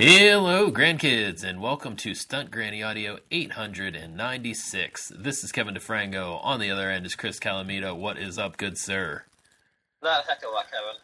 Hello, 0.00 0.70
grandkids, 0.70 1.42
and 1.42 1.60
welcome 1.60 1.96
to 1.96 2.14
Stunt 2.14 2.52
Granny 2.52 2.84
Audio 2.84 3.18
896. 3.32 5.10
This 5.18 5.42
is 5.42 5.50
Kevin 5.50 5.74
DeFrango. 5.74 6.38
On 6.44 6.60
the 6.60 6.70
other 6.70 6.88
end 6.88 7.04
is 7.04 7.16
Chris 7.16 7.40
Calamito. 7.40 7.96
What 7.96 8.16
is 8.16 8.38
up, 8.38 8.56
good 8.56 8.78
sir? 8.78 9.24
Not 10.00 10.24
a 10.24 10.28
heck 10.28 10.44
of 10.44 10.50
a 10.50 10.54
lot, 10.54 10.66
Kevin. 10.70 10.94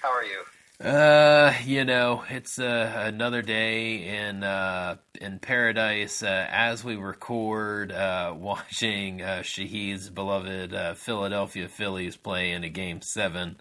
How 0.00 0.12
are 0.12 0.22
you? 0.22 0.44
Uh, 0.88 1.52
you 1.64 1.84
know, 1.84 2.22
it's 2.30 2.60
uh, 2.60 2.92
another 2.96 3.42
day 3.42 4.24
in 4.24 4.44
uh, 4.44 4.98
in 5.20 5.40
paradise 5.40 6.22
uh, 6.22 6.46
as 6.48 6.84
we 6.84 6.94
record, 6.94 7.90
uh, 7.90 8.32
watching 8.38 9.20
uh, 9.20 9.42
Shahid's 9.42 10.10
beloved 10.10 10.72
uh, 10.72 10.94
Philadelphia 10.94 11.66
Phillies 11.66 12.16
play 12.16 12.52
in 12.52 12.62
a 12.62 12.68
game 12.68 13.02
seven. 13.02 13.56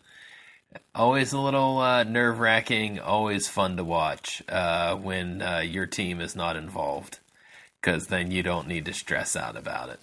Always 0.93 1.33
a 1.33 1.39
little 1.39 1.79
uh, 1.79 2.03
nerve 2.03 2.39
wracking, 2.39 2.99
always 2.99 3.47
fun 3.47 3.77
to 3.77 3.83
watch 3.83 4.41
uh, 4.49 4.95
when 4.95 5.41
uh, 5.41 5.59
your 5.59 5.85
team 5.85 6.21
is 6.21 6.35
not 6.35 6.55
involved, 6.55 7.19
because 7.81 8.07
then 8.07 8.31
you 8.31 8.43
don't 8.43 8.67
need 8.67 8.85
to 8.85 8.93
stress 8.93 9.35
out 9.35 9.57
about 9.57 9.89
it. 9.89 9.99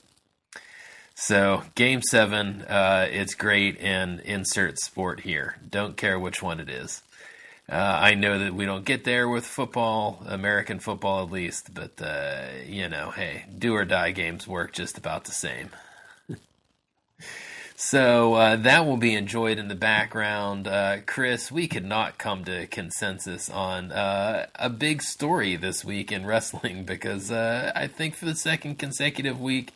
So, 1.14 1.62
game 1.74 2.02
seven, 2.02 2.62
uh, 2.62 3.06
it's 3.10 3.34
great, 3.34 3.78
and 3.80 4.20
insert 4.20 4.78
sport 4.78 5.20
here. 5.20 5.56
Don't 5.70 5.96
care 5.96 6.18
which 6.18 6.42
one 6.42 6.60
it 6.60 6.68
is. 6.68 7.02
Uh, 7.70 7.76
I 7.76 8.14
know 8.14 8.38
that 8.38 8.54
we 8.54 8.66
don't 8.66 8.84
get 8.84 9.04
there 9.04 9.28
with 9.28 9.46
football, 9.46 10.22
American 10.26 10.78
football 10.78 11.22
at 11.22 11.30
least, 11.30 11.72
but, 11.72 12.02
uh, 12.02 12.46
you 12.66 12.88
know, 12.88 13.10
hey, 13.10 13.44
do 13.56 13.74
or 13.74 13.84
die 13.84 14.10
games 14.10 14.48
work 14.48 14.72
just 14.72 14.98
about 14.98 15.24
the 15.24 15.32
same. 15.32 15.70
So 17.84 18.34
uh, 18.34 18.56
that 18.56 18.86
will 18.86 18.96
be 18.96 19.12
enjoyed 19.12 19.58
in 19.58 19.66
the 19.66 19.74
background. 19.74 20.68
Uh, 20.68 20.98
Chris, 21.04 21.50
we 21.50 21.66
could 21.66 21.84
not 21.84 22.16
come 22.16 22.44
to 22.44 22.68
consensus 22.68 23.50
on 23.50 23.90
uh, 23.90 24.46
a 24.54 24.70
big 24.70 25.02
story 25.02 25.56
this 25.56 25.84
week 25.84 26.12
in 26.12 26.24
wrestling 26.24 26.84
because 26.86 27.32
uh, 27.32 27.72
I 27.74 27.88
think 27.88 28.14
for 28.14 28.24
the 28.24 28.36
second 28.36 28.78
consecutive 28.78 29.40
week, 29.40 29.72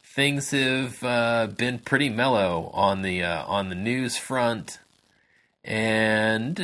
things 0.00 0.52
have 0.52 1.02
uh, 1.02 1.48
been 1.48 1.80
pretty 1.80 2.08
mellow 2.08 2.70
on 2.72 3.02
the 3.02 3.24
uh, 3.24 3.44
on 3.44 3.68
the 3.68 3.74
news 3.74 4.16
front, 4.16 4.78
and 5.64 6.56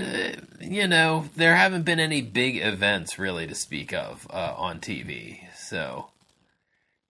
you 0.60 0.86
know 0.86 1.24
there 1.34 1.56
haven't 1.56 1.82
been 1.82 2.00
any 2.00 2.22
big 2.22 2.58
events 2.58 3.18
really 3.18 3.48
to 3.48 3.56
speak 3.56 3.92
of 3.92 4.28
on 4.30 4.78
TV. 4.78 5.52
So 5.56 6.06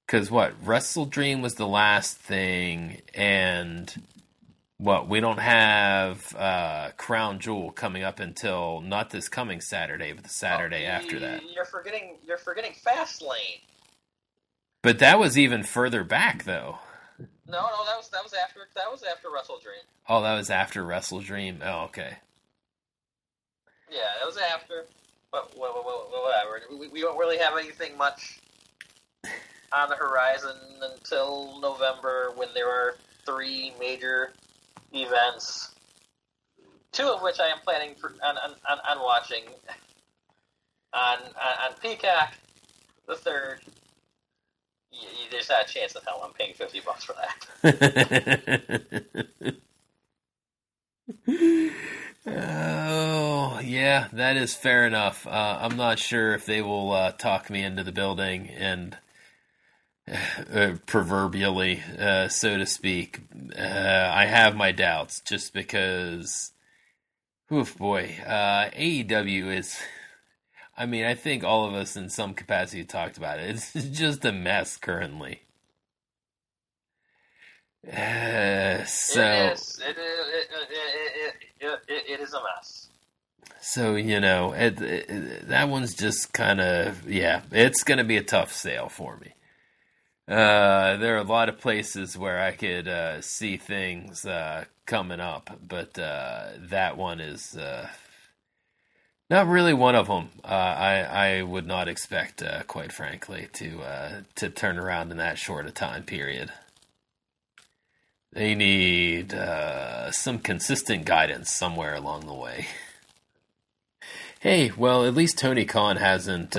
because 0.07 0.31
what 0.31 0.55
Wrestle 0.62 1.07
Dream 1.07 1.43
was 1.43 1.55
the 1.55 1.67
last 1.67 2.17
thing, 2.19 3.03
and 3.15 3.93
what 4.79 5.09
we 5.09 5.21
don't 5.21 5.39
have 5.41 6.35
uh, 6.37 6.91
Crown 6.97 7.39
Jewel 7.41 7.73
coming 7.73 8.03
up 8.05 8.21
until 8.21 8.81
not 8.83 9.11
this 9.11 9.29
coming 9.29 9.61
Saturday, 9.61 10.12
but 10.12 10.23
the 10.25 10.31
Saturday 10.31 10.87
Oh, 10.87 10.91
after 10.91 11.19
that. 11.21 11.43
You're 11.53 11.65
forgetting. 11.65 12.17
You're 12.27 12.39
forgetting 12.39 12.73
Fastlane. 12.73 13.61
But 14.83 15.01
that 15.01 15.19
was 15.19 15.37
even 15.37 15.65
further 15.65 16.05
back, 16.05 16.45
though. 16.45 16.79
No, 17.19 17.61
no, 17.62 17.84
that 17.87 17.97
was 17.97 18.09
that 18.11 18.23
was 18.23 18.34
after 18.34 18.61
that 18.77 18.91
was 18.91 19.03
after 19.03 19.29
Wrestle 19.34 19.59
Dream. 19.61 19.81
Oh, 20.09 20.23
that 20.23 20.37
was 20.37 20.51
after 20.51 20.84
Wrestle 20.84 21.21
Dream. 21.21 21.61
Oh, 21.65 21.84
okay. 21.84 22.19
Yeah, 23.91 23.99
that 24.21 24.27
was 24.27 24.37
after. 24.37 24.84
But 25.33 25.57
wha- 25.57 25.73
wha- 25.75 25.83
wha- 25.83 26.23
whatever. 26.23 26.61
We, 26.79 26.89
we 26.89 27.01
don't 27.01 27.19
really 27.19 27.39
have 27.39 27.57
anything 27.59 27.97
much 27.97 28.41
on 29.72 29.89
the 29.89 29.97
horizon 29.97 30.56
until 30.92 31.59
November 31.61 32.33
when 32.36 32.48
there 32.55 32.69
are 32.69 32.97
three 33.25 33.72
major 33.78 34.33
events. 34.92 35.75
Two 36.92 37.09
of 37.09 37.22
which 37.22 37.41
I 37.41 37.48
am 37.48 37.59
planning 37.64 37.94
for, 37.94 38.14
on, 38.25 38.37
on, 38.39 38.55
on, 38.70 39.03
watching 39.03 39.42
on, 40.94 41.19
on 41.19 41.70
on 41.70 41.75
Peacock. 41.83 42.33
The 43.06 43.17
third, 43.17 43.61
there's 45.31 45.50
not 45.50 45.69
a 45.69 45.69
chance 45.69 45.94
in 45.94 46.03
hell 46.06 46.22
I'm 46.25 46.33
paying 46.33 46.55
fifty 46.55 46.81
bucks 46.81 47.05
for 47.05 47.14
that. 47.14 47.47
oh, 52.27 53.60
yeah, 53.62 54.09
that 54.12 54.37
is 54.37 54.54
fair 54.54 54.87
enough. 54.87 55.27
Uh, 55.27 55.59
I'm 55.60 55.77
not 55.77 55.98
sure 55.98 56.33
if 56.34 56.47
they 56.47 56.62
will 56.62 56.93
uh, 56.93 57.12
talk 57.12 57.50
me 57.50 57.62
into 57.62 57.84
the 57.84 57.93
building 57.93 58.48
and 58.48 58.97
uh, 60.53 60.75
proverbially, 60.87 61.83
uh, 61.99 62.28
so 62.28 62.56
to 62.56 62.67
speak. 62.67 63.21
Uh, 63.59 64.11
I 64.15 64.27
have 64.27 64.55
my 64.55 64.72
doubts 64.72 65.21
just 65.21 65.53
because, 65.53 66.53
oof, 67.53 67.77
boy, 67.77 68.16
uh, 68.25 68.71
AEW 68.71 69.56
is. 69.56 69.77
I 70.78 70.84
mean, 70.84 71.05
I 71.06 71.15
think 71.15 71.43
all 71.43 71.66
of 71.66 71.75
us 71.75 71.97
in 71.97 72.11
some 72.11 72.34
capacity 72.34 72.84
talked 72.84 73.16
about 73.16 73.39
it. 73.39 73.47
It's 73.75 73.99
just 73.99 74.25
a 74.25 74.33
mess 74.33 74.77
currently. 74.77 75.41
Uh, 77.87 78.84
so 78.84 79.22
it 79.22 79.53
is. 79.53 79.81
It. 79.84 79.97
It, 81.59 81.81
it, 81.89 82.05
it, 82.09 82.21
is 82.21 82.34
a 82.34 82.41
mess. 82.43 82.89
So 83.61 83.95
you 83.95 84.21
know, 84.21 84.53
that 84.53 85.69
one's 85.69 85.95
just 85.95 86.33
kind 86.33 86.61
of 86.61 87.09
yeah. 87.09 87.43
It's 87.53 87.84
going 87.84 87.99
to 87.99 88.05
be 88.05 88.16
a 88.16 88.22
tough 88.22 88.53
sale 88.53 88.89
for 88.89 89.16
me. 89.16 89.33
Uh, 90.28 90.97
there 90.97 91.14
are 91.14 91.20
a 91.20 91.22
lot 91.22 91.48
of 91.48 91.60
places 91.60 92.19
where 92.19 92.41
I 92.41 92.50
could 92.50 92.88
uh, 92.88 93.20
see 93.20 93.56
things 93.56 94.26
uh, 94.26 94.64
coming 94.84 95.20
up, 95.20 95.50
but 95.66 95.97
uh, 95.97 96.48
that 96.59 96.97
one 96.97 97.20
is 97.20 97.56
uh, 97.56 97.87
not 99.31 99.47
really 99.47 99.72
one 99.72 99.94
of 99.94 100.09
them. 100.09 100.31
Uh, 100.42 100.48
I 100.48 101.38
I 101.38 101.42
would 101.42 101.66
not 101.66 101.86
expect, 101.86 102.42
quite 102.66 102.92
frankly, 102.92 103.48
to 103.54 104.25
to 104.34 104.50
turn 104.50 104.78
around 104.78 105.12
in 105.12 105.19
that 105.19 105.38
short 105.38 105.66
a 105.66 105.70
time 105.70 106.03
period. 106.03 106.50
They 108.32 108.56
need 108.56 109.32
some 110.10 110.41
consistent 110.41 111.04
guidance 111.04 111.53
somewhere 111.53 111.94
along 111.94 112.26
the 112.26 112.34
way. 112.34 112.66
Hey, 114.38 114.70
well, 114.76 115.04
at 115.04 115.15
least 115.15 115.38
Tony 115.38 115.65
Khan 115.65 115.97
hasn't 115.97 116.54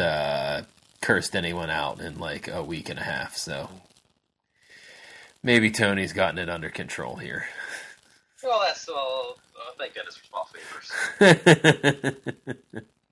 cursed 1.01 1.35
anyone 1.35 1.69
out 1.69 2.01
in 2.01 2.19
like 2.19 2.47
a 2.47 2.63
week 2.63 2.89
and 2.89 2.99
a 2.99 3.03
half, 3.03 3.35
so 3.35 3.69
maybe 5.43 5.71
Tony's 5.71 6.13
gotten 6.13 6.39
it 6.39 6.49
under 6.49 6.69
control 6.69 7.15
here. 7.15 7.45
Well, 8.43 8.61
that's 8.61 8.87
well. 8.87 9.37
Uh, 9.55 9.71
thank 9.77 9.95
goodness 9.95 10.17
for 10.17 10.25
small 10.25 10.49
favors. 11.19 12.15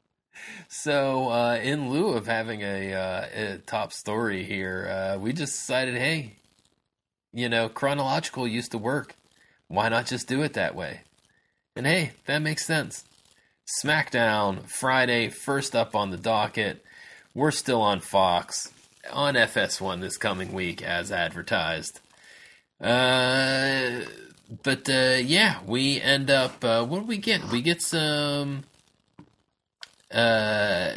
so, 0.67 1.29
uh, 1.29 1.55
in 1.55 1.89
lieu 1.89 2.09
of 2.09 2.27
having 2.27 2.61
a, 2.61 2.93
uh, 2.93 3.25
a 3.33 3.57
top 3.65 3.91
story 3.91 4.43
here, 4.43 4.87
uh, 4.87 5.17
we 5.19 5.33
just 5.33 5.53
decided, 5.53 5.95
hey, 5.95 6.33
you 7.33 7.49
know, 7.49 7.67
chronological 7.67 8.47
used 8.47 8.71
to 8.71 8.77
work. 8.77 9.15
Why 9.67 9.89
not 9.89 10.05
just 10.05 10.27
do 10.27 10.43
it 10.43 10.53
that 10.53 10.75
way? 10.75 11.01
And 11.75 11.85
hey, 11.85 12.11
that 12.27 12.41
makes 12.41 12.65
sense. 12.65 13.03
SmackDown 13.83 14.67
Friday, 14.67 15.29
first 15.29 15.75
up 15.75 15.95
on 15.95 16.11
the 16.11 16.17
docket. 16.17 16.85
We're 17.35 17.51
still 17.51 17.81
on 17.81 17.99
Fox 17.99 18.71
on 19.11 19.33
FS1 19.33 19.99
this 19.99 20.15
coming 20.15 20.53
week 20.53 20.81
as 20.81 21.11
advertised. 21.11 21.99
Uh, 22.79 24.01
but 24.63 24.89
uh, 24.89 25.17
yeah, 25.21 25.59
we 25.65 25.99
end 25.99 26.31
up. 26.31 26.63
Uh, 26.63 26.85
what 26.85 27.01
do 27.01 27.05
we 27.05 27.17
get? 27.17 27.43
We 27.49 27.61
get 27.61 27.81
some. 27.81 28.63
Uh, 30.09 30.93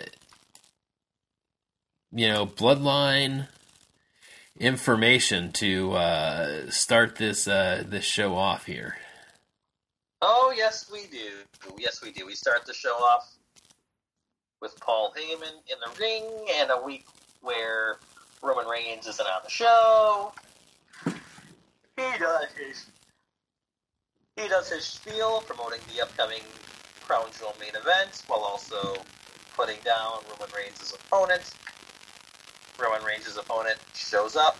you 2.12 2.28
know, 2.28 2.46
bloodline 2.46 3.48
information 4.60 5.50
to 5.52 5.92
uh, 5.94 6.70
start 6.70 7.16
this 7.16 7.48
uh, 7.48 7.82
this 7.84 8.04
show 8.04 8.36
off 8.36 8.66
here. 8.66 8.96
Oh 10.22 10.54
yes, 10.56 10.88
we 10.92 11.06
do. 11.10 11.74
Yes, 11.78 12.00
we 12.00 12.12
do. 12.12 12.26
We 12.26 12.34
start 12.34 12.64
the 12.64 12.74
show 12.74 12.94
off 12.94 13.37
with 14.60 14.78
Paul 14.80 15.14
Heyman 15.16 15.52
in 15.70 15.78
the 15.80 16.00
ring, 16.00 16.24
and 16.56 16.70
a 16.70 16.82
week 16.82 17.06
where 17.42 17.98
Roman 18.42 18.66
Reigns 18.66 19.06
isn't 19.06 19.26
on 19.26 19.40
the 19.44 19.50
show. 19.50 20.32
He 21.04 22.18
does 22.18 22.46
his 22.56 22.86
he 24.36 24.48
does 24.48 24.70
his 24.70 24.84
spiel 24.84 25.40
promoting 25.46 25.80
the 25.92 26.00
upcoming 26.00 26.42
Crown 27.02 27.26
Jewel 27.36 27.54
main 27.58 27.70
event, 27.70 28.22
while 28.28 28.40
also 28.40 28.94
putting 29.56 29.78
down 29.84 30.20
Roman 30.30 30.54
Reigns' 30.54 30.94
opponent. 30.94 31.54
Roman 32.78 33.02
Reigns' 33.02 33.36
opponent 33.36 33.78
shows 33.94 34.36
up, 34.36 34.56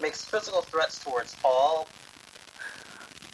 makes 0.00 0.24
physical 0.24 0.60
threats 0.60 1.02
towards 1.02 1.34
Paul, 1.36 1.88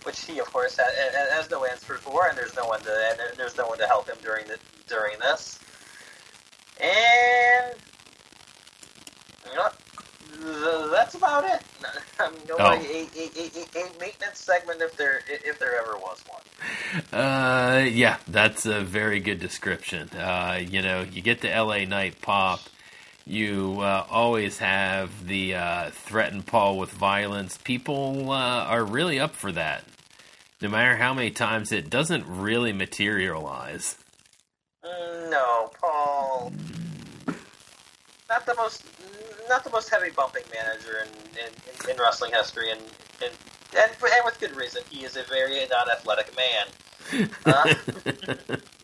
which 0.04 0.24
he 0.24 0.38
of 0.38 0.46
course 0.50 0.78
has, 0.78 0.94
has 1.30 1.50
no 1.50 1.64
answer 1.66 1.94
for, 1.98 2.28
and 2.28 2.38
there's 2.38 2.56
no 2.56 2.64
one 2.64 2.80
to 2.80 3.32
there's 3.36 3.56
no 3.58 3.66
one 3.66 3.78
to 3.78 3.86
help 3.86 4.08
him 4.08 4.16
during 4.22 4.46
the 4.46 4.58
during 4.86 5.18
this. 5.18 5.58
And 6.80 7.74
you 9.48 9.56
know, 9.56 9.68
th- 10.42 10.90
that's 10.90 11.14
about 11.14 11.44
it. 11.44 11.62
I 12.18 12.30
mean, 12.30 12.40
nobody 12.48 12.86
a, 12.86 13.08
a, 13.16 13.30
a, 13.36 13.86
a 13.86 14.00
maintenance 14.00 14.38
segment 14.38 14.80
if 14.80 14.96
there 14.96 15.20
if 15.28 15.58
there 15.58 15.80
ever 15.80 15.96
was 15.98 16.22
one. 16.26 16.40
Uh, 17.12 17.84
yeah, 17.84 18.18
that's 18.28 18.66
a 18.66 18.80
very 18.80 19.20
good 19.20 19.40
description. 19.40 20.08
Uh, 20.10 20.60
you 20.60 20.82
know, 20.82 21.02
you 21.02 21.22
get 21.22 21.40
the 21.40 21.48
LA 21.48 21.84
Night 21.84 22.20
pop. 22.22 22.60
You 23.26 23.78
uh, 23.80 24.06
always 24.10 24.58
have 24.58 25.26
the 25.26 25.54
uh, 25.54 25.90
threaten 25.90 26.42
Paul 26.42 26.78
with 26.78 26.90
violence. 26.90 27.56
People 27.56 28.30
uh, 28.30 28.64
are 28.64 28.84
really 28.84 29.18
up 29.18 29.34
for 29.34 29.50
that, 29.52 29.84
no 30.60 30.68
matter 30.68 30.96
how 30.96 31.14
many 31.14 31.30
times 31.30 31.72
it 31.72 31.88
doesn't 31.88 32.26
really 32.26 32.72
materialize. 32.72 33.96
No, 34.84 35.70
Paul. 35.80 36.52
Not 38.28 38.46
the 38.46 38.54
most, 38.54 38.84
not 39.48 39.64
the 39.64 39.70
most 39.70 39.88
heavy 39.90 40.10
bumping 40.10 40.44
manager 40.52 41.04
in, 41.04 41.40
in, 41.40 41.90
in 41.90 41.96
wrestling 42.00 42.32
history, 42.32 42.70
and 42.70 42.80
and, 43.22 43.32
and 43.76 43.90
and 43.90 44.24
with 44.24 44.38
good 44.40 44.56
reason. 44.56 44.82
He 44.90 45.04
is 45.04 45.16
a 45.16 45.22
very 45.24 45.66
non-athletic 45.66 46.34
man. 46.36 47.28
Uh, 47.46 47.74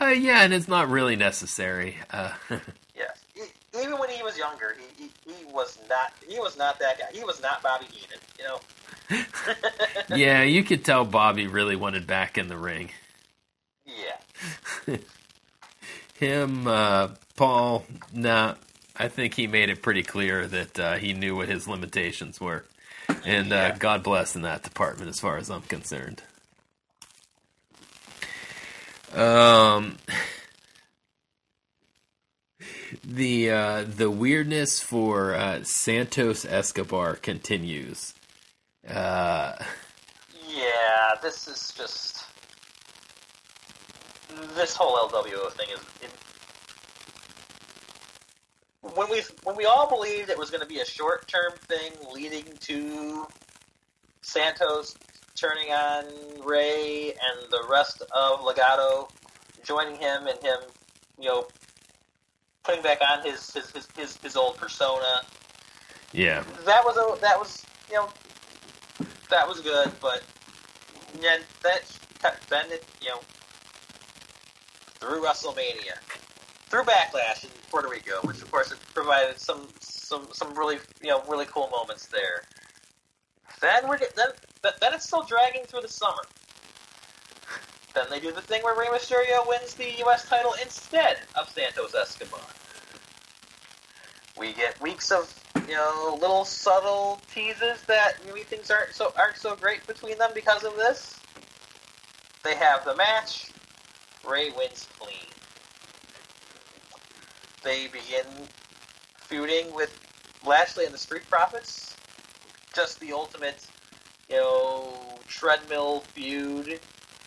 Uh, 0.00 0.06
yeah, 0.06 0.42
and 0.42 0.52
it's 0.52 0.68
not 0.68 0.88
really 0.88 1.16
necessary. 1.16 1.96
Uh, 2.10 2.32
yes, 2.96 3.18
he, 3.34 3.42
even 3.78 3.98
when 3.98 4.08
he 4.08 4.22
was 4.22 4.38
younger, 4.38 4.76
he, 4.96 5.04
he, 5.04 5.32
he 5.32 5.44
was 5.52 5.78
not 5.88 6.12
he 6.26 6.38
was 6.38 6.56
not 6.56 6.78
that 6.78 6.98
guy. 6.98 7.06
He 7.12 7.24
was 7.24 7.42
not 7.42 7.62
Bobby 7.62 7.86
Heenan. 7.90 8.18
You 8.38 8.44
know. 8.44 10.16
yeah, 10.16 10.42
you 10.42 10.62
could 10.62 10.84
tell 10.84 11.04
Bobby 11.04 11.46
really 11.46 11.76
wanted 11.76 12.06
back 12.06 12.38
in 12.38 12.48
the 12.48 12.56
ring. 12.56 12.90
Yeah. 14.86 14.96
Him, 16.14 16.66
uh, 16.66 17.08
Paul, 17.36 17.84
nah, 18.12 18.54
I 18.96 19.08
think 19.08 19.34
he 19.34 19.46
made 19.46 19.70
it 19.70 19.82
pretty 19.82 20.02
clear 20.02 20.46
that 20.46 20.78
uh, 20.78 20.94
he 20.96 21.12
knew 21.14 21.36
what 21.36 21.48
his 21.48 21.66
limitations 21.66 22.40
were. 22.40 22.64
And 23.24 23.52
uh, 23.52 23.56
Yeah. 23.56 23.76
God 23.78 24.02
bless 24.02 24.36
in 24.36 24.42
that 24.42 24.62
department 24.62 25.08
as 25.10 25.20
far 25.20 25.38
as 25.38 25.50
I'm 25.50 25.62
concerned. 25.62 26.22
Um, 29.14 29.96
the 33.04 33.50
uh, 33.50 33.84
the 33.84 34.10
weirdness 34.10 34.80
for 34.80 35.34
uh, 35.34 35.62
Santos 35.64 36.44
Escobar 36.44 37.16
continues. 37.16 38.14
Uh, 38.88 39.54
Yeah, 40.48 41.14
this 41.22 41.48
is 41.48 41.72
just 41.76 42.19
this 44.54 44.76
whole 44.76 44.96
LWO 45.08 45.50
thing 45.52 45.68
is. 45.72 45.80
It, 46.02 46.10
when 48.94 49.10
we 49.10 49.22
when 49.44 49.56
we 49.56 49.66
all 49.66 49.88
believed 49.88 50.30
it 50.30 50.38
was 50.38 50.50
going 50.50 50.62
to 50.62 50.66
be 50.66 50.80
a 50.80 50.84
short 50.84 51.28
term 51.28 51.52
thing 51.68 51.92
leading 52.12 52.44
to 52.60 53.26
Santos 54.22 54.96
turning 55.36 55.70
on 55.70 56.04
Rey 56.44 57.10
and 57.10 57.50
the 57.50 57.64
rest 57.70 58.02
of 58.14 58.40
Legado 58.40 59.08
joining 59.64 59.96
him 59.96 60.26
and 60.26 60.38
him, 60.42 60.58
you 61.18 61.28
know, 61.28 61.46
putting 62.64 62.82
back 62.82 62.98
on 63.08 63.22
his 63.22 63.52
his, 63.52 63.70
his, 63.70 63.88
his, 63.96 64.16
his 64.16 64.36
old 64.36 64.56
persona 64.56 65.22
yeah, 66.12 66.42
that 66.64 66.84
was 66.84 66.96
a 66.96 67.20
that 67.20 67.38
was 67.38 67.64
you 67.88 67.94
know 67.94 68.08
that 69.30 69.46
was 69.46 69.60
good, 69.60 69.92
but 70.00 70.22
yeah, 71.20 71.38
that 71.62 71.82
then 72.48 72.64
it 72.70 72.84
you 73.00 73.10
know 73.10 73.20
through 75.00 75.22
WrestleMania, 75.22 75.98
through 76.68 76.84
Backlash 76.84 77.44
in 77.44 77.50
Puerto 77.70 77.88
Rico, 77.88 78.20
which 78.22 78.42
of 78.42 78.50
course 78.50 78.72
provided 78.94 79.40
some 79.40 79.66
some 79.80 80.28
some 80.32 80.54
really 80.54 80.78
you 81.02 81.08
know 81.08 81.22
really 81.28 81.46
cool 81.46 81.68
moments 81.68 82.06
there. 82.06 82.42
Then 83.60 83.88
we're 83.88 83.98
then 83.98 84.28
then 84.62 84.94
it's 84.94 85.06
still 85.06 85.22
dragging 85.22 85.64
through 85.64 85.82
the 85.82 85.88
summer. 85.88 86.22
Then 87.94 88.06
they 88.10 88.20
do 88.20 88.30
the 88.32 88.40
thing 88.40 88.62
where 88.62 88.78
Rey 88.78 88.86
Mysterio 88.86 89.46
wins 89.48 89.74
the 89.74 89.90
U.S. 89.98 90.28
title 90.28 90.54
instead 90.62 91.18
of 91.34 91.48
Santos 91.48 91.94
Escobar. 91.94 92.40
We 94.38 94.52
get 94.52 94.80
weeks 94.80 95.10
of 95.10 95.34
you 95.66 95.74
know 95.74 96.16
little 96.20 96.44
subtle 96.44 97.20
teases 97.32 97.82
that 97.86 98.14
maybe 98.26 98.40
things 98.40 98.70
aren't 98.70 98.94
so 98.94 99.12
aren't 99.18 99.36
so 99.36 99.56
great 99.56 99.86
between 99.86 100.18
them 100.18 100.30
because 100.34 100.64
of 100.64 100.76
this. 100.76 101.18
They 102.44 102.54
have 102.54 102.84
the 102.84 102.96
match. 102.96 103.50
Rey 104.28 104.50
wins 104.50 104.86
clean. 104.98 105.16
They 107.62 107.88
begin 107.88 108.26
feuding 109.18 109.72
with 109.74 109.98
Lashley 110.44 110.84
and 110.84 110.94
the 110.94 110.98
Street 110.98 111.28
Profits. 111.28 111.96
Just 112.74 113.00
the 113.00 113.12
ultimate, 113.12 113.66
you 114.28 114.36
know, 114.36 114.92
treadmill 115.26 116.00
feud 116.00 116.80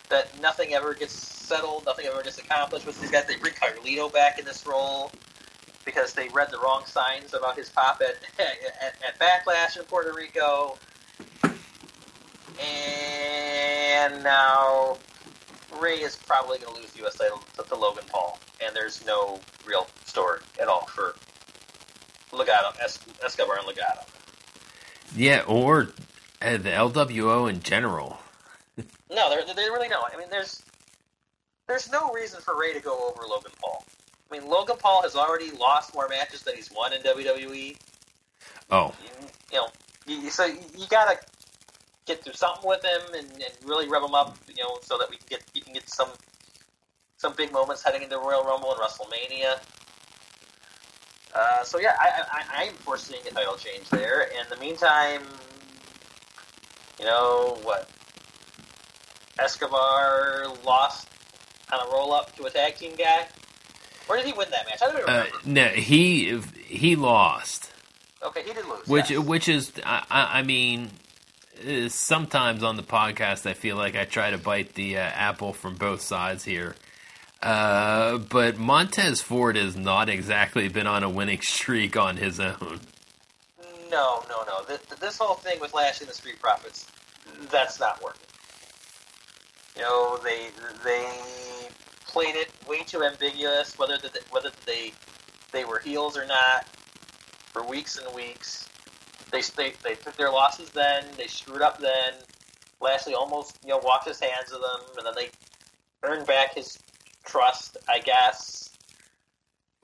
that 0.09 0.39
nothing 0.41 0.73
ever 0.73 0.93
gets 0.93 1.13
settled, 1.13 1.85
nothing 1.85 2.05
ever 2.05 2.21
gets 2.23 2.37
accomplished 2.37 2.85
with 2.85 2.99
these 3.01 3.11
guys. 3.11 3.25
They 3.25 3.37
bring 3.37 3.53
Carlito 3.53 4.11
back 4.11 4.39
in 4.39 4.45
this 4.45 4.65
role 4.65 5.11
because 5.85 6.13
they 6.13 6.29
read 6.29 6.49
the 6.51 6.59
wrong 6.59 6.83
signs 6.85 7.33
about 7.33 7.57
his 7.57 7.69
pop 7.69 8.01
at, 8.01 8.15
at, 8.81 8.95
at 9.05 9.19
Backlash 9.19 9.77
in 9.77 9.83
Puerto 9.85 10.13
Rico. 10.13 10.77
And 12.59 14.23
now 14.23 14.97
Rey 15.79 16.01
is 16.01 16.15
probably 16.15 16.59
going 16.59 16.75
to 16.75 16.81
lose 16.81 16.91
the 16.91 16.99
U.S. 16.99 17.15
title 17.15 17.41
to, 17.67 17.75
Logan 17.75 18.03
Paul, 18.09 18.39
and 18.65 18.75
there's 18.75 19.05
no 19.05 19.39
real 19.65 19.87
story 20.05 20.39
at 20.61 20.67
all 20.67 20.85
for 20.87 21.15
Legado, 22.31 22.73
es- 22.81 22.99
Escobar 23.23 23.57
and 23.57 23.67
Legado. 23.67 24.03
yeah, 25.15 25.43
or 25.47 25.89
uh, 26.41 26.57
the 26.57 26.69
LWO 26.69 27.49
in 27.49 27.61
general. 27.61 28.17
No, 29.09 29.29
they 29.29 29.53
they 29.53 29.69
really 29.69 29.89
don't. 29.89 30.11
I 30.11 30.17
mean, 30.17 30.29
there's 30.31 30.63
there's 31.67 31.91
no 31.91 32.11
reason 32.11 32.41
for 32.41 32.59
Rey 32.59 32.73
to 32.73 32.79
go 32.79 33.09
over 33.09 33.27
Logan 33.27 33.51
Paul. 33.61 33.85
I 34.31 34.39
mean, 34.39 34.49
Logan 34.49 34.77
Paul 34.79 35.03
has 35.03 35.15
already 35.15 35.51
lost 35.51 35.93
more 35.93 36.07
matches 36.07 36.41
than 36.41 36.55
he's 36.55 36.71
won 36.71 36.93
in 36.93 37.01
WWE. 37.03 37.77
Oh, 38.71 38.91
you, 39.03 39.27
you 39.51 39.57
know, 39.57 39.67
you, 40.07 40.31
so 40.31 40.45
you 40.45 40.87
gotta 40.89 41.19
get 42.05 42.23
through 42.23 42.33
something 42.33 42.67
with 42.67 42.83
him 42.83 43.01
and, 43.17 43.31
and 43.31 43.53
really 43.65 43.87
rev 43.87 44.03
him 44.03 44.13
up, 44.13 44.37
you 44.47 44.63
know, 44.63 44.77
so 44.81 44.97
that 44.97 45.09
we 45.09 45.17
can 45.17 45.25
get 45.29 45.43
you 45.53 45.61
can 45.61 45.73
get 45.73 45.89
some 45.89 46.09
some 47.17 47.33
big 47.35 47.51
moments 47.51 47.83
heading 47.83 48.03
into 48.03 48.17
Royal 48.17 48.43
Rumble 48.43 48.73
and 48.73 48.81
WrestleMania. 48.81 49.59
Uh, 51.33 51.63
so 51.63 51.79
yeah, 51.79 51.95
I, 51.99 52.23
I, 52.31 52.63
I'm 52.63 52.73
foreseeing 52.73 53.21
a 53.25 53.31
title 53.31 53.55
change 53.55 53.89
there. 53.89 54.23
In 54.23 54.45
the 54.49 54.57
meantime, 54.57 55.21
you 56.99 57.05
know 57.05 57.57
what? 57.63 57.89
Escobar 59.39 60.45
lost 60.63 61.07
on 61.71 61.87
a 61.87 61.91
roll 61.91 62.13
up 62.13 62.35
to 62.35 62.43
a 62.43 62.49
tag 62.49 62.75
team 62.75 62.95
guy. 62.95 63.25
Where 64.05 64.17
did 64.17 64.27
he 64.27 64.33
win 64.33 64.49
that 64.51 64.65
match? 64.67 64.81
I 64.81 64.91
don't 64.91 64.99
even 64.99 65.09
uh, 65.09 65.25
no, 65.45 65.67
he 65.69 66.39
he 66.65 66.95
lost. 66.95 67.71
okay, 68.21 68.43
he 68.43 68.53
did 68.53 68.65
lose. 68.65 68.85
Which 68.85 69.09
yes. 69.09 69.19
which 69.19 69.47
is 69.47 69.71
I, 69.83 70.03
I 70.11 70.43
mean 70.43 70.85
uh, 70.85 71.02
sometimes 71.89 72.63
on 72.63 72.75
the 72.75 72.83
podcast 72.83 73.45
I 73.49 73.53
feel 73.53 73.75
like 73.75 73.95
I 73.95 74.05
try 74.05 74.31
to 74.31 74.37
bite 74.37 74.73
the 74.73 74.97
uh, 74.97 75.01
apple 75.01 75.53
from 75.53 75.75
both 75.75 76.01
sides 76.01 76.43
here. 76.43 76.75
Uh, 77.41 78.17
but 78.17 78.57
Montez 78.57 79.21
Ford 79.21 79.57
has 79.57 79.75
not 79.75 80.07
exactly 80.07 80.69
been 80.69 80.87
on 80.87 81.03
a 81.03 81.09
winning 81.09 81.41
streak 81.41 81.97
on 81.97 82.15
his 82.15 82.39
own. 82.39 82.79
No, 83.91 84.23
no, 84.29 84.43
no. 84.47 84.63
This, 84.65 84.79
this 84.99 85.17
whole 85.17 85.35
thing 85.35 85.59
with 85.59 85.73
lashing 85.73 86.07
the 86.07 86.13
Street 86.13 86.39
Profits, 86.41 86.87
that's 87.51 87.79
not 87.79 88.01
working. 88.01 88.21
You 89.75 89.81
know, 89.81 90.19
they 90.23 90.47
they 90.83 91.07
played 92.07 92.35
it 92.35 92.49
way 92.67 92.83
too 92.83 93.03
ambiguous 93.03 93.77
whether 93.77 93.97
the, 93.97 94.09
whether 94.29 94.51
they 94.65 94.93
they 95.51 95.65
were 95.65 95.79
heels 95.79 96.17
or 96.17 96.25
not 96.25 96.65
for 97.51 97.65
weeks 97.65 97.97
and 97.97 98.13
weeks. 98.15 98.69
They, 99.33 99.41
they 99.41 99.73
they 99.83 99.95
took 99.95 100.15
their 100.15 100.31
losses 100.31 100.69
then. 100.69 101.03
They 101.17 101.27
screwed 101.27 101.63
up 101.63 101.79
then. 101.79 102.13
Lashley 102.79 103.15
almost 103.15 103.57
you 103.63 103.71
know 103.71 103.79
washed 103.79 104.07
his 104.07 104.19
hands 104.19 104.51
of 104.53 104.61
them, 104.61 104.95
and 104.97 105.05
then 105.05 105.13
they 105.15 105.29
earned 106.03 106.27
back 106.27 106.53
his 106.53 106.77
trust, 107.25 107.77
I 107.89 107.99
guess. 107.99 108.69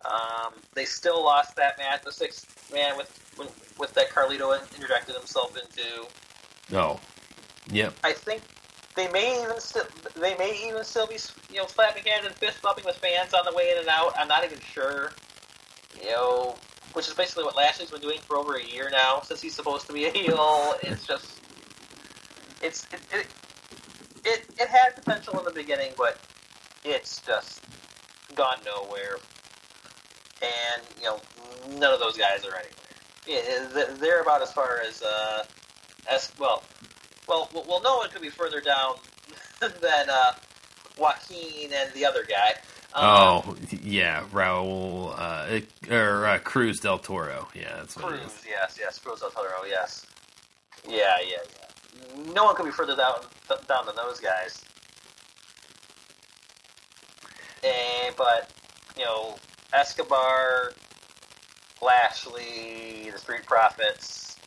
Um, 0.05 0.53
they 0.75 0.85
still 0.85 1.23
lost 1.23 1.55
that 1.55 1.77
match, 1.77 2.03
the 2.03 2.11
sixth 2.11 2.71
man 2.71 2.95
with 2.95 3.19
with 3.79 3.93
that 3.93 4.11
Carlito 4.11 4.53
interjected 4.75 5.15
himself 5.15 5.57
into. 5.57 6.05
Oh, 6.77 6.99
yep. 7.71 7.93
I 8.03 8.13
think 8.13 8.43
they 8.95 9.09
may 9.11 9.41
even 9.41 9.59
still 9.59 9.85
they 10.15 10.37
may 10.37 10.67
even 10.67 10.83
still 10.83 11.07
be 11.07 11.17
you 11.49 11.57
know 11.57 11.67
slapping 11.67 12.03
hands 12.03 12.27
and 12.27 12.35
fist 12.35 12.61
bumping 12.61 12.85
with 12.85 12.97
fans 12.97 13.33
on 13.33 13.45
the 13.45 13.55
way 13.55 13.71
in 13.71 13.79
and 13.79 13.87
out. 13.87 14.13
I'm 14.17 14.27
not 14.27 14.43
even 14.43 14.59
sure. 14.59 15.11
You 15.99 16.11
know, 16.11 16.55
which 16.93 17.07
is 17.07 17.13
basically 17.13 17.43
what 17.43 17.55
Lashley's 17.55 17.91
been 17.91 18.01
doing 18.01 18.19
for 18.19 18.37
over 18.37 18.55
a 18.55 18.63
year 18.63 18.89
now 18.91 19.21
since 19.21 19.41
he's 19.41 19.55
supposed 19.55 19.87
to 19.87 19.93
be 19.93 20.05
a 20.05 20.11
heel. 20.11 20.75
It's 20.83 21.05
just 21.05 21.39
it's 22.61 22.85
it 22.91 23.01
it 23.11 23.27
it, 24.25 24.45
it 24.59 24.67
had 24.67 24.95
potential 24.95 25.37
in 25.39 25.45
the 25.45 25.51
beginning, 25.51 25.93
but 25.97 26.19
it's 26.83 27.21
just 27.21 27.61
gone 28.35 28.57
nowhere. 28.65 29.17
And 30.41 30.81
you 30.99 31.05
know, 31.05 31.19
none 31.77 31.93
of 31.93 31.99
those 31.99 32.17
guys 32.17 32.45
are 32.45 32.55
anywhere. 32.55 32.73
yeah, 33.27 33.95
they're 33.95 34.21
about 34.21 34.41
as 34.41 34.51
far 34.51 34.81
as 34.87 35.01
uh, 35.01 35.43
as 36.09 36.31
well. 36.39 36.63
Well, 37.27 37.49
well, 37.53 37.81
no 37.83 37.97
one 37.97 38.09
could 38.09 38.21
be 38.21 38.29
further 38.29 38.59
down 38.61 38.95
than 39.59 40.09
uh, 40.09 40.31
Joaquin 40.97 41.71
and 41.73 41.93
the 41.93 42.05
other 42.05 42.23
guy. 42.23 42.55
Oh 42.95 43.55
yeah, 43.83 44.23
Raul 44.31 45.13
uh, 45.15 45.93
or 45.93 46.25
uh, 46.25 46.39
Cruz 46.39 46.79
del 46.79 46.97
Toro. 46.97 47.47
Yeah, 47.53 47.75
that's 47.77 47.95
what 47.95 48.07
Cruz. 48.07 48.43
Yes, 48.47 48.77
yes, 48.79 48.97
Cruz 48.97 49.19
del 49.19 49.29
Toro. 49.29 49.63
Yes. 49.67 50.05
Yeah, 50.87 51.17
yeah, 51.21 51.37
yeah. 51.51 52.33
No 52.33 52.45
one 52.45 52.55
could 52.55 52.65
be 52.65 52.71
further 52.71 52.95
down 52.95 53.21
down 53.67 53.85
than 53.85 53.95
those 53.95 54.19
guys. 54.19 54.63
And, 57.63 58.15
but 58.15 58.49
you 58.97 59.03
know, 59.03 59.35
Escobar, 59.73 60.73
Lashley, 61.81 63.11
the 63.11 63.19
Street 63.19 63.45
Profits. 63.45 64.37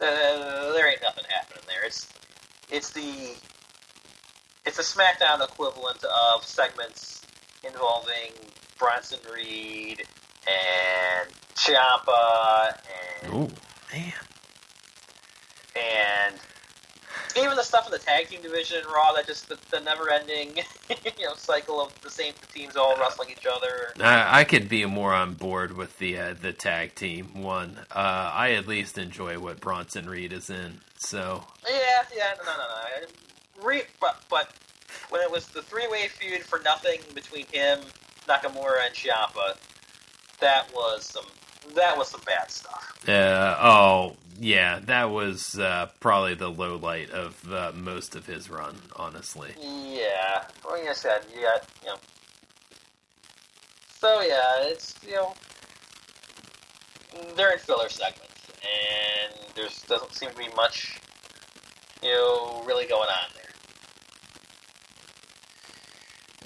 Uh, 0.00 0.72
there 0.72 0.88
ain't 0.88 1.02
nothing 1.02 1.24
happening 1.28 1.64
there. 1.66 1.84
It's 1.84 2.08
it's 2.70 2.90
the 2.90 3.34
it's 4.64 4.78
a 4.78 4.82
SmackDown 4.82 5.42
equivalent 5.42 6.04
of 6.04 6.44
segments 6.44 7.21
involving 7.64 8.32
Bronson 8.78 9.18
Reed 9.32 10.04
and 10.46 11.28
Ciampa 11.54 12.76
and 13.22 13.32
Ooh, 13.32 13.50
man. 13.92 14.12
and 15.76 16.34
even 17.36 17.56
the 17.56 17.62
stuff 17.62 17.86
in 17.86 17.92
the 17.92 17.98
tag 17.98 18.28
team 18.28 18.42
division 18.42 18.78
in 18.78 18.84
Raw 18.86 19.12
that 19.12 19.26
just 19.26 19.48
the, 19.48 19.58
the 19.70 19.80
never-ending, 19.80 20.56
you 21.18 21.24
know, 21.24 21.34
cycle 21.34 21.80
of 21.80 21.98
the 22.02 22.10
same 22.10 22.34
teams 22.52 22.76
all 22.76 22.96
wrestling 22.98 23.30
each 23.30 23.46
other. 23.46 23.92
I, 24.00 24.40
I 24.40 24.44
could 24.44 24.68
be 24.68 24.84
more 24.84 25.14
on 25.14 25.34
board 25.34 25.76
with 25.76 25.98
the 25.98 26.18
uh, 26.18 26.34
the 26.40 26.52
tag 26.52 26.94
team 26.94 27.42
one. 27.42 27.78
Uh, 27.90 28.30
I 28.34 28.52
at 28.52 28.66
least 28.66 28.98
enjoy 28.98 29.38
what 29.38 29.60
Bronson 29.60 30.08
Reed 30.08 30.32
is 30.32 30.50
in. 30.50 30.80
So 30.98 31.44
yeah, 31.68 32.02
yeah, 32.14 32.34
no, 32.38 32.44
no, 32.44 32.58
no, 32.58 33.06
no. 33.06 33.66
Reed, 33.66 33.86
but 34.00 34.20
but 34.28 34.50
when 35.12 35.20
it 35.20 35.30
was 35.30 35.46
the 35.48 35.60
three-way 35.60 36.08
feud 36.08 36.40
for 36.40 36.58
nothing 36.60 36.98
between 37.14 37.44
him, 37.52 37.80
Nakamura, 38.26 38.86
and 38.86 38.94
Ciampa, 38.94 39.58
that 40.40 40.72
was 40.74 41.04
some 41.04 41.26
that 41.74 41.96
was 41.96 42.08
some 42.08 42.22
bad 42.24 42.50
stuff. 42.50 42.98
Uh, 43.06 43.56
oh, 43.60 44.16
yeah, 44.40 44.80
that 44.80 45.10
was 45.10 45.58
uh, 45.58 45.90
probably 46.00 46.34
the 46.34 46.48
low 46.48 46.76
light 46.76 47.10
of 47.10 47.52
uh, 47.52 47.72
most 47.74 48.16
of 48.16 48.26
his 48.26 48.48
run, 48.48 48.74
honestly. 48.96 49.50
Yeah, 49.60 50.44
like 50.68 50.88
I 50.88 50.94
said, 50.94 51.24
you 51.34 51.42
got 51.42 51.68
you 51.82 51.88
know. 51.88 51.96
So 54.00 54.22
yeah, 54.22 54.40
it's 54.62 54.94
you 55.06 55.14
know 55.14 55.34
they're 57.36 57.52
in 57.52 57.58
filler 57.58 57.90
segments, 57.90 58.48
and 58.62 59.34
there 59.54 59.68
doesn't 59.86 60.14
seem 60.14 60.30
to 60.30 60.36
be 60.36 60.48
much 60.56 60.98
you 62.02 62.08
know 62.08 62.62
really 62.66 62.86
going 62.86 63.10
on 63.10 63.30
there. 63.34 63.41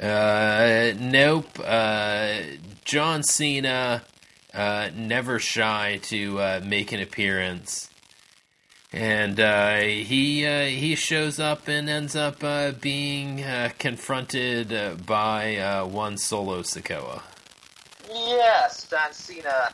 Uh, 0.00 0.92
nope. 0.98 1.58
Uh, 1.62 2.38
John 2.84 3.22
Cena 3.22 4.02
uh, 4.52 4.90
never 4.94 5.38
shy 5.38 5.98
to 6.04 6.40
uh, 6.40 6.60
make 6.64 6.92
an 6.92 7.00
appearance. 7.00 7.90
And 8.92 9.40
uh, 9.40 9.78
he 9.78 10.46
uh, 10.46 10.66
he 10.66 10.94
shows 10.94 11.38
up 11.38 11.68
and 11.68 11.88
ends 11.88 12.14
up 12.16 12.42
uh, 12.42 12.72
being 12.72 13.42
uh, 13.42 13.70
confronted 13.78 15.04
by 15.04 15.56
uh 15.56 15.86
one 15.86 16.16
Solo 16.16 16.62
Sikoa. 16.62 17.22
Yes, 18.08 18.86
John 18.88 19.12
Cena 19.12 19.72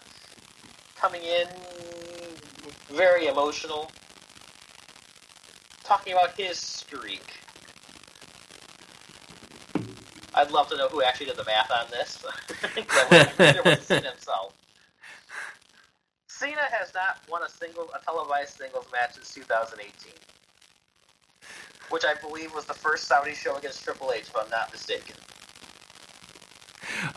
coming 0.96 1.22
in 1.22 1.46
very 2.90 3.26
emotional, 3.26 3.90
talking 5.84 6.14
about 6.14 6.32
his 6.32 6.58
streak. 6.58 7.41
I'd 10.34 10.50
love 10.50 10.68
to 10.68 10.76
know 10.76 10.88
who 10.88 11.02
actually 11.02 11.26
did 11.26 11.36
the 11.36 11.44
math 11.44 11.70
on 11.70 11.86
this. 11.90 12.24
Cena 13.86 14.10
himself. 14.10 14.54
Cena 16.28 16.62
has 16.70 16.92
not 16.94 17.18
won 17.30 17.42
a 17.42 17.48
single 17.48 17.88
a 17.94 18.04
televised 18.04 18.56
singles 18.56 18.86
match 18.92 19.14
since 19.14 19.32
2018, 19.34 20.12
which 21.90 22.04
I 22.04 22.14
believe 22.14 22.54
was 22.54 22.64
the 22.64 22.74
first 22.74 23.04
Saudi 23.04 23.34
show 23.34 23.56
against 23.56 23.84
Triple 23.84 24.12
H, 24.12 24.22
if 24.22 24.36
I'm 24.36 24.50
not 24.50 24.72
mistaken. 24.72 25.16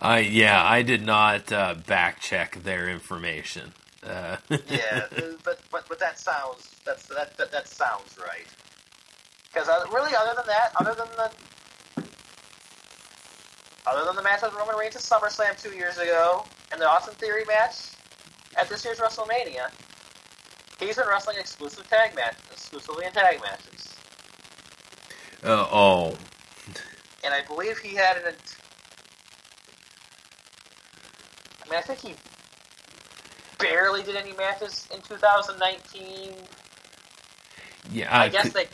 Uh, 0.02 0.22
yeah, 0.24 0.64
I 0.64 0.82
did 0.82 1.06
not 1.06 1.52
uh, 1.52 1.76
back 1.88 2.20
check 2.20 2.62
their 2.64 2.90
information. 2.90 3.74
Uh. 4.04 4.38
yeah, 4.70 5.08
but, 5.44 5.60
but 5.72 5.88
but 5.90 6.00
that 6.00 6.20
sounds 6.20 6.70
that's 6.86 7.08
that 7.08 7.36
that, 7.38 7.52
that 7.52 7.68
sounds 7.68 8.18
right. 8.20 8.48
Because 9.52 9.68
uh, 9.70 9.86
really, 9.92 10.14
other 10.16 10.34
than 10.36 10.46
that, 10.48 10.72
other 10.80 10.94
than 10.94 11.08
the 11.16 11.32
other 13.88 14.06
than 14.06 14.16
the 14.16 14.24
match 14.24 14.42
with 14.42 14.54
Roman 14.54 14.76
Reigns 14.76 14.96
at 14.96 15.02
SummerSlam 15.02 15.62
two 15.62 15.76
years 15.76 15.98
ago 15.98 16.46
and 16.72 16.82
the 16.82 16.88
Austin 16.90 17.14
Theory 17.16 17.44
match 17.46 17.92
at 18.58 18.70
this 18.70 18.84
year's 18.84 19.00
WrestleMania, 19.00 19.70
he's 20.80 20.96
been 20.96 21.08
wrestling 21.08 21.38
exclusive 21.40 21.88
tag 21.90 22.16
matches, 22.16 22.42
exclusively 22.52 23.06
in 23.06 23.12
tag 23.12 23.42
matches. 23.42 23.96
Uh, 25.44 25.68
oh. 25.72 26.18
And 27.24 27.34
I 27.34 27.42
believe 27.42 27.80
he 27.80 27.96
had 27.96 28.18
an. 28.18 28.36
I 31.66 31.70
mean, 31.72 31.80
I 31.80 31.82
think 31.82 31.98
he 31.98 32.14
barely 33.58 34.04
did 34.04 34.16
any 34.16 34.34
matches 34.34 34.88
in 34.94 35.02
2019. 35.02 36.36
Yeah, 37.92 38.16
I, 38.16 38.26
I 38.26 38.30
guess 38.30 38.44
could... 38.44 38.54
they 38.54 38.68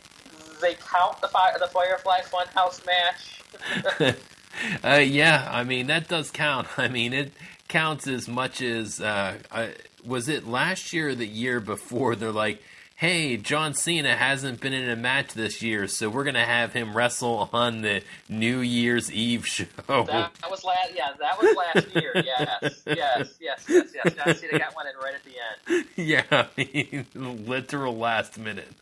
they 0.60 0.74
count 0.74 1.18
the 1.22 1.28
fire 1.28 1.58
the 1.58 1.66
Firefly 1.68 2.20
Funhouse 2.30 2.84
match. 2.84 4.16
uh, 4.84 4.96
yeah, 4.96 5.48
I 5.50 5.64
mean 5.64 5.86
that 5.88 6.08
does 6.08 6.30
count. 6.30 6.68
I 6.78 6.88
mean 6.88 7.12
it 7.12 7.32
counts 7.68 8.06
as 8.06 8.28
much 8.28 8.60
as 8.60 9.00
uh, 9.00 9.38
was 10.04 10.28
it 10.28 10.46
last 10.46 10.92
year 10.92 11.10
or 11.10 11.14
the 11.14 11.26
year 11.26 11.60
before? 11.60 12.16
They're 12.16 12.32
like, 12.32 12.62
hey, 12.96 13.36
John 13.36 13.74
Cena 13.74 14.14
hasn't 14.14 14.60
been 14.60 14.72
in 14.72 14.88
a 14.88 14.96
match 14.96 15.34
this 15.34 15.62
year, 15.62 15.88
so 15.88 16.08
we're 16.08 16.24
gonna 16.24 16.44
have 16.44 16.72
him 16.72 16.96
wrestle 16.96 17.50
on 17.52 17.82
the 17.82 18.02
New 18.28 18.60
Year's 18.60 19.10
Eve 19.10 19.46
show. 19.46 19.64
That, 19.86 20.06
that 20.06 20.50
was 20.50 20.64
last, 20.64 20.92
yeah, 20.94 21.08
that 21.18 21.40
was 21.40 21.56
last 21.56 21.96
year. 21.96 22.12
Yes, 22.14 22.82
yes, 22.86 23.34
yes, 23.40 23.64
yes, 23.68 23.88
yes. 23.94 24.14
John 24.14 24.34
Cena 24.36 24.58
got 24.58 24.76
one 24.76 24.86
in 24.86 24.96
right 25.02 25.14
at 25.14 25.24
the 25.24 25.32
end. 25.74 25.86
Yeah, 25.96 26.22
I 26.30 26.46
mean, 26.56 27.06
literal 27.46 27.96
last 27.96 28.38
minute. 28.38 28.72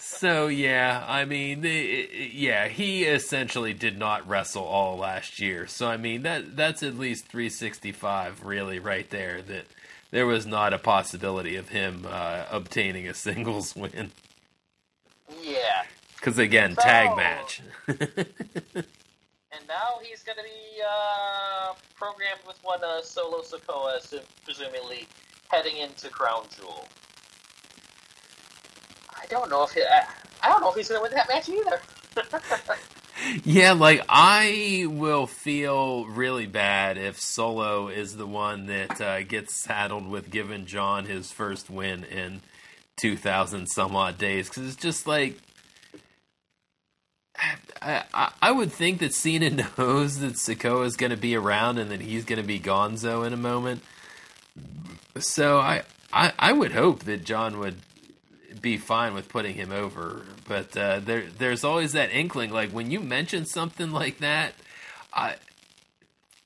So 0.00 0.46
yeah, 0.48 1.04
I 1.06 1.24
mean, 1.24 1.62
yeah, 1.64 2.68
he 2.68 3.04
essentially 3.04 3.72
did 3.72 3.98
not 3.98 4.26
wrestle 4.28 4.64
all 4.64 4.98
last 4.98 5.40
year. 5.40 5.66
So 5.66 5.88
I 5.88 5.96
mean, 5.96 6.22
that 6.22 6.56
that's 6.56 6.82
at 6.82 6.98
least 6.98 7.26
365 7.28 8.44
really 8.44 8.78
right 8.78 9.08
there 9.10 9.42
that 9.42 9.66
there 10.10 10.26
was 10.26 10.46
not 10.46 10.72
a 10.72 10.78
possibility 10.78 11.56
of 11.56 11.70
him 11.70 12.06
uh, 12.08 12.44
obtaining 12.50 13.08
a 13.08 13.14
singles 13.14 13.74
win. 13.76 14.12
Yeah. 15.42 15.84
Cuz 16.20 16.38
again, 16.38 16.74
so, 16.74 16.82
tag 16.82 17.16
match. 17.16 17.60
and 17.88 17.98
now 19.68 19.98
he's 20.02 20.22
going 20.22 20.38
to 20.38 20.44
be 20.44 20.82
uh, 20.88 21.74
programmed 21.96 22.40
with 22.46 22.56
one 22.62 22.82
uh, 22.82 23.02
Solo 23.02 23.42
Sikoa, 23.42 23.98
presumably 24.44 25.06
heading 25.48 25.76
into 25.78 26.08
Crown 26.08 26.46
Jewel. 26.56 26.88
I 29.24 29.26
don't 29.30 29.50
know 29.50 29.64
if 29.64 29.72
he, 29.72 29.80
I, 29.82 30.06
I 30.42 30.48
don't 30.48 30.60
know 30.60 30.70
if 30.70 30.76
he's 30.76 30.88
going 30.88 30.98
to 30.98 31.02
win 31.02 31.12
that 31.12 31.28
match 31.28 31.48
either. 31.48 31.80
yeah, 33.44 33.72
like 33.72 34.02
I 34.08 34.86
will 34.88 35.26
feel 35.26 36.06
really 36.06 36.46
bad 36.46 36.98
if 36.98 37.18
Solo 37.18 37.88
is 37.88 38.16
the 38.16 38.26
one 38.26 38.66
that 38.66 39.00
uh, 39.00 39.22
gets 39.22 39.54
saddled 39.54 40.06
with 40.06 40.30
giving 40.30 40.66
John 40.66 41.06
his 41.06 41.32
first 41.32 41.70
win 41.70 42.04
in 42.04 42.40
2000 42.96 43.66
some 43.68 43.96
odd 43.96 44.18
days 44.18 44.48
because 44.48 44.66
it's 44.66 44.76
just 44.76 45.06
like 45.06 45.36
I, 47.82 48.04
I, 48.14 48.32
I, 48.40 48.52
would 48.52 48.70
think 48.70 49.00
that 49.00 49.12
Cena 49.12 49.50
knows 49.78 50.20
that 50.20 50.34
Sikoa 50.34 50.86
is 50.86 50.96
going 50.96 51.10
to 51.10 51.16
be 51.16 51.34
around 51.34 51.78
and 51.78 51.90
that 51.90 52.00
he's 52.00 52.24
going 52.24 52.40
to 52.40 52.46
be 52.46 52.60
Gonzo 52.60 53.26
in 53.26 53.32
a 53.32 53.38
moment. 53.38 53.82
So 55.18 55.58
I, 55.58 55.82
I 56.12 56.32
I 56.38 56.52
would 56.52 56.72
hope 56.72 57.04
that 57.04 57.24
John 57.24 57.58
would 57.58 57.76
be 58.60 58.76
fine 58.76 59.14
with 59.14 59.28
putting 59.28 59.54
him 59.54 59.72
over. 59.72 60.22
But 60.46 60.76
uh, 60.76 61.00
there, 61.00 61.24
there's 61.38 61.64
always 61.64 61.92
that 61.92 62.10
inkling. 62.10 62.50
Like 62.50 62.70
when 62.70 62.90
you 62.90 63.00
mention 63.00 63.46
something 63.46 63.90
like 63.90 64.18
that, 64.18 64.54
I, 65.12 65.36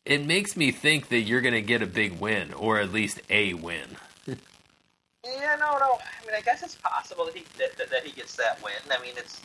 it 0.05 0.25
makes 0.25 0.57
me 0.57 0.71
think 0.71 1.09
that 1.09 1.21
you're 1.21 1.41
going 1.41 1.55
to 1.55 1.63
get 1.63 1.83
a 1.83 1.87
big 1.87 2.19
win, 2.19 2.53
or 2.55 2.79
at 2.81 2.93
least 2.93 3.21
a 3.29 3.55
win. 3.55 3.97
yeah, 4.27 5.57
no, 5.61 5.79
no. 5.79 5.99
I 6.01 6.27
mean, 6.27 6.35
I 6.37 6.41
guess 6.45 6.63
it's 6.63 6.77
possible 6.77 7.27
that 7.27 7.37
he 7.37 7.45
that, 7.59 7.77
that, 7.77 7.91
that 7.91 8.05
he 8.05 8.13
gets 8.13 8.37
that 8.37 8.63
win. 8.63 8.73
I 8.91 9.01
mean, 9.03 9.15
it's 9.17 9.41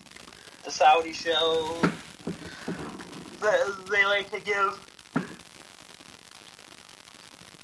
the 0.63 0.71
Saudi 0.71 1.13
show. 1.13 1.79
They 3.91 4.05
like 4.05 4.31
to 4.31 4.39
give 4.39 4.79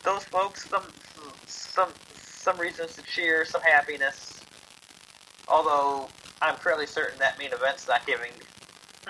those 0.04 0.24
folks 0.26 0.70
some 0.70 0.84
some 1.46 1.90
some 2.16 2.60
reasons 2.60 2.96
to 2.96 3.02
cheer, 3.04 3.46
some 3.46 3.62
happiness. 3.62 4.29
Although 5.50 6.08
I'm 6.42 6.56
fairly 6.56 6.86
certain 6.86 7.20
that 7.20 7.40
main 7.40 7.52
event's 7.52 7.88
not 7.88 8.06
giving, 8.06 8.32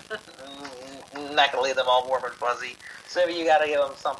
not 1.36 1.52
gonna 1.52 1.64
leave 1.64 1.76
them 1.76 1.88
all 1.88 2.08
warm 2.08 2.24
and 2.24 2.34
fuzzy. 2.34 2.76
So 3.08 3.26
maybe 3.26 3.38
you 3.40 3.46
got 3.46 3.60
to 3.60 3.68
give 3.68 3.82
them 3.82 3.94
some 3.96 4.18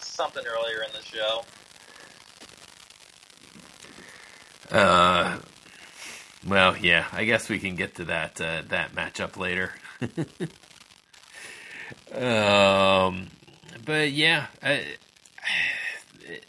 something 0.00 0.44
earlier 0.46 0.82
in 0.82 0.90
the 0.92 1.02
show. 1.02 1.44
Uh, 4.70 5.38
well, 6.46 6.76
yeah, 6.76 7.06
I 7.12 7.24
guess 7.24 7.48
we 7.48 7.58
can 7.58 7.74
get 7.76 7.96
to 7.96 8.04
that 8.06 8.40
uh, 8.40 8.62
that 8.68 8.94
matchup 8.94 9.36
later. 9.36 9.72
um, 12.12 13.28
but 13.84 14.12
yeah, 14.12 14.46
I, 14.62 14.84
it, 16.22 16.44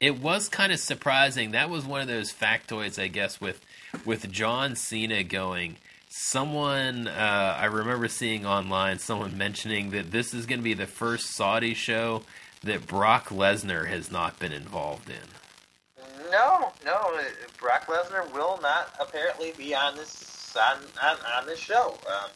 it 0.00 0.18
was 0.20 0.48
kind 0.48 0.72
of 0.72 0.78
surprising. 0.78 1.52
That 1.52 1.70
was 1.70 1.84
one 1.84 2.00
of 2.00 2.08
those 2.08 2.32
factoids, 2.32 3.00
I 3.02 3.08
guess, 3.08 3.40
with 3.40 3.60
with 4.04 4.30
John 4.30 4.76
Cena 4.76 5.22
going. 5.22 5.76
Someone 6.08 7.08
uh, 7.08 7.56
I 7.58 7.66
remember 7.66 8.08
seeing 8.08 8.46
online, 8.46 8.98
someone 8.98 9.36
mentioning 9.36 9.90
that 9.90 10.10
this 10.10 10.34
is 10.34 10.46
going 10.46 10.60
to 10.60 10.64
be 10.64 10.74
the 10.74 10.86
first 10.86 11.30
Saudi 11.30 11.74
show 11.74 12.22
that 12.62 12.86
Brock 12.86 13.28
Lesnar 13.28 13.86
has 13.86 14.10
not 14.10 14.38
been 14.38 14.52
involved 14.52 15.08
in. 15.08 16.26
No, 16.30 16.72
no, 16.84 17.20
Brock 17.58 17.86
Lesnar 17.86 18.32
will 18.32 18.58
not 18.62 18.94
apparently 19.00 19.52
be 19.56 19.74
on 19.74 19.96
this 19.96 20.56
on 20.56 20.78
on, 21.02 21.16
on 21.38 21.46
this 21.46 21.60
show. 21.60 21.98
Um, 22.08 22.30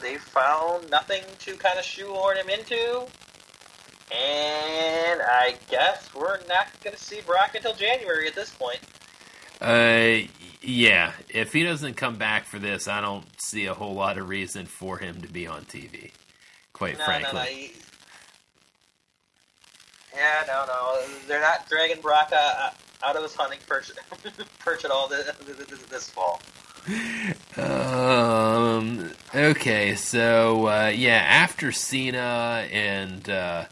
they 0.00 0.16
found 0.16 0.90
nothing 0.90 1.22
to 1.40 1.56
kind 1.56 1.78
of 1.78 1.84
shoehorn 1.84 2.36
him 2.36 2.48
into, 2.48 3.06
and 4.10 5.22
I 5.22 5.56
guess 5.70 6.12
we're 6.14 6.38
not 6.48 6.68
going 6.82 6.96
to 6.96 7.02
see 7.02 7.20
Brock 7.20 7.54
until 7.54 7.74
January 7.74 8.26
at 8.26 8.34
this 8.34 8.50
point. 8.50 8.80
Uh, 9.62 10.26
yeah. 10.62 11.12
If 11.28 11.52
he 11.52 11.62
doesn't 11.64 11.94
come 11.94 12.16
back 12.16 12.44
for 12.46 12.58
this, 12.58 12.88
I 12.88 13.00
don't 13.00 13.24
see 13.40 13.66
a 13.66 13.74
whole 13.74 13.94
lot 13.94 14.18
of 14.18 14.28
reason 14.28 14.66
for 14.66 14.98
him 14.98 15.22
to 15.22 15.28
be 15.28 15.46
on 15.46 15.62
TV. 15.64 16.10
Quite 16.72 16.98
No, 16.98 17.04
frankly. 17.04 17.32
no, 17.32 17.38
no. 17.40 17.44
he- 17.44 17.72
yeah, 20.14 20.44
no, 20.46 20.64
no. 20.66 21.02
They're 21.26 21.40
not 21.40 21.68
dragging 21.68 22.00
Brock 22.02 22.32
out 23.02 23.16
of 23.16 23.22
his 23.22 23.34
hunting 23.34 23.58
perch, 23.66 23.90
perch 24.58 24.84
at 24.84 24.90
all 24.90 25.08
this, 25.08 25.26
this 25.88 26.10
fall. 26.10 26.40
Um. 27.56 29.10
Okay. 29.34 29.94
So 29.94 30.66
uh, 30.66 30.92
yeah, 30.94 31.16
after 31.26 31.72
Cena 31.72 32.66
and 32.70 33.28
uh, 33.30 33.64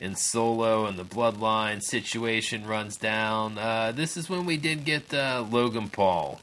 and 0.00 0.18
Solo 0.18 0.86
and 0.86 0.98
the 0.98 1.04
Bloodline 1.04 1.82
situation 1.82 2.66
runs 2.66 2.96
down, 2.96 3.58
uh, 3.58 3.92
this 3.92 4.16
is 4.16 4.28
when 4.28 4.44
we 4.44 4.56
did 4.56 4.84
get 4.84 5.12
uh, 5.12 5.44
Logan 5.50 5.88
Paul 5.88 6.40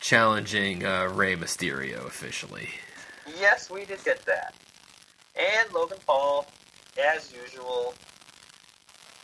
challenging 0.00 0.84
uh, 0.84 1.08
Rey 1.12 1.36
Mysterio 1.36 2.06
officially. 2.06 2.68
Yes, 3.38 3.70
we 3.70 3.84
did 3.84 4.02
get 4.04 4.24
that. 4.26 4.54
And 5.36 5.72
Logan 5.72 5.98
Paul, 6.06 6.46
as 6.98 7.32
usual, 7.32 7.94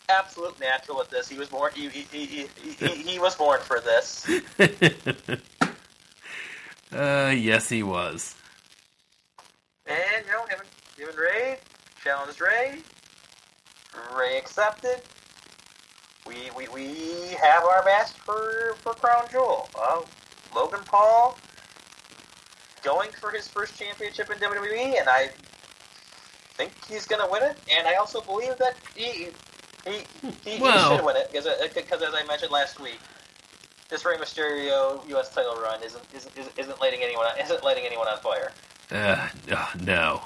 absolute 0.09 0.59
natural 0.61 1.01
at 1.01 1.11
this. 1.11 1.29
He 1.29 1.39
was 1.39 1.49
born. 1.49 1.73
He, 1.75 1.89
he, 1.89 2.03
he, 2.11 2.25
he, 2.27 2.47
he, 2.73 2.89
he 2.89 3.19
was 3.19 3.35
born 3.35 3.61
for 3.61 3.81
this. 3.81 4.27
uh, 6.93 7.35
yes, 7.37 7.69
he 7.69 7.83
was. 7.83 8.35
And 9.87 10.27
you 10.27 10.33
know, 10.33 10.45
him 10.47 10.59
him 10.97 11.09
and 11.09 11.19
Rey 11.19 11.59
challenged 12.03 12.41
Rey. 12.41 12.79
Rey 14.17 14.39
accepted. 14.39 15.01
We 16.27 16.51
we, 16.57 16.69
we 16.69 17.37
have 17.43 17.65
our 17.65 17.83
match 17.85 18.11
for 18.13 18.75
for 18.81 18.93
Crown 18.95 19.25
Jewel. 19.31 19.69
Uh, 19.75 20.03
Logan 20.55 20.81
Paul 20.85 21.39
going 22.83 23.11
for 23.13 23.31
his 23.31 23.49
first 23.49 23.79
championship 23.79 24.31
in 24.31 24.39
WWE, 24.39 24.99
and 24.99 25.09
I 25.09 25.31
think 26.55 26.73
he's 26.89 27.07
going 27.07 27.25
to 27.25 27.31
win 27.31 27.43
it. 27.43 27.57
And 27.77 27.87
I 27.87 27.97
also 27.97 28.21
believe 28.21 28.57
that 28.59 28.75
he 28.95 29.29
he 29.85 30.05
he, 30.45 30.51
he 30.51 30.59
should 30.59 31.05
win 31.05 31.17
it 31.17 31.31
because 31.31 31.47
because 31.75 32.03
as 32.03 32.15
I 32.15 32.25
mentioned 32.27 32.53
last 32.53 32.81
week. 32.81 33.01
This 33.89 34.05
Rey 34.05 34.19
Mysterio 34.19 35.09
U.S. 35.09 35.31
title 35.35 35.55
run 35.55 35.83
isn't 35.83 36.05
isn't, 36.15 36.59
isn't, 36.59 36.79
lighting 36.79 37.01
anyone 37.03 37.27
isn't 37.43 37.65
lighting 37.65 37.85
anyone 37.87 38.07
on 38.07 38.19
fire. 38.19 38.53
Uh, 38.91 39.29
uh, 39.51 39.67
no. 39.81 40.21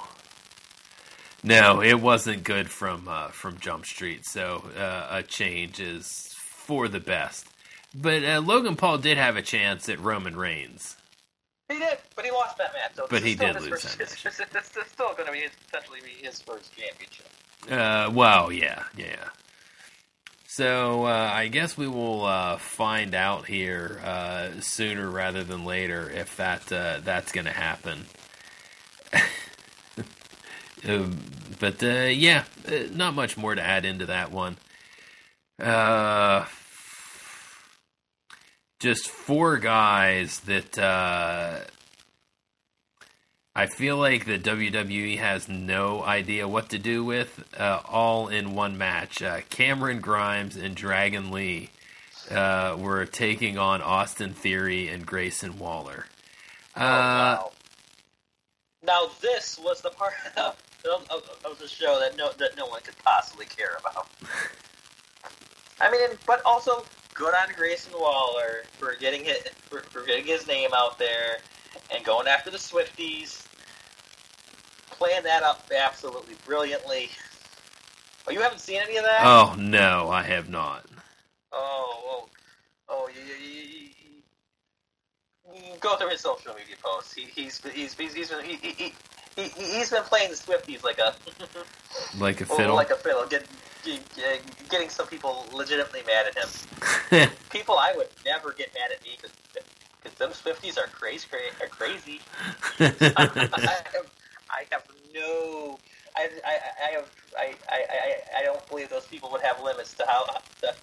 No, 1.43 1.81
it 1.81 1.99
wasn't 1.99 2.43
good 2.43 2.69
from 2.69 3.07
uh, 3.07 3.27
from 3.29 3.59
Jump 3.59 3.85
Street. 3.85 4.25
So 4.25 4.63
uh, 4.77 5.07
a 5.11 5.23
change 5.23 5.79
is 5.79 6.33
for 6.37 6.87
the 6.87 6.99
best. 6.99 7.47
But 7.93 8.23
uh, 8.23 8.41
Logan 8.43 8.75
Paul 8.75 8.97
did 8.97 9.17
have 9.17 9.35
a 9.35 9.41
chance 9.41 9.87
at 9.89 9.99
Roman 9.99 10.35
Reigns. 10.35 10.95
He 11.69 11.79
did, 11.79 11.97
but 12.15 12.25
he 12.25 12.31
lost 12.31 12.57
that 12.57 12.73
match. 12.73 12.95
So 12.95 13.07
But 13.09 13.23
he 13.23 13.35
still 13.35 13.53
did 13.53 13.61
lose 13.61 13.69
first, 13.69 13.97
that 14.37 14.51
this 14.53 14.77
is 14.77 14.91
still 14.91 15.13
going 15.13 15.27
to 15.27 15.31
be 15.31 15.39
his, 15.39 15.51
potentially 15.65 15.99
be 16.03 16.25
his 16.25 16.41
first 16.41 16.71
championship. 16.75 17.27
Uh, 17.69 18.11
well, 18.13 18.51
yeah, 18.51 18.83
yeah. 18.97 19.29
So 20.47 21.05
uh, 21.05 21.31
I 21.33 21.47
guess 21.47 21.77
we 21.77 21.87
will 21.87 22.25
uh, 22.25 22.57
find 22.57 23.15
out 23.15 23.47
here 23.47 23.99
uh, 24.03 24.49
sooner 24.59 25.09
rather 25.09 25.43
than 25.43 25.65
later 25.65 26.09
if 26.09 26.37
that 26.37 26.71
uh, 26.71 26.99
that's 27.03 27.31
going 27.31 27.45
to 27.45 27.51
happen. 27.51 28.05
Um, 30.87 31.17
but 31.59 31.81
uh, 31.83 32.09
yeah, 32.11 32.43
uh, 32.67 32.87
not 32.91 33.13
much 33.13 33.37
more 33.37 33.55
to 33.55 33.61
add 33.61 33.85
into 33.85 34.05
that 34.07 34.31
one. 34.31 34.57
Uh, 35.59 36.45
just 38.79 39.07
four 39.07 39.57
guys 39.57 40.39
that 40.41 40.77
uh, 40.77 41.59
I 43.55 43.67
feel 43.67 43.97
like 43.97 44.25
the 44.25 44.39
WWE 44.39 45.19
has 45.19 45.47
no 45.47 46.03
idea 46.03 46.47
what 46.47 46.69
to 46.69 46.79
do 46.79 47.05
with, 47.05 47.43
uh, 47.57 47.81
all 47.85 48.27
in 48.27 48.55
one 48.55 48.77
match. 48.77 49.21
Uh, 49.21 49.41
Cameron 49.49 50.01
Grimes 50.01 50.57
and 50.57 50.75
Dragon 50.75 51.31
Lee 51.31 51.69
uh, 52.31 52.75
were 52.79 53.05
taking 53.05 53.57
on 53.57 53.81
Austin 53.81 54.33
Theory 54.33 54.89
and 54.89 55.05
Grayson 55.05 55.59
Waller. 55.59 56.07
Uh, 56.75 56.79
oh, 56.79 56.83
wow. 56.83 57.51
Now 58.81 59.09
this 59.21 59.59
was 59.63 59.81
the 59.81 59.91
part 59.91 60.13
of, 60.85 61.05
of, 61.09 61.23
of 61.45 61.59
the 61.59 61.67
show 61.67 61.99
that 61.99 62.17
no 62.17 62.31
that 62.33 62.55
no 62.57 62.65
one 62.67 62.81
could 62.81 62.97
possibly 63.03 63.45
care 63.45 63.77
about. 63.79 64.07
I 65.81 65.91
mean, 65.91 66.09
but 66.27 66.41
also 66.45 66.85
good 67.13 67.33
on 67.33 67.53
Grayson 67.55 67.93
Waller 67.97 68.63
for 68.77 68.95
getting 68.99 69.23
hit 69.23 69.49
for, 69.69 69.79
for 69.81 70.03
getting 70.03 70.25
his 70.25 70.47
name 70.47 70.69
out 70.73 70.97
there 70.99 71.37
and 71.93 72.03
going 72.05 72.27
after 72.27 72.49
the 72.49 72.57
Swifties. 72.57 73.45
Playing 74.91 75.23
that 75.23 75.43
up 75.43 75.69
absolutely 75.75 76.35
brilliantly. 76.45 77.09
Oh, 78.27 78.31
you 78.31 78.39
haven't 78.41 78.59
seen 78.59 78.79
any 78.81 78.97
of 78.97 79.03
that? 79.03 79.21
Oh 79.25 79.55
no, 79.57 80.09
I 80.09 80.21
have 80.23 80.49
not. 80.49 80.85
Oh, 81.51 81.99
oh, 82.05 82.29
oh! 82.89 83.09
You, 83.13 83.21
you, 83.21 83.49
you, 83.49 83.59
you- 83.69 83.89
you 85.55 85.73
go 85.81 85.95
through 85.97 86.09
his 86.09 86.21
social 86.21 86.53
media 86.53 86.75
posts. 86.81 87.13
He, 87.13 87.23
he's 87.23 87.61
he's 87.73 87.93
he's 87.93 88.13
he's 88.13 88.31
he, 88.41 88.55
he, 88.55 88.93
he, 89.35 89.43
he, 89.43 89.77
he's 89.77 89.89
been 89.89 90.03
playing 90.03 90.29
the 90.29 90.35
Swifties 90.35 90.83
like 90.83 90.99
a 90.99 91.13
Like 92.17 92.41
a 92.41 92.45
oh, 92.49 92.57
fiddle. 92.57 92.75
like 92.75 92.91
a 92.91 92.95
fiddle, 92.95 93.25
get, 93.27 93.45
get, 93.83 94.41
getting 94.69 94.89
some 94.89 95.07
people 95.07 95.45
legitimately 95.53 96.01
mad 96.05 96.27
at 96.27 96.37
him. 96.37 97.29
People 97.49 97.75
I 97.77 97.93
would 97.95 98.07
never 98.25 98.51
get 98.51 98.71
mad 98.73 98.91
at 98.91 99.03
me 99.03 99.17
because 99.21 99.33
them 100.17 100.31
Swifties 100.31 100.77
are 100.77 100.87
crazy, 100.87 101.27
are 101.61 101.67
crazy. 101.67 102.21
I 102.79 102.85
have, 103.93 104.11
I 104.49 104.65
have 104.71 104.83
no. 105.13 105.77
I, 106.15 106.29
I, 106.45 106.57
I 106.87 106.91
have 106.91 107.11
I, 107.37 107.53
I, 107.69 107.85
I, 107.89 108.39
I 108.39 108.43
don't 108.43 108.67
believe 108.67 108.89
those 108.89 109.05
people 109.05 109.29
would 109.31 109.41
have 109.41 109.61
limits 109.63 109.93
to 109.95 110.05
how 110.07 110.25
to 110.61 110.73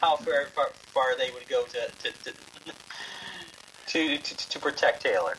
how 0.00 0.16
far, 0.16 0.46
far 0.46 0.70
far 0.74 1.16
they 1.16 1.30
would 1.30 1.48
go 1.48 1.64
to 1.64 1.90
to 2.02 2.12
to, 2.24 2.32
to, 3.86 4.18
to, 4.18 4.48
to 4.48 4.58
protect 4.58 5.02
Taylor. 5.02 5.36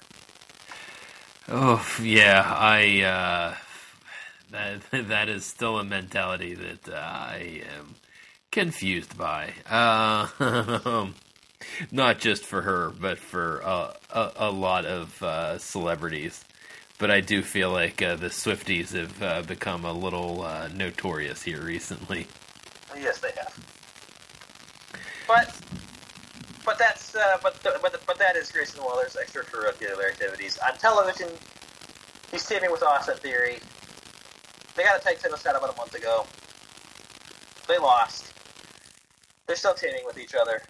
Oh 1.50 1.86
yeah, 2.02 2.44
I. 2.46 3.02
Uh, 3.02 3.56
that 4.52 4.82
that 4.92 5.30
is 5.30 5.46
still 5.46 5.80
a 5.80 5.84
mentality 5.84 6.54
that 6.54 6.90
uh, 6.90 6.98
I 6.98 7.64
am 7.78 7.96
confused 8.52 9.18
by. 9.18 9.54
Uh, 9.70 11.08
not 11.92 12.20
just 12.20 12.46
for 12.46 12.62
her, 12.62 12.90
but 13.00 13.18
for 13.18 13.62
uh, 13.64 13.94
a, 14.10 14.32
a 14.36 14.52
lot 14.52 14.86
of 14.86 15.22
uh, 15.24 15.58
celebrities. 15.58 16.44
But 16.98 17.10
I 17.10 17.22
do 17.22 17.42
feel 17.42 17.72
like 17.72 18.02
uh, 18.02 18.16
the 18.16 18.28
Swifties 18.28 18.94
have 18.94 19.24
uh, 19.24 19.42
become 19.42 19.86
a 19.86 19.94
little 19.94 20.44
uh, 20.44 20.70
notorious 20.74 21.42
here 21.42 21.62
recently. 21.62 22.28
Yes, 22.96 23.20
they 23.20 23.32
have. 23.38 23.58
But 25.28 25.56
but 26.72 26.78
that's 26.78 27.14
uh, 27.16 27.38
but 27.44 27.60
but 27.64 28.02
but 28.08 28.18
that 28.18 28.38
is 28.38 28.50
Grayson 28.50 28.82
Waller's 28.82 29.18
extracurricular 29.22 30.10
activities 30.10 30.58
on 30.66 30.78
television. 30.78 31.28
He's 32.32 32.46
teaming 32.46 32.72
with 32.72 32.82
Austin 32.82 33.18
Theory. 33.18 33.60
They 34.78 34.84
got 34.84 34.98
a 34.98 35.04
tight 35.04 35.20
title 35.20 35.38
shot 35.38 35.58
about 35.58 35.74
a 35.74 35.76
month 35.76 35.94
ago. 35.96 36.26
They 37.68 37.78
lost. 37.78 38.32
They're 39.48 39.58
still 39.58 39.74
teaming 39.74 40.04
with 40.06 40.18
each 40.18 40.34
other. 40.34 40.62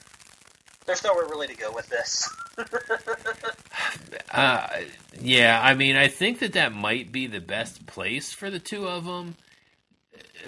There's 0.88 1.04
nowhere 1.04 1.26
really 1.26 1.46
to 1.46 1.56
go 1.56 1.72
with 1.72 1.88
this. 1.90 2.28
uh, 4.32 4.68
yeah, 5.22 5.62
I 5.64 5.76
mean, 5.76 5.98
I 5.98 6.08
think 6.08 6.40
that 6.40 6.54
that 6.54 6.74
might 6.74 7.12
be 7.12 7.28
the 7.28 7.40
best 7.40 7.86
place 7.86 8.34
for 8.34 8.50
the 8.50 8.58
two 8.58 8.88
of 8.88 9.06
them, 9.06 9.36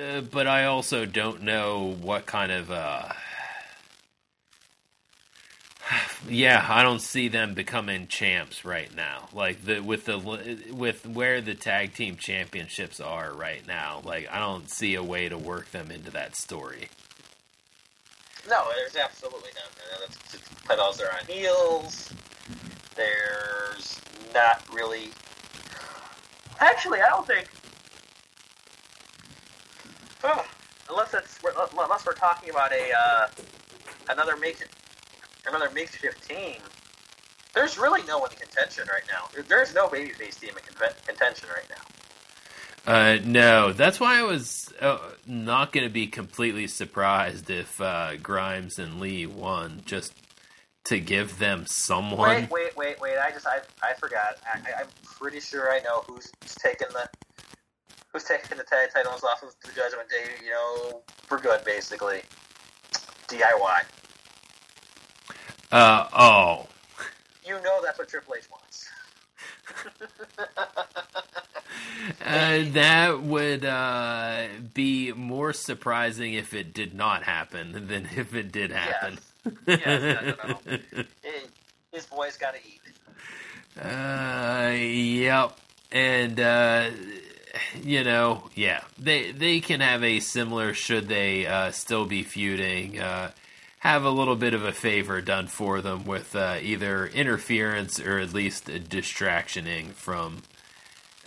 uh, 0.01 0.21
but 0.21 0.47
I 0.47 0.65
also 0.65 1.05
don't 1.05 1.43
know 1.43 1.95
what 2.01 2.25
kind 2.25 2.51
of. 2.51 2.71
Yeah, 6.29 6.65
I 6.67 6.83
don't 6.83 7.01
see 7.01 7.27
them 7.27 7.53
becoming 7.53 8.07
champs 8.07 8.63
right 8.63 8.93
now. 8.95 9.27
Like 9.33 9.63
the 9.65 9.81
with 9.81 10.05
the 10.05 10.17
with 10.71 11.05
where 11.05 11.41
the 11.41 11.53
tag 11.53 11.93
team 11.93 12.15
championships 12.15 12.99
are 13.01 13.33
right 13.33 13.65
now. 13.67 14.01
Like 14.03 14.29
I 14.31 14.39
don't 14.39 14.69
see 14.69 14.95
a 14.95 15.03
way 15.03 15.27
to 15.27 15.37
work 15.37 15.71
them 15.71 15.91
into 15.91 16.11
that 16.11 16.35
story. 16.35 16.87
No, 18.49 18.67
there's 18.75 18.95
absolutely 18.95 19.51
none. 19.55 20.09
The 20.31 20.67
pedals 20.67 21.01
are 21.01 21.11
on 21.11 21.25
heels. 21.27 22.13
There's 22.95 23.99
not 24.33 24.63
really. 24.73 25.09
Actually, 26.59 27.01
I 27.01 27.09
don't 27.09 27.27
think. 27.27 27.47
Unless 30.89 31.13
it's 31.13 31.39
unless 31.73 32.05
we're 32.05 32.13
talking 32.13 32.49
about 32.49 32.71
a 32.71 32.91
uh, 32.97 33.27
another 34.09 34.37
make 34.37 34.65
another 35.47 35.69
makeshift 35.71 36.27
team. 36.27 36.57
There's 37.53 37.77
really 37.77 38.01
no 38.07 38.17
one 38.17 38.31
in 38.31 38.37
contention 38.37 38.85
right 38.91 39.03
now. 39.07 39.29
There's 39.47 39.73
no 39.73 39.87
babyface 39.87 40.39
team 40.39 40.51
in 40.57 40.89
contention 41.05 41.49
right 41.49 41.69
now. 41.69 41.83
Uh, 42.85 43.17
no, 43.23 43.71
that's 43.71 43.99
why 43.99 44.19
I 44.19 44.23
was 44.23 44.73
uh, 44.81 44.97
not 45.25 45.71
going 45.71 45.85
to 45.85 45.93
be 45.93 46.07
completely 46.07 46.67
surprised 46.67 47.49
if 47.49 47.79
uh, 47.79 48.17
Grimes 48.17 48.77
and 48.77 48.99
Lee 48.99 49.25
won, 49.25 49.81
just 49.85 50.13
to 50.85 50.99
give 50.99 51.39
them 51.39 51.65
someone. 51.65 52.41
Wait, 52.41 52.51
wait, 52.51 52.75
wait, 52.75 52.99
wait! 52.99 53.17
I 53.17 53.31
just 53.31 53.47
I, 53.47 53.59
I 53.81 53.93
forgot. 53.93 54.37
I, 54.53 54.81
am 54.81 54.87
pretty 55.05 55.39
sure 55.39 55.71
I 55.71 55.79
know 55.79 56.03
who's, 56.07 56.29
who's 56.41 56.55
taking 56.55 56.89
the 56.89 57.07
who's 58.11 58.25
taking 58.25 58.57
the 58.57 58.65
tag 58.65 58.89
titles 58.93 59.23
off 59.23 59.43
of 59.43 59.55
the 59.63 59.71
Judgment 59.73 60.09
Day. 60.09 60.25
You 60.43 60.49
know, 60.49 61.01
for 61.27 61.37
good, 61.37 61.63
basically. 61.63 62.21
DIY. 63.29 63.83
Uh 65.73 66.07
oh. 66.13 66.67
You 67.43 67.55
know 67.63 67.81
that's 67.83 67.97
what 67.97 68.07
Triple 68.07 68.35
H 68.37 68.47
wants. 68.51 68.89
uh, 72.23 72.63
that 72.73 73.23
would 73.23 73.65
uh, 73.65 74.49
be 74.75 75.11
more 75.13 75.51
surprising 75.51 76.35
if 76.35 76.53
it 76.53 76.75
did 76.75 76.93
not 76.93 77.23
happen 77.23 77.87
than 77.87 78.07
if 78.15 78.35
it 78.35 78.51
did 78.51 78.71
happen. 78.71 79.17
Yes, 79.65 79.79
yes 79.83 80.35
no, 80.43 80.47
no, 80.47 80.77
no. 80.93 81.03
His 81.91 82.05
boy's 82.05 82.37
got 82.37 82.53
to 82.53 82.59
eat. 82.59 82.81
Uh, 83.83 84.73
yep, 84.75 85.57
and 85.91 86.39
uh, 86.39 86.91
you 87.81 88.03
know, 88.03 88.43
yeah, 88.53 88.83
they 88.99 89.31
they 89.31 89.59
can 89.59 89.79
have 89.79 90.03
a 90.03 90.19
similar. 90.19 90.75
Should 90.75 91.07
they 91.07 91.47
uh, 91.47 91.71
still 91.71 92.05
be 92.05 92.21
feuding? 92.21 92.99
Uh, 92.99 93.31
have 93.83 94.05
a 94.05 94.09
little 94.09 94.37
bit 94.37 94.53
of 94.53 94.63
a 94.63 94.71
favor 94.71 95.19
done 95.19 95.45
for 95.45 95.81
them 95.81 96.05
with 96.05 96.33
uh, 96.37 96.57
either 96.61 97.05
interference 97.07 97.99
or 97.99 98.17
at 98.17 98.33
least 98.33 98.69
a 98.69 98.79
distractioning 98.79 99.91
from 99.91 100.41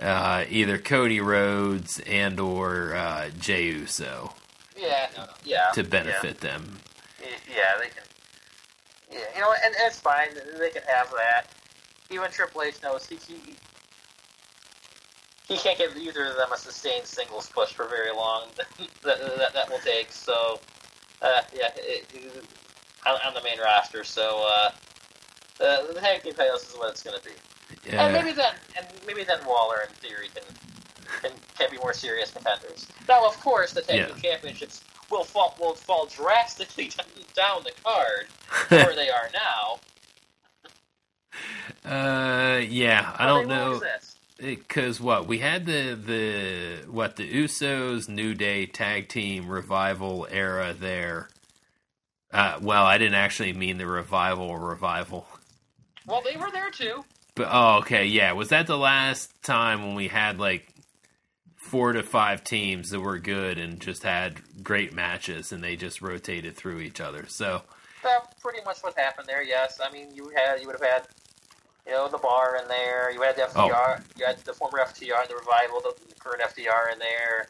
uh, 0.01 0.43
either 0.49 0.79
Cody 0.79 1.21
Rhodes 1.21 2.01
and 2.07 2.41
or 2.41 2.95
uh, 2.95 3.29
Jey 3.39 3.67
Uso. 3.67 4.33
Yeah, 4.75 5.09
yeah, 5.45 5.67
to 5.75 5.85
benefit 5.85 6.39
yeah. 6.43 6.51
them. 6.51 6.79
Yeah, 7.21 7.79
they 7.79 7.89
can. 7.89 8.03
Yeah, 9.13 9.19
you 9.35 9.41
know, 9.43 9.53
and, 9.53 9.75
and 9.75 9.87
it's 9.87 10.01
fine. 10.01 10.29
They 10.59 10.71
can 10.71 10.83
have 10.89 11.11
that. 11.11 11.49
Even 12.11 12.31
Triple 12.31 12.63
H 12.63 12.83
knows 12.83 13.07
he, 13.07 13.17
he 13.17 13.55
he 15.47 15.59
can't 15.59 15.77
give 15.77 15.95
either 15.95 16.25
of 16.25 16.37
them 16.37 16.53
a 16.55 16.57
sustained 16.57 17.05
singles 17.05 17.51
push 17.51 17.75
for 17.75 17.87
very 17.87 18.13
long. 18.13 18.45
that, 19.05 19.21
that 19.21 19.53
that 19.53 19.71
will 19.71 19.79
take. 19.79 20.11
So 20.11 20.59
uh, 21.23 21.43
yeah, 21.55 21.71
it, 21.77 22.07
it, 22.15 22.45
on, 23.07 23.19
on, 23.27 23.35
the 23.35 23.43
main 23.43 23.59
roster. 23.59 24.05
So 24.05 24.45
uh, 24.47 24.71
the, 25.59 25.93
the 25.95 26.01
tag 26.01 26.23
team 26.23 26.35
titles 26.35 26.69
is 26.69 26.77
what 26.77 26.91
it's 26.91 27.03
going 27.03 27.19
to 27.19 27.25
be. 27.25 27.33
Yeah. 27.91 28.07
And 28.07 28.13
maybe 28.13 28.33
then, 28.33 28.55
and 28.77 28.87
maybe 29.07 29.25
then 29.25 29.39
Waller 29.47 29.79
and 29.87 29.91
Theory 29.97 30.29
can 30.35 30.45
can, 31.23 31.31
can 31.57 31.71
be 31.71 31.79
more 31.79 31.95
serious 31.95 32.33
contenders. 32.33 32.87
Now, 33.09 33.27
of 33.27 33.39
course, 33.41 33.73
the 33.73 33.83
tag 33.83 34.09
team 34.09 34.17
championships 34.23 34.83
will 35.11 35.25
fall 35.25 35.57
will 35.61 35.75
fall 35.75 36.07
drastically 36.07 36.91
down 37.35 37.63
the 37.65 37.73
card 37.85 38.27
where 38.69 38.95
they 38.95 39.09
are 39.09 39.31
now. 39.33 39.79
Uh, 41.85 42.59
yeah, 42.59 43.15
I 43.19 43.27
don't 43.27 43.49
know. 43.49 43.81
Because 44.39 45.01
what 45.01 45.27
we 45.27 45.39
had 45.39 45.65
the 45.65 45.95
the 45.95 46.91
what 46.91 47.17
the 47.17 47.29
Usos 47.29 48.09
New 48.09 48.35
Day 48.35 48.67
tag 48.67 49.09
team 49.09 49.49
revival 49.49 50.27
era 50.31 50.75
there. 50.79 51.29
Uh, 52.33 52.59
well, 52.61 52.85
I 52.85 52.99
didn't 52.99 53.15
actually 53.15 53.55
mean 53.55 53.79
the 53.79 53.87
revival 53.87 54.59
revival. 54.59 55.27
Well, 56.07 56.23
they 56.23 56.37
were 56.37 56.51
there 56.51 56.71
too. 56.71 57.05
But 57.35 57.49
oh, 57.51 57.79
okay, 57.79 58.07
yeah. 58.07 58.33
Was 58.33 58.51
that 58.51 58.67
the 58.67 58.77
last 58.77 59.43
time 59.43 59.87
when 59.87 59.95
we 59.95 60.09
had 60.09 60.39
like 60.39 60.69
four 61.57 61.93
to 61.93 62.03
five 62.03 62.45
teams 62.45 62.91
that 62.91 63.01
were 63.01 63.19
good 63.19 63.59
and 63.59 63.81
just 63.81 64.03
had 64.03 64.41
great 64.63 64.93
matches, 64.93 65.53
and 65.53 65.63
they 65.63 65.77
just 65.77 66.03
rotated 66.03 66.57
through 66.57 66.81
each 66.81 67.01
other? 67.01 67.25
So 67.27 67.63
that's 68.03 68.35
pretty 68.41 68.61
much 68.65 68.79
what 68.81 68.99
happened 68.99 69.27
there. 69.27 69.43
Yes, 69.43 69.81
I 69.83 69.91
mean 69.91 70.15
you 70.15 70.31
had 70.35 70.61
you 70.61 70.67
would 70.67 70.79
have 70.79 70.91
had 70.91 71.09
you 71.87 71.93
know, 71.93 72.09
the 72.09 72.19
bar 72.19 72.57
in 72.61 72.69
there. 72.69 73.13
You 73.13 73.23
had 73.23 73.37
the 73.37 73.43
FTR. 73.43 74.01
Oh. 74.01 74.03
You 74.19 74.27
had 74.27 74.39
the 74.39 74.53
former 74.53 74.79
FTR 74.79 75.21
and 75.21 75.31
the 75.31 75.37
revival, 75.37 75.81
the, 75.81 75.95
the 76.09 76.15
current 76.17 76.43
FTR 76.43 76.93
in 76.93 76.99
there. 76.99 77.49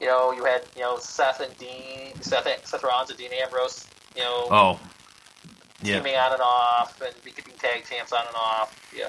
You 0.00 0.06
know, 0.06 0.32
you 0.32 0.44
had 0.44 0.62
you 0.74 0.82
know 0.82 0.98
Seth 0.98 1.40
and 1.40 1.56
Dean, 1.56 2.20
Seth, 2.20 2.66
Seth 2.66 2.82
Rollins 2.82 3.10
and 3.10 3.18
Dean 3.18 3.30
Ambrose. 3.42 3.86
You 4.14 4.22
know, 4.22 4.48
oh, 4.50 4.80
yeah, 5.82 5.98
teaming 5.98 6.16
on 6.16 6.32
and 6.32 6.42
off, 6.42 7.00
and 7.00 7.14
becoming 7.24 7.58
tag 7.58 7.84
champs 7.84 8.12
on 8.12 8.26
and 8.26 8.36
off. 8.36 8.92
Yeah. 8.94 9.08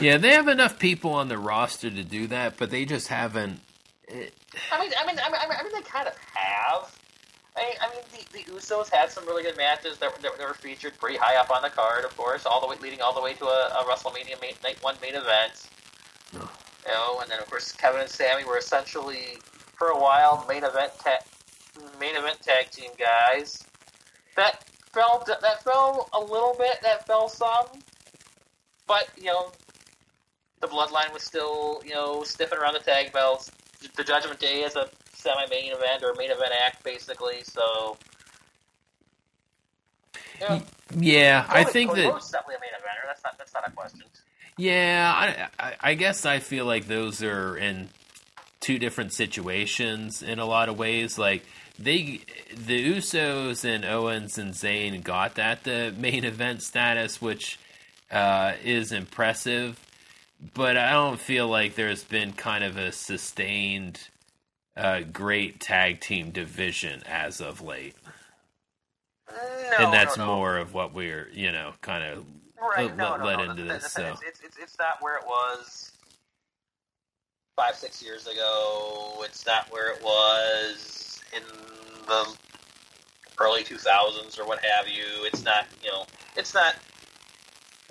Yeah, 0.00 0.18
they 0.18 0.30
have 0.30 0.48
enough 0.48 0.78
people 0.78 1.12
on 1.12 1.28
the 1.28 1.38
roster 1.38 1.88
to 1.88 2.04
do 2.04 2.26
that, 2.26 2.56
but 2.56 2.70
they 2.70 2.84
just 2.84 3.08
haven't. 3.08 3.60
Eh. 4.08 4.14
It... 4.14 4.34
I 4.72 4.80
mean, 4.80 4.92
I 5.00 5.06
mean, 5.06 5.16
I 5.24 5.30
mean, 5.30 5.40
I 5.58 5.62
mean, 5.62 5.72
they 5.72 5.82
kind 5.82 6.06
of 6.06 6.16
have. 6.34 6.98
I, 7.56 7.74
I 7.80 7.94
mean, 7.94 8.04
the, 8.12 8.38
the 8.38 8.52
Usos 8.52 8.90
had 8.90 9.10
some 9.10 9.26
really 9.26 9.44
good 9.44 9.56
matches 9.56 9.98
that, 9.98 10.20
that, 10.22 10.38
that, 10.38 10.46
were 10.46 10.54
featured 10.54 10.98
pretty 10.98 11.16
high 11.16 11.36
up 11.36 11.50
on 11.50 11.62
the 11.62 11.70
card, 11.70 12.04
of 12.04 12.16
course, 12.16 12.46
all 12.46 12.60
the 12.60 12.66
way 12.66 12.76
leading 12.82 13.00
all 13.00 13.14
the 13.14 13.20
way 13.20 13.34
to 13.34 13.44
a, 13.44 13.68
a 13.80 13.84
WrestleMania 13.84 14.40
main, 14.40 14.54
night 14.64 14.78
one 14.80 14.96
main 15.00 15.14
event. 15.14 15.68
You 16.32 16.92
know, 16.92 17.20
and 17.20 17.30
then 17.30 17.38
of 17.38 17.48
course 17.48 17.72
Kevin 17.72 18.00
and 18.00 18.10
Sammy 18.10 18.44
were 18.44 18.58
essentially 18.58 19.38
for 19.76 19.88
a 19.88 19.98
while 19.98 20.44
main 20.48 20.64
event 20.64 20.92
ta- 21.02 21.24
main 21.98 22.16
event 22.16 22.40
tag 22.42 22.70
team 22.70 22.90
guys. 22.98 23.64
That 24.36 24.64
fell 24.92 25.24
that 25.26 25.62
fell 25.62 26.08
a 26.12 26.20
little 26.20 26.54
bit. 26.58 26.82
That 26.82 27.06
fell 27.06 27.28
some, 27.28 27.66
but 28.86 29.08
you 29.16 29.26
know, 29.26 29.52
the 30.60 30.66
bloodline 30.66 31.12
was 31.12 31.22
still 31.22 31.82
you 31.86 31.94
know 31.94 32.22
sniffing 32.24 32.58
around 32.58 32.74
the 32.74 32.80
tag 32.80 33.12
belts. 33.12 33.50
The 33.96 34.04
Judgment 34.04 34.40
Day 34.40 34.62
is 34.62 34.76
a 34.76 34.88
semi-main 35.24 35.72
event 35.72 36.02
or 36.02 36.14
main 36.14 36.30
event 36.30 36.52
act, 36.64 36.84
basically. 36.84 37.42
So, 37.42 37.96
yeah, 40.40 40.60
yeah 40.96 41.46
I 41.48 41.64
think 41.64 41.90
Cody 41.90 42.02
that 42.02 42.12
definitely 42.30 42.56
a 42.56 42.60
main 42.60 42.70
eventer. 42.70 43.06
That's 43.06 43.24
not 43.24 43.38
that's 43.38 43.54
not 43.54 43.66
a 43.66 43.70
question. 43.70 44.02
Yeah, 44.56 45.12
I, 45.16 45.64
I, 45.64 45.74
I 45.80 45.94
guess 45.94 46.24
I 46.24 46.38
feel 46.38 46.64
like 46.64 46.86
those 46.86 47.22
are 47.22 47.56
in 47.56 47.88
two 48.60 48.78
different 48.78 49.12
situations 49.12 50.22
in 50.22 50.38
a 50.38 50.44
lot 50.44 50.68
of 50.68 50.78
ways. 50.78 51.18
Like 51.18 51.44
they, 51.78 52.20
the 52.54 52.94
Usos 52.94 53.64
and 53.64 53.84
Owens 53.84 54.38
and 54.38 54.54
Zayn 54.54 55.02
got 55.02 55.34
that 55.34 55.64
the 55.64 55.92
main 55.98 56.24
event 56.24 56.62
status, 56.62 57.20
which 57.20 57.58
uh, 58.12 58.52
is 58.62 58.92
impressive. 58.92 59.80
But 60.52 60.76
I 60.76 60.92
don't 60.92 61.18
feel 61.18 61.48
like 61.48 61.74
there's 61.74 62.04
been 62.04 62.32
kind 62.32 62.62
of 62.62 62.76
a 62.76 62.92
sustained 62.92 64.08
uh, 64.76 65.00
great 65.12 65.60
tag 65.60 66.00
team 66.00 66.30
division 66.30 67.02
as 67.06 67.40
of 67.40 67.60
late. 67.60 67.94
No, 69.30 69.86
and 69.86 69.92
that's 69.92 70.16
no, 70.16 70.26
no. 70.26 70.36
more 70.36 70.58
of 70.58 70.74
what 70.74 70.94
we're, 70.94 71.28
you 71.32 71.50
know, 71.50 71.72
kind 71.80 72.04
of 72.04 72.24
right, 72.60 72.96
led 72.96 73.40
into 73.40 73.62
the, 73.62 73.74
this. 73.74 73.82
The, 73.84 73.88
so 73.88 74.16
it's, 74.26 74.40
it's, 74.44 74.58
it's 74.58 74.78
not 74.78 75.00
where 75.00 75.16
it 75.16 75.24
was 75.26 75.92
five, 77.56 77.74
six 77.74 78.02
years 78.02 78.26
ago. 78.26 79.22
It's 79.24 79.46
not 79.46 79.70
where 79.72 79.92
it 79.92 80.02
was 80.02 81.20
in 81.34 81.42
the 82.06 82.36
early 83.38 83.64
2000s 83.64 84.38
or 84.38 84.46
what 84.46 84.60
have 84.64 84.88
you. 84.88 85.24
It's 85.24 85.44
not, 85.44 85.66
you 85.82 85.90
know, 85.90 86.04
it's 86.36 86.54
not. 86.54 86.76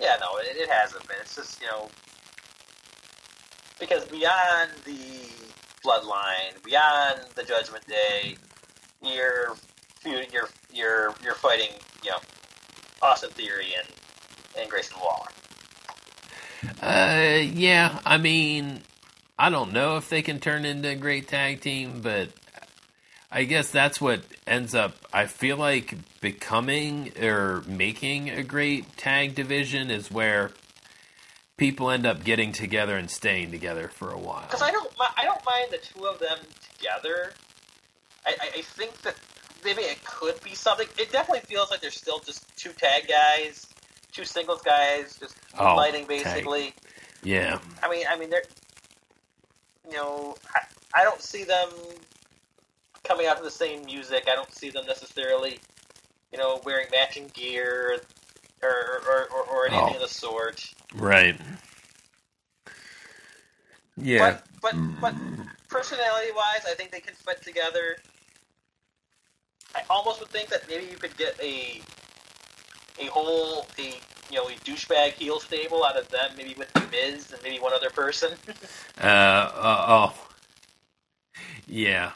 Yeah, 0.00 0.16
no, 0.20 0.38
it, 0.38 0.56
it 0.56 0.68
hasn't 0.68 1.06
been. 1.06 1.16
It's 1.20 1.36
just, 1.36 1.60
you 1.60 1.68
know, 1.68 1.88
because 3.78 4.04
beyond 4.06 4.70
the 4.84 4.94
Bloodline, 5.84 6.62
beyond 6.64 7.20
the 7.34 7.42
Judgment 7.42 7.86
Day, 7.86 8.36
you're 9.02 9.54
you're 10.04 10.48
you're 10.72 11.14
you're 11.22 11.34
fighting, 11.34 11.70
you 12.02 12.10
know, 12.10 12.18
Austin 13.02 13.30
Theory 13.30 13.74
and 13.78 13.88
and 14.60 14.70
Grayson 14.70 14.96
Waller. 15.00 15.28
Uh, 16.80 17.42
yeah. 17.52 18.00
I 18.04 18.18
mean, 18.18 18.80
I 19.38 19.50
don't 19.50 19.72
know 19.72 19.96
if 19.96 20.08
they 20.08 20.22
can 20.22 20.40
turn 20.40 20.64
into 20.64 20.88
a 20.88 20.94
great 20.94 21.28
tag 21.28 21.60
team, 21.60 22.00
but 22.02 22.30
I 23.30 23.44
guess 23.44 23.70
that's 23.70 24.00
what 24.00 24.22
ends 24.46 24.74
up. 24.74 24.96
I 25.12 25.26
feel 25.26 25.56
like 25.56 25.94
becoming 26.20 27.12
or 27.20 27.62
making 27.66 28.30
a 28.30 28.42
great 28.42 28.96
tag 28.96 29.34
division 29.34 29.90
is 29.90 30.10
where 30.10 30.52
people 31.56 31.90
end 31.90 32.06
up 32.06 32.24
getting 32.24 32.52
together 32.52 32.96
and 32.96 33.10
staying 33.10 33.50
together 33.50 33.88
for 33.88 34.10
a 34.10 34.18
while. 34.18 34.42
Because 34.42 34.62
I 34.62 34.70
don't, 34.70 34.90
I 35.16 35.24
don't 35.24 35.44
mind 35.46 35.68
the 35.70 35.78
two 35.78 36.06
of 36.06 36.18
them 36.18 36.38
together. 36.76 37.32
I, 38.26 38.30
I, 38.40 38.46
I 38.58 38.62
think 38.62 39.00
that 39.02 39.14
maybe 39.64 39.82
it 39.82 40.02
could 40.04 40.40
be 40.42 40.54
something. 40.54 40.86
It 40.98 41.12
definitely 41.12 41.40
feels 41.46 41.70
like 41.70 41.80
there's 41.80 41.96
still 41.96 42.18
just 42.20 42.44
two 42.56 42.70
tag 42.72 43.08
guys, 43.08 43.66
two 44.12 44.24
singles 44.24 44.62
guys, 44.62 45.16
just 45.18 45.36
Oh, 45.58 45.76
fighting 45.76 46.06
tag. 46.06 46.24
basically. 46.24 46.74
Yeah. 47.22 47.58
I 47.82 47.88
mean, 47.88 48.04
I 48.10 48.18
mean, 48.18 48.30
they're, 48.30 48.42
you 49.88 49.96
know, 49.96 50.36
I, 50.54 51.00
I 51.00 51.04
don't 51.04 51.22
see 51.22 51.44
them 51.44 51.68
coming 53.04 53.26
out 53.26 53.36
to 53.36 53.42
the 53.42 53.50
same 53.50 53.84
music. 53.84 54.24
I 54.30 54.34
don't 54.34 54.52
see 54.52 54.70
them 54.70 54.86
necessarily, 54.86 55.58
you 56.32 56.38
know, 56.38 56.60
wearing 56.64 56.86
matching 56.90 57.30
gear 57.34 58.00
or 58.64 59.02
or, 59.08 59.28
or, 59.32 59.42
or 59.50 59.66
anything 59.68 59.92
Oh. 59.92 59.94
of 59.96 60.00
the 60.02 60.08
sort. 60.08 60.72
Right. 60.94 61.36
Yeah. 63.96 64.38
But 64.62 64.72
but 64.72 65.00
but 65.00 65.14
personality 65.68 66.30
wise, 66.34 66.64
I 66.68 66.74
think 66.74 66.90
they 66.90 67.00
can 67.00 67.14
fit 67.14 67.42
together. 67.42 67.96
I 69.74 69.82
almost 69.90 70.20
would 70.20 70.28
think 70.30 70.48
that 70.50 70.68
maybe 70.68 70.84
you 70.90 70.96
could 70.96 71.16
get 71.16 71.38
a 71.40 71.80
a 73.00 73.06
whole 73.06 73.66
a 73.78 73.82
you 74.30 74.36
know 74.36 74.48
a 74.48 74.52
douchebag 74.64 75.12
heel 75.12 75.40
stable 75.40 75.84
out 75.84 75.96
of 75.96 76.08
them, 76.08 76.30
maybe 76.36 76.54
with 76.56 76.72
the 76.72 76.80
Miz 76.90 77.32
and 77.32 77.42
maybe 77.42 77.58
one 77.60 77.72
other 77.72 77.90
person. 77.90 78.32
Uh, 79.02 79.06
uh 79.06 79.86
oh. 79.88 80.14
Yeah. 81.66 82.12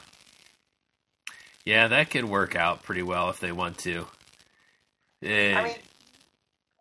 Yeah, 1.64 1.88
that 1.88 2.10
could 2.10 2.24
work 2.24 2.54
out 2.54 2.84
pretty 2.84 3.02
well 3.02 3.28
if 3.30 3.40
they 3.40 3.50
want 3.50 3.78
to. 3.78 4.06
Eh, 5.22 5.54
I 5.54 5.64
mean, 5.64 5.74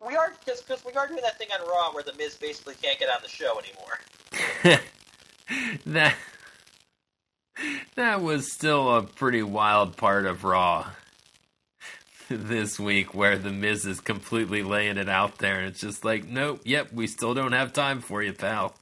we 0.08 0.16
are 0.16 0.32
because 0.44 0.62
because 0.62 0.84
we 0.84 0.92
are 0.94 1.06
doing 1.06 1.20
that 1.22 1.38
thing 1.38 1.48
on 1.58 1.68
Raw 1.68 1.92
where 1.92 2.02
the 2.02 2.14
Miz 2.14 2.36
basically 2.36 2.74
can't 2.82 2.98
get 2.98 3.10
on 3.10 3.20
the 3.22 3.28
show 3.28 3.60
anymore. 3.60 4.80
that 5.86 6.14
that 7.94 8.22
was 8.22 8.52
still 8.52 8.96
a 8.96 9.02
pretty 9.02 9.42
wild 9.42 9.96
part 9.96 10.24
of 10.24 10.44
Raw 10.44 10.86
this 12.30 12.78
week, 12.78 13.14
where 13.14 13.36
the 13.36 13.50
Miz 13.50 13.84
is 13.84 14.00
completely 14.00 14.62
laying 14.62 14.96
it 14.96 15.08
out 15.08 15.38
there, 15.38 15.58
and 15.58 15.66
it's 15.66 15.80
just 15.80 16.04
like, 16.04 16.26
nope, 16.26 16.60
yep, 16.64 16.92
we 16.92 17.06
still 17.06 17.34
don't 17.34 17.52
have 17.52 17.72
time 17.72 18.00
for 18.00 18.22
you, 18.22 18.32
pal. 18.32 18.74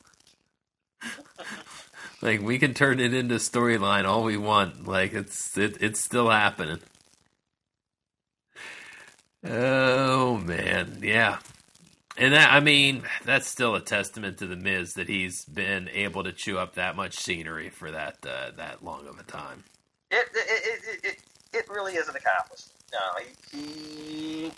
like 2.23 2.41
we 2.41 2.59
can 2.59 2.75
turn 2.75 3.01
it 3.01 3.15
into 3.15 3.37
storyline 3.37 4.05
all 4.05 4.23
we 4.23 4.37
want. 4.37 4.87
Like 4.87 5.13
it's 5.13 5.59
it, 5.59 5.77
it's 5.81 6.01
still 6.01 6.31
happening. 6.31 6.79
Oh 9.49 10.39
man, 10.39 10.99
yeah. 11.03 11.39
And 12.19 12.33
that, 12.33 12.51
I 12.51 12.61
mean, 12.61 13.03
that's 13.25 13.47
still 13.47 13.75
a 13.75 13.81
testament 13.81 14.39
to 14.39 14.47
the 14.47 14.57
Miz 14.57 14.95
that 14.95 15.09
he's 15.09 15.45
been 15.45 15.89
able 15.91 16.25
to 16.25 16.33
chew 16.33 16.57
up 16.59 16.75
that 16.77 16.97
much 16.97 17.15
scenery 17.17 17.69
for 17.69 17.91
that 17.91 18.17
uh, 18.27 18.53
that 18.57 18.83
long 18.83 19.07
of 19.07 19.19
a 19.19 19.23
time. 19.23 19.65
It 20.11 20.27
it 20.35 20.63
it 20.85 21.05
it, 21.05 21.17
it, 21.53 21.69
really 21.69 21.95
is 21.95 22.09
an 22.09 22.17
accomplishment. 22.17 22.81
No, 22.93 22.99
he, 23.53 23.59
he 23.59 24.53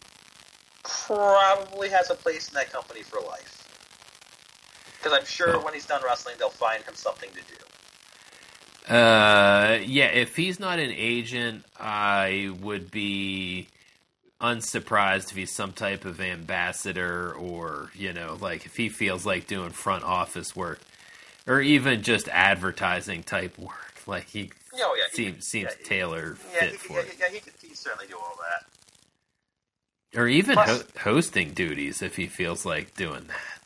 probably 0.84 1.88
has 1.88 2.10
a 2.10 2.14
place 2.14 2.48
in 2.48 2.54
that 2.54 2.70
company 2.72 3.02
for 3.02 3.20
life. 3.20 3.64
Because 4.98 5.18
I'm 5.18 5.26
sure 5.26 5.56
Oh. 5.56 5.64
when 5.64 5.74
he's 5.74 5.86
done 5.86 6.02
wrestling, 6.04 6.36
they'll 6.38 6.50
find 6.50 6.82
him 6.84 6.94
something 6.94 7.30
to 7.30 7.36
do. 8.86 8.94
Uh, 8.94 9.78
yeah, 9.84 10.06
if 10.06 10.36
he's 10.36 10.58
not 10.60 10.78
an 10.78 10.92
agent, 10.92 11.64
I 11.78 12.50
would 12.60 12.90
be 12.90 13.68
unsurprised 14.40 15.30
if 15.30 15.36
he's 15.36 15.52
some 15.54 15.72
type 15.72 16.04
of 16.04 16.20
ambassador 16.20 17.32
or, 17.32 17.90
you 17.94 18.12
know, 18.12 18.36
like 18.40 18.66
if 18.66 18.76
he 18.76 18.88
feels 18.88 19.26
like 19.26 19.46
doing 19.46 19.70
front 19.70 20.04
office 20.04 20.54
work 20.54 20.80
or 21.46 21.60
even 21.60 22.02
just 22.02 22.28
advertising 22.28 23.22
type 23.22 23.58
work. 23.58 23.74
Like 24.06 24.28
he 24.28 24.50
Oh, 24.80 24.94
yeah, 24.96 25.04
seems 25.12 25.34
could- 25.36 25.44
seems 25.44 25.70
yeah, 25.80 25.86
tailor 25.86 26.36
Yeah, 26.54 26.60
fit 26.60 26.70
he, 26.72 26.76
for 26.78 26.92
yeah, 26.94 26.98
it. 27.00 27.16
yeah, 27.18 27.28
he 27.30 27.40
could 27.40 27.52
he 27.60 27.74
certainly 27.74 28.06
do 28.06 28.16
all 28.16 28.36
that. 28.40 30.18
Or 30.18 30.28
even 30.28 30.54
Plus- 30.54 30.82
ho- 30.82 30.86
hosting 31.12 31.52
duties 31.52 32.00
if 32.00 32.16
he 32.16 32.26
feels 32.26 32.64
like 32.64 32.94
doing 32.94 33.24
that. 33.26 33.62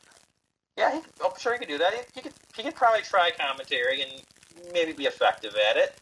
Yeah, 0.75 0.91
he, 0.95 1.01
I'm 1.23 1.31
sure 1.39 1.53
he 1.53 1.59
could 1.59 1.67
do 1.67 1.77
that. 1.77 1.93
He, 1.93 1.99
he 2.15 2.21
could 2.21 2.33
he 2.55 2.63
could 2.63 2.75
probably 2.75 3.01
try 3.03 3.31
commentary 3.37 4.01
and 4.01 4.11
maybe 4.73 4.91
be 4.91 5.05
effective 5.05 5.55
at 5.69 5.77
it. 5.77 5.95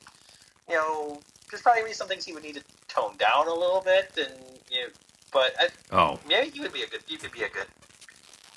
You 0.70 0.76
know, 0.76 1.20
there's 1.50 1.62
probably 1.62 1.84
be 1.84 1.94
some 1.94 2.08
things 2.08 2.24
he 2.26 2.32
would 2.34 2.44
need 2.44 2.56
to 2.56 2.64
tone 2.94 3.16
down 3.18 3.48
a 3.48 3.54
little 3.54 3.82
bit, 3.82 4.12
and 4.18 4.34
you 4.70 4.84
know, 4.84 4.90
but 5.32 5.54
I, 5.60 5.68
Oh, 5.92 6.20
maybe 6.28 6.52
you 6.54 6.62
would 6.62 6.74
be 6.74 6.84
a 6.84 6.88
good 6.88 7.02
you 7.08 7.18
could 7.18 7.32
be 7.32 7.44
a 7.44 7.50
good 7.50 7.68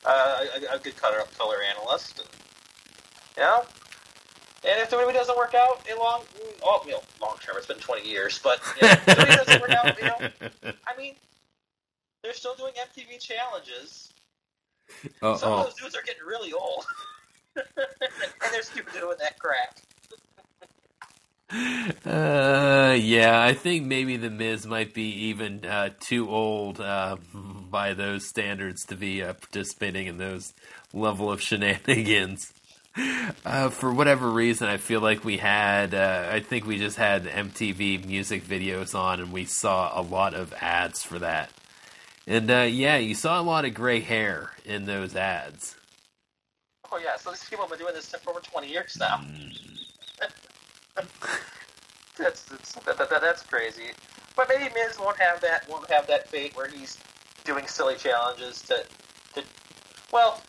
uh, 0.05 0.45
a, 0.71 0.77
a 0.77 0.79
good 0.79 0.97
color 0.97 1.23
color 1.39 1.57
analyst. 1.63 2.21
And, 2.21 2.29
you 3.37 3.43
know, 3.43 3.65
and 4.65 4.81
if 4.81 4.91
the 4.91 4.97
movie 4.97 5.13
doesn't 5.13 5.37
work 5.37 5.55
out 5.55 5.87
in 5.91 5.99
long 5.99 6.23
oh 6.63 6.83
you 6.87 6.93
know 6.93 7.03
long 7.21 7.37
term, 7.45 7.57
it's 7.57 7.67
been 7.67 7.79
20 7.79 8.09
years, 8.09 8.39
but 8.43 8.61
you 8.81 8.87
know, 8.87 8.93
if 8.93 9.05
the 9.07 9.17
movie 9.17 9.37
doesn't 9.37 9.61
work 9.61 9.71
out, 9.71 9.99
you 9.99 10.05
know, 10.05 10.73
I 10.87 10.97
mean, 10.97 11.15
they're 12.23 12.35
still 12.35 12.55
doing 12.55 12.73
MTV 12.73 13.21
challenges. 13.21 14.13
Uh 15.23 15.37
Some 15.37 15.53
of 15.53 15.61
oh. 15.61 15.63
those 15.65 15.75
dudes 15.75 15.95
are 15.97 16.03
getting 16.03 16.25
really 16.27 16.53
old. 16.53 16.85
and 17.57 17.67
they're 18.53 18.63
still 18.63 18.85
doing 18.93 19.17
that 19.21 19.39
crap. 19.39 19.79
Uh, 22.05 22.97
yeah, 22.99 23.41
I 23.41 23.55
think 23.55 23.87
maybe 23.87 24.17
the 24.17 24.31
Miz 24.31 24.67
might 24.67 24.93
be 24.93 25.29
even 25.29 25.65
uh, 25.65 25.91
too 26.01 26.29
old 26.29 26.81
uh, 26.81 27.17
by 27.33 27.95
those 27.95 28.29
standards 28.29 28.85
to 28.87 28.97
be 28.97 29.23
uh, 29.23 29.35
participating 29.35 30.07
in 30.07 30.19
those 30.19 30.53
level 30.93 31.31
of 31.31 31.41
shenanigans. 31.41 32.53
Uh, 33.45 33.71
for 33.71 33.93
whatever 33.93 34.31
reason, 34.31 34.69
I 34.69 34.77
feel 34.77 35.01
like 35.01 35.25
we 35.25 35.37
had. 35.37 35.95
Uh, 35.95 36.29
I 36.31 36.41
think 36.41 36.67
we 36.67 36.79
just 36.79 36.97
had 36.97 37.25
MTV 37.25 38.05
music 38.07 38.45
videos 38.45 38.95
on, 38.95 39.21
and 39.21 39.33
we 39.33 39.45
saw 39.45 39.99
a 39.99 40.03
lot 40.03 40.35
of 40.35 40.53
ads 40.61 41.03
for 41.03 41.19
that. 41.19 41.51
And 42.27 42.51
uh, 42.51 42.63
yeah, 42.63 42.97
you 42.97 43.15
saw 43.15 43.41
a 43.41 43.43
lot 43.43 43.65
of 43.65 43.75
gray 43.75 44.01
hair 44.01 44.51
in 44.65 44.87
those 44.87 45.15
ads. 45.15 45.77
Oh 46.91 46.99
yeah, 46.99 47.17
so 47.17 47.31
these 47.31 47.45
people 47.45 47.65
have 47.65 47.71
been 47.71 47.81
doing 47.81 47.95
this 47.95 48.11
for 48.11 48.31
over 48.31 48.41
20 48.41 48.69
years 48.69 48.97
now. 48.99 49.21
That's 52.17 52.43
that's, 52.45 52.73
that, 52.75 52.97
that, 52.97 53.21
that's 53.21 53.43
crazy. 53.43 53.91
But 54.37 54.49
maybe 54.49 54.73
Miz 54.73 54.99
won't 55.01 55.19
have 55.19 55.41
that 55.41 55.69
won't 55.69 55.91
have 55.91 56.07
that 56.07 56.29
fate 56.29 56.57
where 56.57 56.69
he's 56.69 56.97
doing 57.45 57.67
silly 57.67 57.97
challenges 57.97 58.63
to 58.63 58.85
to 59.35 59.43
well 60.13 60.41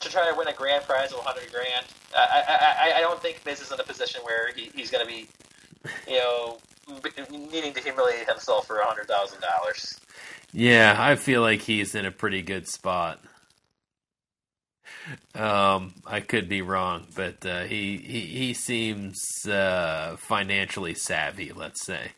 to 0.00 0.10
try 0.10 0.28
to 0.28 0.36
win 0.36 0.48
a 0.48 0.52
grand 0.52 0.84
prize 0.84 1.12
of 1.12 1.18
100 1.18 1.52
grand. 1.52 1.86
I 2.16 2.42
I, 2.48 2.98
I, 2.98 3.00
don't 3.00 3.20
think 3.22 3.46
Miz 3.46 3.60
is 3.60 3.70
in 3.70 3.78
a 3.78 3.84
position 3.84 4.22
where 4.24 4.52
he, 4.52 4.70
he's 4.74 4.90
going 4.90 5.06
to 5.06 5.10
be 5.10 5.28
you 6.08 6.18
know 6.18 6.58
needing 7.30 7.72
to 7.72 7.80
humiliate 7.80 8.28
himself 8.28 8.66
for 8.66 8.80
hundred 8.80 9.06
thousand 9.06 9.40
dollars. 9.40 10.00
Yeah, 10.52 10.96
I 10.98 11.14
feel 11.14 11.42
like 11.42 11.62
he's 11.62 11.94
in 11.94 12.06
a 12.06 12.10
pretty 12.10 12.42
good 12.42 12.68
spot. 12.68 13.20
Um, 15.34 15.94
I 16.06 16.20
could 16.20 16.48
be 16.48 16.62
wrong, 16.62 17.06
but 17.14 17.44
uh, 17.44 17.64
he, 17.64 17.98
he 17.98 18.20
he 18.20 18.54
seems 18.54 19.46
uh, 19.46 20.16
financially 20.18 20.94
savvy. 20.94 21.52
Let's 21.52 21.84
say. 21.84 22.12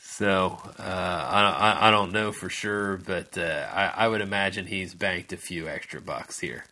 So 0.00 0.58
uh, 0.78 0.82
I, 0.82 1.88
I 1.88 1.90
don't 1.90 2.12
know 2.12 2.32
for 2.32 2.48
sure, 2.48 2.96
but 2.98 3.36
uh, 3.36 3.66
I 3.72 4.04
I 4.04 4.08
would 4.08 4.20
imagine 4.20 4.66
he's 4.66 4.94
banked 4.94 5.32
a 5.32 5.36
few 5.36 5.68
extra 5.68 6.00
bucks 6.00 6.40
here. 6.40 6.64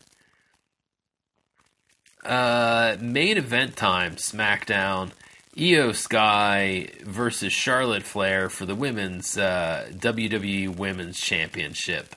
Uh, 2.25 2.96
main 3.01 3.38
event 3.38 3.77
time, 3.77 4.16
SmackDown. 4.16 5.12
Iyo 5.57 5.94
Sky 5.94 6.88
versus 7.03 7.53
Charlotte 7.53 8.05
Flair 8.05 8.49
for 8.49 8.66
the 8.66 8.75
women's 8.75 9.37
uh, 9.37 9.90
WWE 9.92 10.77
Women's 10.77 11.20
Championship. 11.20 12.14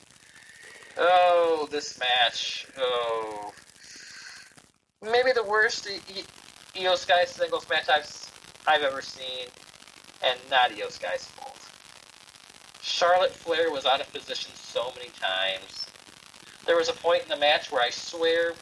Oh, 0.98 1.68
this 1.72 1.98
match. 2.00 2.68
Oh, 2.78 3.52
maybe 5.02 5.32
the 5.32 5.44
worst 5.44 5.88
I- 5.90 6.80
Iyo 6.80 6.98
Sky 6.98 7.26
singles 7.26 7.68
match 7.70 7.90
I've 7.90 8.10
I've 8.66 8.84
ever 8.84 9.02
seen, 9.02 9.48
and 10.24 10.40
not 10.50 10.72
Iyo 10.72 10.92
Sky's 10.92 11.26
fault. 11.26 11.58
Charlotte 12.82 13.32
Flair 13.32 13.72
was 13.72 13.86
out 13.86 14.02
of 14.02 14.12
position 14.14 14.52
so 14.56 14.92
many 14.96 15.10
times. 15.20 15.86
There 16.66 16.78
was 16.78 16.90
a 16.90 16.94
point 16.94 17.24
in 17.24 17.30
the 17.30 17.38
match 17.38 17.72
where 17.72 17.82
I 17.82 17.90
swear 17.90 18.54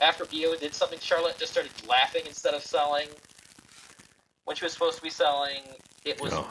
after 0.00 0.24
Iyo 0.26 0.58
did 0.58 0.74
something, 0.74 0.98
Charlotte 1.00 1.38
just 1.38 1.52
started 1.52 1.72
laughing 1.86 2.22
instead 2.26 2.54
of 2.54 2.62
selling. 2.62 3.08
When 4.44 4.56
she 4.56 4.64
was 4.64 4.72
supposed 4.72 4.96
to 4.96 5.02
be 5.02 5.10
selling, 5.10 5.62
it 6.04 6.20
was 6.20 6.32
Oh. 6.32 6.48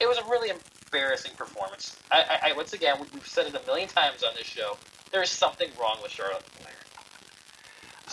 it 0.00 0.06
was 0.06 0.18
a 0.18 0.24
really 0.24 0.52
embarrassing 0.92 1.32
performance. 1.36 1.96
I, 2.10 2.20
I, 2.42 2.50
I 2.50 2.52
once 2.54 2.72
again, 2.72 2.96
we- 3.00 3.06
we've 3.12 3.26
said 3.26 3.46
it 3.46 3.54
a 3.54 3.66
million 3.66 3.88
times 3.88 4.22
on 4.22 4.34
this 4.36 4.46
show. 4.46 4.76
There 5.12 5.22
is 5.22 5.30
something 5.30 5.68
wrong 5.80 5.98
with 6.02 6.10
Charlotte 6.12 6.42
Flair. 6.42 6.74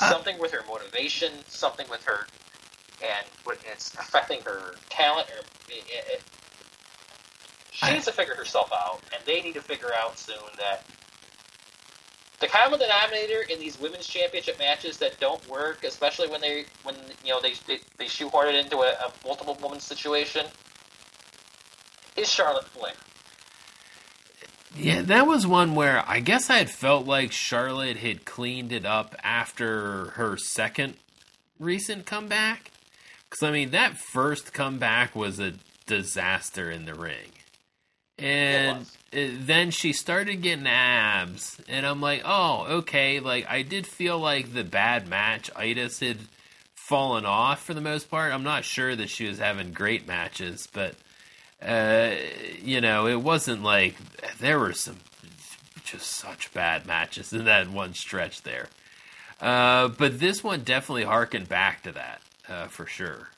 Uh, 0.01 0.09
Something 0.11 0.37
with 0.39 0.51
her 0.51 0.61
motivation, 0.67 1.31
something 1.47 1.87
with 1.89 2.03
her, 2.03 2.27
and 3.01 3.25
what 3.45 3.57
it's 3.71 3.93
affecting 3.95 4.41
her 4.41 4.75
talent. 4.89 5.27
Or 5.29 5.39
it, 5.69 5.83
it, 5.87 6.05
it- 6.13 6.21
she 7.71 7.85
I- 7.87 7.93
needs 7.93 8.05
to 8.05 8.11
figure 8.11 8.35
herself 8.35 8.71
out, 8.73 9.01
and 9.13 9.21
they 9.25 9.41
need 9.41 9.53
to 9.55 9.61
figure 9.61 9.91
out 9.97 10.17
soon 10.17 10.35
that 10.57 10.85
the 12.39 12.47
common 12.47 12.79
denominator 12.79 13.41
in 13.49 13.59
these 13.59 13.79
women's 13.79 14.07
championship 14.07 14.59
matches 14.59 14.97
that 14.97 15.17
don't 15.19 15.45
work, 15.49 15.83
especially 15.85 16.27
when 16.27 16.41
they 16.41 16.65
when 16.83 16.95
you 17.23 17.31
know 17.31 17.41
they 17.41 17.53
they, 17.67 17.79
they 17.97 18.07
shoehorn 18.07 18.49
it 18.49 18.55
into 18.55 18.77
a, 18.79 18.89
a 18.91 19.11
multiple 19.25 19.57
woman 19.61 19.79
situation, 19.79 20.45
is 22.15 22.31
Charlotte 22.31 22.65
Flair. 22.65 22.93
Yeah, 24.77 25.01
that 25.03 25.25
was 25.25 25.47
one 25.47 25.73
where 25.73 26.03
I 26.05 26.19
guess 26.19 26.49
I 26.49 26.57
had 26.57 26.69
felt 26.69 27.05
like 27.05 27.31
Charlotte 27.31 27.97
had 27.97 28.25
cleaned 28.25 28.73
it 28.73 28.85
up 28.85 29.15
after 29.23 30.07
her 30.15 30.35
second 30.35 30.95
recent 31.59 32.05
comeback. 32.05 32.71
Because, 33.29 33.43
I 33.43 33.51
mean, 33.51 33.71
that 33.71 33.97
first 33.97 34.53
comeback 34.53 35.15
was 35.15 35.39
a 35.39 35.53
disaster 35.85 36.69
in 36.69 36.85
the 36.85 36.93
ring. 36.93 37.31
And 38.17 38.85
it- 39.11 39.45
then 39.47 39.71
she 39.71 39.93
started 39.93 40.41
getting 40.41 40.67
abs. 40.67 41.59
And 41.69 41.85
I'm 41.85 42.01
like, 42.01 42.21
oh, 42.25 42.65
okay. 42.79 43.19
Like, 43.21 43.45
I 43.49 43.61
did 43.61 43.87
feel 43.87 44.19
like 44.19 44.53
the 44.53 44.63
bad 44.63 45.07
match 45.07 45.49
itis 45.55 45.99
had 46.01 46.17
fallen 46.75 47.25
off 47.25 47.63
for 47.63 47.73
the 47.73 47.81
most 47.81 48.09
part. 48.09 48.33
I'm 48.33 48.43
not 48.43 48.65
sure 48.65 48.95
that 48.95 49.09
she 49.09 49.27
was 49.27 49.39
having 49.39 49.71
great 49.71 50.05
matches, 50.05 50.67
but 50.71 50.95
uh, 51.61 52.11
you 52.61 52.81
know, 52.81 53.07
it 53.07 53.21
wasn't 53.21 53.63
like 53.63 53.95
there 54.39 54.59
were 54.59 54.73
some 54.73 54.97
just 55.83 56.07
such 56.07 56.51
bad 56.53 56.85
matches 56.85 57.31
in 57.31 57.45
that 57.45 57.69
one 57.69 57.93
stretch 57.93 58.41
there. 58.41 58.67
Uh, 59.39 59.89
but 59.89 60.19
this 60.19 60.43
one 60.43 60.61
definitely 60.63 61.03
harkened 61.03 61.47
back 61.47 61.83
to 61.83 61.91
that 61.91 62.21
uh, 62.49 62.67
for 62.67 62.85
sure. 62.85 63.29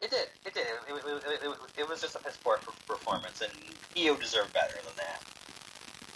It 0.00 0.10
did. 0.10 0.28
It 0.46 0.54
did. 0.54 0.66
It, 0.88 0.94
it, 0.94 1.42
it, 1.42 1.80
it, 1.80 1.88
was 1.88 2.00
just 2.00 2.14
a 2.14 2.20
piss 2.20 2.36
poor 2.36 2.58
performance, 2.86 3.42
and 3.42 3.50
Iyo 3.96 4.18
deserved 4.20 4.52
better 4.52 4.74
than 4.84 4.94
that. 4.96 5.22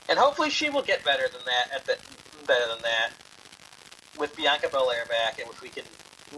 And 0.09 0.19
hopefully, 0.19 0.51
she 0.51 0.71
will 0.71 0.83
get 0.83 1.05
better 1.05 1.29
than 1.33 1.43
that. 1.45 1.75
At 1.75 1.87
the, 1.87 1.97
better 2.47 2.69
than 2.69 2.83
that, 2.83 3.11
with 4.19 4.37
Bianca 4.37 4.69
Belair 4.69 5.05
back, 5.07 5.41
and 5.41 5.51
if 5.51 5.61
we 5.63 5.69
can, 5.69 5.85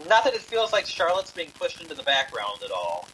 not 0.07 0.23
that 0.23 0.33
it 0.33 0.41
feels 0.41 0.73
like 0.73 0.87
Charlotte's 0.87 1.31
being 1.31 1.51
pushed 1.51 1.81
into 1.81 1.93
the 1.93 2.03
background 2.03 2.61
at 2.63 2.71
all, 2.71 3.07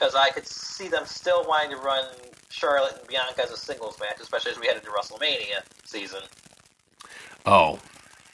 because 0.00 0.14
I 0.14 0.30
could 0.30 0.46
see 0.46 0.88
them 0.88 1.04
still 1.04 1.44
wanting 1.46 1.72
to 1.72 1.76
run 1.76 2.04
Charlotte 2.48 2.96
and 2.98 3.06
Bianca 3.06 3.42
as 3.42 3.50
a 3.50 3.56
singles 3.56 3.98
match, 4.00 4.18
especially 4.20 4.52
as 4.52 4.58
we 4.58 4.66
head 4.66 4.76
into 4.76 4.88
WrestleMania 4.90 5.60
season. 5.84 6.22
Oh, 7.44 7.78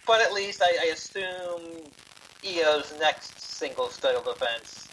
But 0.07 0.21
at 0.21 0.33
least 0.33 0.63
I, 0.63 0.69
I 0.81 0.87
assume 0.93 1.91
Iyo's 2.43 2.95
next 3.01 3.41
singles 3.41 3.99
title 3.99 4.23
defense. 4.23 4.87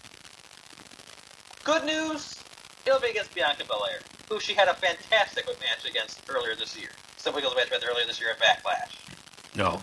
Good 1.62 1.84
news, 1.84 2.42
it'll 2.84 3.00
be 3.00 3.10
against 3.10 3.32
Bianca 3.34 3.64
Belair, 3.66 4.00
who 4.28 4.40
she 4.40 4.52
had 4.52 4.66
a 4.66 4.74
fantastic 4.74 5.46
match 5.46 5.88
against 5.88 6.22
earlier 6.28 6.56
this 6.56 6.76
year. 6.76 6.90
Simply 7.18 7.42
goes 7.42 7.54
match 7.54 7.70
with 7.70 7.84
earlier 7.88 8.04
this 8.06 8.20
year 8.20 8.30
at 8.30 8.40
Backlash. 8.40 9.56
no. 9.56 9.80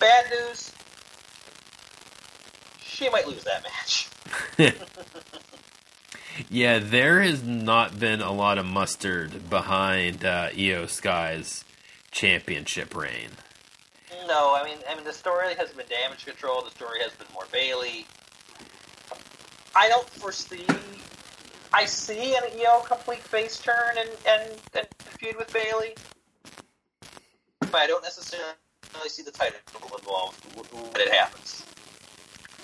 Bad 0.00 0.24
news, 0.30 0.72
she 2.80 3.08
might 3.08 3.28
lose 3.28 3.44
that 3.44 3.62
match. 3.62 4.08
Yeah, 6.52 6.80
there 6.80 7.22
has 7.22 7.42
not 7.42 7.98
been 7.98 8.20
a 8.20 8.30
lot 8.30 8.58
of 8.58 8.66
mustard 8.66 9.48
behind 9.48 10.22
uh, 10.22 10.50
Iyo 10.50 10.86
Sky's 10.86 11.64
championship 12.10 12.94
reign. 12.94 13.30
No, 14.28 14.54
I 14.54 14.62
mean, 14.62 14.76
I 14.86 14.94
mean, 14.94 15.04
the 15.04 15.14
story 15.14 15.54
has 15.54 15.70
been 15.70 15.86
damage 15.88 16.26
control. 16.26 16.62
The 16.62 16.70
story 16.70 17.00
has 17.00 17.10
been 17.14 17.26
more 17.32 17.46
Bayley. 17.50 18.04
I 19.74 19.88
don't 19.88 20.06
foresee. 20.10 20.66
I 21.72 21.86
see 21.86 22.34
an 22.34 22.42
Iyo 22.54 22.84
complete 22.84 23.22
face 23.22 23.58
turn 23.58 23.96
and 23.96 24.10
and, 24.28 24.52
and 24.74 24.86
feud 25.18 25.36
with 25.38 25.50
Bayley, 25.54 25.94
but 27.60 27.76
I 27.76 27.86
don't 27.86 28.02
necessarily 28.02 28.52
see 29.08 29.22
the 29.22 29.30
title 29.30 29.56
involved 29.98 30.38
when 30.54 31.00
it 31.00 31.14
happens. 31.14 31.64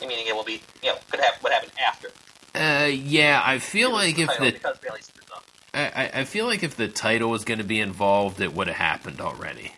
Meaning, 0.03 0.27
it 0.29 0.37
will 0.37 0.45
be 0.45 0.61
you 0.83 0.91
know 0.91 0.99
could 1.11 1.21
happen 1.21 1.39
what 1.41 1.55
happened 1.55 1.73
after. 1.83 2.11
Uh, 2.59 2.87
yeah, 2.87 3.41
I 3.45 3.59
feel 3.59 3.93
like 3.93 4.19
if 4.19 4.29
the 4.39 4.53
because 4.53 4.79
Bayley 4.79 5.01
screws 5.01 5.27
up. 5.35 5.45
I, 5.75 5.81
I- 6.05 6.11
I 6.21 6.25
feel 6.25 6.47
like 6.47 6.63
if 6.63 6.77
the 6.77 6.89
title 6.89 7.31
was 7.31 7.45
going 7.45 7.59
to 7.59 7.65
be 7.65 7.81
involved, 7.81 8.41
it 8.41 8.53
would 8.55 8.67
have 8.67 8.77
happened 8.77 9.21
already. 9.21 9.73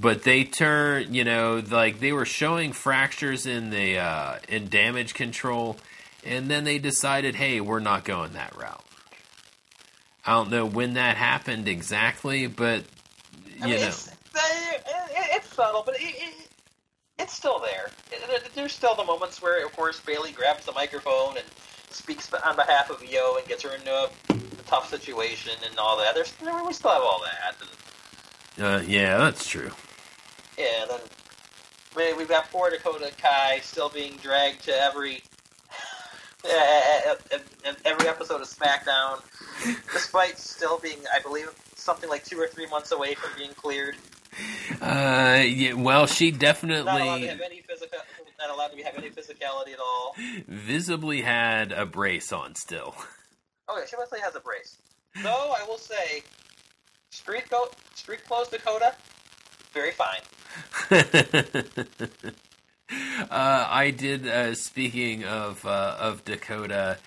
But 0.00 0.22
they 0.22 0.44
turn, 0.44 1.12
you 1.12 1.22
know, 1.24 1.62
like 1.70 2.00
they 2.00 2.12
were 2.12 2.24
showing 2.24 2.72
fractures 2.72 3.44
in 3.46 3.70
the 3.70 3.98
uh, 3.98 4.38
in 4.48 4.68
damage 4.68 5.12
control, 5.14 5.76
and 6.24 6.50
then 6.50 6.64
they 6.64 6.78
decided, 6.78 7.34
hey, 7.34 7.60
we're 7.60 7.78
not 7.78 8.04
going 8.04 8.32
that 8.32 8.56
route. 8.56 8.84
I 10.24 10.32
don't 10.32 10.50
know 10.50 10.64
when 10.64 10.94
that 10.94 11.16
happened 11.16 11.68
exactly, 11.68 12.46
but 12.46 12.84
I 13.60 13.66
you 13.66 13.72
mean, 13.74 13.80
know, 13.82 13.88
it's, 13.88 14.06
it, 14.08 14.14
it, 14.34 14.84
it's 15.36 15.52
subtle, 15.54 15.82
but 15.84 15.96
it, 15.96 16.02
it, 16.04 16.48
it's 17.18 17.34
still 17.34 17.58
there. 17.60 17.90
There's 18.54 18.72
still 18.72 18.94
the 18.94 19.04
moments 19.04 19.42
where, 19.42 19.66
of 19.66 19.74
course, 19.76 20.00
Bayley 20.00 20.32
grabs 20.32 20.64
the 20.64 20.72
microphone 20.72 21.36
and 21.36 21.46
speaks 21.94 22.30
on 22.32 22.56
behalf 22.56 22.90
of 22.90 23.04
Yo 23.04 23.36
and 23.36 23.46
gets 23.46 23.62
her 23.62 23.74
into 23.74 23.90
a, 23.92 24.08
a 24.30 24.62
tough 24.66 24.88
situation 24.90 25.52
and 25.68 25.78
all 25.78 25.98
that. 25.98 26.14
There's 26.14 26.32
we 26.66 26.72
still 26.72 26.90
have 26.92 27.02
all 27.02 27.22
that. 27.24 27.54
And, 28.56 28.64
uh, 28.64 28.82
yeah, 28.86 29.18
that's 29.18 29.46
true. 29.46 29.70
yeah, 30.58 30.84
then 30.88 31.00
we- 31.96 32.12
we've 32.14 32.28
got 32.28 32.50
poor 32.50 32.70
Dakota 32.70 33.10
Kai 33.20 33.60
still 33.62 33.88
being 33.88 34.16
dragged 34.22 34.64
to 34.64 34.72
every 34.82 35.22
uh, 36.44 37.14
every 37.84 38.08
episode 38.08 38.40
of 38.40 38.48
SmackDown, 38.48 39.20
despite 39.92 40.38
still 40.38 40.78
being, 40.78 40.98
I 41.14 41.20
believe, 41.20 41.50
something 41.76 42.08
like 42.10 42.24
two 42.24 42.38
or 42.38 42.48
three 42.48 42.66
months 42.66 42.92
away 42.92 43.14
from 43.14 43.30
being 43.36 43.52
cleared. 43.54 43.96
Uh, 44.80 45.42
yeah, 45.44 45.74
well, 45.74 46.06
she 46.06 46.30
Not 46.30 46.42
allowed 46.42 46.64
to 46.64 46.84
definitely 46.84 47.26
have 47.26 47.40
any 47.42 47.60
physical, 47.60 47.98
not 48.46 48.54
allowed 48.54 48.76
to 48.76 48.82
have 48.82 48.96
any 48.96 49.10
physicality 49.10 49.72
at 49.72 49.80
all. 49.80 50.14
visibly 50.48 51.22
had 51.22 51.72
a 51.72 51.86
brace 51.86 52.32
on 52.32 52.54
still. 52.54 52.94
Oh 53.68 53.78
yeah, 53.78 53.86
she 53.88 53.96
mostly 53.96 54.20
has 54.20 54.34
a 54.34 54.40
brace. 54.40 54.78
Though 55.22 55.54
I 55.56 55.64
will 55.66 55.78
say, 55.78 56.22
street 57.10 57.48
go 57.48 57.68
street 57.94 58.24
clothes 58.26 58.48
Dakota, 58.48 58.94
very 59.72 59.92
fine. 59.92 60.20
uh, 63.30 63.66
I 63.70 63.90
did. 63.96 64.26
Uh, 64.26 64.54
speaking 64.54 65.24
of 65.24 65.64
uh, 65.64 65.96
of 65.98 66.24
Dakota, 66.24 66.98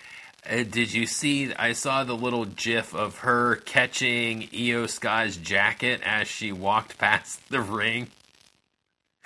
uh, 0.49 0.55
did 0.63 0.93
you 0.93 1.05
see? 1.05 1.53
I 1.53 1.73
saw 1.73 2.03
the 2.03 2.15
little 2.15 2.45
GIF 2.45 2.95
of 2.95 3.19
her 3.19 3.57
catching 3.57 4.43
Iyo 4.47 4.89
Sky's 4.89 5.37
jacket 5.37 6.01
as 6.03 6.27
she 6.27 6.51
walked 6.51 6.97
past 6.97 7.49
the 7.49 7.61
ring. 7.61 8.07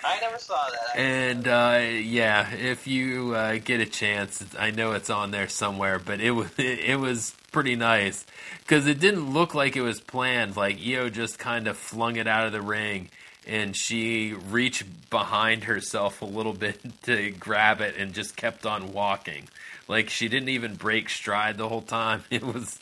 I 0.02 0.18
never 0.20 0.38
saw 0.38 0.68
that. 0.70 0.98
And 0.98 1.46
uh, 1.46 1.80
yeah, 1.82 2.50
if 2.52 2.86
you 2.86 3.34
uh, 3.34 3.58
get 3.62 3.80
a 3.80 3.86
chance, 3.86 4.44
I 4.58 4.70
know 4.70 4.92
it's 4.92 5.10
on 5.10 5.30
there 5.30 5.48
somewhere, 5.48 5.98
but 5.98 6.20
it 6.20 6.30
was 6.30 6.50
it 6.58 6.98
was 6.98 7.34
pretty 7.52 7.76
nice 7.76 8.24
because 8.60 8.86
it 8.86 9.00
didn't 9.00 9.32
look 9.32 9.54
like 9.54 9.76
it 9.76 9.82
was 9.82 10.00
planned. 10.00 10.56
Like 10.56 10.78
Iyo 10.78 11.12
just 11.12 11.38
kind 11.38 11.66
of 11.68 11.76
flung 11.76 12.16
it 12.16 12.26
out 12.26 12.46
of 12.46 12.52
the 12.52 12.62
ring, 12.62 13.10
and 13.46 13.76
she 13.76 14.32
reached 14.32 15.10
behind 15.10 15.64
herself 15.64 16.22
a 16.22 16.26
little 16.26 16.52
bit 16.66 16.80
to 17.02 17.30
grab 17.32 17.80
it, 17.80 17.96
and 17.98 18.14
just 18.14 18.36
kept 18.36 18.64
on 18.64 18.92
walking. 18.92 19.48
Like 19.86 20.08
she 20.08 20.28
didn't 20.28 20.50
even 20.50 20.76
break 20.76 21.10
stride 21.10 21.58
the 21.58 21.68
whole 21.68 21.82
time. 21.82 22.24
It 22.30 22.42
was 22.42 22.78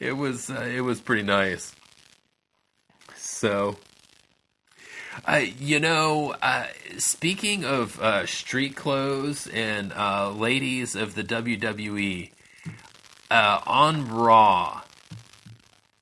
it 0.00 0.12
was 0.12 0.50
uh, 0.50 0.68
it 0.70 0.82
was 0.82 1.00
pretty 1.00 1.22
nice. 1.22 1.74
So. 3.16 3.76
Uh, 5.24 5.42
you 5.58 5.80
know, 5.80 6.34
uh, 6.42 6.66
speaking 6.98 7.64
of 7.64 8.00
uh, 8.00 8.26
street 8.26 8.74
clothes 8.76 9.46
and 9.46 9.92
uh, 9.92 10.30
ladies 10.30 10.96
of 10.96 11.14
the 11.14 11.22
WWE, 11.22 12.30
uh, 13.30 13.60
on 13.66 14.08
Raw, 14.08 14.82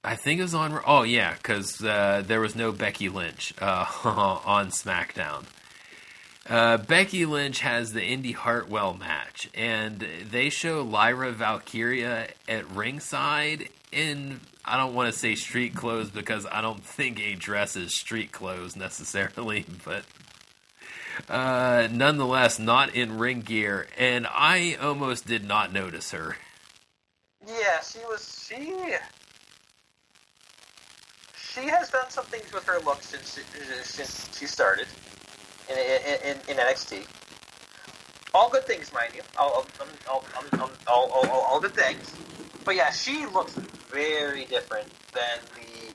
I 0.02 0.16
think 0.16 0.40
it 0.40 0.42
was 0.42 0.54
on. 0.54 0.80
Oh 0.86 1.02
yeah, 1.02 1.34
because 1.34 1.78
there 1.78 2.40
was 2.40 2.56
no 2.56 2.72
Becky 2.72 3.08
Lynch 3.08 3.54
on 3.60 4.70
SmackDown. 4.70 5.44
Becky 6.86 7.24
Lynch 7.24 7.60
has 7.60 7.92
the 7.92 8.02
Indi 8.02 8.32
Hartwell 8.32 8.94
match, 8.94 9.48
and 9.54 10.04
they 10.30 10.48
show 10.50 10.82
Lyra 10.82 11.30
Valkyria 11.30 12.28
at 12.48 12.68
ringside 12.70 13.68
in 13.92 14.40
I 14.64 14.76
don't 14.76 14.94
want 14.94 15.12
to 15.12 15.18
say 15.18 15.34
street 15.34 15.74
clothes 15.74 16.10
because 16.10 16.46
I 16.50 16.60
don't 16.60 16.84
think 16.84 17.20
a 17.20 17.34
dress 17.34 17.76
is 17.76 17.94
street 17.94 18.32
clothes 18.32 18.76
necessarily, 18.76 19.66
but 19.84 20.04
uh, 21.28 21.88
nonetheless, 21.90 22.58
not 22.58 22.94
in 22.94 23.18
ring 23.18 23.40
gear, 23.40 23.86
and 23.98 24.26
I 24.26 24.76
almost 24.80 25.26
did 25.26 25.44
not 25.44 25.72
notice 25.72 26.12
her. 26.12 26.36
Yeah, 27.46 27.80
she 27.80 27.98
was 28.08 28.46
she. 28.48 28.96
She 31.36 31.68
has 31.68 31.90
done 31.90 32.08
some 32.08 32.24
things 32.26 32.50
with 32.52 32.64
her 32.64 32.78
look 32.80 33.02
since 33.02 33.40
since 33.82 34.38
she 34.38 34.46
started 34.46 34.86
in 35.68 35.76
in, 35.76 36.36
in, 36.48 36.56
NXT. 36.56 37.06
All 38.34 38.48
good 38.48 38.64
things, 38.64 38.90
mind 38.94 39.12
you. 39.14 39.20
All 39.36 39.66
all, 40.08 40.24
all, 40.58 40.70
all, 40.86 41.10
all, 41.10 41.40
all 41.40 41.60
good 41.60 41.74
things. 41.74 42.14
But 42.64 42.76
yeah, 42.76 42.90
she 42.90 43.26
looks 43.26 43.52
very 43.52 44.44
different 44.44 44.88
than 45.12 45.38
the 45.54 45.92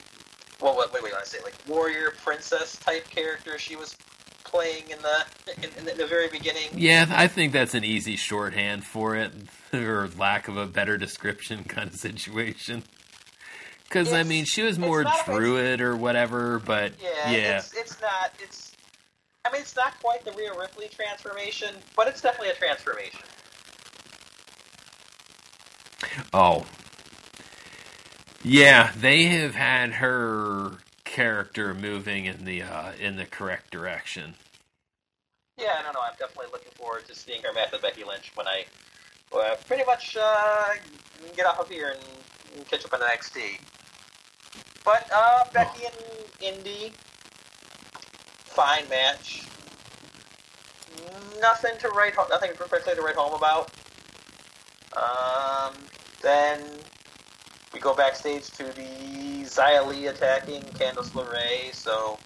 well, 0.60 0.76
wait, 0.78 0.92
wait, 0.92 1.04
wait, 1.04 1.14
I 1.14 1.24
say 1.24 1.40
like 1.44 1.56
warrior 1.68 2.14
princess 2.24 2.78
type 2.78 3.10
character 3.10 3.60
she 3.60 3.76
was 3.76 3.96
playing 4.44 4.90
in 4.90 4.98
the 5.02 5.64
in, 5.64 5.90
in, 5.90 5.98
the 5.98 6.08
very 6.08 6.30
beginning. 6.30 6.70
Yeah, 6.74 7.06
I 7.10 7.28
think 7.28 7.54
that's 7.54 7.74
an 7.74 7.84
easy 7.84 8.16
shorthand 8.16 8.86
for 8.86 9.16
it, 9.16 9.32
or 9.74 10.10
lack 10.18 10.48
of 10.48 10.58
a 10.58 10.66
better 10.66 10.98
description 10.98 11.64
kind 11.68 11.90
of 11.90 11.96
situation. 11.96 12.84
Because 13.84 14.12
I 14.12 14.24
mean, 14.24 14.46
she 14.46 14.64
was 14.64 14.78
more 14.78 15.06
druid 15.26 15.80
or 15.80 15.96
whatever, 15.96 16.60
but 16.60 16.94
yeah, 17.02 17.32
yeah. 17.32 17.58
It's, 17.58 17.74
it's 17.74 18.02
not. 18.02 18.34
It's 18.40 18.76
I 19.46 19.52
mean, 19.52 19.62
it's 19.62 19.76
not 19.76 19.98
quite 20.02 20.26
the 20.26 20.32
Rhea 20.32 20.52
Ripley 20.58 20.90
transformation, 20.90 21.74
but 21.96 22.08
it's 22.08 22.20
definitely 22.20 22.50
a 22.50 22.56
transformation. 22.56 23.22
Oh, 26.34 26.66
yeah, 28.44 28.92
they 28.96 29.24
have 29.24 29.56
had 29.56 29.94
her 29.94 30.78
character 31.04 31.74
moving 31.74 32.26
in 32.26 32.46
the 32.46 32.62
uh, 32.62 32.92
in 33.00 33.16
the 33.16 33.26
correct 33.26 33.72
direction. 33.72 34.36
Yeah, 35.58 35.76
I 35.80 35.82
don't 35.82 35.94
know. 35.94 36.02
I'm 36.02 36.14
definitely 36.20 36.52
looking 36.52 36.72
forward 36.74 37.08
to 37.08 37.16
seeing 37.16 37.42
her 37.42 37.52
match 37.54 37.72
with 37.72 37.82
Becky 37.82 38.04
Lynch 38.04 38.32
when 38.36 38.48
I 38.48 38.66
uh, 39.36 39.56
pretty 39.68 39.84
much 39.86 40.16
uh, 40.20 40.74
get 41.36 41.46
off 41.46 41.60
of 41.60 41.70
here 41.70 41.96
and, 41.96 42.68
catch 42.68 42.86
up 42.86 42.94
on 42.94 43.02
NXT. 43.02 43.60
But 44.86 45.10
uh, 45.14 45.44
Becky 45.54 45.84
oh. 45.86 46.26
and 46.42 46.58
Indi, 46.58 46.94
fine 48.46 48.88
match. 48.90 49.44
Nothing 51.42 51.74
to 51.80 51.90
write. 51.90 52.14
Nothing 52.30 52.52
particularly 52.56 52.96
to 52.96 53.02
write 53.02 53.16
home 53.16 53.34
about. 53.34 53.72
Um, 54.98 55.74
then 56.22 56.64
we 57.74 57.80
go 57.80 57.94
backstage 57.94 58.50
to 58.52 58.64
the 58.64 59.44
Xia 59.44 60.10
attacking 60.10 60.62
Candice 60.62 61.12
LeRae. 61.12 61.74
So, 61.74 62.18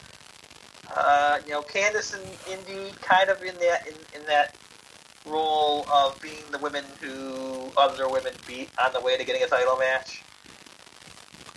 uh, 0.96 1.40
you 1.46 1.52
know, 1.52 1.62
Candice 1.62 2.14
and 2.14 2.24
Indi 2.50 2.92
kind 3.02 3.30
of 3.30 3.42
in 3.44 3.56
that 3.56 3.88
in, 3.88 4.22
in 4.22 4.26
that 4.28 4.56
role 5.26 5.86
of 5.92 6.20
being 6.22 6.44
the 6.52 6.58
women 6.60 6.84
who 7.00 7.72
other 7.78 8.10
women 8.10 8.34
beat 8.48 8.70
on 8.80 8.92
the 8.94 9.02
way 9.02 9.18
to 9.18 9.24
getting 9.24 9.44
a 9.44 9.48
title 9.48 9.78
match. 9.78 10.24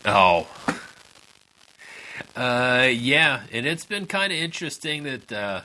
Oh. 0.04 0.46
Uh, 2.36 2.88
yeah, 2.92 3.42
and 3.52 3.64
it's 3.64 3.84
been 3.84 4.06
kind 4.06 4.32
of 4.32 4.38
interesting 4.38 5.04
that 5.04 5.32
uh, 5.32 5.60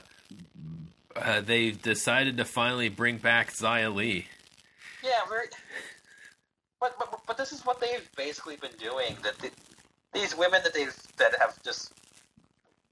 uh, 1.16 1.40
they've 1.40 1.80
decided 1.82 2.36
to 2.36 2.44
finally 2.44 2.88
bring 2.88 3.18
back 3.18 3.52
Xia 3.52 3.92
Li. 3.92 4.26
Yeah, 5.02 5.28
very. 5.28 5.46
But, 6.80 6.98
but 6.98 7.20
but 7.26 7.36
this 7.36 7.52
is 7.52 7.64
what 7.64 7.80
they've 7.80 8.08
basically 8.16 8.56
been 8.56 8.72
doing. 8.78 9.16
That 9.22 9.38
the, 9.38 9.50
these 10.12 10.36
women 10.36 10.62
that 10.64 10.74
they've 10.74 10.94
that 11.18 11.32
have 11.38 11.62
just. 11.62 11.92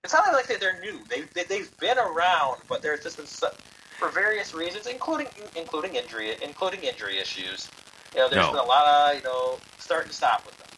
It's 0.04 0.12
not 0.12 0.32
like 0.32 0.46
they're 0.46 0.80
new. 0.80 1.00
They, 1.09 1.22
they 1.34 1.42
they've 1.44 1.76
been 1.78 1.98
around, 1.98 2.61
but 2.68 2.82
there's 2.82 3.02
just 3.02 3.16
been 3.16 3.26
so, 3.26 3.50
for 3.98 4.09
various 4.09 4.54
reasons, 4.54 4.86
including 4.86 5.26
including 5.56 5.96
injury 5.96 6.34
including 6.42 6.84
injury 6.84 7.18
issues. 7.18 7.68
You 8.14 8.20
know, 8.20 8.28
there's 8.28 8.46
no. 8.46 8.52
been 8.52 8.61
a 8.61 8.66
lot 8.66 8.86
of 8.86 9.18
you 9.18 9.24
know 9.24 9.59
start 9.78 10.04
and 10.04 10.12
stop 10.12 10.46
with 10.46 10.56
them, 10.59 10.68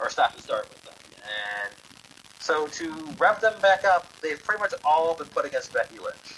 or 0.00 0.10
stop 0.10 0.34
and 0.34 0.42
start 0.42 0.68
with 0.68 0.82
them, 0.84 0.94
and 1.14 1.74
so 2.40 2.66
to 2.66 2.92
rev 3.18 3.40
them 3.40 3.54
back 3.62 3.84
up, 3.84 4.06
they've 4.20 4.42
pretty 4.42 4.60
much 4.60 4.74
all 4.84 5.14
been 5.14 5.26
put 5.28 5.46
against 5.46 5.72
Becky 5.72 5.98
Lynch. 5.98 6.34